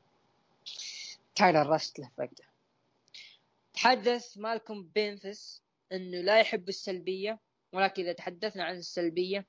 تايلر 1.36 1.68
راست 1.68 2.00
له 2.00 2.10
فقده 2.18 2.53
تحدث 3.74 4.38
مالكوم 4.38 4.84
بيفنز 4.96 5.64
إنه 5.92 6.22
لا 6.22 6.40
يحب 6.40 6.70
السلبية 6.70 7.40
ولكن 7.74 8.04
إذا 8.04 8.14
تحدثنا 8.14 8.64
عن 8.64 8.76
السلبية 8.76 9.46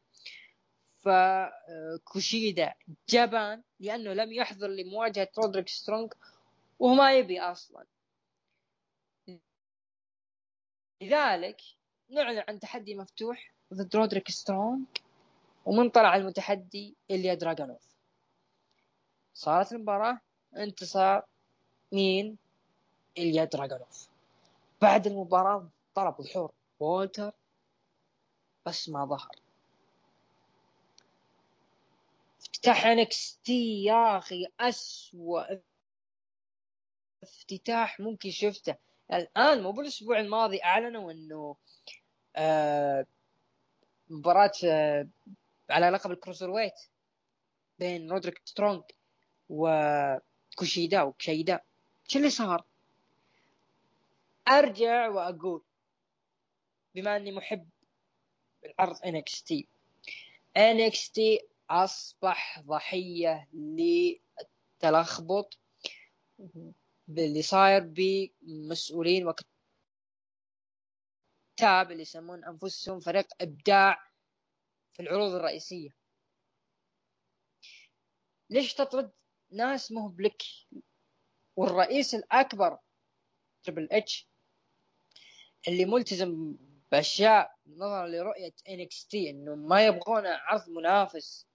فكوشيدا 0.98 2.74
جبان 3.08 3.62
لأنه 3.80 4.12
لم 4.12 4.32
يحضر 4.32 4.68
لمواجهة 4.68 5.28
رودريك 5.38 5.68
سترونج 5.68 6.12
وهو 6.78 6.94
ما 6.94 7.12
يبي 7.12 7.40
أصلا. 7.40 7.86
لذلك 11.00 11.60
نعلن 12.10 12.44
عن 12.48 12.60
تحدي 12.60 12.94
مفتوح 12.94 13.54
ضد 13.74 13.96
رودريك 13.96 14.30
سترونج 14.30 14.86
ومن 15.64 15.90
طلع 15.90 16.16
المتحدي 16.16 16.96
إليا 17.10 17.34
دراجونوف 17.34 17.94
صارت 19.34 19.72
المباراة 19.72 20.20
انتصار 20.56 21.26
مين؟ 21.92 22.38
إليا 23.18 23.44
دراجونوف 23.44 24.13
بعد 24.80 25.06
المباراة 25.06 25.68
طلب 25.94 26.22
ظهور 26.22 26.52
وولتر 26.80 27.32
بس 28.66 28.88
ما 28.88 29.04
ظهر. 29.04 29.36
افتتاح 32.40 32.86
NXT 32.86 33.84
يا 33.84 34.18
أخي 34.18 34.46
أسوأ 34.60 35.44
افتتاح 37.22 38.00
ممكن 38.00 38.30
شفته. 38.30 38.74
الآن 39.12 39.62
مو 39.62 39.72
بالأسبوع 39.72 40.20
الماضي 40.20 40.60
أعلنوا 40.64 41.12
إنه 41.12 41.56
آه 42.36 43.06
مباراة 44.10 44.52
آه 44.64 45.08
على 45.70 45.90
لقب 45.90 46.10
ال 46.10 46.50
cruiserweight 46.50 46.80
بين 47.78 48.10
رودريك 48.12 48.40
سترونج 48.44 48.82
وكوشيدا 49.48 51.02
وكشيدا. 51.02 51.60
شو 52.08 52.18
اللي 52.18 52.30
صار؟ 52.30 52.64
أرجع 54.48 55.08
وأقول 55.08 55.64
بما 56.94 57.16
أني 57.16 57.32
محب 57.32 57.68
العرض 58.64 58.96
NXT 58.96 59.64
NXT 60.58 61.20
أصبح 61.70 62.60
ضحية 62.60 63.48
للتلخبط. 64.82 65.58
باللي 67.08 67.42
صاير 67.42 67.80
بمسؤولين 67.84 69.26
وكتاب 69.28 69.46
اللي 71.90 72.02
يسمون 72.02 72.44
أنفسهم 72.44 73.00
فريق 73.00 73.26
إبداع 73.40 74.10
في 74.92 75.02
العروض 75.02 75.34
الرئيسية. 75.34 75.96
ليش 78.50 78.74
تطرد 78.74 79.12
ناس 79.50 79.92
مو 79.92 80.08
بلك 80.08 80.42
والرئيس 81.56 82.14
الأكبر 82.14 82.78
تربل 83.62 83.88
اتش 83.92 84.28
اللي 85.68 85.84
ملتزم 85.84 86.56
بأشياء 86.92 87.54
نظرا 87.66 88.06
لرؤية 88.06 88.54
NXT 88.68 89.14
إنه 89.14 89.54
ما 89.54 89.86
يبغون 89.86 90.26
عرض 90.26 90.68
منافس. 90.68 91.46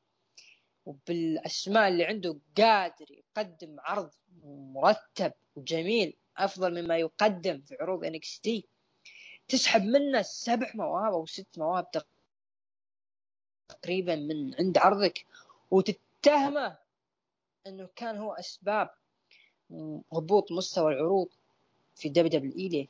وبالأسماء 0.85 1.87
اللي 1.87 2.05
عنده 2.05 2.37
قادر 2.57 3.05
يقدم 3.11 3.75
عرض 3.79 4.11
مرتب 4.73 5.33
وجميل 5.55 6.17
أفضل 6.37 6.81
مما 6.81 6.97
يقدم 6.97 7.61
في 7.61 7.77
عروض 7.81 8.05
NXT 8.05 8.61
تسحب 9.47 9.83
منه 9.83 10.21
سبع 10.21 10.71
مواهب 10.75 11.13
أو 11.13 11.25
ست 11.25 11.57
مواهب 11.57 11.87
تقريبا 13.69 14.15
من 14.15 14.55
عند 14.55 14.77
عرضك 14.77 15.25
وتتهمه 15.71 16.77
إنه 17.67 17.89
كان 17.95 18.17
هو 18.17 18.33
أسباب 18.33 18.89
هبوط 20.13 20.51
مستوى 20.51 20.93
العروض 20.93 21.29
في 21.95 22.09
WWE 22.09 22.67
ليه. 22.67 22.87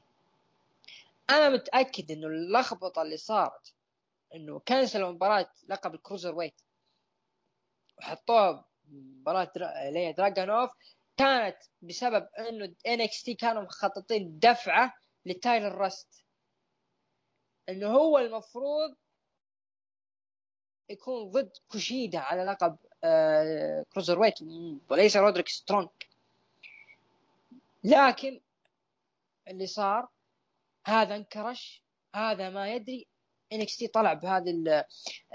أنا 1.29 1.49
متأكد 1.49 2.11
إنه 2.11 2.27
اللخبطة 2.27 3.01
اللي 3.01 3.17
صارت 3.17 3.73
إنه 4.35 4.59
كنسلوا 4.59 5.11
مباراة 5.11 5.51
لقب 5.67 5.93
ال 5.93 6.35
cruiserweight 6.35 6.61
وحطوها 7.97 8.65
مباراة 8.91 9.51
إليا 9.89 10.11
دراجونوف 10.11 10.71
كانت 11.17 11.57
بسبب 11.81 12.27
إنه 12.39 12.75
NXT 12.87 13.33
كانوا 13.33 13.61
مخططين 13.61 14.39
دفعة 14.39 14.93
لتايلر 15.25 15.75
راست. 15.75 16.25
إنه 17.69 17.87
هو 17.87 18.17
المفروض 18.17 18.95
يكون 20.89 21.31
ضد 21.31 21.51
كوشيدا 21.67 22.19
على 22.19 22.43
لقب 22.43 22.77
آه 23.03 23.85
cruiserweight 23.93 24.35
وليس 24.89 25.17
رودريك 25.17 25.47
سترونج. 25.47 25.89
لكن 27.83 28.41
اللي 29.47 29.67
صار 29.67 30.07
هذا 30.89 31.15
انكرش 31.15 31.83
هذا 32.15 32.49
ما 32.49 32.73
يدري. 32.73 33.07
NXT 33.53 33.87
طلع 33.87 34.13
بهذه 34.13 34.85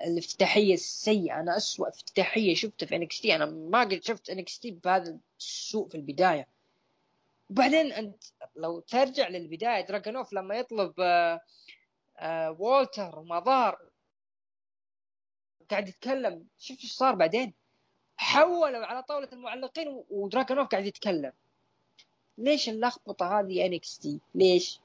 الافتتاحية 0.07 0.75
السيئة. 0.75 1.41
أنا 1.41 1.57
اسوء 1.57 1.89
افتتاحية 1.89 2.55
شفتها 2.55 2.87
في 2.87 2.97
NXT. 2.97 3.35
أنا 3.35 3.47
ما 3.47 3.81
قد 3.81 4.01
شفت 4.03 4.31
NXT 4.31 4.71
بهذا 4.71 5.19
السوء 5.39 5.89
في 5.89 5.95
البداية. 5.95 6.49
وبعدين 7.51 7.93
أنت 7.93 8.25
لو 8.57 8.81
ترجع 8.81 9.29
للبداية 9.29 9.87
دراجونوف 9.87 10.33
لما 10.33 10.55
يطلب 10.55 10.95
آآ 12.19 12.49
وولتر 12.49 13.19
وما 13.19 13.41
ظهر 13.41 13.79
قاعد 15.71 15.89
يتكلم. 15.89 16.47
شفت 16.59 16.81
إيش 16.81 16.93
صار 16.93 17.15
بعدين؟ 17.15 17.55
حولوا 18.17 18.87
على 18.87 19.03
طاولة 19.03 19.29
المعلقين 19.33 20.05
ودراجونوف 20.11 20.69
قاعد 20.69 20.87
يتكلم. 20.87 21.33
ليش 22.39 22.69
اللخبطة 22.69 23.41
هذه 23.41 23.67
NXT؟ 23.67 24.21
ليش؟ 24.35 24.81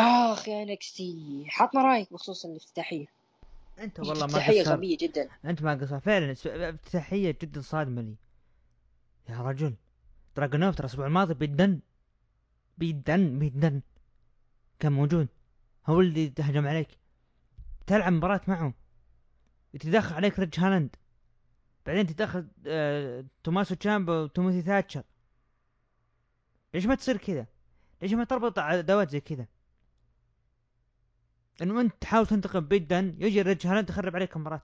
آخ 0.00 0.48
يا 0.48 0.62
NXT 0.62 1.44
عطنا 1.48 1.82
رأيك 1.82 2.12
بخصوص 2.12 2.44
الافتتاحية. 2.44 3.06
أنت 3.78 4.00
والله 4.00 4.14
ما 4.14 4.24
افتتاحية 4.24 4.62
غبية 4.62 4.96
جدا. 5.00 5.28
أنت 5.44 5.62
ما 5.62 5.74
قصرت. 5.74 6.02
فعلا 6.02 6.32
افتتاحية 6.46 7.38
جدا 7.42 7.60
صادمة 7.60 8.02
لي. 8.02 8.14
يا 9.28 9.40
رجل. 9.40 9.74
دراجونوف 10.36 10.74
ترى 10.74 10.84
الأسبوع 10.84 11.06
الماضي 11.06 11.34
بيت 11.34 11.57
دن. 11.57 11.80
بيت 12.78 13.14
دن 13.14 13.38
بيت 13.38 13.59
دن. 13.59 13.80
كان 14.78 14.92
موجود. 14.92 15.28
هو 15.86 16.00
اللي 16.00 16.32
هجم 16.38 16.66
عليك. 16.66 16.88
تلعب 17.86 18.12
مباراة 18.12 18.40
معه. 18.48 18.74
يتدخل 19.74 20.14
عليك 20.14 20.38
ريدج 20.38 20.60
هولاند. 20.60 20.96
بعدين 21.86 22.06
تدخل 22.06 22.48
آه 22.66 23.24
توماسو 23.44 23.74
تشامبا 23.74 24.20
وتيموثي 24.20 24.62
ثاتشر. 24.62 25.02
ليش 26.74 26.86
ما 26.86 26.94
تصير 26.94 27.16
كذا؟ 27.16 27.46
ليش 28.02 28.12
ما 28.12 28.24
تربط 28.24 28.58
عداوات 28.58 29.10
زي 29.10 29.20
كذا؟ 29.20 29.46
انه 31.62 31.80
أنت 31.80 31.92
تحاول 32.00 32.26
تنتقم 32.26 32.60
بيت 32.60 32.94
دن 32.94 33.16
يجي 33.18 33.40
هولاند 33.40 33.86
تخرب 33.86 34.16
عليك 34.16 34.36
المباراة 34.36 34.62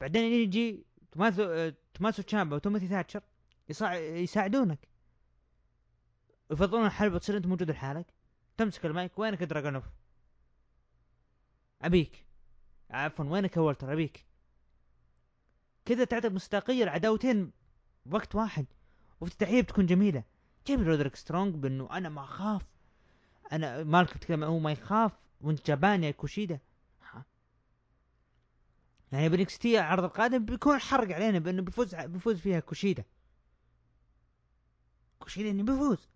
بعدين 0.00 0.22
يجي 0.22 0.86
توماسو 1.12 1.42
آه 1.42 1.74
توماسو 1.94 2.22
تشامبا 2.22 2.56
وتيموثي 2.56 2.88
ثاتشر 2.88 3.22
يصع... 3.68 3.94
يساعدونك. 3.94 4.88
يفضلون 6.50 6.86
الحلبة 6.86 7.18
تصير 7.18 7.36
أنت 7.36 7.46
موجود 7.46 7.70
لحالك. 7.70 8.06
تمسك 8.56 8.86
المايك 8.86 9.18
وينك 9.18 9.42
دراجونوف 9.42 9.84
أبيك. 11.82 12.26
عفوا 12.90 13.24
وينك 13.24 13.56
يا 13.56 13.62
والتر؟ 13.62 13.92
أبيك. 13.92 14.26
كذا 15.84 16.04
تعطي 16.04 16.28
مصداقية 16.28 16.84
العداوتين 16.84 17.52
بوقت 18.06 18.34
واحد 18.34 18.66
وافتتاحية 19.20 19.62
بتكون 19.62 19.86
جميلة. 19.86 20.24
جيب 20.66 20.80
رودريك 20.80 21.16
سترونج 21.16 21.54
بأنه 21.54 21.88
أنا 21.96 22.08
ما 22.08 22.24
أخاف. 22.24 22.62
أنا 23.52 23.84
مالك 23.84 24.16
بتتكلم 24.16 24.44
هو 24.44 24.58
ما 24.58 24.72
يخاف. 24.72 25.12
وانت 25.42 25.66
جبان 25.70 26.04
يا 26.04 26.10
كوشيدا 26.10 26.58
ها. 27.12 27.24
يعني 29.12 29.28
ب 29.28 29.58
NXT 29.58 29.78
العرض 29.78 30.04
القادم 30.04 30.44
بيكون 30.44 30.78
حرق 30.78 31.14
علينا 31.14 31.38
بأنه 31.38 31.62
بيفوز 31.62 31.94
بيفوز 31.94 32.40
فيها 32.40 32.60
كوشيدا 32.60 33.04
كوشيدا 35.18 35.50
إنه 35.50 35.62
بيفوز 35.62 36.08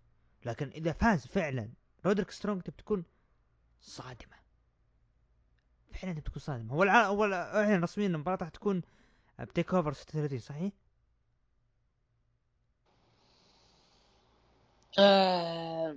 لكن 0.45 0.67
إذا 0.69 0.91
فاز 0.91 1.27
فعلا 1.27 1.69
رودريك 2.05 2.31
سترونج 2.31 2.61
تكون 2.61 3.03
صادمة 3.81 4.37
فعلا 5.93 6.13
بتكون 6.13 6.39
صادمة 6.41 6.73
هو. 6.73 6.83
اول 6.83 7.33
اعلن 7.33 7.83
رسميا 7.83 8.07
المباراة 8.07 8.37
راح 8.37 8.49
تكون 8.49 8.81
ب 9.39 9.73
TakeOver 9.73 9.93
36 9.93 10.39
صحيح؟ 10.39 10.71
آه 14.99 15.95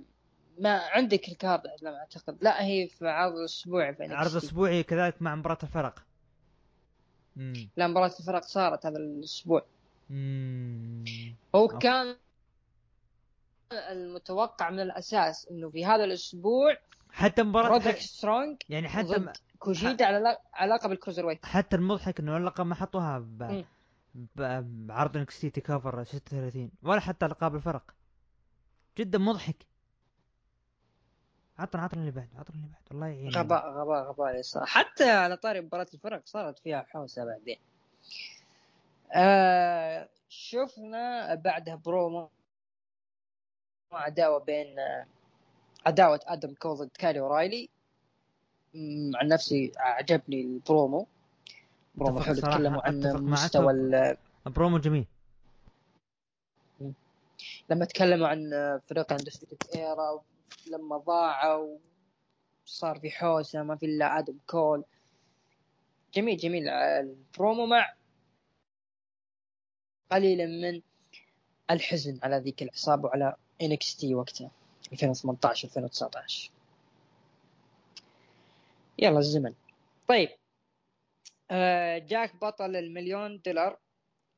ما 0.59 0.77
عندك 0.77 1.27
ال 1.27 1.35
card 1.35 1.67
على 1.67 1.91
ما 1.91 1.97
أعتقد. 1.97 2.37
لا 2.43 2.63
هي 2.63 2.87
في 2.87 3.07
عرض 3.07 3.37
اسبوعي 3.37 3.95
في 3.95 4.03
عرض 4.03 4.35
أسبوعي 4.35 4.83
كذلك 4.83 5.21
مع 5.21 5.35
مباراة 5.35 5.57
الفرق. 5.63 6.03
مم. 7.35 7.69
لا 7.77 7.87
مباراة 7.87 8.11
الفرق 8.19 8.43
صارت 8.43 8.85
هذا 8.85 8.97
الأسبوع. 8.97 9.65
مم. 10.09 11.05
هو 11.55 11.69
أوه. 11.69 11.79
كان 11.79 12.15
المتوقع 13.71 14.69
من 14.69 14.79
الأساس 14.79 15.47
إنه 15.51 15.69
في 15.69 15.85
هذا 15.85 16.03
الأسبوع 16.03 16.77
حتى 17.11 17.43
مباراة 17.43 17.69
رودريك 17.69 17.97
سترونج 17.97 18.57
يعني 18.69 18.89
حتى 18.89 19.33
كوشيدا 19.59 20.05
على 20.05 20.37
علاقه 20.53 20.89
بال 20.89 21.25
cruiserweight 21.25 21.45
حتى 21.45 21.75
المضحك 21.75 22.19
إنه 22.19 22.37
اللقب 22.37 22.65
ما 22.65 22.75
حطوها 22.75 23.19
ب... 23.19 23.63
بعرض 24.87 25.17
NXT 25.17 25.41
TakeOver 25.41 26.03
36 26.03 26.71
ولا 26.83 26.99
حتى 26.99 27.25
القاب 27.25 27.55
الفرق. 27.55 27.83
جدا 28.97 29.17
مضحك. 29.17 29.70
عطنا 31.59 31.81
عطنا 31.81 31.99
اللي 31.99 32.11
بعد 32.11 32.29
عطنا 32.37 32.55
اللي 32.55 32.67
بعد 32.67 32.83
الله 32.91 33.07
يعين 33.07 33.29
غباء 33.29 33.69
غباء 33.69 34.03
غباء. 34.03 34.41
حتى 34.65 35.11
على 35.11 35.37
طاري 35.37 35.61
مباراة 35.61 35.87
الفرق 35.93 36.21
صارت 36.25 36.59
فيها 36.59 36.85
حوسة 36.89 37.25
بعدين. 37.25 37.57
آه 39.13 40.09
شفنا 40.29 41.35
بعدها 41.35 41.75
برومو 41.75 42.29
عداوة 43.91 44.39
بين 44.39 44.75
عداوة 45.85 46.19
آدم 46.25 46.53
كول 46.53 46.77
ضد 46.77 46.89
كايل 46.99 47.19
اورايلي 47.19 47.69
عن 49.15 49.27
نفسي 49.27 49.71
عجبني 49.77 50.41
البرومو. 50.41 51.07
برومو 51.95 52.21
حلو 52.21 52.35
تكلموا 52.35 52.81
عن 52.87 53.01
مستوى 53.15 54.17
برومو 54.45 54.77
جميل. 54.77 55.05
لما 57.69 57.85
تكلموا 57.85 58.27
عن 58.27 58.49
فريق 58.89 59.13
Undisputed 59.13 59.75
Era 59.75 60.21
لما 60.67 60.97
ضاعوا 60.97 61.77
صار 62.65 62.99
في 62.99 63.11
حوسة 63.11 63.63
ما 63.63 63.75
في 63.75 63.85
إلا 63.85 64.19
آدم 64.19 64.37
كول. 64.47 64.83
جميل 66.13 66.37
جميل. 66.37 66.69
البرومو 66.69 67.65
مع 67.65 67.93
قليلا 70.11 70.45
من 70.45 70.81
الحزن 71.71 72.19
على 72.23 72.37
ذيك 72.37 72.63
العصابة 72.63 73.05
وعلى 73.07 73.35
NXT 73.61 74.15
وقتها 74.15 74.51
2018 74.93 75.67
2019 75.67 76.51
يلا 78.99 79.19
الزمن. 79.19 79.53
طيب. 80.07 80.29
آه 81.51 81.97
جاك 81.97 82.35
بطل 82.35 82.75
المليون 82.75 83.41
دولار 83.45 83.77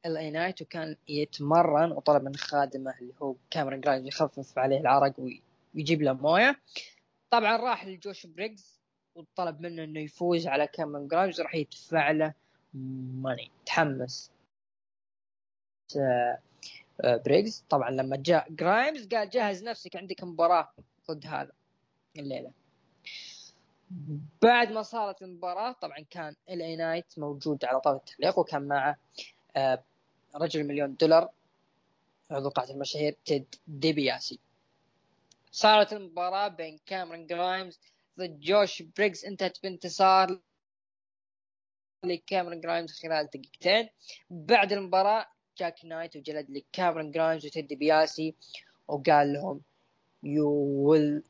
LA 0.05 0.31
نايت 0.31 0.61
وكان 0.61 0.95
يتمرن 1.07 1.91
وطلب 1.91 2.23
من 2.23 2.35
خادمه 2.35 2.95
اللي 3.01 3.13
هو 3.21 3.35
كاميرون 3.49 3.81
جرايمز 3.81 4.07
يخفف 4.07 4.57
عليه 4.57 4.79
العرق 4.79 5.13
ويجيب 5.75 6.01
له 6.01 6.13
مويه. 6.13 6.59
طبعا 7.29 7.57
راح 7.57 7.85
لجوش 7.85 8.25
بريجز 8.25 8.81
وطلب 9.15 9.61
منه 9.61 9.83
إنه 9.83 9.99
يفوز 9.99 10.47
على 10.47 10.67
كاميرون 10.67 11.07
جرايمز 11.07 11.41
راح 11.41 11.55
يدفع 11.55 12.11
له 12.11 12.33
money 12.73 13.51
تحمس. 13.65 14.31
آه 15.97 16.39
بريجز. 17.03 17.65
طبعا 17.69 17.89
لما 17.89 18.15
جاء 18.15 18.51
جرايمز 18.51 19.07
قال 19.07 19.29
جهز 19.29 19.63
نفسك 19.63 19.95
عندك 19.95 20.23
مباراة. 20.23 20.73
ضد 21.11 21.27
هذا. 21.27 21.51
الليلة. 22.17 22.51
بعد 24.41 24.71
ما 24.71 24.81
صارت 24.81 25.21
المباراة 25.21 25.71
طبعا 25.71 25.99
كان 26.09 26.35
LA 26.49 26.75
نايت 26.75 27.19
موجود 27.19 27.65
على 27.65 27.81
طاولة 27.81 27.99
التعليق 27.99 28.39
وكان 28.39 28.67
معه 28.67 28.97
آه 29.55 29.83
رجل 30.35 30.67
مليون 30.67 30.95
دولار. 30.95 31.29
عضو 32.31 32.49
قاعة 32.49 32.69
المشاهير 32.69 33.17
تيد 33.25 33.55
ديبياسي. 33.67 34.39
صارت 35.55 35.93
المباراة 35.93 36.47
بين 36.47 36.79
كاميرون 36.85 37.27
جرايمز 37.27 37.79
ضد 38.19 38.39
جوش 38.39 38.81
بريجز. 38.81 39.25
انتهت 39.25 39.63
بانتصار 39.63 40.39
لكاميرون 42.05 42.61
جرايمز 42.61 42.99
خلال 43.01 43.27
دقيقتين. 43.27 43.89
بعد 44.29 44.73
المباراة 44.73 45.25
جاك 45.57 45.85
نايت 45.85 46.15
وجلد 46.15 46.49
لك 46.49 46.65
كاميرون 46.71 47.11
جرايمز 47.11 47.45
وتيد 47.45 47.75
ديبياسي 47.75 48.35
وقال 48.87 49.33
لهم 49.33 49.61
you 50.23 50.49
will 50.89 51.23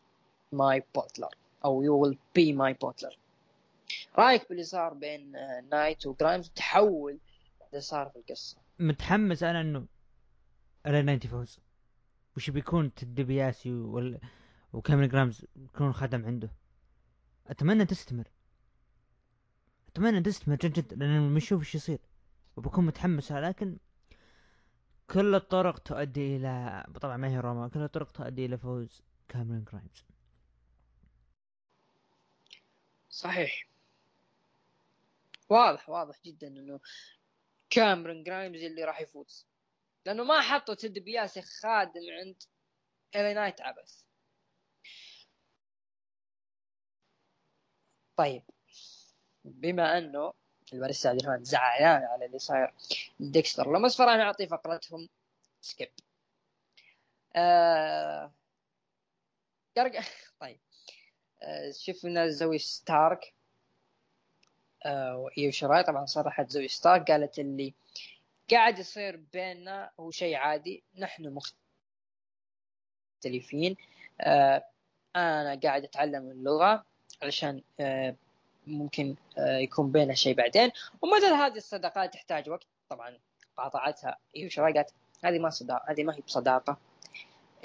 my 0.52 0.84
butler 0.96 1.36
أو 1.66 1.84
you 1.84 2.00
will 2.00 2.18
be 2.36 2.54
my 2.54 2.74
butler 2.74 3.18
رأيك 4.18 4.50
باللي 4.50 4.64
صار 4.64 4.94
بين 4.94 5.32
نايت 5.70 6.06
وجرايمز؟ 6.06 6.50
تحول 6.50 7.20
اللي 7.70 7.82
صار 7.82 8.10
في 8.10 8.16
القصة. 8.16 8.58
متحمس 8.80 9.44
أنا 9.44 9.62
إنه 9.62 9.86
إل 10.86 10.91
إيه 10.91 11.02
نايت 11.02 11.26
يفوز. 11.26 11.60
وش 12.38 12.50
بيكون 12.50 12.94
تيد 12.94 13.24
ديبياسي 13.24 13.74
وال... 13.74 14.20
وكاميرون 14.74 15.10
جرايمز 15.10 15.46
يكون 15.56 15.94
خدم 15.94 16.26
عنده. 16.26 16.52
أتمنى 17.48 17.86
تستمر. 17.86 18.28
أتمنى 19.88 20.22
تستمر 20.22 20.56
جد 20.56 20.74
جد 20.74 20.94
لأن 20.94 21.34
بنشوف 21.34 21.60
إيش 21.60 21.76
يصير. 21.76 22.00
وبكون 22.56 22.86
متحمس 22.86 23.32
لكن 23.32 23.78
كل 25.10 25.36
الطرق 25.36 25.80
تؤدي 25.80 26.36
إلى 26.36 26.86
طبعا 27.02 27.18
ما 27.18 27.28
هي 27.28 27.40
روما 27.40 27.68
كل 27.68 27.80
الطرق 27.80 28.12
تؤدي 28.12 28.46
إلى 28.46 28.58
فوز 28.58 29.02
كاميرون 29.28 29.64
جرايمز 29.64 30.06
صحيح. 33.10 33.68
واضح 35.50 35.90
واضح 35.90 36.16
جدا 36.26 36.48
إنه 36.48 36.80
كاميرون 37.70 38.24
جرايمز 38.24 38.62
اللي 38.62 38.84
راح 38.84 39.02
يفوز. 39.02 39.48
لأنه 40.06 40.24
ما 40.24 40.42
حطوا 40.42 40.76
تيد 40.76 41.00
ديبياسي 41.00 41.42
خادم 41.42 42.02
عند 42.20 42.44
إل 43.16 43.22
إيه 43.22 43.34
نايت 43.34 43.62
عبث. 43.62 44.04
طيب. 48.18 48.44
بما 49.46 49.98
أنه 49.98 50.34
الباريستا 50.74 51.12
الرحمن 51.12 51.44
زعلان 51.44 52.04
على 52.04 52.26
اللي 52.26 52.40
صاير 52.40 52.74
ديكستر 53.20 53.86
اصفر 53.86 54.04
أنا 54.04 54.24
اعطي 54.24 54.48
فقرتهم 54.48 55.10
skip. 55.62 55.92
آه... 57.36 58.32
طيب. 60.40 60.60
آه 61.42 61.72
شفنا 61.72 62.30
زوي 62.30 62.58
ستارك. 62.60 63.34
آه 64.86 65.18
وإيو 65.18 65.52
شراي 65.52 65.84
طبعا 65.84 66.06
صرحت 66.06 66.50
زوي 66.50 66.68
ستارك 66.68 67.12
قالت 67.12 67.40
اللي 67.40 67.74
قاعد 68.54 68.80
يصير 68.80 69.16
بيننا 69.34 69.92
هو 70.00 70.12
شيء 70.12 70.36
عادي. 70.36 70.84
نحن 70.98 71.40
مختلفين. 73.24 73.76
آه 74.22 74.66
أنا 75.16 75.60
قاعد 75.64 75.84
أتعلم 75.84 76.32
اللغة 76.32 76.86
علشان 77.22 77.62
آه 77.80 78.16
ممكن 78.68 79.16
يكون 79.38 79.92
بيننا 79.92 80.14
شيء 80.14 80.36
بعدين. 80.36 80.72
ومثل 81.02 81.34
هذه 81.34 81.58
الصداقات 81.58 82.14
تحتاج 82.14 82.50
وقت. 82.50 82.68
طبعا 82.90 83.18
قاطعتها. 83.58 84.18
ايو 84.36 84.50
شراي 84.50 84.74
قالت 84.74 84.94
هذه 85.24 85.40
ما 85.40 85.50
صداقة 85.50 85.92
هذه 85.92 86.04
ما 86.04 86.16
هي 86.16 86.22
بصداقة. 86.22 86.78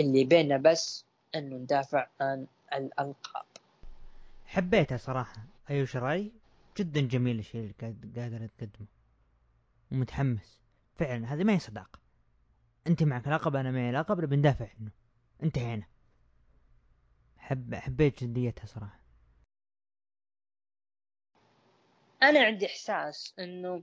اللي 0.01 0.25
بيننا 0.25 0.57
بس 0.57 1.05
أنه 1.35 1.57
ندافع 1.57 2.07
عن 2.21 2.47
الألقاب. 2.75 3.45
حبيتها 4.47 4.97
صراحة. 4.97 5.43
أيوه 5.71 5.87
شراي 5.87 6.33
جدا 6.77 7.01
جميل 7.01 7.39
الشيء 7.39 7.61
اللي 7.61 7.75
قادر 8.17 8.47
تقدمه. 8.59 8.87
ومتحمس. 9.93 10.61
فعلا 10.99 11.35
هذه 11.35 11.45
ما 11.45 11.55
هي 11.55 11.59
صداقة 11.59 12.01
أنت 12.87 13.03
معك 13.03 13.29
لقب 13.29 13.57
أنا 13.57 13.71
معي 13.71 13.93
لقب 13.93 14.29
بندافع 14.29 14.69
عنه. 14.81 14.91
انتهينا. 15.43 15.87
حب 17.37 17.75
حبيت 17.75 18.25
جديتها 18.25 18.67
صراحة. 18.67 19.01
أنا 22.23 22.41
عندي 22.41 22.67
إحساس 22.67 23.35
إنه 23.39 23.83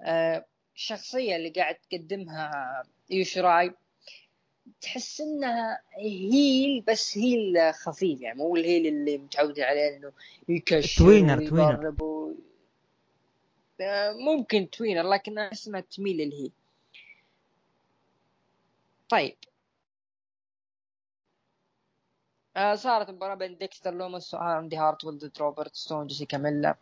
آه، 0.00 0.46
الشخصية 0.74 1.36
اللي 1.36 1.50
قاعد 1.50 1.74
تقدمها 1.74 2.82
إيو 3.10 3.31
شراي 3.31 3.74
تحس 4.80 5.20
إنها 5.20 5.82
heel 5.98 6.80
بس 6.80 7.18
heel 7.18 7.74
خفيف 7.74 8.20
يعني 8.20 8.38
مو 8.38 8.56
ال 8.56 8.62
heel 8.62 8.86
اللي 8.86 9.18
متعود 9.18 9.60
عليه 9.60 9.96
إنه 9.96 10.12
يكشف 10.48 10.98
tweener 10.98 11.48
tweener. 11.48 11.94
ممكن 14.12 14.70
tweener 14.70 15.08
لكن 15.10 15.38
احس 15.38 15.68
انها 15.68 15.80
تميل 15.80 16.16
لل 16.16 16.28
heel 16.28 16.52
طيب. 19.08 19.36
آه 22.56 22.74
صارت 22.74 23.10
مباراة 23.10 23.34
بين 23.34 23.58
ديكستر 23.58 23.94
لومس 23.94 24.34
وأندي 24.34 24.76
هارتويل 24.76 25.18
ضد 25.18 25.38
روبرت 25.38 25.74
ستون 25.74 26.06
جيسيكا 26.06 26.38
ميلا 26.38 26.76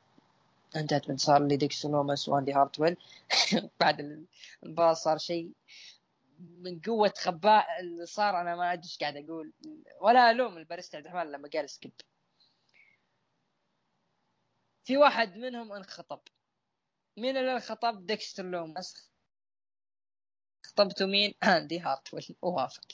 انتهت 0.76 1.06
بانتصار 1.06 1.42
لديكستر 1.42 1.88
لومس 1.90 2.28
وأندي 2.28 2.52
هارتويل. 2.52 2.96
بعد 3.80 4.24
المباراة 4.62 4.92
صار 4.94 5.18
شيء 5.18 5.52
من 6.40 6.80
قوة 6.80 7.12
غباء 7.18 7.80
اللي 7.80 8.06
صار 8.06 8.40
أنا 8.40 8.56
ما 8.56 8.72
أدري 8.72 8.84
إيش 8.84 8.98
قاعد 8.98 9.16
أقول. 9.16 9.52
ولا 10.00 10.30
ألوم 10.30 10.58
الباريستا 10.58 10.96
عبد 10.96 11.06
الرحمن 11.06 11.32
لما 11.32 11.48
قال 11.54 11.70
skip. 11.70 11.92
في 14.84 14.96
واحد 14.96 15.36
منهم 15.36 15.72
انخطب. 15.72 16.20
مين 17.20 17.36
اللي 17.36 17.52
انخطب 17.52 18.06
ديكستر 18.06 18.44
لومس 18.44 19.10
خطبته 20.66 21.06
مين؟ 21.06 21.34
اندي 21.44 21.80
هارتويل 21.80 22.36
ووافق. 22.42 22.84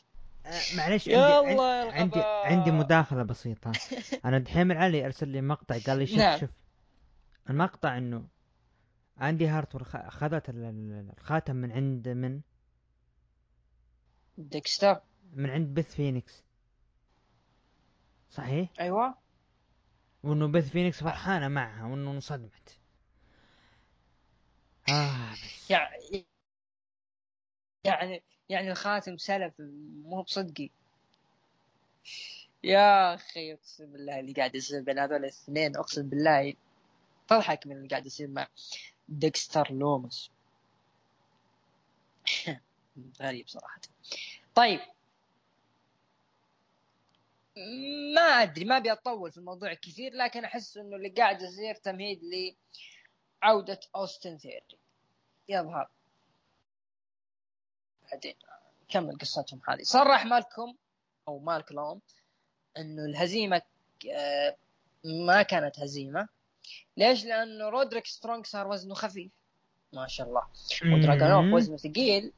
آه، 0.46 0.60
معلش 0.76 1.08
عندي 1.08 1.60
عندي 1.92 2.20
عندي 2.22 2.70
مداخلة 2.70 3.22
بسيطة. 3.22 3.72
أنا 4.24 4.38
دحين 4.38 4.72
علي 4.72 5.06
أرسل 5.06 5.28
لي 5.28 5.40
مقطع 5.40 5.78
قال 5.78 5.98
لي 5.98 6.06
شوف 6.06 6.18
نعم. 6.18 6.38
شوف. 6.38 6.50
المقطع 7.50 7.98
إنه 7.98 8.28
اندي 9.20 9.48
هارتويل 9.48 9.82
اخذت 9.94 10.44
الخاتم 10.48 11.56
من 11.56 11.72
عند 11.72 12.08
من؟ 12.08 12.40
ديكستر. 14.38 15.00
من 15.32 15.50
عند 15.50 15.74
بث 15.74 15.94
فينيكس. 15.94 16.44
صحيح؟ 18.30 18.68
أيوه. 18.80 19.14
وإنه 20.22 20.46
بث 20.46 20.70
فينيكس 20.70 21.02
فرحانة 21.02 21.48
معها 21.48 21.84
وإنه 21.84 22.10
انصدمت. 22.10 22.78
يعني 25.70 26.26
يعني 27.84 28.22
يعني 28.48 28.70
الخاتم 28.70 29.16
سلف 29.16 29.54
مو 30.04 30.22
بصدقي. 30.22 30.70
يا 32.64 33.14
أخي 33.14 33.54
أقسم 33.54 33.92
بالله 33.92 34.20
اللي 34.20 34.32
قاعد 34.32 34.54
يصير 34.54 34.82
بين 34.82 34.98
هذول 34.98 35.16
الاثنين 35.16 35.76
أقسم 35.76 36.08
بالله 36.08 36.54
تضحك 37.28 37.66
من 37.66 37.76
اللي 37.76 37.88
قاعد 37.88 38.06
يصير 38.06 38.28
مع 38.28 38.48
ديكستر 39.08 39.72
لومس. 39.72 40.30
غريب 43.22 43.48
صراحة. 43.48 43.80
طيب. 44.54 44.80
ما 48.14 48.20
أدري 48.20 48.64
ما 48.64 48.76
أبي 48.76 48.92
أطول 48.92 49.32
في 49.32 49.38
الموضوع 49.38 49.74
كثير 49.74 50.12
لكن 50.14 50.44
أحس 50.44 50.76
إنه 50.76 50.96
اللي 50.96 51.08
قاعد 51.08 51.42
يصير 51.42 51.74
تمهيد 51.74 52.24
لعودة 53.42 53.80
أوستن 53.96 54.38
ثيري. 54.38 54.62
يظهر 55.48 55.88
بعدين 58.12 58.34
كمل 58.88 59.18
قصتهم 59.18 59.60
هذه. 59.68 59.82
صرح 59.82 60.26
مالكم 60.26 60.74
أو 61.28 61.38
مالك 61.38 61.72
لوم 61.72 62.00
إنه 62.78 63.04
الهزيمة 63.04 63.62
آه، 64.12 64.56
ما 65.04 65.42
كانت 65.42 65.80
هزيمة. 65.80 66.28
ليش؟ 66.96 67.24
لأنه 67.24 67.68
رودريك 67.68 68.06
سترونج 68.06 68.46
صار 68.46 68.68
وزنه 68.68 68.94
خفيف. 68.94 69.32
ما 69.92 70.06
شاء 70.06 70.28
الله. 70.28 70.42
ودراجونوف 70.84 71.54
وزنه 71.54 71.76
ثقيل. 71.76 72.32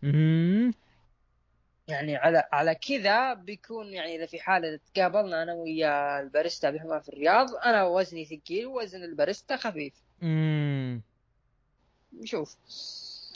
يعني 1.88 2.16
على 2.16 2.48
على 2.52 2.74
كذا 2.74 3.34
بيكون 3.34 3.94
يعني 3.94 4.16
إذا 4.16 4.26
في 4.26 4.40
حالة 4.40 4.80
تقابلنا 4.94 5.42
أنا 5.42 5.52
ويا 5.52 6.20
الباريستا 6.20 6.66
عبد 6.66 7.02
في 7.02 7.08
الرياض 7.08 7.54
أنا 7.54 7.84
وزني 7.84 8.24
ثقيل 8.24 8.66
ووزن 8.66 9.04
الباريستا 9.04 9.56
خفيف. 9.56 9.94
امم 10.22 10.77
نشوف. 12.18 12.56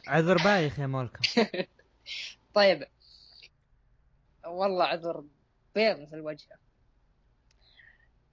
عذر 0.08 0.36
بايخ 0.44 0.78
يا 0.78 0.86
مولكم 0.86 1.20
طيب. 2.54 2.84
والله 4.46 4.84
عذر 4.84 5.24
بيض 5.74 5.98
مثل 6.00 6.20
وجهه 6.20 6.56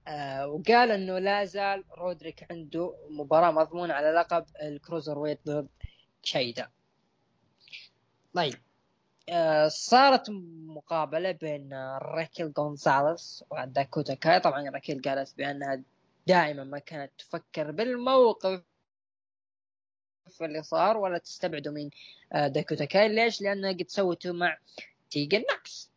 آه 0.08 0.46
وقال 0.46 0.90
إنه 0.90 1.18
لا 1.18 1.44
زال 1.44 1.84
رودريك 1.98 2.46
عنده 2.50 2.94
مباراة 3.10 3.50
مضمونة 3.50 3.94
على 3.94 4.10
لقب 4.10 4.46
الكروزر 4.62 5.18
ويت 5.18 5.40
ضد 5.46 5.68
شيدا 6.22 6.70
طيب. 8.34 8.54
آه 9.28 9.68
صارت 9.68 10.30
مقابلة 10.66 11.30
بين 11.32 11.72
راكيل 12.02 12.52
غونزاليس 12.58 13.44
وداكوتا 13.50 14.14
كاي. 14.14 14.40
طبعا 14.40 14.70
راكيل 14.70 15.02
قالت 15.02 15.36
بأنها 15.36 15.82
دائما 16.26 16.64
ما 16.64 16.78
كانت 16.78 17.12
تفكر 17.18 17.70
بالموقف 17.70 18.62
اللي 20.42 20.62
صار 20.62 20.96
ولا 20.96 21.18
تستبعدوا 21.18 21.72
من 21.72 21.90
آه، 22.32 22.48
داكوتا 22.48 22.84
كاي 22.84 23.08
ليش؟ 23.08 23.42
لأنها 23.42 23.72
قد 23.72 23.88
سوته 23.88 24.32
مع 24.32 24.58
تيجن 25.10 25.44
نوكس 25.50 25.90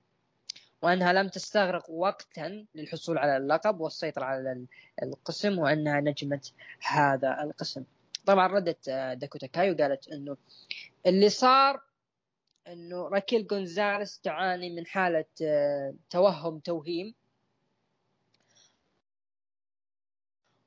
وأنها 0.82 1.14
لم 1.14 1.28
تستغرق 1.28 1.90
وقتا 1.90 2.66
للحصول 2.76 3.18
على 3.18 3.38
اللقب 3.38 3.80
والسيطرة 3.80 4.26
على 4.26 4.66
القسم 5.04 5.60
وأنها 5.60 6.00
نجمة 6.00 6.42
هذا 6.82 7.44
القسم. 7.44 7.84
طبعا 8.26 8.48
ردت 8.48 8.90
آه، 8.90 9.14
داكوتا 9.14 9.48
كاي 9.48 9.72
وقالت 9.72 10.08
أنه 10.08 10.38
اللي 11.06 11.30
صار 11.30 11.82
أنه 12.68 13.08
راكيل 13.08 13.48
جونزاليس 13.48 14.20
تعاني 14.20 14.70
من 14.70 14.86
حالة 14.86 15.26
آه، 15.42 15.94
توهم 16.10 16.60
توهيم 16.60 17.14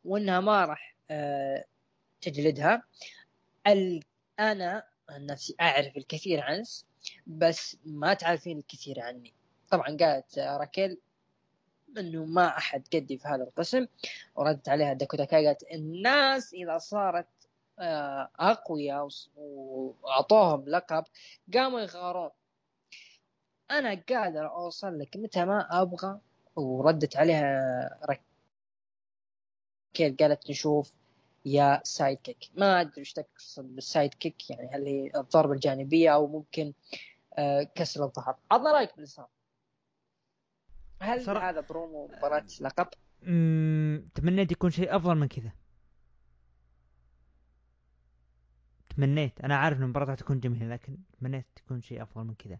وأنها 0.04 0.40
ما 0.40 0.64
راح 0.64 0.96
تجلدها. 2.20 2.82
أنا 4.40 4.86
عن 5.08 5.26
نفسي 5.26 5.56
أعرف 5.60 5.96
الكثير 5.96 6.40
عنك 6.40 6.66
بس 7.26 7.76
ما 7.84 8.14
تعرفين 8.14 8.58
الكثير 8.58 9.00
عني. 9.00 9.34
طبعا 9.70 9.96
قالت 10.00 10.38
راكيل 10.38 10.98
إنه 11.98 12.24
ما 12.24 12.46
أحد 12.58 12.84
قدي 12.94 13.18
في 13.18 13.28
هذا 13.28 13.42
القسم 13.42 13.86
وردت 14.34 14.68
عليها 14.68 14.92
داكوتا 14.92 15.24
قالت 15.24 15.62
الناس 15.72 16.54
إذا 16.54 16.78
صارت 16.78 17.26
آه، 17.78 18.30
أقوياء 18.38 19.08
وأعطوهم 19.36 20.68
لقب 20.68 21.04
قاموا 21.54 21.80
يغارون. 21.80 22.30
أنا 23.70 24.02
قادر 24.08 24.48
أوصل 24.50 24.98
لك 24.98 25.16
متى 25.16 25.44
ما 25.44 25.82
أبغى 25.82 26.20
وردت 26.56 27.16
عليها 27.16 27.98
راكيل 29.98 30.16
قالت 30.20 30.50
نشوف 30.50 30.92
يا 31.46 31.80
sidekick. 31.84 32.50
ما 32.56 32.80
أدري 32.80 32.98
إيش 32.98 33.12
تقصد 33.12 33.74
بال 33.74 34.14
sidekick 34.14 34.50
يعني 34.50 34.68
هل 34.74 34.86
هي 34.86 35.10
الضربة 35.16 35.52
الجانبية 35.52 36.14
أو 36.14 36.26
ممكن 36.26 36.72
آه، 37.38 37.62
كسر 37.62 38.04
الظهر. 38.04 38.36
عطنا 38.50 38.72
رأيك 38.72 38.90
باللي 38.92 39.06
صار 39.06 39.28
هل 41.00 41.24
صار... 41.24 41.38
هذا 41.38 41.60
برومو 41.60 42.06
مباراة 42.06 42.46
لقب؟ 42.60 42.88
تمنيت 44.14 44.52
يكون 44.52 44.70
شيء 44.70 44.96
أفضل 44.96 45.14
من 45.14 45.28
كذا. 45.28 45.50
تمنيت. 48.96 49.40
أنا 49.40 49.56
عارف 49.56 49.78
إن 49.78 49.82
المباراة 49.82 50.14
تكون 50.14 50.40
جميلة 50.40 50.68
لكن 50.68 50.98
تمنيت 51.20 51.46
تكون 51.56 51.80
شيء 51.80 52.02
أفضل 52.02 52.24
من 52.24 52.34
كذا. 52.34 52.58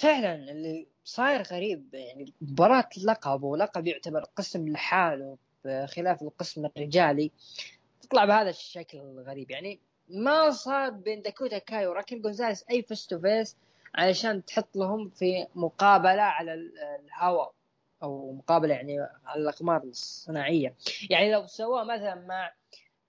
فعلا 0.00 0.34
اللي 0.34 0.86
صاير 1.04 1.42
غريب 1.42 1.94
يعني 1.94 2.32
مباراة 2.40 2.88
لقب 3.04 3.42
ولقب 3.42 3.86
يعتبر 3.86 4.24
قسم 4.36 4.68
لحاله 4.68 5.38
بخلاف 5.64 6.22
القسم 6.22 6.66
الرجالي. 6.66 7.30
تطلع 8.02 8.24
بهذا 8.24 8.50
الشكل 8.50 8.98
الغريب. 8.98 9.50
يعني 9.50 9.80
ما 10.08 10.50
صار 10.50 10.90
بين 10.90 11.22
داكوتا 11.22 11.58
كاي 11.58 11.86
وراكيل 11.86 12.22
جونزاليس 12.22 12.64
أي 12.70 12.82
face 12.82 13.06
to 13.06 13.20
face 13.20 13.56
علشان 13.94 14.44
تحط 14.44 14.76
لهم 14.76 15.08
في 15.08 15.46
مقابلة 15.54 16.22
على 16.22 16.54
الهواء 17.04 17.52
أو 18.02 18.32
مقابلة 18.32 18.74
يعني 18.74 18.98
على 19.24 19.42
الأقمار 19.42 19.82
الصناعية. 19.82 20.74
يعني 21.10 21.32
لو 21.32 21.46
سووها 21.46 21.84
مثلا 21.84 22.14
مع 22.14 22.52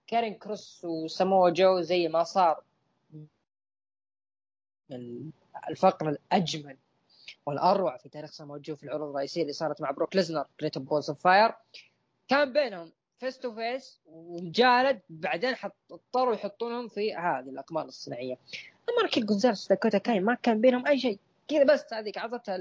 كاريون 0.08 0.34
كروس 0.34 0.86
وسامو 0.86 1.50
جو 1.50 1.82
زي 1.82 2.08
ما 2.08 2.24
صار 2.24 2.64
الفقرة 5.70 6.10
الأجمل 6.10 6.78
والأروع 7.46 7.98
في 7.98 8.10
تاريخ 8.10 8.32
سامو 8.32 8.60
في 8.62 8.84
العروض 8.84 9.10
الرئيسية 9.10 9.42
اللي 9.42 9.54
صارت 9.54 9.82
مع 9.82 9.92
بروك 9.92 10.16
ليزنر 10.16 10.46
Great 10.60 10.78
Balls 10.78 11.10
of 11.10 11.20
Fire 11.20 11.54
كان 12.28 12.54
بينهم 12.54 12.92
face 13.20 13.40
to 13.40 13.56
face 13.56 14.00
ومجالد 14.06 15.02
بعدين 15.10 15.56
حط 15.56 15.76
اضطروا 15.92 16.34
يحطونهم 16.34 16.88
في 16.88 17.16
هذه 17.16 17.50
الأقمار 17.50 17.86
الصناعية. 17.86 18.38
أما 18.90 19.02
راكيل 19.02 19.26
جونزاليس 19.26 19.68
داكوتا 19.68 19.98
كاي 19.98 20.20
ما 20.20 20.36
كان 20.36 20.62
بينهم 20.62 20.88
أي 20.88 21.00
شيء. 21.00 21.20
كذا 21.48 21.64
بس 21.64 21.94
هذيك 21.94 22.18
عطتها 22.18 22.58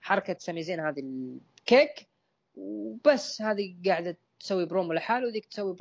حركة 0.00 0.36
سميزين 0.38 0.80
هذه 0.80 1.00
ال 1.00 1.18
kick. 1.18 2.08
وبس 2.56 3.42
هذه 3.42 3.76
قاعدة 3.86 4.16
تسوي 4.40 4.66
برومو 4.66 4.92
لحال 4.92 5.24
وذيك 5.24 5.44
تسوي 5.44 5.76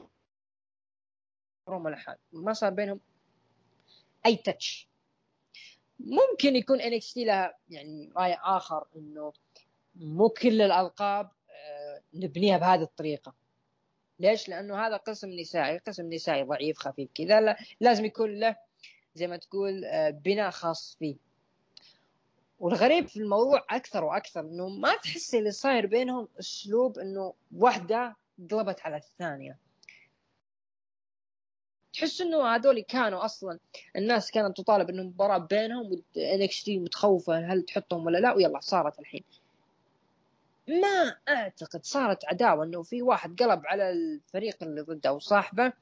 برومو 1.67 1.89
لحال. 1.89 2.17
ما 2.33 2.53
صار 2.53 2.71
بينهم 2.71 2.99
أي 4.25 4.35
touch 4.35 4.90
ممكن 6.05 6.55
يكون 6.55 6.99
تي 6.99 7.25
لها 7.25 7.57
يعني 7.69 8.09
رأي 8.17 8.37
آخر 8.43 8.85
إنه 8.95 9.33
مو 9.95 10.29
كل 10.29 10.61
الألقاب 10.61 11.31
آه، 11.49 12.01
نبنيها 12.13 12.57
بهذه 12.57 12.81
الطريقة 12.81 13.33
ليش؟ 14.19 14.49
لأنه 14.49 14.87
هذا 14.87 14.97
قسم 14.97 15.29
نسائي، 15.29 15.77
قسم 15.77 16.13
نسائي 16.13 16.43
ضعيف 16.43 16.77
خفيف 16.77 17.09
كذا 17.15 17.57
لازم 17.79 18.05
يكون 18.05 18.39
له 18.39 18.55
زي 19.15 19.27
ما 19.27 19.37
تقول 19.37 19.85
آه، 19.85 20.09
بناء 20.09 20.49
خاص 20.49 20.95
فيه. 20.99 21.15
والغريب 22.59 23.07
في 23.07 23.17
الموضوع 23.17 23.65
أكثر 23.69 24.03
وأكثر 24.03 24.39
إنه 24.39 24.69
ما 24.69 24.95
تحس 24.95 25.35
اللي 25.35 25.51
صاير 25.51 25.85
بينهم 25.85 26.27
أسلوب 26.39 26.99
إنه 26.99 27.33
واحدة 27.57 28.15
قلبت 28.51 28.81
على 28.81 28.97
الثانية. 28.97 29.57
تحس 31.93 32.21
إنه 32.21 32.55
هذول 32.55 32.79
كانوا 32.79 33.25
أصلا 33.25 33.59
الناس 33.95 34.31
كانت 34.31 34.57
تطالب 34.57 34.89
إنه 34.89 35.03
مباراة 35.03 35.37
بينهم 35.37 36.01
NXT 36.17 36.79
متخوفة 36.79 37.53
هل 37.53 37.63
تحطهم 37.63 38.05
ولا 38.05 38.17
لا 38.17 38.33
ويلا 38.33 38.59
صارت 38.59 38.99
الحين. 38.99 39.23
ما 40.67 41.15
أعتقد 41.29 41.85
صارت 41.85 42.25
عداوة 42.25 42.63
إنه 42.65 42.83
في 42.83 43.01
واحد 43.01 43.41
قلب 43.41 43.61
على 43.65 43.89
الفريق 43.91 44.63
اللي 44.63 44.81
ضده 44.81 45.09
أو 45.09 45.19
صاحبه 45.19 45.73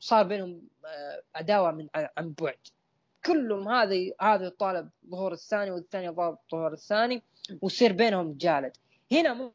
صار 0.00 0.24
بينهم 0.26 0.62
آه، 0.86 1.22
عداوة 1.34 1.70
من 1.70 1.88
عن 1.94 2.34
بعد. 2.40 2.58
كلهم 3.24 3.68
هذه 3.68 4.12
هذا 4.20 4.46
يطالب 4.46 4.90
ظهور 5.10 5.32
الثاني 5.32 5.70
والثاني 5.70 6.06
يطالب 6.06 6.38
ظهور 6.52 6.72
الثاني 6.72 7.22
ويصير 7.62 7.92
بينهم 7.92 8.32
جالد. 8.32 8.76
هنا 9.12 9.52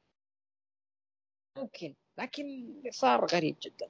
ممكن 1.57 1.93
لكن 2.17 2.73
صار 2.91 3.25
غريب 3.25 3.55
جدا. 3.61 3.87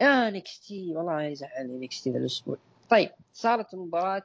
يا 0.00 0.30
NXT 0.30 0.92
والله 0.96 1.22
يزعلني 1.22 1.86
NXT 1.86 2.10
ذا 2.10 2.18
الأسبوع. 2.18 2.56
طيب 2.90 3.10
صارت 3.32 3.74
مباراة 3.74 4.22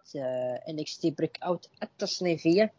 NXT 0.69 1.11
Breakout 1.11 1.69
التصنيفية 1.83 2.73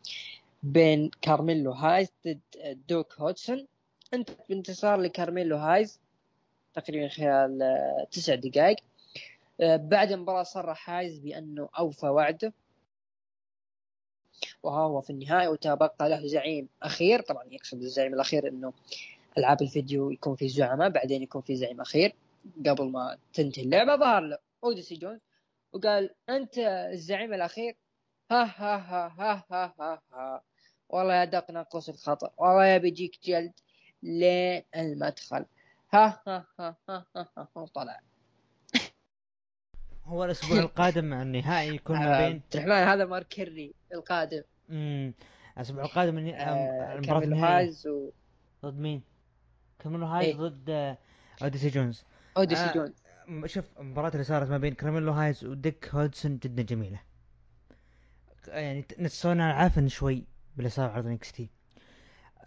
بين 0.62 1.10
كارميلو 1.22 1.72
هايز 1.72 2.08
ضد 2.26 2.40
دوك 2.88 3.14
هودسون. 3.18 3.66
انتهت 4.14 4.48
بانتصار 4.48 5.00
لكارميلو 5.00 5.56
هايز 5.56 6.00
تقريبا 6.74 7.08
خلال 7.08 7.62
آه، 7.62 8.06
تسع 8.10 8.34
دقائق. 8.34 8.76
آه، 9.60 9.76
بعد 9.76 10.12
المباراة 10.12 10.42
صرح 10.42 10.90
هايز 10.90 11.18
بأنه 11.18 11.68
أوفى 11.78 12.06
وعده. 12.06 12.52
وها 14.62 14.80
هو 14.80 15.00
في 15.00 15.10
النهاية 15.10 15.48
وتبقى 15.48 16.08
له 16.08 16.26
زعيم 16.26 16.68
أخير. 16.82 17.20
طبعا 17.20 17.44
يقصد 17.50 17.82
الزعيم 17.82 18.14
الأخير 18.14 18.48
أنه 18.48 18.72
ألعاب 19.38 19.62
الفيديو 19.62 20.10
يكون 20.10 20.36
في 20.36 20.48
زعماء 20.48 20.88
بعدين 20.88 21.22
يكون 21.22 21.42
في 21.42 21.56
زعيم 21.56 21.80
أخير. 21.80 22.14
قبل 22.66 22.90
ما 22.90 23.18
تنتهي 23.32 23.62
اللعبة 23.62 23.96
ظهر 23.96 24.20
له 24.22 24.38
أوديسي 24.64 24.94
جونز 24.94 25.20
وقال 25.72 26.14
أنت 26.28 26.58
الزعيم 26.92 27.34
الأخير 27.34 27.76
ها 28.30 28.44
ها 28.44 28.76
ها 28.76 29.14
ها 29.18 29.44
ها 29.50 29.74
ها, 29.80 30.02
ها. 30.12 30.42
والله 30.88 31.14
يا 31.14 31.24
دق 31.24 31.50
ناقوس 31.50 31.88
الخطر 31.88 32.30
والله 32.36 32.66
يا 32.66 32.78
بيجيك 32.78 33.18
جلد 33.24 33.52
لين 34.02 34.62
المدخل 34.76 35.44
ها 35.92 36.22
ها 36.26 36.46
ها 36.58 36.76
ها 36.88 37.04
ها, 37.16 37.26
ها, 37.36 37.48
ها 37.56 37.66
طلع 37.74 38.00
هو 40.04 40.24
الأسبوع 40.24 40.58
القادم 40.58 41.04
مع 41.04 41.22
النهائي 41.22 41.74
يكون 41.74 41.96
ما 41.96 42.18
آه، 42.24 42.28
بين 42.28 42.42
الرحمن 42.54 42.72
هذا 42.72 43.04
مارك 43.04 43.28
كيري 43.28 43.74
القادم 43.94 44.42
امم 44.70 45.14
الأسبوع 45.56 45.84
القادم 45.84 46.18
آه 46.28 46.94
المباراة 46.94 47.24
النهائية. 47.24 47.72
ضد 48.64 48.78
مين؟ 48.78 49.02
كاميلو 49.78 50.06
هايز 50.06 50.28
إيه؟ 50.28 50.36
ضد 50.36 50.70
آه، 50.70 50.98
أوديسي 51.42 51.68
جونز 51.68 52.04
أوديسي 52.36 52.64
آه 52.64 52.72
جونز. 52.74 53.02
شوف 53.46 53.78
المباراة 53.78 54.08
اللي 54.08 54.24
صارت 54.24 54.50
ما 54.50 54.58
بين 54.58 54.74
كارميلو 54.74 55.12
هايز 55.12 55.44
وديك 55.44 55.88
هودسون 55.94 56.38
جدا 56.38 56.62
جميلة. 56.62 57.00
يعني 58.48 58.86
نسونا 58.98 59.50
العفن 59.50 59.88
شوي 59.88 60.26
باللي 60.56 60.70
صار 60.70 60.90
عرض 60.90 61.06
NXT 61.06 61.50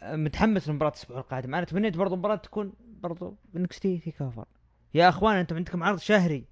متحمس 0.03 0.69
لمباراة 0.69 0.91
الأسبوع 0.91 1.17
القادم. 1.17 1.55
أنا 1.55 1.65
تمنيت 1.65 1.97
برضو 1.97 2.15
مباراة 2.15 2.35
تكون 2.35 2.73
برضو 2.79 3.37
NXT 3.55 3.99
TakeOver 3.99 4.45
يا 4.93 5.09
أخوان 5.09 5.35
أنتم 5.35 5.55
عندكم 5.55 5.83
عرض 5.83 5.99
شهري. 5.99 6.47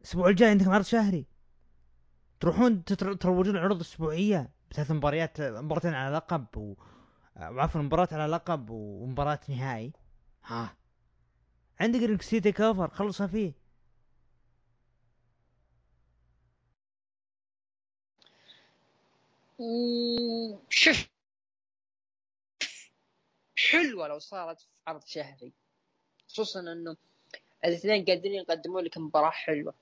الأسبوع 0.00 0.28
الجاي 0.28 0.50
عندكم 0.50 0.70
عرض 0.70 0.84
شهري. 0.84 1.26
تروحون 2.40 2.84
تروجون 2.84 3.56
العروض 3.56 3.76
الأسبوعية. 3.76 4.50
بثلاث 4.70 4.90
مباريات 4.90 5.40
مباراتين 5.40 5.94
على 5.94 6.16
لقب 6.16 6.46
و... 6.56 6.74
وعفوا 7.36 7.82
مباراة 7.82 8.08
على 8.12 8.32
لقب 8.32 8.70
ومباراة 8.70 9.40
نهائي. 9.48 9.92
ها 10.44 10.76
عندك 11.82 12.00
NXT 12.02 12.30
TakeOver 12.30 12.88
خلصها 12.88 13.26
فيه. 13.26 13.52
شوف 20.68 21.08
حلوة 23.70 24.08
لو 24.08 24.18
صارت 24.18 24.60
في 24.60 24.66
عرض 24.86 25.04
شهري. 25.06 25.52
خصوصا 26.28 26.60
إنه 26.60 26.96
الاثنين 27.64 28.04
قادرين 28.04 28.34
يقدمون 28.34 28.84
لك 28.84 28.98
مباراة 28.98 29.30
حلوة. 29.30 29.74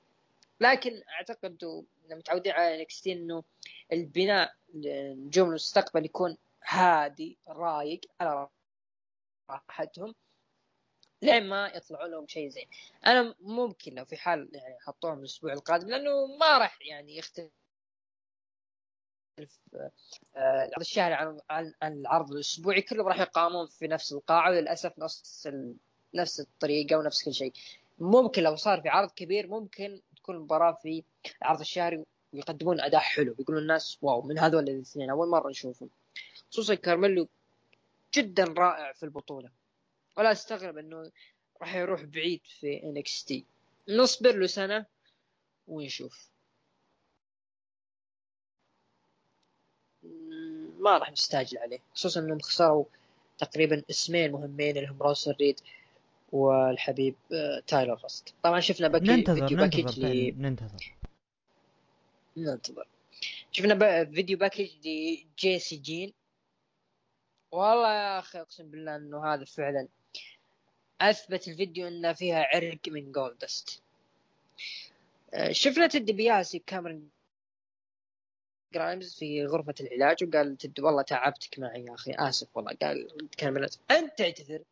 لكن 0.60 1.02
أعتقد 1.08 1.84
متعودين 2.10 2.52
على 2.52 2.80
انكس 2.80 3.06
إنه 3.06 3.44
البناء 3.92 4.54
لنجوم 4.74 5.48
المستقبل 5.48 6.04
يكون 6.04 6.36
هادي 6.64 7.38
رايق 7.48 8.00
على 8.20 8.48
راحتهم. 9.50 10.14
لين 11.22 11.48
ما 11.48 11.68
يطلعوا 11.74 12.08
لهم 12.08 12.26
شيء 12.26 12.48
زين؟ 12.48 12.66
أنا 13.06 13.34
ممكن 13.40 13.94
لو 13.94 14.04
في 14.04 14.16
حال 14.16 14.48
يعني 14.52 14.80
حطوهم 14.80 15.18
الأسبوع 15.18 15.52
القادم 15.52 15.88
لأنه 15.88 16.26
ما 16.26 16.58
راح 16.58 16.78
يعني 16.82 17.16
يختلف 17.16 17.50
العرض 19.74 19.90
آه، 20.36 20.70
الشهري 20.80 21.14
عن 21.14 21.40
عن 21.50 21.92
العرض 21.92 22.32
الأسبوعي 22.32 22.82
كلهم 22.82 23.08
راح 23.08 23.20
يقامون 23.20 23.66
في 23.66 23.88
نفس 23.88 24.12
القاعه 24.12 24.50
وللاسف 24.50 24.98
نفس. 24.98 25.48
نفس 26.14 26.40
الطريقة 26.40 26.96
ونفس 26.96 27.24
كل 27.24 27.34
شيء. 27.34 27.52
ممكن 27.98 28.42
لو 28.42 28.56
صار 28.56 28.80
في 28.80 28.88
عرض 28.88 29.10
كبير 29.10 29.46
ممكن 29.46 30.00
تكون 30.16 30.36
المباراة 30.36 30.72
في 30.82 31.04
العرض 31.42 31.60
الشهري 31.60 32.04
ويقدمون 32.32 32.80
أداء 32.80 33.00
حلو 33.00 33.34
يقولون 33.38 33.62
الناس 33.62 33.98
wow 34.02 34.22
من 34.22 34.38
هذول 34.38 34.68
الاثنين 34.68 35.10
أول 35.10 35.28
مرة 35.28 35.50
نشوفهم. 35.50 35.90
خصوصا 36.50 36.74
كارميلو 36.74 37.28
جدا 38.14 38.44
رائع 38.44 38.92
في 38.92 39.02
البطولة. 39.02 39.50
ولا 40.16 40.32
استغرب 40.32 40.78
إنه 40.78 41.10
راح 41.60 41.74
يروح 41.74 42.02
بعيد 42.02 42.40
في 42.44 42.82
انكس 42.82 43.24
تي 43.24 43.44
نصبر 43.88 44.36
له 44.36 44.46
سنة 44.46 44.86
ونشوف. 45.68 46.30
ما 50.78 50.98
راح 50.98 51.12
نستعجل 51.12 51.58
عليه. 51.58 51.78
خصوصا 51.94 52.20
إنهم 52.20 52.40
خسروا 52.40 52.84
تقريبا 53.38 53.82
اسمين 53.90 54.32
مهمين 54.32 54.76
اللي 54.76 54.88
هم 54.88 55.02
برونسون 55.02 55.36
ريد 55.40 55.60
والحبيب 56.32 57.14
آه، 57.32 57.62
تايلر 57.66 58.04
رست 58.04 58.34
طبعا 58.42 58.60
شفنا 58.60 58.88
package 58.88 59.04
ننتظر 59.04 59.40
فيديو 59.48 59.58
ننتظر 59.58 59.82
package 59.82 60.00
لي... 60.00 60.30
ننتظر. 60.30 60.94
ننتظر. 62.36 62.86
شفنا 63.52 64.04
فيديو 64.04 64.38
package 64.38 64.70
لجيسي 64.86 65.76
جين. 65.76 66.12
والله 67.52 67.92
يا 67.92 68.18
أخي 68.18 68.40
أقسم 68.40 68.70
بالله 68.70 68.96
إنه 68.96 69.34
هذا 69.34 69.44
فعلا 69.44 69.88
أثبت 71.00 71.48
الفيديو 71.48 71.88
انه 71.88 72.12
فيها 72.12 72.48
عرق 72.54 72.88
من 72.88 73.12
جولدداست 73.12 73.82
آه، 75.34 75.52
شفنا 75.52 75.86
تدي 75.86 76.12
بياسي 76.12 76.58
كاميرون 76.58 77.10
جرايمز 78.74 79.14
في 79.14 79.46
غرفة 79.46 79.74
العلاج 79.80 80.24
وقال 80.24 80.56
تد 80.56 80.80
والله 80.80 81.02
تعبتك 81.02 81.58
معي 81.58 81.84
يا 81.84 81.94
أخي 81.94 82.12
آسف 82.18 82.56
والله. 82.56 82.72
قال 82.82 83.28
كلمة 83.40 83.70
أنت 83.90 84.18
تعتذر 84.18 84.62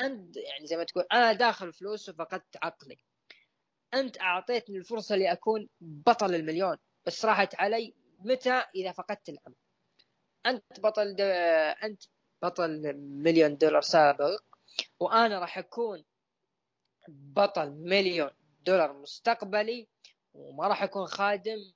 أنت 0.00 0.36
يعني 0.36 0.66
زي 0.66 0.76
ما 0.76 0.84
تقول 0.84 1.04
أنا 1.12 1.32
داخل 1.32 1.72
فلوس 1.72 2.08
وفقدت 2.08 2.56
عقلي. 2.62 2.98
أنت 3.94 4.20
أعطيتني 4.20 4.78
الفرصة 4.78 5.16
لأكون 5.16 5.68
بطل 5.80 6.34
المليون 6.34 6.76
بس 7.06 7.24
راحت 7.24 7.54
علي 7.54 7.94
متى؟ 8.18 8.62
إذا 8.74 8.92
فقدت 8.92 9.28
الأمل 9.28 9.54
أنت 10.46 10.80
بطل 10.80 11.16
أنت 11.82 12.02
بطل 12.42 12.92
مليون 12.96 13.56
دولار 13.56 13.82
سابق 13.82 14.42
وأنا 15.02 15.38
راح 15.38 15.58
أكون 15.58 16.04
بطل 17.08 17.70
مليون 17.70 18.30
دولار 18.66 18.92
مستقبلي 18.92 19.88
وما 20.34 20.68
راح 20.68 20.82
أكون 20.82 21.06
خادم. 21.06 21.72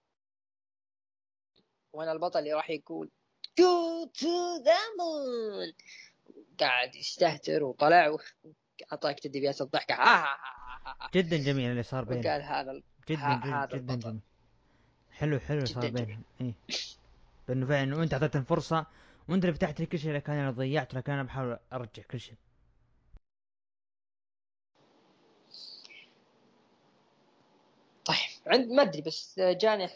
وأنا 1.93 2.13
البطل 2.13 2.39
اللي 2.39 2.53
راح 2.53 2.71
يقول 2.71 3.11
go 3.59 4.05
to 4.05 4.57
the 4.65 4.79
moon 4.99 5.73
قاعد 6.61 6.97
يستهتر 6.97 7.65
وطلع 7.65 8.17
اعطاك 8.93 9.21
تدي 9.21 9.38
بياسي 9.38 9.61
الضحكة. 9.61 9.95
ها 9.95 10.25
ها 10.25 10.37
ها 10.87 11.11
جدا 11.15 11.37
جميل 11.37 11.71
اللي 11.71 11.83
صار 11.83 12.05
بينهم. 12.05 12.25
وقال 12.27 12.43
هذا 12.43 12.83
جدا 13.09 13.67
جدا, 13.67 13.77
جدا. 13.77 13.95
جميل. 13.95 14.21
حلو 15.11 15.39
حلو 15.39 15.59
اللي 15.59 15.67
صار 15.67 15.87
جداً 15.87 16.05
بينهم. 16.05 16.23
إيه. 16.41 16.55
لأنه 17.49 17.67
فعلا 17.67 17.83
انه 17.83 18.03
انت 18.03 18.13
اعطيتني 18.13 18.45
فرصة. 18.45 18.87
وأنت 19.29 19.45
اللي 19.45 19.55
فتحت 19.55 19.81
لي 19.81 19.87
كل 19.87 19.99
شيء 19.99 20.13
لكن 20.13 20.33
أنا 20.33 20.51
ضيعت 20.51 20.95
لكن 20.95 21.13
أنا 21.13 21.23
بحاول 21.23 21.59
أرجع 21.73 22.03
كل 22.03 22.21
شيء 22.21 22.35
طيب 28.05 28.36
عند 28.47 28.73
ما 28.73 28.83
أدري 28.83 29.03
بس 29.03 29.41
جاني 29.41 29.89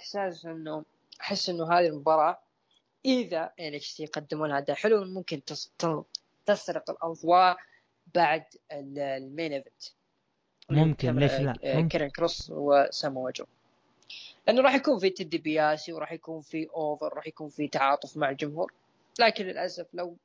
إحساس 0.00 0.46
إنه 0.46 0.84
أحس 1.20 1.48
إنه 1.48 1.72
هذه 1.72 1.86
المباراة 1.86 2.38
إذا 3.04 3.52
انكس 3.60 4.00
يقدمون 4.00 4.48
لها 4.48 4.58
اداء 4.58 4.76
حلو 4.76 5.04
ممكن 5.04 5.40
تسرق 6.46 6.90
الأضواء 6.90 7.56
بعد 8.14 8.44
ال- 8.72 8.98
ال 8.98 9.09
main 9.09 9.52
event. 9.52 9.82
ممكن، 10.70 11.18
ليش 11.18 11.32
لا؟ 11.32 11.52
كيرن 11.88 12.08
كروس 12.10 12.50
وسامو 12.50 13.30
جو 13.30 13.44
لأنه 14.46 14.62
راح 14.62 14.74
يكون 14.74 14.98
في 14.98 15.10
تدي 15.10 15.38
بياسي 15.38 15.92
وراح 15.92 16.12
يكون 16.12 16.40
في 16.40 16.68
over 16.70 17.14
راح 17.14 17.26
يكون 17.26 17.48
في 17.48 17.68
تعاطف 17.68 18.16
مع 18.16 18.30
الجمهور. 18.30 18.72
لكن 19.20 19.44
للأسف 19.44 19.86
لو 19.94 20.16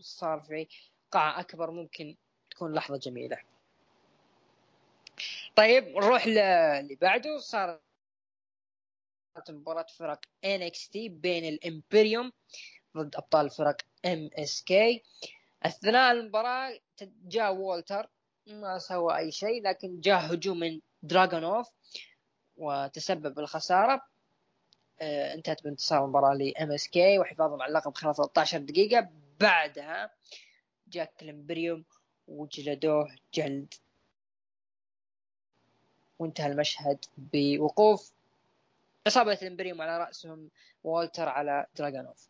صار 0.00 0.40
في 0.40 0.66
قاعة 1.10 1.40
أكبر 1.40 1.70
ممكن 1.70 2.16
تكون 2.50 2.72
لحظة 2.74 2.96
جميلة. 2.96 3.38
طيب 5.56 5.88
نروح 5.88 6.24
اللي 6.24 6.98
بعده. 7.00 7.38
صارت 7.38 7.80
مباراة 9.48 9.86
فرق 9.98 10.20
NXT 10.46 10.90
بين 10.94 11.44
الامبريوم 11.44 12.32
ضد 12.96 13.16
أبطال 13.16 13.50
فرق 13.50 13.76
MSK 14.06 15.02
أثناء 15.62 16.12
المباراة 16.12 16.78
جاء 17.02 17.54
وولتر 17.54 18.08
ما 18.46 18.78
سوى 18.78 19.16
أي 19.16 19.30
شيء 19.32 19.62
لكن 19.62 20.00
جاء 20.00 20.34
هجوم 20.34 20.58
من 20.58 20.80
دراغونوف 21.02 21.68
وتسبب 22.56 23.34
بالخسارة 23.34 24.02
آه، 25.00 25.34
انتهت 25.34 25.64
بانتصار 25.64 26.04
المباراة 26.04 26.34
ل 26.34 26.72
MSK 26.72 27.18
وحفاظهم 27.18 27.62
على 27.62 27.68
اللقب 27.68 27.94
خلال 27.94 28.14
13 28.14 28.58
دقيقة. 28.58 29.08
بعدها 29.40 30.10
جاك 30.88 31.22
الامبريوم 31.22 31.84
وجلدوه 32.28 33.16
جلد 33.34 33.74
وانتهى 36.18 36.46
المشهد 36.46 37.04
بوقوف. 37.16 38.12
عصابة 39.06 39.32
الامبريوم 39.32 39.82
على 39.82 39.98
رأسهم 39.98 40.50
والتر 40.84 41.28
على 41.28 41.66
دراغونوف 41.76 42.28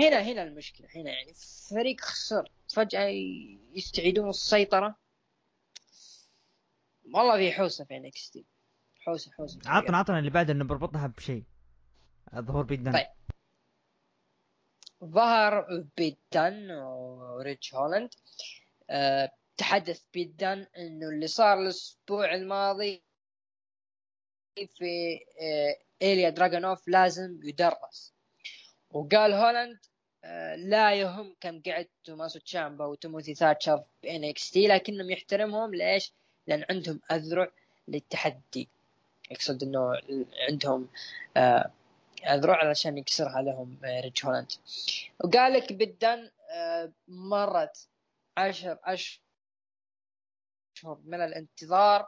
هنا 0.00 0.22
هنا 0.22 0.42
المشكلة 0.42 0.88
هنا 0.94 1.10
يعني 1.10 1.34
فريق 1.70 2.00
خسر. 2.00 2.50
فجأة 2.74 3.08
يستعيدون 3.72 4.28
السيطرة. 4.28 4.96
والله 7.14 7.36
في 7.36 7.52
حوسة 7.52 7.84
في 7.84 7.96
NXT. 7.96 8.44
حوسة 9.00 9.32
حوسة. 9.32 9.60
عطنا 9.66 9.98
عطنا 9.98 10.18
اللي 10.18 10.30
بعد 10.30 10.50
إنه 10.50 10.64
بربطها 10.64 11.06
بشيء. 11.06 11.44
ظهور 12.34 12.62
بيت 12.64 12.78
دان. 12.78 12.92
طيب. 12.92 13.06
ظهر 15.04 15.84
بيت 15.96 16.18
دان 16.32 16.70
وريتش 16.70 17.74
هولاند. 17.74 18.14
أه 18.90 19.32
تحدث 19.56 20.02
دان 20.14 20.66
إنه 20.76 21.08
اللي 21.08 21.26
صار 21.26 21.58
الأسبوع 21.60 22.34
الماضي 22.34 23.02
في 24.56 25.20
ايليا 26.02 26.30
دراغونوف 26.30 26.88
لازم 26.88 27.40
يدرس. 27.44 28.12
وقال 28.90 29.32
هولاند 29.32 29.78
أه 30.24 30.54
لا 30.56 30.94
يهم 30.94 31.36
كم 31.40 31.62
قعد 31.66 31.88
توماسو 32.04 32.38
تشامبا 32.38 32.84
وتيموثي 32.84 33.34
ثاتشر 33.34 33.84
في 34.02 34.16
NXT 34.16 34.66
لكنهم 34.68 35.10
يحترمهم. 35.10 35.74
ليش؟ 35.74 36.12
لأن 36.46 36.64
عندهم 36.70 37.00
أذرع 37.12 37.48
للتحدي. 37.88 38.68
يقصد 39.30 39.62
إنه 39.62 40.00
عندهم 40.48 40.88
أه 41.36 41.70
أذرع 42.26 42.56
علشان 42.56 42.98
يكسرها 42.98 43.42
لهم 43.42 43.78
آه، 43.84 44.00
ريتش 44.00 44.24
هولاند. 44.24 44.52
وقال 45.24 45.52
لك 45.52 45.72
آه، 46.50 46.92
مرت 47.08 47.88
عشر 48.36 48.78
أشهر 48.84 49.23
من 50.84 51.20
الانتظار 51.20 52.06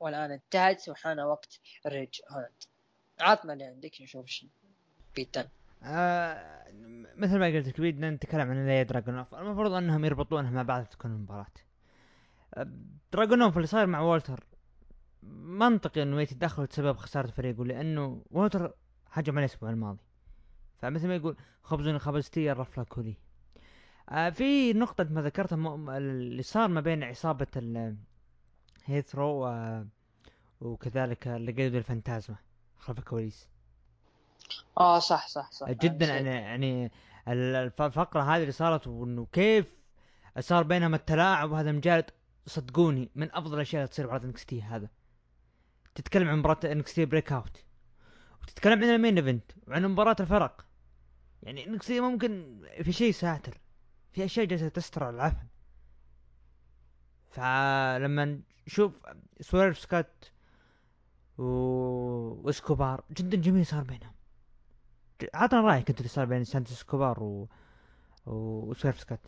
والآن 0.00 0.30
انتهت 0.30 0.88
وحان 0.88 1.20
وقت 1.20 1.60
ريتش 1.86 2.22
هولاند 2.30 2.62
عطنا 3.20 3.52
اللي 3.52 3.64
عندك 3.64 4.00
نشوف 4.00 4.26
شو 4.26 4.46
بدن 5.16 5.48
آه 5.82 6.64
مثل 7.16 7.38
ما 7.38 7.46
قلت 7.46 7.68
لك 7.68 7.80
بيت 7.80 7.98
دان 7.98 8.10
تكلم 8.10 8.50
عن 8.50 8.66
ايليا 8.66 8.82
دراجونوف 8.82 9.34
المفروض 9.34 9.72
أنهم 9.72 10.04
يربطونها 10.04 10.50
مع 10.50 10.62
بعض 10.62 10.84
تكون 10.84 11.10
المباراة. 11.10 11.46
آه، 12.54 12.68
دراجونوف 13.12 13.56
اللي 13.56 13.66
صاير 13.66 13.86
مع 13.86 14.00
والتر 14.00 14.44
منطقي 15.22 16.02
إنه 16.02 16.20
يتدخل 16.20 16.66
بسبب 16.66 16.96
خسارة 16.96 17.26
فريقه 17.26 17.64
لأنه 17.64 18.22
والتر 18.30 18.74
هجم 19.10 19.36
عليه 19.38 19.46
الأسبوع 19.46 19.70
الماضي. 19.70 20.02
فمثل 20.78 21.08
ما 21.08 21.14
يقول 21.14 21.36
خبز 21.62 21.98
خبزتيه 21.98 22.45
يا 22.45 22.52
الرفلة 22.52 22.84
كليه 22.84 23.16
آه 24.08 24.30
في 24.30 24.72
نقطة 24.72 25.04
ما 25.10 25.22
ذكرتها 25.22 25.56
م... 25.56 25.90
اللي 25.90 26.42
صار 26.42 26.68
ما 26.68 26.80
بين 26.80 27.02
عصابة 27.02 27.46
ال 27.56 27.96
Hit 28.84 29.15
Row 29.15 29.46
و... 29.46 29.82
وكذلك 30.60 31.28
Legado 31.28 31.52
ال 31.52 31.78
Fantasma 31.78 32.36
خلف 32.78 32.98
الكواليس. 32.98 33.48
آه 34.78 34.98
صح 34.98 35.28
صح 35.28 35.50
صح. 35.50 35.70
جدا 35.70 36.06
يعني. 36.06 36.28
يعني 36.30 36.90
الف- 37.28 37.82
الفقرة 37.82 38.22
هذه 38.22 38.40
اللي 38.40 38.52
صارت 38.52 38.86
وإنه 38.86 39.26
كيف 39.32 39.66
صار 40.40 40.62
بينهم 40.62 40.94
التلاعب 40.94 41.50
وهذا 41.50 41.72
مجال 41.72 42.04
صدقوني 42.46 43.10
من 43.14 43.32
أفضل 43.34 43.54
الأشياء 43.54 43.82
اللي 43.82 43.88
تصير 43.90 44.06
بعد 44.06 44.24
NXT 44.24 44.62
هذا. 44.62 44.88
تتكلم 45.94 46.28
عن 46.28 46.38
مباراة 46.38 46.58
NXT 46.72 47.04
Breakout 47.04 47.64
وتتكلم 48.42 48.84
عن 48.84 48.90
ال 48.90 48.95
main 48.95 49.16
event 49.16 49.52
وعن 49.68 49.86
مباراة 49.86 50.16
الفرق. 50.20 50.64
يعني 51.42 51.66
NXT 51.66 52.00
ممكن 52.00 52.60
في 52.82 52.92
شيء 52.92 53.12
ساتر. 53.12 53.58
في 54.14 54.24
اشياء 54.24 54.46
جالسة 54.46 54.68
تستر 54.68 55.04
على 55.04 55.16
العفن. 55.16 55.46
فلما 57.30 58.40
نشوف 58.66 58.92
سويرف 59.40 59.78
سكوت 59.78 60.24
و... 61.38 61.44
وإسكوبار 62.46 63.04
جدا 63.10 63.36
جميل 63.36 63.66
صار 63.66 63.82
بينهم. 63.82 64.14
عطنا 65.34 65.60
رأيك 65.60 65.90
أنت 65.90 65.98
اللي 65.98 66.08
صار 66.08 66.24
بين 66.24 66.44
سانتوس 66.44 66.72
إسكوبار 66.72 67.22
و... 67.22 67.48
وسويرف 68.26 69.00
سكوت 69.00 69.20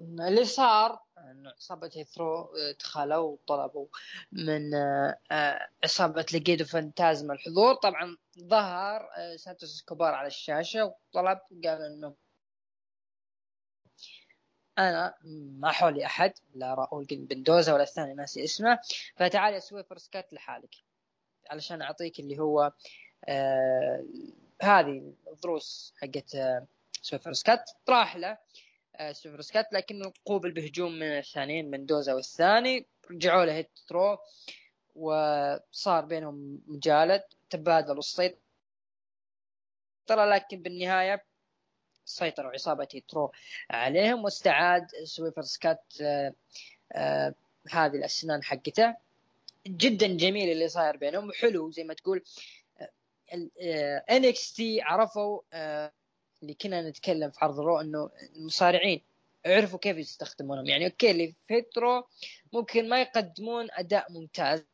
اللي 0.00 0.44
صار 0.44 1.00
إنه 1.18 1.50
عصابة 1.50 1.90
Hit 1.96 2.22
Row 2.22 2.48
دخلوا 2.80 3.32
وطلبوا 3.32 3.86
من 4.32 4.74
آه، 4.74 5.18
آه، 5.30 5.68
عصابة 5.84 6.26
Legado 6.34 6.64
Fantasma 6.64 7.34
الحضور. 7.34 7.74
طبعا 7.74 8.16
ظهر 8.40 9.08
آه، 9.16 9.36
سانتوس 9.36 9.82
إسكوبار 9.82 10.14
على 10.14 10.26
الشاشة 10.26 10.84
وطلب 10.84 11.38
قال 11.64 11.82
إنه 11.82 12.14
أنا 14.78 15.14
ما 15.58 15.72
حولي 15.72 16.06
أحد 16.06 16.32
لا 16.54 16.74
راؤول 16.74 17.04
مندوزا 17.10 17.72
ولا 17.74 17.82
الثاني 17.82 18.14
ناسي 18.14 18.44
اسمه. 18.44 18.78
فتعال 19.16 19.54
يا 19.54 19.58
سويرف 19.58 19.98
سكوت 19.98 20.32
لحالك 20.32 20.74
علشان 21.50 21.82
أعطيك 21.82 22.20
اللي 22.20 22.38
هو 22.38 22.72
آه 23.28 24.04
هذه 24.62 25.12
الضروس 25.32 25.94
حقت 25.96 26.34
آه 26.34 26.66
سويرف 27.02 27.32
سكوت. 27.32 27.70
راح 27.88 28.16
له 28.16 28.38
آه 28.96 29.12
سويرف 29.12 29.40
سكوت 29.40 29.72
لكنه 29.72 30.12
قوبل 30.24 30.52
بهجوم 30.52 30.92
من 30.92 31.18
الثانيين 31.18 31.70
مندوزا 31.70 32.14
والثاني. 32.14 32.86
رجعوا 33.10 33.44
له 33.44 33.52
Hit 33.52 33.70
Row 33.88 34.18
وصار 34.94 36.04
بينهم 36.04 36.62
مجالد 36.66 37.22
تبادلوا 37.50 37.98
السيطرة 37.98 38.38
لكن 40.10 40.62
بالنهاية 40.62 41.24
سيطروا 42.08 42.52
عصابة 42.52 42.88
Hit 42.94 43.13
Row 43.13 43.32
عليهم 43.70 44.24
واستعاد 44.24 44.86
سويرف 45.04 45.42
سكوت 45.42 45.82
آه 46.02 46.34
آه 46.92 47.34
هذه 47.70 47.96
الأسنان 47.96 48.44
حقته. 48.44 48.96
جدا 49.66 50.06
جميل 50.06 50.52
اللي 50.52 50.68
صاير 50.68 50.96
بينهم 50.96 51.28
وحلو 51.28 51.70
زي 51.70 51.84
ما 51.84 51.94
تقول. 51.94 52.22
NXT 53.32 54.82
عرفوا 54.82 55.40
آه 55.52 55.92
اللي 56.42 56.54
كنا 56.54 56.88
نتكلم 56.88 57.30
في 57.30 57.38
عرض 57.42 57.60
ال 57.60 57.65
Raw 57.65 57.80
إنه 57.80 58.10
المصارعين 58.36 59.02
عرفوا 59.46 59.78
كيف 59.78 59.96
يستخدمونهم. 59.96 60.66
يعني 60.66 60.86
okay 60.86 61.10
اللي 61.10 61.34
في 61.46 61.54
Hit 61.54 61.80
Row 61.80 62.06
ممكن 62.52 62.88
ما 62.88 63.00
يقدمون 63.00 63.68
أداء 63.70 64.12
ممتاز 64.12 64.64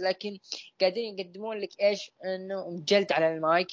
لكن 0.00 0.38
قاعدين 0.80 1.18
يقدمون 1.18 1.58
لك 1.58 1.80
إيش؟ 1.80 2.10
إنه 2.24 2.80
جلد 2.88 3.12
على 3.12 3.34
المايك 3.34 3.68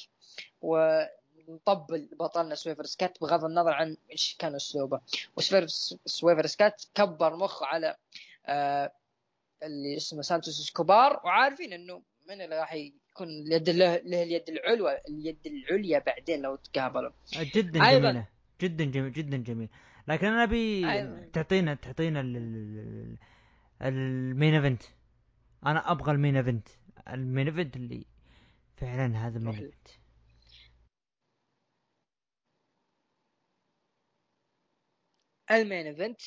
و 0.62 1.02
نطبل 1.48 2.08
بطلنا 2.20 2.54
سويرف 2.54 2.84
سكوت 2.84 3.20
بغض 3.20 3.44
النظر 3.44 3.72
عن 3.72 3.96
إيش 4.10 4.36
كان 4.38 4.54
اسلوبه 4.54 5.00
وسويرف 5.36 5.66
سويرف 6.06 6.46
سكوت 6.46 6.84
كبر 6.94 7.36
مخه 7.36 7.66
على 7.66 7.96
آه 8.46 8.92
اللي 9.62 9.96
اسمه 9.96 10.22
سانتوس 10.22 10.60
إسكوبار 10.60 11.20
وعارفين 11.24 11.72
إنه 11.72 12.02
من 12.28 12.40
اللي 12.40 12.58
راح 12.58 12.74
يكون 12.74 13.28
اليد 13.28 13.70
له, 13.70 13.96
له 13.96 14.22
اليد 14.22 14.48
العلوى 14.48 14.98
اليد 15.08 15.38
العليا 15.46 15.98
بعدين 15.98 16.42
لو 16.42 16.56
تقابلوا 16.56 17.10
جدا 17.54 17.88
أيضا. 17.88 18.10
جميلة. 18.10 18.26
جدا 18.60 18.84
جميل 18.84 19.12
جدا 19.12 19.36
جميل. 19.36 19.68
لكن 20.08 20.26
أنا 20.26 20.42
أبي. 20.42 21.30
تعطينا 21.32 21.74
تعطينا 21.74 22.20
ال 23.82 23.96
main 23.96 24.54
event 24.54 24.82
أنا 25.66 25.90
أبغى 25.92 26.12
ال 26.12 26.17
main 26.17 26.36
event 26.36 26.68
ال 27.08 27.16
main 27.16 27.46
event 27.46 27.76
اللي 27.76 28.06
فعلا 28.76 29.26
هذا 29.26 29.38
ال 29.38 29.41
main 29.41 29.54
event 29.54 29.88
ال 35.56 35.62
main 35.62 35.86
event. 35.86 36.20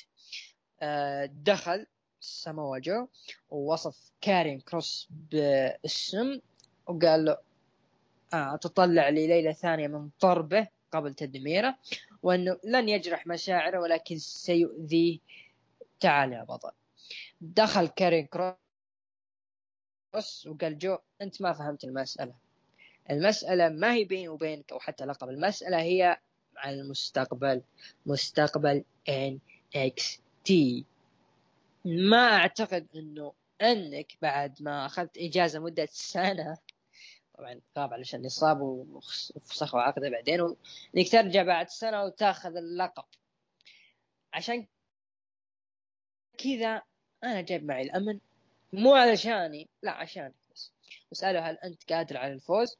آه، 0.81 1.26
دخل 1.26 1.88
ساموا 2.19 2.77
جو 2.80 3.07
ووصف 3.49 4.11
كارين 4.22 4.60
كروس 4.60 5.07
باسم 5.31 6.39
وقال 6.88 7.26
له 7.26 7.38
آه 8.34 8.56
تطلع 8.56 9.10
لليلة 9.10 9.52
ثانية 9.52 9.88
من 9.88 10.10
ضربه 10.22 10.68
قبل 10.91 11.14
تدميره 11.14 11.77
وأنه 12.23 12.60
لن 12.64 12.89
يجرح 12.89 13.27
مشاعره 13.27 13.80
ولكن 13.80 14.18
سيؤذيه 14.18 15.19
تعال 15.99 16.34
يا 16.34 16.43
بطل. 16.43 16.72
دخل 17.41 17.88
كاريون 17.88 18.27
كروس 18.27 18.56
وقال 20.47 20.77
جو 20.77 20.97
أنت 21.22 21.41
ما 21.41 21.53
فهمت 21.53 21.84
المسألة. 21.84 22.34
المسألة 23.10 23.69
ما 23.69 23.93
هي 23.93 24.03
بيني 24.03 24.27
وبينك 24.30 24.72
أو 24.72 24.80
حتى 24.80 25.06
لقب. 25.06 25.30
المسألة 25.30 25.81
هي 25.81 26.18
عن 26.57 26.73
المستقبل. 26.73 27.61
مستقبل 28.06 28.84
NXT 30.44 30.86
ما 31.86 32.36
أعتقد 32.36 32.88
إنه 32.95 33.34
إنك 33.61 34.18
بعد 34.22 34.61
ما 34.61 34.86
أخذت 34.86 35.18
إجازة 35.18 35.60
مدة 35.60 35.88
سنة 35.91 36.57
طبعا 37.38 37.61
غاب 37.77 37.94
علشان 37.94 38.26
اصاب 38.26 38.61
وفسخوا 38.61 39.82
عقده 39.82 40.10
بعدين 40.10 40.56
إنك 40.98 41.11
ترجع 41.11 41.44
بعد 41.44 41.69
سنة 41.69 42.03
وتأخذ 42.03 42.56
اللقب. 42.56 43.03
عشان 44.34 44.68
كذا 46.38 46.82
أنا 47.23 47.41
جايب 47.41 47.65
معي 47.65 47.82
الأمن 47.82 48.19
مو 48.73 48.95
علشاني 48.95 49.69
لا 49.84 49.91
عشانك 49.91 50.34
بس. 50.53 50.72
وسأله 51.11 51.49
هل 51.49 51.57
أنت 51.57 51.94
قادر 51.94 52.18
على 52.18 52.34
الفوز؟ 52.34 52.77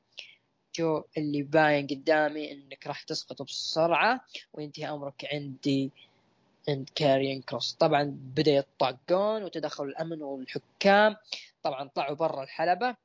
جو 0.78 1.04
اللي 1.18 1.44
باين 1.44 1.88
قدامي 1.88 2.52
إنك 2.52 2.88
راح 2.88 3.04
تسقط 3.04 3.42
بسرعة 3.42 4.26
وينتهي 4.54 4.90
أمرك 4.90 5.26
عندي 5.34 5.92
عند 6.70 6.90
كاريون 6.96 7.42
كروس 7.42 7.74
طبعا 7.74 8.04
بدأ 8.36 8.52
يطاقون 8.52 9.44
وتدخل 9.44 9.84
الأمن 9.84 10.22
والحكام. 10.22 11.16
طبعا 11.64 11.88
طلعوا 11.88 12.16
برا 12.16 12.44
الحلبة. 12.44 12.96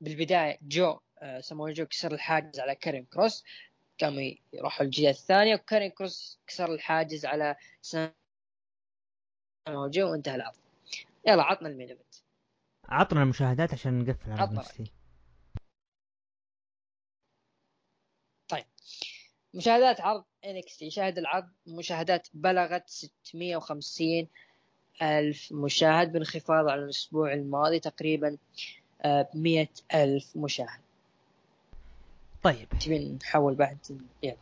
بالبداية 0.00 0.58
جو 0.62 0.98
آه 1.18 1.40
سموه 1.40 1.72
جو 1.72 1.86
كسر 1.86 2.14
الحاجز 2.14 2.60
على 2.60 2.74
كاريون 2.74 3.04
كروس 3.04 3.44
قاموا 4.00 4.32
يروحوا 4.52 4.86
الجهة 4.86 5.10
الثانية 5.10 5.54
وكاريون 5.54 5.90
كروس 5.90 6.38
كسر 6.46 6.74
الحاجز 6.74 7.26
على 7.26 7.56
سموه 7.82 8.12
جو 9.68 10.10
وانتهى 10.10 10.34
العرض. 10.34 10.56
يلا 11.26 11.42
عطنا 11.42 11.68
ال 11.68 11.72
main 11.72 11.88
event. 11.88 12.14
عطنا 12.88 13.22
المشاهدات 13.22 13.72
عشان 13.72 13.98
نقفل 13.98 14.32
على 14.32 14.56
نفسي. 14.56 14.92
مشاهدات 19.56 20.00
عرض 20.00 20.24
NXT 20.44 20.88
شاهد 20.88 21.18
العرض 21.18 21.48
مشاهدات 21.66 22.28
بلغت 22.34 22.88
650 22.88 24.28
ألف 25.02 25.52
مشاهد 25.52 26.12
بانخفاض 26.12 26.68
على 26.68 26.84
الأسبوع 26.84 27.32
الماضي 27.32 27.80
تقريبا 27.80 28.36
آه، 29.02 29.28
مئة 29.34 29.68
ألف 29.94 30.36
مشاهد. 30.36 30.80
طيب. 32.42 32.68
تبين 32.68 33.18
نحول 33.22 33.54
بعد. 33.54 33.78
يلا. 34.22 34.36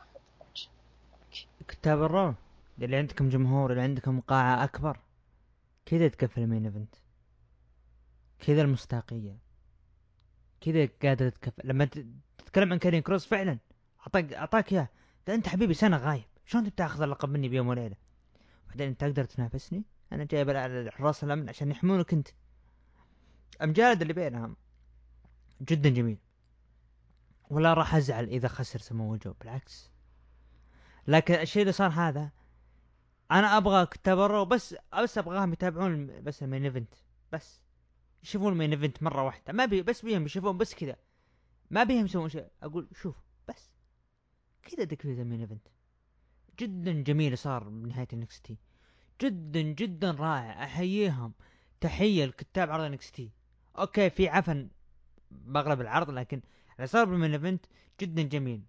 كتاب 1.69 2.03
ال 2.03 2.09
Raw. 2.09 2.35
اللي 2.83 2.97
عندكم 2.97 3.29
جمهور 3.29 3.71
اللي 3.71 3.83
عندكم 3.83 4.21
قاعة 4.21 4.65
أكبر 4.65 4.99
كذا 5.87 6.09
تقفل 6.09 6.41
ال 6.41 6.45
main 6.45 6.65
event 6.65 6.95
كذا 8.41 8.63
المستاقية 8.63 9.39
كذا 10.61 10.89
قادر 11.03 11.29
تقفل 11.29 11.63
لما 11.65 11.89
تتكلم 12.39 12.73
عن 12.73 12.79
كاريون 12.79 13.03
كروس 13.03 13.27
فعلا 13.27 13.59
اعطاك 14.01 14.33
أعطاك 14.33 14.73
إياه. 14.73 14.89
ده 15.27 15.35
أنت 15.35 15.49
حبيبي 15.49 15.75
سنة 15.75 15.97
غايب. 15.97 16.25
شلون 16.47 16.65
انت 16.65 16.79
تاخذ 16.79 17.03
اللقب 17.03 17.29
مني 17.29 17.49
بيوم 17.49 17.69
وليلة؟ 17.69 17.97
بعدين 18.69 18.89
أنت 18.89 19.01
تقدر 19.01 19.25
تنافسني؟ 19.25 19.85
أنا 20.13 20.25
جايب 20.25 20.51
حراس 20.91 21.25
الأمن 21.25 21.49
عشان 21.49 21.71
يحمونك 21.71 22.13
أنت. 22.13 22.29
امجاد 23.63 24.01
اللي 24.01 24.13
بينهم. 24.13 24.57
جدا 25.63 25.91
جميل. 25.91 26.19
ولا 27.51 27.75
راح 27.75 27.95
أزعل 27.95 28.25
إذا 28.25 28.49
خسر 28.49 28.79
سمو 28.79 29.17
جو 29.17 29.33
بالعكس. 29.41 29.91
لكن 31.07 31.35
الشيء 31.35 31.63
اللي 31.63 31.73
صار 31.73 31.91
هذا 31.91 32.31
أنا 33.31 33.57
أبغى 33.57 33.87
كتاب 33.87 34.49
بس 34.49 34.75
بس 35.03 35.19
أبغاهم 35.19 35.53
يتابعون 35.53 36.23
بس 36.23 36.43
ال 36.43 36.47
main 36.47 36.65
event. 36.65 36.95
بس. 37.33 37.61
يشوفون 38.23 38.53
ال 38.53 38.56
main 38.56 38.71
event 38.71 39.03
مرة 39.03 39.23
واحدة. 39.23 39.53
ما 39.53 39.65
بي 39.65 39.83
بس 39.83 40.05
بيهم 40.05 40.25
يشوفون 40.25 40.59
بس 40.59 40.75
كذا. 40.75 40.97
ما 41.71 41.85
بيهم 41.85 42.05
يسوون 42.05 42.29
شيء. 42.29 42.49
أقول 42.63 42.89
شوف 43.03 43.17
بس. 43.49 43.74
كذا 44.65 44.85
تكفي 44.85 45.13
ال 45.13 45.18
main 45.18 45.41
event. 45.41 45.69
جدا 46.61 46.93
جميل 46.93 47.39
صار 47.39 47.69
بنهايه 47.69 48.09
ال 48.13 48.41
NXT 48.41 48.59
جدا 49.23 49.61
جدا 49.63 50.11
رائع. 50.11 50.65
أحييهم. 50.65 51.33
تحية 51.81 52.25
لكتاب 52.25 52.71
عرض 52.71 52.85
NXT 52.85 53.31
okay 53.79 54.11
في 54.11 54.29
عفن 54.29 54.69
بأغلب 55.31 55.81
العرض 55.81 56.11
لكن 56.11 56.43
اللي 56.77 56.87
صار 56.87 57.05
بال 57.05 57.14
main 57.14 57.33
event 57.33 57.67
جدا 58.01 58.23
جميل. 58.23 58.63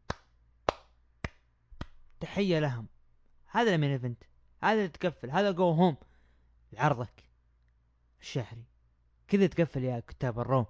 تحية 2.19 2.59
لهم. 2.59 2.87
هذا 3.51 3.75
ال 3.75 3.79
main 3.79 3.91
event. 3.91 4.23
هذا 4.63 4.73
اللي 4.73 4.87
تقفل. 4.87 5.31
هذا 5.31 5.51
go 5.51 5.71
home 5.71 5.97
لعرضك 6.73 7.23
الشهري. 8.21 8.63
كذا 9.27 9.47
تقفل 9.47 9.83
يا 9.83 9.99
كتاب 9.99 10.39
ال 10.39 10.46
Raw 10.46 10.65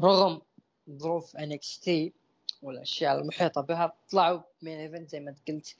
رغم 0.00 0.42
ظروف 0.90 1.36
تي 1.82 2.12
والأشياء 2.62 3.20
المحيطة 3.20 3.60
بها 3.60 3.92
طلعوا 4.10 4.40
main 4.62 4.72
event 4.72 5.08
زي 5.10 5.20
ما 5.20 5.34
قلت 5.48 5.76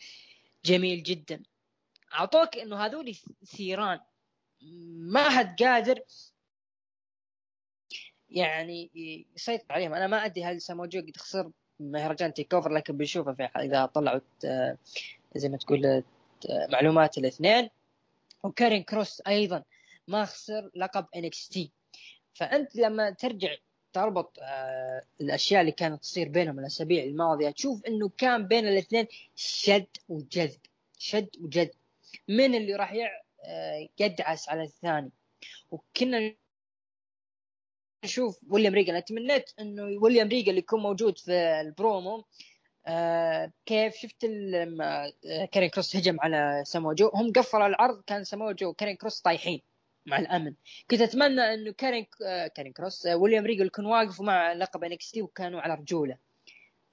جميل 0.65 1.03
جدا. 1.03 1.43
أعطوك 2.15 2.57
إنه 2.57 2.77
هذول 2.77 3.15
ثيران 3.45 4.01
ما 4.99 5.29
حد 5.31 5.63
قادر 5.63 6.01
يعني 8.31 8.91
يسيطر 9.35 9.65
عليهم. 9.71 9.95
أنا 9.95 10.07
ما 10.07 10.25
أدري 10.25 10.45
هل 10.45 10.61
سامو 10.61 10.85
جو 10.85 11.01
قد 11.01 11.17
خسر 11.17 11.51
مهرجان 11.81 12.35
TakeOver 12.35 12.73
لكن 12.73 12.97
بنشوفه 12.97 13.33
في 13.33 13.43
إذا 13.45 13.87
طلعوا 13.87 14.21
آه، 14.45 14.79
زي 15.37 15.49
ما 15.49 15.57
تقول 15.57 15.87
آه، 15.87 16.03
معلومات 16.73 17.19
الاثنين. 17.19 17.71
وكارين 18.43 18.83
كروس 18.83 19.23
أيضا 19.27 19.63
ما 20.09 20.25
خسر 20.25 20.71
لقب 20.75 21.07
NXT 21.17 21.71
فأنت 22.35 22.77
لما 22.77 23.11
ترجع 23.11 23.55
تربط 23.93 24.39
آه 24.43 25.03
الأشياء 25.21 25.61
اللي 25.61 25.73
كانت 25.73 26.03
تصير 26.03 26.29
بينهم 26.29 26.59
الأسابيع 26.59 27.05
الماضية. 27.05 27.51
تشوف 27.51 27.85
إنه 27.87 28.09
كان 28.09 28.49
بين 28.49 28.69
الاثنين 28.69 29.07
شد 29.37 29.87
وجذب 30.09 30.61
شد 30.99 31.29
وجذب. 31.41 31.71
من 32.29 32.55
اللي 32.55 32.75
راح 32.75 32.95
آه 33.45 33.89
يدعس 34.01 34.49
على 34.49 34.63
الثاني. 34.63 35.11
وكنا 35.71 36.35
نشوف 38.05 38.41
ويليام 38.51 38.75
ريجل 38.75 38.91
أنا 38.91 39.01
تمنيت 39.01 39.51
إنه 39.61 39.83
ويليام 39.83 40.29
ريجل 40.29 40.57
يكون 40.59 40.81
موجود 40.83 41.19
في 41.19 41.61
البرومو 41.61 42.25
آه 42.87 43.53
كيف 43.67 43.97
شفت 43.97 44.25
لما 44.25 45.13
آه، 45.27 45.45
كارين 45.45 45.71
كروس 45.71 45.97
هجم 45.97 46.21
على 46.21 46.63
سامو 46.67 46.93
جو 46.93 47.11
هم 47.15 47.33
قفلوا 47.33 47.67
العرض 47.67 48.03
كان 48.07 48.25
سامو 48.25 48.53
جو 48.53 48.69
وكارين 48.69 48.97
كروس 48.97 49.21
طايحين. 49.21 49.61
مع 50.09 50.19
الأمن. 50.19 50.55
كنت 50.91 51.01
أتمنى 51.01 51.41
انه 51.41 51.73
كارين 51.73 52.07
آه، 52.27 52.47
كارين 52.47 52.73
كروس 52.73 53.07
آه، 53.07 53.17
ويليام 53.17 53.45
ريجل 53.47 53.67
يكون 53.67 53.87
واقف 53.87 54.21
مع 54.21 54.53
لقب 54.53 54.85
NXT 54.85 55.23
وكانوا 55.23 55.61
على 55.61 55.75
رجوله. 55.75 56.17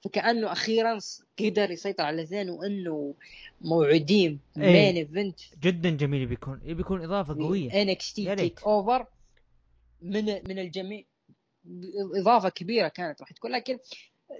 فكأنه 0.04 0.52
أخيرا 0.52 0.98
قدر 1.38 1.70
يسيطر 1.70 2.04
على 2.04 2.14
الاثنين 2.14 2.50
وانه 2.50 3.14
موعدين 3.60 4.40
إيه. 4.56 4.92
main 4.92 4.96
event 4.96 5.40
جدا 5.62 5.90
جميل 5.90 6.26
بيكون. 6.26 6.58
بيكون 6.58 7.04
إضافة 7.04 7.34
قوية. 7.34 7.82
NXT 7.82 8.36
TakeOver 8.36 9.06
من 10.02 10.24
من 10.24 10.58
الجميع. 10.58 11.04
إضافة 12.14 12.48
كبيرة 12.48 12.88
كانت 12.88 13.20
راح 13.20 13.32
تكون. 13.32 13.50
لكن 13.52 13.78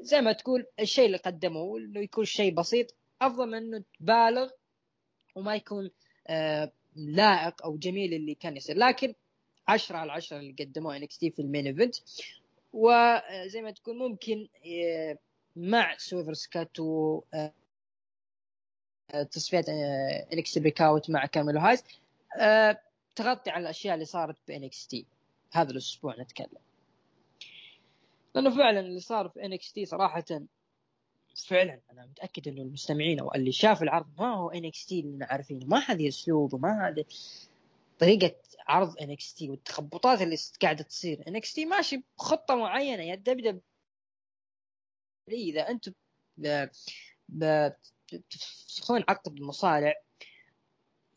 زي 0.01 0.21
ما 0.21 0.33
تقول 0.33 0.67
الشيء 0.81 1.07
اللي 1.07 1.17
قدموه 1.17 1.79
انه 1.79 2.01
يكون 2.01 2.25
شيء 2.25 2.55
بسيط 2.55 2.95
أفضل 3.23 3.47
من 3.47 3.55
إنه 3.55 3.85
تبالغ 4.01 4.49
وما 5.35 5.55
يكون 5.55 5.91
آه 6.27 6.73
لائق 6.97 7.65
أو 7.65 7.77
جميل 7.77 8.15
اللي 8.15 8.35
كان 8.35 8.57
يصير. 8.57 8.77
لكن 8.77 9.15
10 9.69 9.97
على 9.97 10.13
10 10.13 10.39
اللي 10.39 10.55
قدموه 10.59 10.97
NXT 10.97 11.31
في 11.31 11.43
ال 11.43 11.48
main 11.48 11.67
event. 11.67 11.97
وزي 12.73 13.63
ما 13.63 13.71
تقول 13.71 13.99
ممكن 13.99 14.49
آه، 14.67 15.19
مع 15.57 15.97
سويرف 15.97 16.35
سكوت 16.35 16.81
و 16.81 17.23
آه، 17.35 17.53
تصفيات 19.31 19.69
NXT 20.33 20.59
Breakout 20.59 21.11
مع 21.11 21.27
كارميلو 21.27 21.61
هايز 21.61 21.85
تغطي 23.17 23.51
على 23.51 23.63
الأشياء 23.63 23.95
اللي 23.95 24.05
صارت 24.05 24.37
ب 24.49 24.87
NXT 24.87 25.07
هذا 25.53 25.71
الأسبوع 25.71 26.21
نتكلم. 26.21 26.61
لأنه 28.35 28.57
فعلا 28.57 28.81
اللي 28.81 29.01
صار 29.01 29.29
في 29.29 29.45
NXT 29.45 29.85
صراحة 29.85 30.25
فعلا 31.45 31.81
أنا 31.93 32.07
متأكد 32.07 32.49
إنه 32.49 32.63
المستمعين 32.63 33.21
أو 33.21 33.35
اللي 33.35 33.53
شاف 33.53 33.83
العرض 33.83 34.07
ما 34.21 34.35
هو 34.35 34.51
NXT 34.51 35.01
اللي 35.01 35.25
عارفينه. 35.25 35.67
ما 35.67 35.79
هذه 35.79 36.09
اسلوب 36.09 36.55
وما 36.55 36.89
هذه 36.89 37.05
طريقة 37.99 38.37
عرض 38.69 38.99
NXT 39.03 39.51
والتخبطات 39.51 40.23
اللي 40.23 40.37
قاعدة 40.63 40.85
تصير. 40.85 41.29
NXT 41.29 41.65
ماشي 41.65 42.03
بخطة 42.19 42.55
معينة. 42.57 43.03
يا 43.03 43.15
دبدب. 43.15 43.61
إذا 45.29 45.69
أنتم 45.71 45.93
تفسخون 48.31 49.05
عقد 49.09 49.33
المصارع 49.37 49.95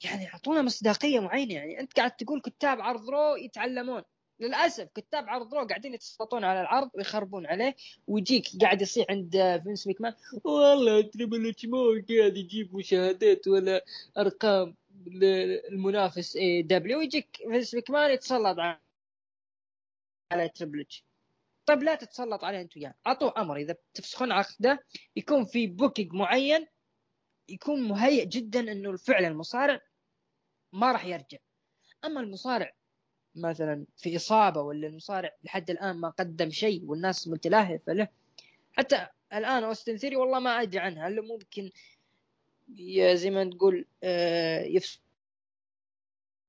يعني 0.04 0.28
أعطونا 0.28 0.62
مصداقية 0.62 1.20
معينة. 1.20 1.54
يعني 1.54 1.80
أنت 1.80 1.94
قاعد 1.94 2.12
تقول 2.12 2.42
كتاب 2.42 2.82
عرض 2.82 3.10
Raw 3.10 3.36
يتعلمون. 3.36 4.04
للأسف 4.40 4.88
كتاب 4.96 5.30
عرض 5.30 5.54
Raw 5.54 5.68
قاعدين 5.68 5.94
يتسلطون 5.94 6.44
على 6.44 6.62
العرض 6.62 6.90
ويخربون 6.94 7.46
عليه 7.46 7.76
ويجيك 8.08 8.48
قاعد 8.62 8.82
يصيح 8.82 9.06
عند 9.10 9.62
فينس 9.64 9.88
مكمان 9.88 10.14
والله 10.44 11.02
تريبل 11.02 11.50
اتش 11.50 11.66
مو 11.66 11.78
قاعد 12.10 12.38
يجيب 12.38 12.76
مشاهدات 12.76 13.48
ولا 13.48 13.86
أرقام 14.18 14.76
المنافس 15.72 16.36
AEW 16.36 16.98
ويجيك 16.98 17.38
فينس 17.38 17.76
مكمان 17.76 18.12
يتسلط 18.12 18.58
على 20.32 20.50
تريبل 20.50 20.82
اتش 20.82 21.04
طيب 21.66 21.84
لا 21.84 21.96
تتسلط 21.96 22.44
عليه 22.44 22.62
انت 22.62 22.78
وياه 22.78 22.94
أعطوه 23.08 23.34
أمر 23.38 23.58
إذا 23.58 23.76
تفسخون 23.94 24.32
عقده 24.32 24.86
يكون 25.16 25.46
في 25.46 25.68
booking 25.68 26.14
معين 26.14 26.68
يكون 27.50 27.84
مهيئ 27.84 28.26
جدا 28.26 28.60
إنه 28.72 28.98
فعلا 28.98 29.28
المصارع 29.28 29.82
ما 30.74 30.92
راح 30.92 31.06
يرجع. 31.06 31.38
أما 32.06 32.22
المصارع 32.22 32.74
مثلا 33.36 33.86
في 33.98 34.16
إصابة 34.16 34.62
ولا 34.62 34.88
المصارع 34.88 35.36
لحد 35.44 35.70
الآن 35.70 35.96
ما 35.96 36.10
قدم 36.10 36.50
شيء 36.50 36.86
والناس 36.86 37.28
متلهفة 37.28 37.94
له. 37.94 38.08
حتى 38.74 39.08
الآن 39.34 39.64
أوستن 39.64 39.98
ثيري 39.98 40.16
والله 40.16 40.40
ما 40.40 40.62
أدري 40.62 40.80
عنها. 40.80 41.08
هل 41.08 41.22
ممكن 41.22 41.72
زي 43.14 43.30
ما 43.30 43.50
تقول 43.50 43.86
آه، 44.04 44.64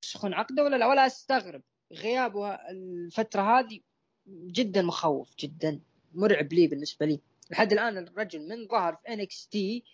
يفسخون 0.03 0.35
عقده 0.35 0.65
ولا 0.65 0.77
لا؟ 0.77 0.87
ولا 0.87 1.07
أستغرب. 1.07 1.63
غيابه 1.93 2.55
الفترة 2.55 3.43
هذه 3.43 3.81
جدا 4.29 4.83
مخوف 4.83 5.37
جدا 5.39 5.81
مرعب 6.15 6.53
لي 6.53 6.67
بالنسبة 6.67 7.07
لي. 7.07 7.21
لحد 7.51 7.73
الآن 7.73 7.99
الرجل 7.99 8.49
من 8.49 8.69
ظهر 8.69 8.97
في 8.97 9.09
NXT 9.09 9.85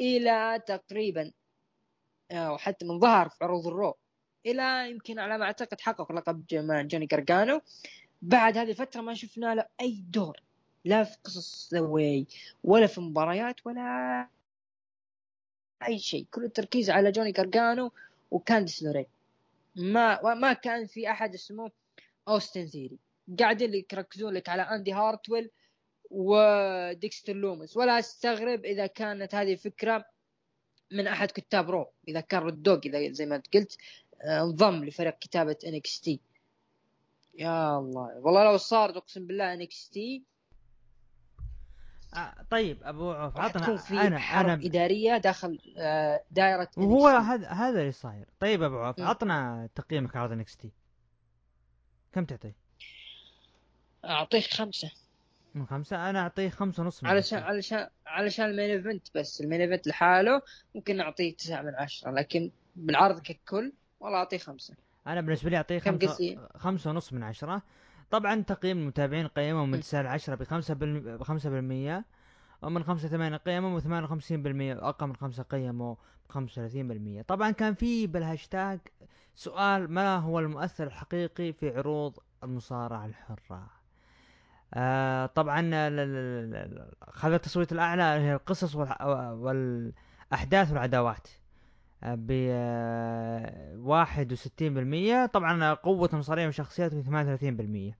إلى 0.00 0.62
تقريبا 0.66 1.32
أو 2.30 2.58
حتى 2.58 2.86
من 2.86 3.00
ظهر 3.00 3.28
في 3.28 3.44
عروض 3.44 3.66
ال 3.66 3.72
Raw. 3.72 3.96
إلى 4.46 4.90
يمكن 4.90 5.18
على 5.18 5.38
ما 5.38 5.44
أعتقد 5.44 5.80
حقق 5.80 6.12
لقب 6.12 6.44
جوني 6.50 7.06
جرجانو. 7.06 7.60
بعد 8.22 8.58
هذه 8.58 8.70
الفترة 8.70 9.00
ما 9.00 9.14
شفنا 9.14 9.54
له 9.54 9.66
أي 9.80 10.04
دور. 10.10 10.40
لا 10.84 11.04
في 11.04 11.16
قصص 11.24 11.74
The 11.74 12.00
Way 12.00 12.26
ولا 12.64 12.86
في 12.86 13.00
مباريات 13.00 13.66
ولا 13.66 14.28
أي 15.86 15.98
شيء. 15.98 16.26
كل 16.30 16.44
التركيز 16.44 16.90
على 16.90 17.12
جوني 17.12 17.32
جرجانو 17.32 17.92
وكانديس 18.30 18.82
لوري. 18.82 19.06
ما 19.76 20.34
ما 20.34 20.52
كان 20.52 20.86
في 20.86 21.10
أحد 21.10 21.34
اسمه 21.34 21.70
أوستن 22.28 22.66
ثيري 22.66 22.98
قاعدين 23.38 23.74
يركزون 23.92 24.34
لك 24.34 24.48
على 24.48 24.62
إندي 24.62 24.92
هارتويل 24.92 25.50
وديكستر 26.10 27.32
لومس. 27.32 27.76
ولا 27.76 27.98
أستغرب 27.98 28.64
إذا 28.64 28.86
كانت 28.86 29.34
هذه 29.34 29.54
فكرة 29.54 30.04
من 30.92 31.06
أحد 31.06 31.30
كتاب 31.30 31.70
Raw. 31.70 31.92
إذا 32.08 32.20
كان 32.20 32.42
رود 32.42 32.61
دوق 32.61 32.80
إذا 32.86 33.12
زي 33.12 33.26
ما 33.26 33.42
قلت 33.54 33.76
انضم 34.24 34.84
لفريق 34.84 35.18
كتابة 35.18 35.56
NXT 35.66 36.20
يا 37.38 37.78
الله. 37.78 38.18
والله 38.18 38.44
لو 38.44 38.56
صار 38.56 38.90
اقسم 38.90 39.26
بالله 39.26 39.54
NXT 39.54 40.24
آه 42.14 42.34
طيب 42.50 42.82
أبو 42.82 43.12
عوف 43.12 43.40
عطنا 43.40 43.82
أنا 43.90 44.16
أنا 44.16 44.54
إدارية 44.54 45.16
داخل 45.16 45.58
آه 45.78 46.24
دائرة 46.30 46.70
وهو 46.76 47.08
هذا 47.08 47.48
هذا 47.48 47.80
اللي 47.80 47.92
صاير. 47.92 48.28
طيب 48.40 48.62
أبو 48.62 48.78
عوف 48.78 49.00
عطنا 49.00 49.68
تقييمك 49.74 50.16
على 50.16 50.34
NXT 50.34 50.70
كم 52.12 52.24
تعطيه؟ 52.24 52.56
أعطيه 54.04 54.40
خمسة. 54.40 54.90
من 55.54 55.66
خمسة؟ 55.66 56.10
أنا 56.10 56.20
أعطيه 56.20 56.48
خمسة 56.48 56.82
ونص 56.82 57.04
من 57.04 57.10
علشان 57.10 57.38
علشان 57.38 57.88
علشان 58.06 58.44
ال 58.44 58.49
main 58.49 58.70
event 58.70 59.08
بس. 59.14 59.40
ال 59.40 59.44
main 59.44 59.60
event 59.60 59.86
لحاله 59.86 60.42
ممكن 60.74 61.00
أعطيه 61.00 61.36
تسعة 61.36 61.62
من 61.62 61.74
عشرة 61.74 62.10
لكن 62.10 62.50
بالعرض 62.76 63.20
ككل 63.20 63.72
والله 64.00 64.18
أعطيه 64.18 64.38
خمسة. 64.38 64.74
أنا 65.06 65.20
بالنسبة 65.20 65.50
لي 65.50 65.56
أعطيه 65.56 65.78
خمسة 65.78 66.48
خمسة 66.56 66.90
ونص 66.90 67.12
من 67.12 67.22
عشرة. 67.22 67.62
طبعا 68.10 68.42
تقييم 68.42 68.78
المتابعين 68.78 69.26
قيموا 69.26 69.66
من 69.66 69.80
تسعة 69.80 70.02
لعشرة 70.02 70.34
بخمسة 70.34 70.74
بخمسة 70.74 71.50
بالمية 71.50 72.04
ومن 72.62 72.84
خمسة 72.84 73.08
ثمانية 73.08 73.36
قيموا 73.36 73.76
وثمانية 73.76 74.04
وخمسين 74.04 74.42
بالمية 74.42 74.74
وأقل 74.74 75.06
من 75.06 75.16
خمسة 75.16 75.42
قيموا 75.42 75.94
بخمسة 76.28 76.52
وثلاثين 76.52 76.88
بالمية. 76.88 77.22
طبعا 77.22 77.50
كان 77.50 77.74
في 77.74 78.06
بالهاشتاج 78.06 78.80
سؤال 79.34 79.90
ما 79.90 80.16
هو 80.16 80.38
المؤثر 80.38 80.86
الحقيقي 80.86 81.52
في 81.52 81.76
عروض 81.76 82.18
المصارعة 82.44 83.06
الحرة؟ 83.06 83.70
آه 84.74 85.26
طبعا 85.26 85.60
خذ 87.10 87.32
التصويت 87.32 87.72
الأعلى 87.72 88.02
هي 88.02 88.34
القصص 88.34 88.76
والأحداث 88.76 90.70
والعداوات. 90.70 91.28
ب 92.02 92.30
واحد 93.78 94.32
وستين 94.32 94.74
بالمية. 94.74 95.26
طبعا 95.26 95.74
قوة 95.74 96.10
المصارعين 96.12 96.48
وشخصياتهم 96.48 97.02
ثمانية 97.02 97.26
وثلاثين 97.32 97.56
بالمية. 97.56 97.98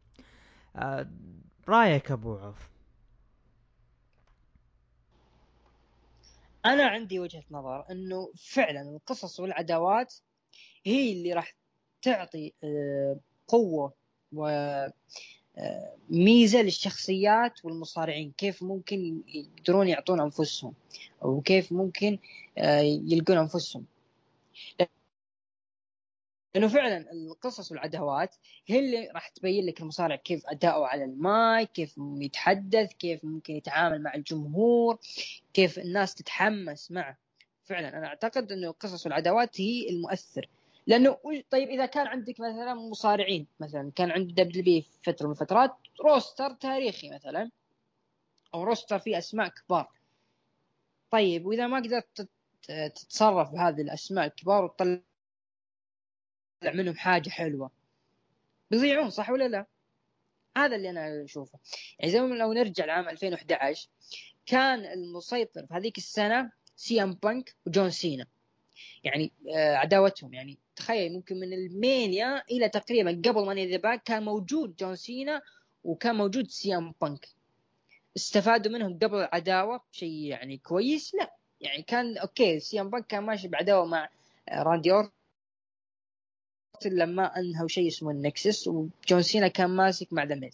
آه 0.77 1.11
رأيك 1.69 2.11
أبو 2.11 2.39
عوف؟ 2.39 2.71
أنا 6.67 6.85
عندي 6.89 7.21
وجهة 7.21 7.43
نظر 7.51 7.85
إنه 7.91 8.33
فعلا 8.37 8.81
القصص 8.83 9.41
والعداوات 9.41 10.15
هي 10.85 11.13
اللي 11.13 11.33
راح 11.33 11.55
تعطي 12.03 12.53
آه، 12.65 13.17
قوة 13.49 13.95
و 14.33 14.47
ميزة 16.11 16.63
للشخصيات 16.63 17.65
والمصارعين 17.65 18.33
كيف 18.37 18.63
ممكن 18.63 19.23
يقدرون 19.29 19.89
يعطون 19.89 20.21
أنفسهم 20.21 20.75
أو 21.25 21.41
كيف 21.41 21.73
ممكن 21.73 22.19
آه، 22.59 22.81
يلقون 22.81 23.37
أنفسهم. 23.37 23.85
لأنه 26.55 26.69
فعلا 26.69 27.13
القصص 27.13 27.71
والعداوات 27.73 28.37
هي 28.67 28.79
اللي 28.79 29.09
راح 29.15 29.29
تبين 29.29 29.67
لك 29.67 29.81
المصارع 29.81 30.17
كيف 30.17 30.47
أداؤه 30.47 30.87
على 30.87 31.05
المايك 31.05 31.73
كيف 31.73 31.95
يتحدث 31.99 32.93
كيف 32.93 33.25
ممكن 33.25 33.55
يتعامل 33.55 34.03
مع 34.03 34.15
الجمهور 34.15 34.99
كيف 35.55 35.79
الناس 35.79 36.15
تتحمس 36.15 36.91
معه. 36.91 37.19
فعلا 37.65 37.99
أنا 37.99 38.07
أعتقد 38.07 38.53
إنه 38.53 38.69
القصص 38.69 39.07
والعداوات 39.07 39.61
هي 39.61 39.89
المؤثر. 39.91 40.49
لأنه 40.87 41.19
طيب 41.51 41.69
إذا 41.69 41.87
كان 41.87 42.07
عندك 42.07 42.41
مثلا 42.41 42.75
مصارعين 42.75 43.47
مثلا 43.61 43.93
كان 43.97 44.11
عند 44.11 44.35
WWE 44.35 44.87
فترة 45.03 45.27
من 45.27 45.33
الفترات 45.33 45.77
roster 46.05 46.53
تاريخي 46.53 47.11
مثلا 47.11 47.51
أو 48.55 48.65
roster 48.65 48.99
فيه 48.99 49.19
أسماء 49.19 49.49
كبار. 49.49 49.89
طيب 51.11 51.47
وإذا 51.47 51.67
ما 51.67 51.77
قدرت 51.77 52.29
تتصرف 52.95 53.51
بهذه 53.51 53.81
الأسماء 53.81 54.27
الكبار 54.27 54.65
وتطلع 54.65 55.01
منهم 56.65 56.95
حاجة 56.95 57.31
حلوة. 57.31 57.71
بيضيعون 58.71 59.11
صح 59.11 59.31
ولا 59.31 59.49
لا؟ 59.49 59.67
هذا 60.57 60.77
اللي 60.77 60.91
أنا 60.91 61.25
أشوفه. 61.25 61.59
يعني 61.99 62.13
زي 62.13 62.21
ما 62.21 62.35
لو 62.35 62.53
نرجع 62.53 62.85
لعام 62.85 63.09
2011 63.09 63.89
كان 64.47 64.85
المسيطر 64.85 65.67
في 65.67 65.75
هذيك 65.75 65.99
السنة 65.99 66.53
سي 66.77 67.03
إم 67.03 67.15
بانك 67.15 67.57
وجون 67.67 67.91
سينا. 67.91 68.27
يعني 69.05 69.33
آه، 69.55 69.75
عداوتهم. 69.75 70.35
يعني 70.35 70.59
تخيل 70.81 71.13
ممكن 71.13 71.37
من 71.41 71.53
راسلمانيا 71.53 72.43
إلى 72.51 72.69
تقريبا 72.69 73.11
قبل 73.11 73.47
Money 73.47 73.61
in 73.61 73.67
the 73.71 73.77
Bank 73.77 74.03
كان 74.03 74.23
موجود 74.25 74.77
جون 74.77 74.97
سينا 74.97 75.43
وكان 75.85 76.15
موجود 76.15 76.47
سي 76.49 76.80
إم 76.80 76.95
بانك. 77.01 77.29
استفادوا 78.17 78.73
منهم 78.73 78.99
قبل 78.99 79.17
العداوه 79.19 79.81
شيء 79.93 80.25
يعني 80.25 80.59
كويس؟ 80.59 81.15
لا. 81.15 81.35
يعني 81.61 81.83
كان 81.83 82.19
أوكي 82.19 82.61
سي 82.61 82.81
إم 82.81 82.91
بانك 82.91 83.07
كان 83.07 83.23
ماشي 83.23 83.49
بعداوة 83.49 83.87
مع 83.87 84.09
راندي 84.53 84.93
أورتن 84.93 85.11
لما 86.85 87.39
أنهوا 87.39 87.69
شيء 87.69 87.89
اسمه 87.89 88.11
ال 88.11 88.21
Nexus 88.21 88.69
وجون 88.69 89.23
سينا 89.23 89.49
كان 89.49 89.71
ماسك 89.71 90.13
مع 90.13 90.25
ذا 90.25 90.51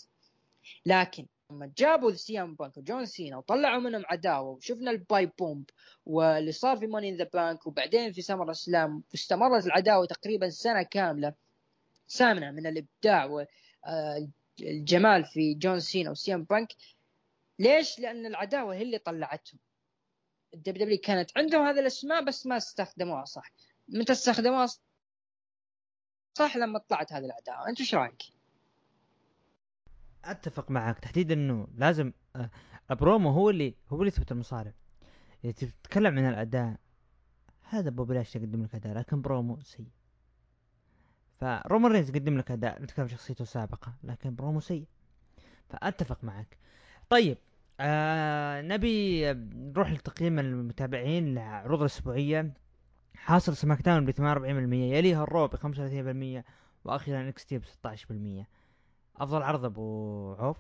لكن 0.87 1.27
لما 1.51 1.73
جابوا 1.79 2.13
سي 2.13 2.41
إم 2.41 2.55
بانك 2.55 2.77
وجون 2.77 3.07
سينا 3.07 3.37
وطلعوا 3.37 3.81
منهم 3.81 4.03
عداوة 4.07 4.51
وشفنا 4.51 4.91
ال 4.91 4.98
pipe 4.98 5.27
bomb 5.27 5.71
واللي 6.07 6.53
صار 6.53 6.77
في 6.77 6.87
Money 6.87 7.09
in 7.09 7.17
the 7.17 7.25
Bank 7.25 7.67
وبعدين 7.67 8.13
في 8.13 8.23
SummerSlam 8.23 9.03
واستمرت 9.11 9.67
العداوة 9.67 10.07
تقريبا 10.07 10.51
سنة 10.51 10.83
كاملة 10.83 11.35
سامنة 12.07 12.51
من 12.51 12.67
الإبداع 12.67 13.47
الجمال 14.61 15.25
في 15.25 15.55
جون 15.55 15.81
سينا 15.81 16.11
وسي 16.11 16.36
ام 16.36 16.45
بانك. 16.45 16.73
ليش؟ 17.59 17.99
لأن 17.99 18.27
العداوة 18.27 18.75
هي 18.75 18.83
اللي 18.83 18.99
طلعتهم. 18.99 19.61
ال 20.55 20.85
WWE 20.85 20.99
كانت 20.99 21.31
عندهم 21.39 21.67
هذه 21.67 21.81
الأسماء 21.81 22.25
بس 22.25 22.47
ما 22.47 22.57
استخدموها 22.57 23.25
صح. 23.25 23.53
متى 23.89 24.13
استخدموها 24.13 24.67
صح 26.39 26.57
لما 26.57 26.79
طلعت 26.79 27.13
هذه 27.13 27.25
العداوة. 27.25 27.69
أنت 27.69 27.81
إيش 27.81 27.95
رأيك؟ 27.95 28.23
أتفق 30.31 30.71
معك 30.71 30.99
تحديدا 30.99 31.35
إنه 31.35 31.69
لازم 31.75 32.13
آه، 32.37 32.51
البرومو 32.91 33.31
هو 33.31 33.51
اللي 33.51 33.75
هو 33.91 33.97
اللي 33.97 34.09
يثبت 34.09 34.33
المصارع 34.33 34.73
إذا 35.45 35.53
تتكلم 35.53 36.19
عن 36.19 36.29
الأداء 36.29 36.77
هذا 37.63 37.91
بوبي 37.91 38.15
لاشلي 38.15 38.37
يقدم 38.37 38.63
لك 38.63 38.75
أداء 38.75 38.99
لكن 38.99 39.23
برومو 39.23 39.61
سيء. 39.61 39.89
فرومان 41.41 41.93
رينز 41.93 42.11
قدم 42.11 42.39
لك 42.39 42.51
أداء 42.51 42.83
نتكلم 42.83 43.09
شخصيته 43.09 43.43
السابقة 43.43 43.95
لكن 44.03 44.35
برومو 44.35 44.61
سيء. 44.61 44.87
فأتفق 45.69 46.25
معك. 46.25 46.59
طيب 47.09 47.39
آه 47.81 48.63
نبي 48.63 49.33
نروح 49.55 49.91
لتقييم 49.93 50.39
المتابعين 50.39 51.35
لعروض 51.35 51.81
الأسبوعية. 51.81 52.55
حاصل 53.15 53.57
SmackDown 53.57 54.05
ب 54.05 54.11
48% 54.11 54.75
يليها 54.75 55.23
ال 55.23 55.29
Raw 55.29 55.49
ب 55.49 55.57
35% 55.57 56.45
وأخيرا 56.85 57.29
NXT 57.29 57.59
ب 57.59 57.63
16% 57.65 58.47
أفضل 59.21 59.43
عرض 59.43 59.65
أبو 59.65 60.35
عوف؟ 60.39 60.57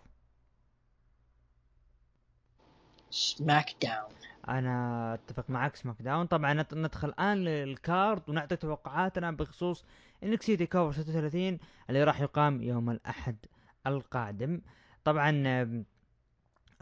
SmackDown 3.10 4.10
أنا 4.48 5.14
أتفق 5.14 5.50
معك 5.50 5.76
SmackDown 5.76 6.26
طبعا 6.26 6.52
ندخل 6.72 7.08
الآن 7.08 7.44
لل 7.44 7.73
card 7.73 8.30
ونعطي 8.30 8.56
توقعاتنا 8.56 9.30
بخصوص 9.30 9.84
NXT 10.22 10.46
TakeOver 10.46 11.02
36 11.02 11.58
اللي 11.90 12.04
راح 12.04 12.20
يقام 12.20 12.62
يوم 12.62 12.90
الأحد 12.90 13.36
القادم. 13.86 14.60
طبعا 15.04 15.44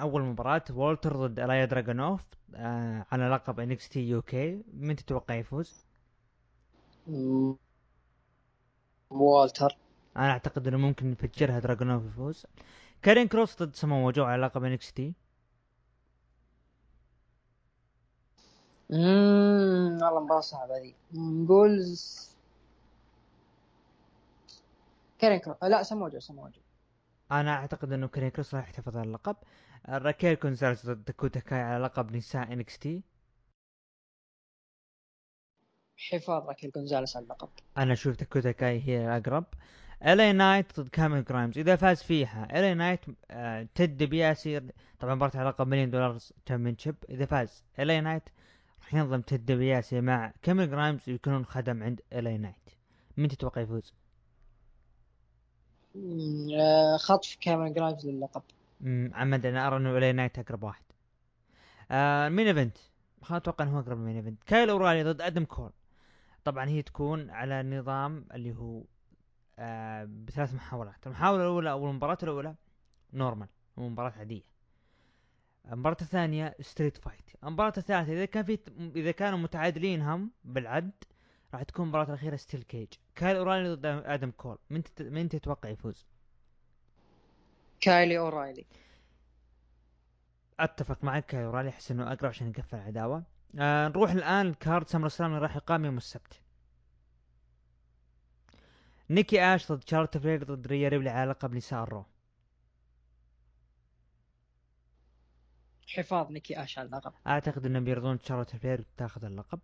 أول 0.00 0.22
مباراة 0.22 0.64
وولتر 0.70 1.16
ضد 1.26 1.40
إليا 1.40 1.64
دراجونوف 1.64 2.20
آه 2.54 3.06
على 3.12 3.28
لقب 3.28 3.60
NXT 3.60 4.00
UK 4.08 4.62
من 4.72 4.96
تتوقع 4.96 5.34
يفوز؟ 5.34 5.86
والتر 9.10 9.76
أنا 10.16 10.30
أعتقد 10.30 10.66
إنه 10.68 10.76
ممكن 10.76 11.12
يفجرها 11.12 11.58
دراجونوف 11.58 12.04
يفوز 12.04 12.46
كارين 13.02 13.28
كروس 13.28 13.62
ضد 13.62 13.76
سمو 13.76 14.10
جو 14.10 14.24
على 14.24 14.42
لقب 14.42 14.64
انكس 14.64 14.92
تي 14.92 15.14
اممم 18.92 20.02
والله 20.02 20.24
مباراة 20.24 20.40
صعبة 20.40 20.78
ذي. 20.78 20.94
نقول 21.14 21.96
كارين 25.18 25.38
كروس 25.38 25.56
لا 25.62 25.82
سمو 25.82 26.08
جو 26.08 26.20
سمو 26.20 26.48
جو 26.48 26.60
أنا 27.32 27.54
أعتقد 27.54 27.92
إنه 27.92 28.08
كارين 28.08 28.30
كروس 28.30 28.54
راح 28.54 28.64
يحتفظ 28.64 28.96
على 28.96 29.06
اللقب. 29.06 29.36
راكيل 29.88 30.34
كونزالز 30.34 30.90
ضد 30.90 31.04
داكوتا 31.04 31.40
كاي 31.40 31.60
على 31.60 31.84
لقب 31.84 32.16
نساء 32.16 32.52
NXT 32.52 33.02
حفاظ 35.96 36.48
راكيل 36.48 36.70
كونزاليس 36.70 37.16
على 37.16 37.24
اللقب. 37.24 37.48
أنا 37.78 37.92
أشوف 37.92 38.16
داكوتا 38.16 38.52
كاي 38.52 38.82
هي 38.88 39.04
الأقرب. 39.04 39.44
ال 40.06 40.19
اي 40.19 40.32
نايت 40.32 40.80
ضد 40.80 40.88
كاميرون 40.88 41.24
جرايمز 41.24 41.58
إذا 41.58 41.76
فاز 41.76 42.02
فيها 42.02 42.58
ال 42.58 42.66
اي 42.66 42.74
نايت 42.74 43.00
آه 43.30 43.68
تد 43.74 44.72
طبعا 45.00 45.14
مباراة 45.14 45.36
على 45.36 45.48
لقب 45.48 45.68
Million 45.68 45.90
Dollar 45.90 46.18
Championship 46.46 46.94
إذا 47.10 47.26
فاز 47.26 47.64
ال 47.78 47.89
اي 47.89 48.00
نايت 48.00 48.22
راح 48.82 48.94
ينضم 48.94 49.20
تيد 49.20 49.52
ديبياسي 49.52 50.00
مع 50.00 50.32
كاميرون 50.42 50.70
جرايمز 50.70 51.08
يكونون 51.08 51.44
خدم 51.44 51.82
عند 51.82 52.00
ال 52.12 52.25
اي 52.25 52.38
نايت 52.38 52.70
مين 53.16 53.28
تتوقع 53.28 53.60
يفوز؟ 53.60 53.94
آه، 56.60 56.96
خطف 56.96 57.36
كاميرون 57.40 57.74
جرايمز 57.74 58.06
للقب. 58.06 58.42
عمد 59.12 59.46
أنا 59.46 59.66
أرى 59.66 59.76
إنه 59.76 59.98
ال 59.98 60.05
اي 60.05 60.12
نايت 60.12 60.38
أقرب 60.38 60.62
واحد. 60.62 60.84
آه 61.90 62.28
main 62.28 62.46
event 62.46 62.78
خلينا 63.22 63.36
أتوقع 63.36 63.64
إنه 63.64 63.76
هو 63.76 63.80
أقرب 63.80 63.98
main 63.98 64.16
event 64.16 64.44
كايل 64.44 64.70
أورايلي 64.70 65.04
ضد 65.04 65.20
آدم 65.20 65.44
كول 65.44 65.70
طبعا 66.44 66.68
هي 66.68 66.82
تكون 66.82 67.30
على 67.30 67.62
نظام 67.62 68.26
اللي 68.34 68.52
هو 68.52 68.82
آه 69.58 70.04
بثلاث 70.04 70.54
محاولات. 70.54 71.06
المحاولة 71.06 71.42
الأولى 71.42 71.70
أو 71.70 71.90
المباراة 71.90 72.18
الأولى 72.22 72.54
normal 73.12 73.48
مباراة 73.76 74.12
عادية. 74.18 74.42
المباراة 75.72 75.96
الثانية 76.00 76.56
street 76.60 76.96
fight 76.96 77.30
المباراة 77.44 77.72
الثالثة 77.76 78.12
إذا 78.12 78.24
كان 78.24 78.44
في 78.44 78.58
إذا 78.96 79.10
كانوا 79.10 79.38
متعادلين 79.38 80.02
هم 80.02 80.30
بالعد 80.44 80.92
راح 81.54 81.62
تكون 81.62 81.84
المباراة 81.84 82.04
الأخيرة 82.04 82.36
steel 82.36 82.62
cage 82.62 82.88
كايل 83.14 83.36
أورايلي 83.36 83.74
ضد 83.74 83.86
آدم 83.86 84.30
كول. 84.30 84.58
من 84.70 84.82
تت... 84.82 85.02
من 85.02 85.28
تتوقع 85.28 85.68
يفوز؟ 85.68 86.06
كايل 87.80 88.18
أورايلي. 88.18 88.66
أتفق 90.60 91.04
معك 91.04 91.26
كايل 91.26 91.46
أورايلي 91.46 91.68
أحس 91.68 91.90
إنه 91.90 92.12
أقرب 92.12 92.26
عشان 92.26 92.48
يقفل 92.48 92.76
العداوة. 92.76 93.22
آه 93.58 93.88
نروح 93.88 94.10
الآن 94.10 94.54
card 94.54 94.88
SummerSlam 94.88 95.30
اللي 95.30 95.42
راح 95.42 95.56
يقام 95.56 95.84
يوم 95.84 95.96
السبت. 95.96 96.40
نيكي 99.10 99.42
آش 99.54 99.72
ضد 99.72 99.88
شارلوت 99.88 100.18
فلير 100.18 100.44
ضد 100.44 100.66
ريا 100.66 100.88
ريبلي 100.88 101.10
على 101.10 101.30
لقب 101.30 101.54
نساء 101.54 101.82
ال 101.82 101.88
Raw 101.88 102.04
حفاظ 105.88 106.30
نيكي 106.30 106.62
آش 106.62 106.78
على 106.78 106.86
اللقب. 106.86 107.12
أعتقد 107.26 107.66
إنهم 107.66 107.84
بيرضون 107.84 108.18
شارلوت 108.18 108.56
فلير 108.56 108.84
تاخذ 108.96 109.24
اللقب. 109.24 109.60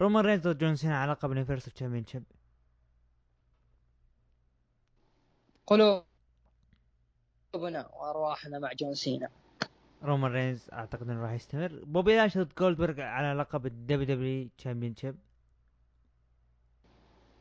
رومان 0.00 0.24
رينز 0.24 0.48
ضد 0.48 0.58
جون 0.58 0.76
سينا 0.76 0.98
على 0.98 1.12
لقب 1.12 1.32
ال 1.32 1.36
Universal 1.36 1.72
Championship. 1.72 2.24
قلوبنا 5.66 6.06
وارواحنا 7.92 8.58
مع 8.58 8.72
جون 8.72 8.94
سينا. 8.94 9.28
رومان 10.02 10.32
رينز 10.32 10.70
أعتقد 10.72 11.10
إنه 11.10 11.22
راح 11.22 11.32
يستمر. 11.32 11.84
بوبي 11.84 12.16
لاشلي 12.16 12.38
ضد 12.38 12.54
جولدبرغ 12.58 13.00
على 13.00 13.40
لقب 13.40 13.66
ال 13.66 14.16
WWE 14.16 14.48
Championship. 14.58 15.18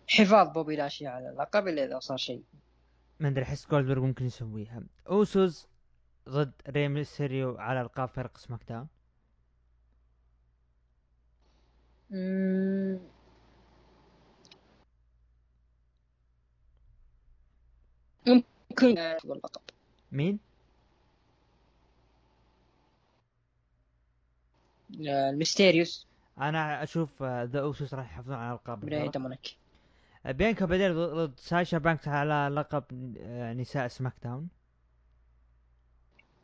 حفاظ 0.07 0.47
بوبي 0.47 0.75
لاشلي 0.75 1.07
على 1.07 1.29
اللقب 1.29 1.67
إلا 1.67 1.85
إذا 1.85 1.99
صار 1.99 2.17
شيء. 2.17 2.43
ما 3.19 3.27
أدري 3.27 3.43
أحس 3.43 3.67
جولدبرغ 3.67 4.01
ممكن 4.01 4.25
يسويها. 4.25 4.83
أوسوس 5.09 5.67
ضد 6.29 6.51
ري 6.67 7.03
ميستيريو 7.03 7.57
على 7.57 7.81
القاب 7.81 8.09
فرق 8.09 8.37
SmackDown. 8.37 8.87
ممكن 18.27 18.97
اللقب. 18.97 19.61
مين؟ 20.11 20.39
الميستيريوس. 24.99 26.07
أنا 26.37 26.83
أشوف 26.83 27.23
ذا 27.23 27.59
أوسوس 27.61 27.93
راح 27.93 28.05
يحافظون 28.05 28.35
على 28.35 28.53
القاب 28.53 28.79
ري 28.79 29.07
ودومينيك 29.07 29.57
بيانكا 30.25 30.65
بلير 30.65 30.93
ضد 31.25 31.39
ساشا 31.39 31.77
بانكس 31.77 32.07
على 32.07 32.55
لقب 32.55 32.83
آه، 33.19 33.53
نساء 33.53 33.87
SmackDown 33.87 34.49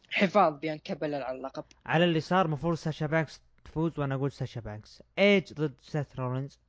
حفاظ 0.09 0.59
بيانكا 0.59 0.93
بلير 0.93 1.22
على 1.23 1.37
اللقب. 1.37 1.63
على 1.85 2.05
اللي 2.05 2.19
صار 2.19 2.47
مفروض 2.47 2.75
ساشا 2.77 3.05
بانكس 3.05 3.41
تفوز 3.65 3.99
وأنا 3.99 4.15
أقول 4.15 4.31
ساشا 4.31 4.61
بانكس. 4.61 5.03
إيج 5.19 5.53
ضد 5.53 5.73
سيث 5.81 6.19
رولينز. 6.19 6.59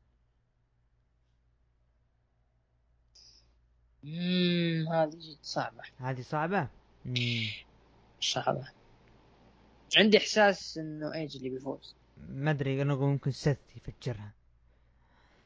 اممم 4.04 4.88
هذه 4.88 5.10
جد 5.10 5.38
صعبة. 5.42 5.82
هذه 5.98 6.20
صعبة؟ 6.20 6.68
مم. 7.04 7.46
صعبة. 8.20 8.68
عندي 9.96 10.18
إحساس 10.18 10.78
إنه 10.78 11.14
إيج 11.14 11.36
اللي 11.36 11.50
بيفوز. 11.50 11.94
ما 12.28 12.50
أدري 12.50 12.82
أنا 12.82 12.92
أقول 12.92 13.08
ممكن 13.08 13.30
سيث 13.30 13.58
يفجرها. 13.76 14.32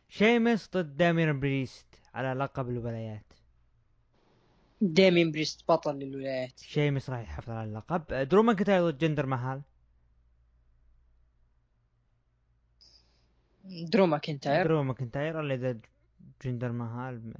شيمس 0.08 0.70
ضد 0.74 0.96
دامين 0.96 1.40
بريست 1.40 1.86
على 2.14 2.32
لقب 2.32 2.68
الولايات. 2.68 3.32
دامين 4.80 5.32
بريست 5.32 5.64
بطل 5.68 5.98
للولايات. 5.98 6.58
شيمس 6.58 7.10
راح 7.10 7.20
يحافظ 7.20 7.50
على 7.50 7.68
اللقب. 7.68 8.28
درو 8.28 8.42
ماكنتاير 8.42 8.90
ضد 8.90 8.98
جندر 8.98 9.26
مهال 9.26 9.62
درو 13.64 14.06
ماكنتاير. 14.06 14.66
درو 14.66 14.82
ماكنتاير 14.82 15.40
اللي 15.40 15.56
ضد 15.56 15.86
جندر 16.44 16.72
مهال 16.72 17.34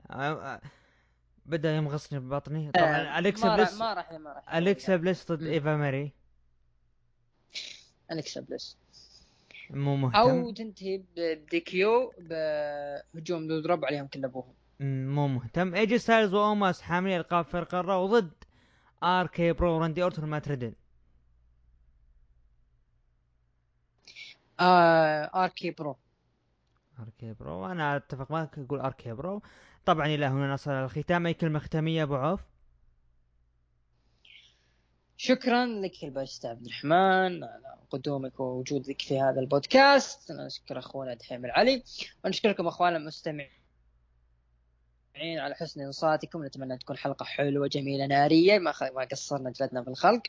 بدأ 1.47 1.77
يمغصني 1.77 2.19
ببطني. 2.19 2.73
طبعا 2.73 3.17
آه 3.17 3.19
اليكسا 3.19 3.57
بليس 3.57 3.75
ما 3.75 3.95
راح 3.95 4.13
ما 4.13 4.33
راح 4.33 4.55
أليكسا 4.55 4.97
بليس 4.97 5.33
ضد 5.33 5.43
إيفا 5.43 5.77
ماري. 5.77 6.13
أليكسا 8.13 8.41
بليس. 8.41 8.77
مو 9.71 9.97
مهتم. 9.97 10.19
أو 10.19 10.51
تنتهي 10.51 11.03
ب 11.17 11.49
DQ 11.49 12.13
بهجوم 12.19 13.49
دودروب 13.49 13.85
عليهم 13.85 14.07
كل 14.07 14.25
أبوهم. 14.25 14.55
مو 14.81 15.29
مهتم. 15.29 15.75
اي 15.75 15.83
جي 15.83 15.99
ستايلز 15.99 16.35
واوماس 16.35 16.83
حاملين 16.83 17.21
القاب 17.21 17.45
فرق 17.45 17.75
ال 17.75 17.80
Raw 17.80 17.97
ضد 17.97 18.33
RK-Bro 19.03 19.79
راندي 19.79 20.03
أورتون 20.03 20.25
مات 20.25 20.39
ريدل 20.39 20.75
آه 24.61 25.45
ار 25.45 25.49
كي 25.49 25.71
برو 25.71 25.97
ار 26.99 27.09
كي 27.19 27.33
برو 27.33 27.67
أنا 27.67 27.97
أتفق 27.97 28.31
معك 28.31 28.59
أقول 28.59 28.81
RK-Bro 28.81 29.43
طبعا 29.85 30.07
إلى 30.07 30.27
هنا 30.27 30.53
نصل 30.53 30.71
الختام. 30.71 31.27
أي 31.27 31.35
كلمة 31.35 31.59
ختامية 31.59 32.03
أبو 32.03 32.15
عوف؟ 32.15 32.41
شكرا 35.19 35.67
لك 35.67 36.05
الباشا 36.05 36.49
عبد 36.49 36.67
الرحمن 36.67 37.45
على 37.45 37.77
قدومك 37.91 38.41
ووجودك 38.41 39.03
في 39.03 39.21
هذا 39.21 39.41
البودكاست. 39.41 40.33
نشكر 40.33 40.79
أخونا 40.79 41.15
دحيم 41.15 41.45
العلي 41.45 41.83
ونشكركم 42.25 42.67
أخواننا 42.67 42.99
المستمعين 42.99 43.51
على 45.17 45.55
حسن 45.55 45.81
إنصاتكم. 45.81 46.45
نتمنى 46.45 46.79
تكون 46.79 46.97
حلقة 46.97 47.25
حلوة 47.25 47.69
جميلة 47.69 48.07
نارية 48.07 48.59
ما 48.59 48.73
خ... 48.73 48.83
ما 48.83 49.05
قصرنا 49.05 49.51
جلدنا 49.51 49.83
في 49.83 49.89
الخلق. 49.89 50.23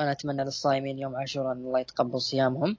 أنا 0.00 0.12
أتمنى 0.12 0.44
للصائمين 0.44 0.98
يوم 0.98 1.16
عاشوراء 1.16 1.52
أن 1.52 1.58
الله 1.58 1.80
يتقبل 1.80 2.20
صيامهم. 2.20 2.76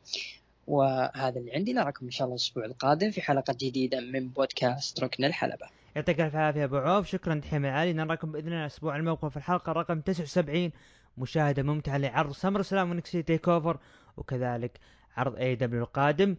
وهذا 0.68 1.40
اللي 1.40 1.52
عندي 1.52 1.74
نراكم 1.74 2.06
إن 2.06 2.12
شاء 2.12 2.26
الله 2.26 2.36
الأسبوع 2.36 2.66
القادم 2.66 3.12
في 3.12 3.22
حلقة 3.22 3.54
جديدة 3.54 4.00
من 4.00 4.30
بودكاست 4.30 5.00
ركن 5.00 5.24
الحلبة. 5.24 5.68
يعطيك 5.96 6.22
الف 6.22 6.36
عافية 6.36 6.64
أبو 6.64 6.78
عوف. 6.78 7.08
شكرا 7.08 7.36
دحيم 7.36 7.66
العلي 7.66 7.94
نراكم 7.94 8.32
بإذن 8.32 8.48
الله 8.48 8.62
الأسبوع 8.62 8.96
المقبل. 8.96 9.32
في 9.32 9.38
الحلقة 9.38 9.72
رقم 9.72 10.02
79 10.02 10.72
مشاهدة 11.18 11.64
ممتعة 11.64 11.98
لعرض 11.98 12.32
SummerSlam 12.32 12.92
و 12.92 13.22
NXT 13.22 13.50
TakeOver 13.50 13.78
وكذلك 14.18 14.80
عرض 15.18 15.36
AEW 15.36 15.84
القادم. 15.84 16.36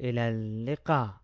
إلى 0.00 0.28
اللقاء. 0.28 1.21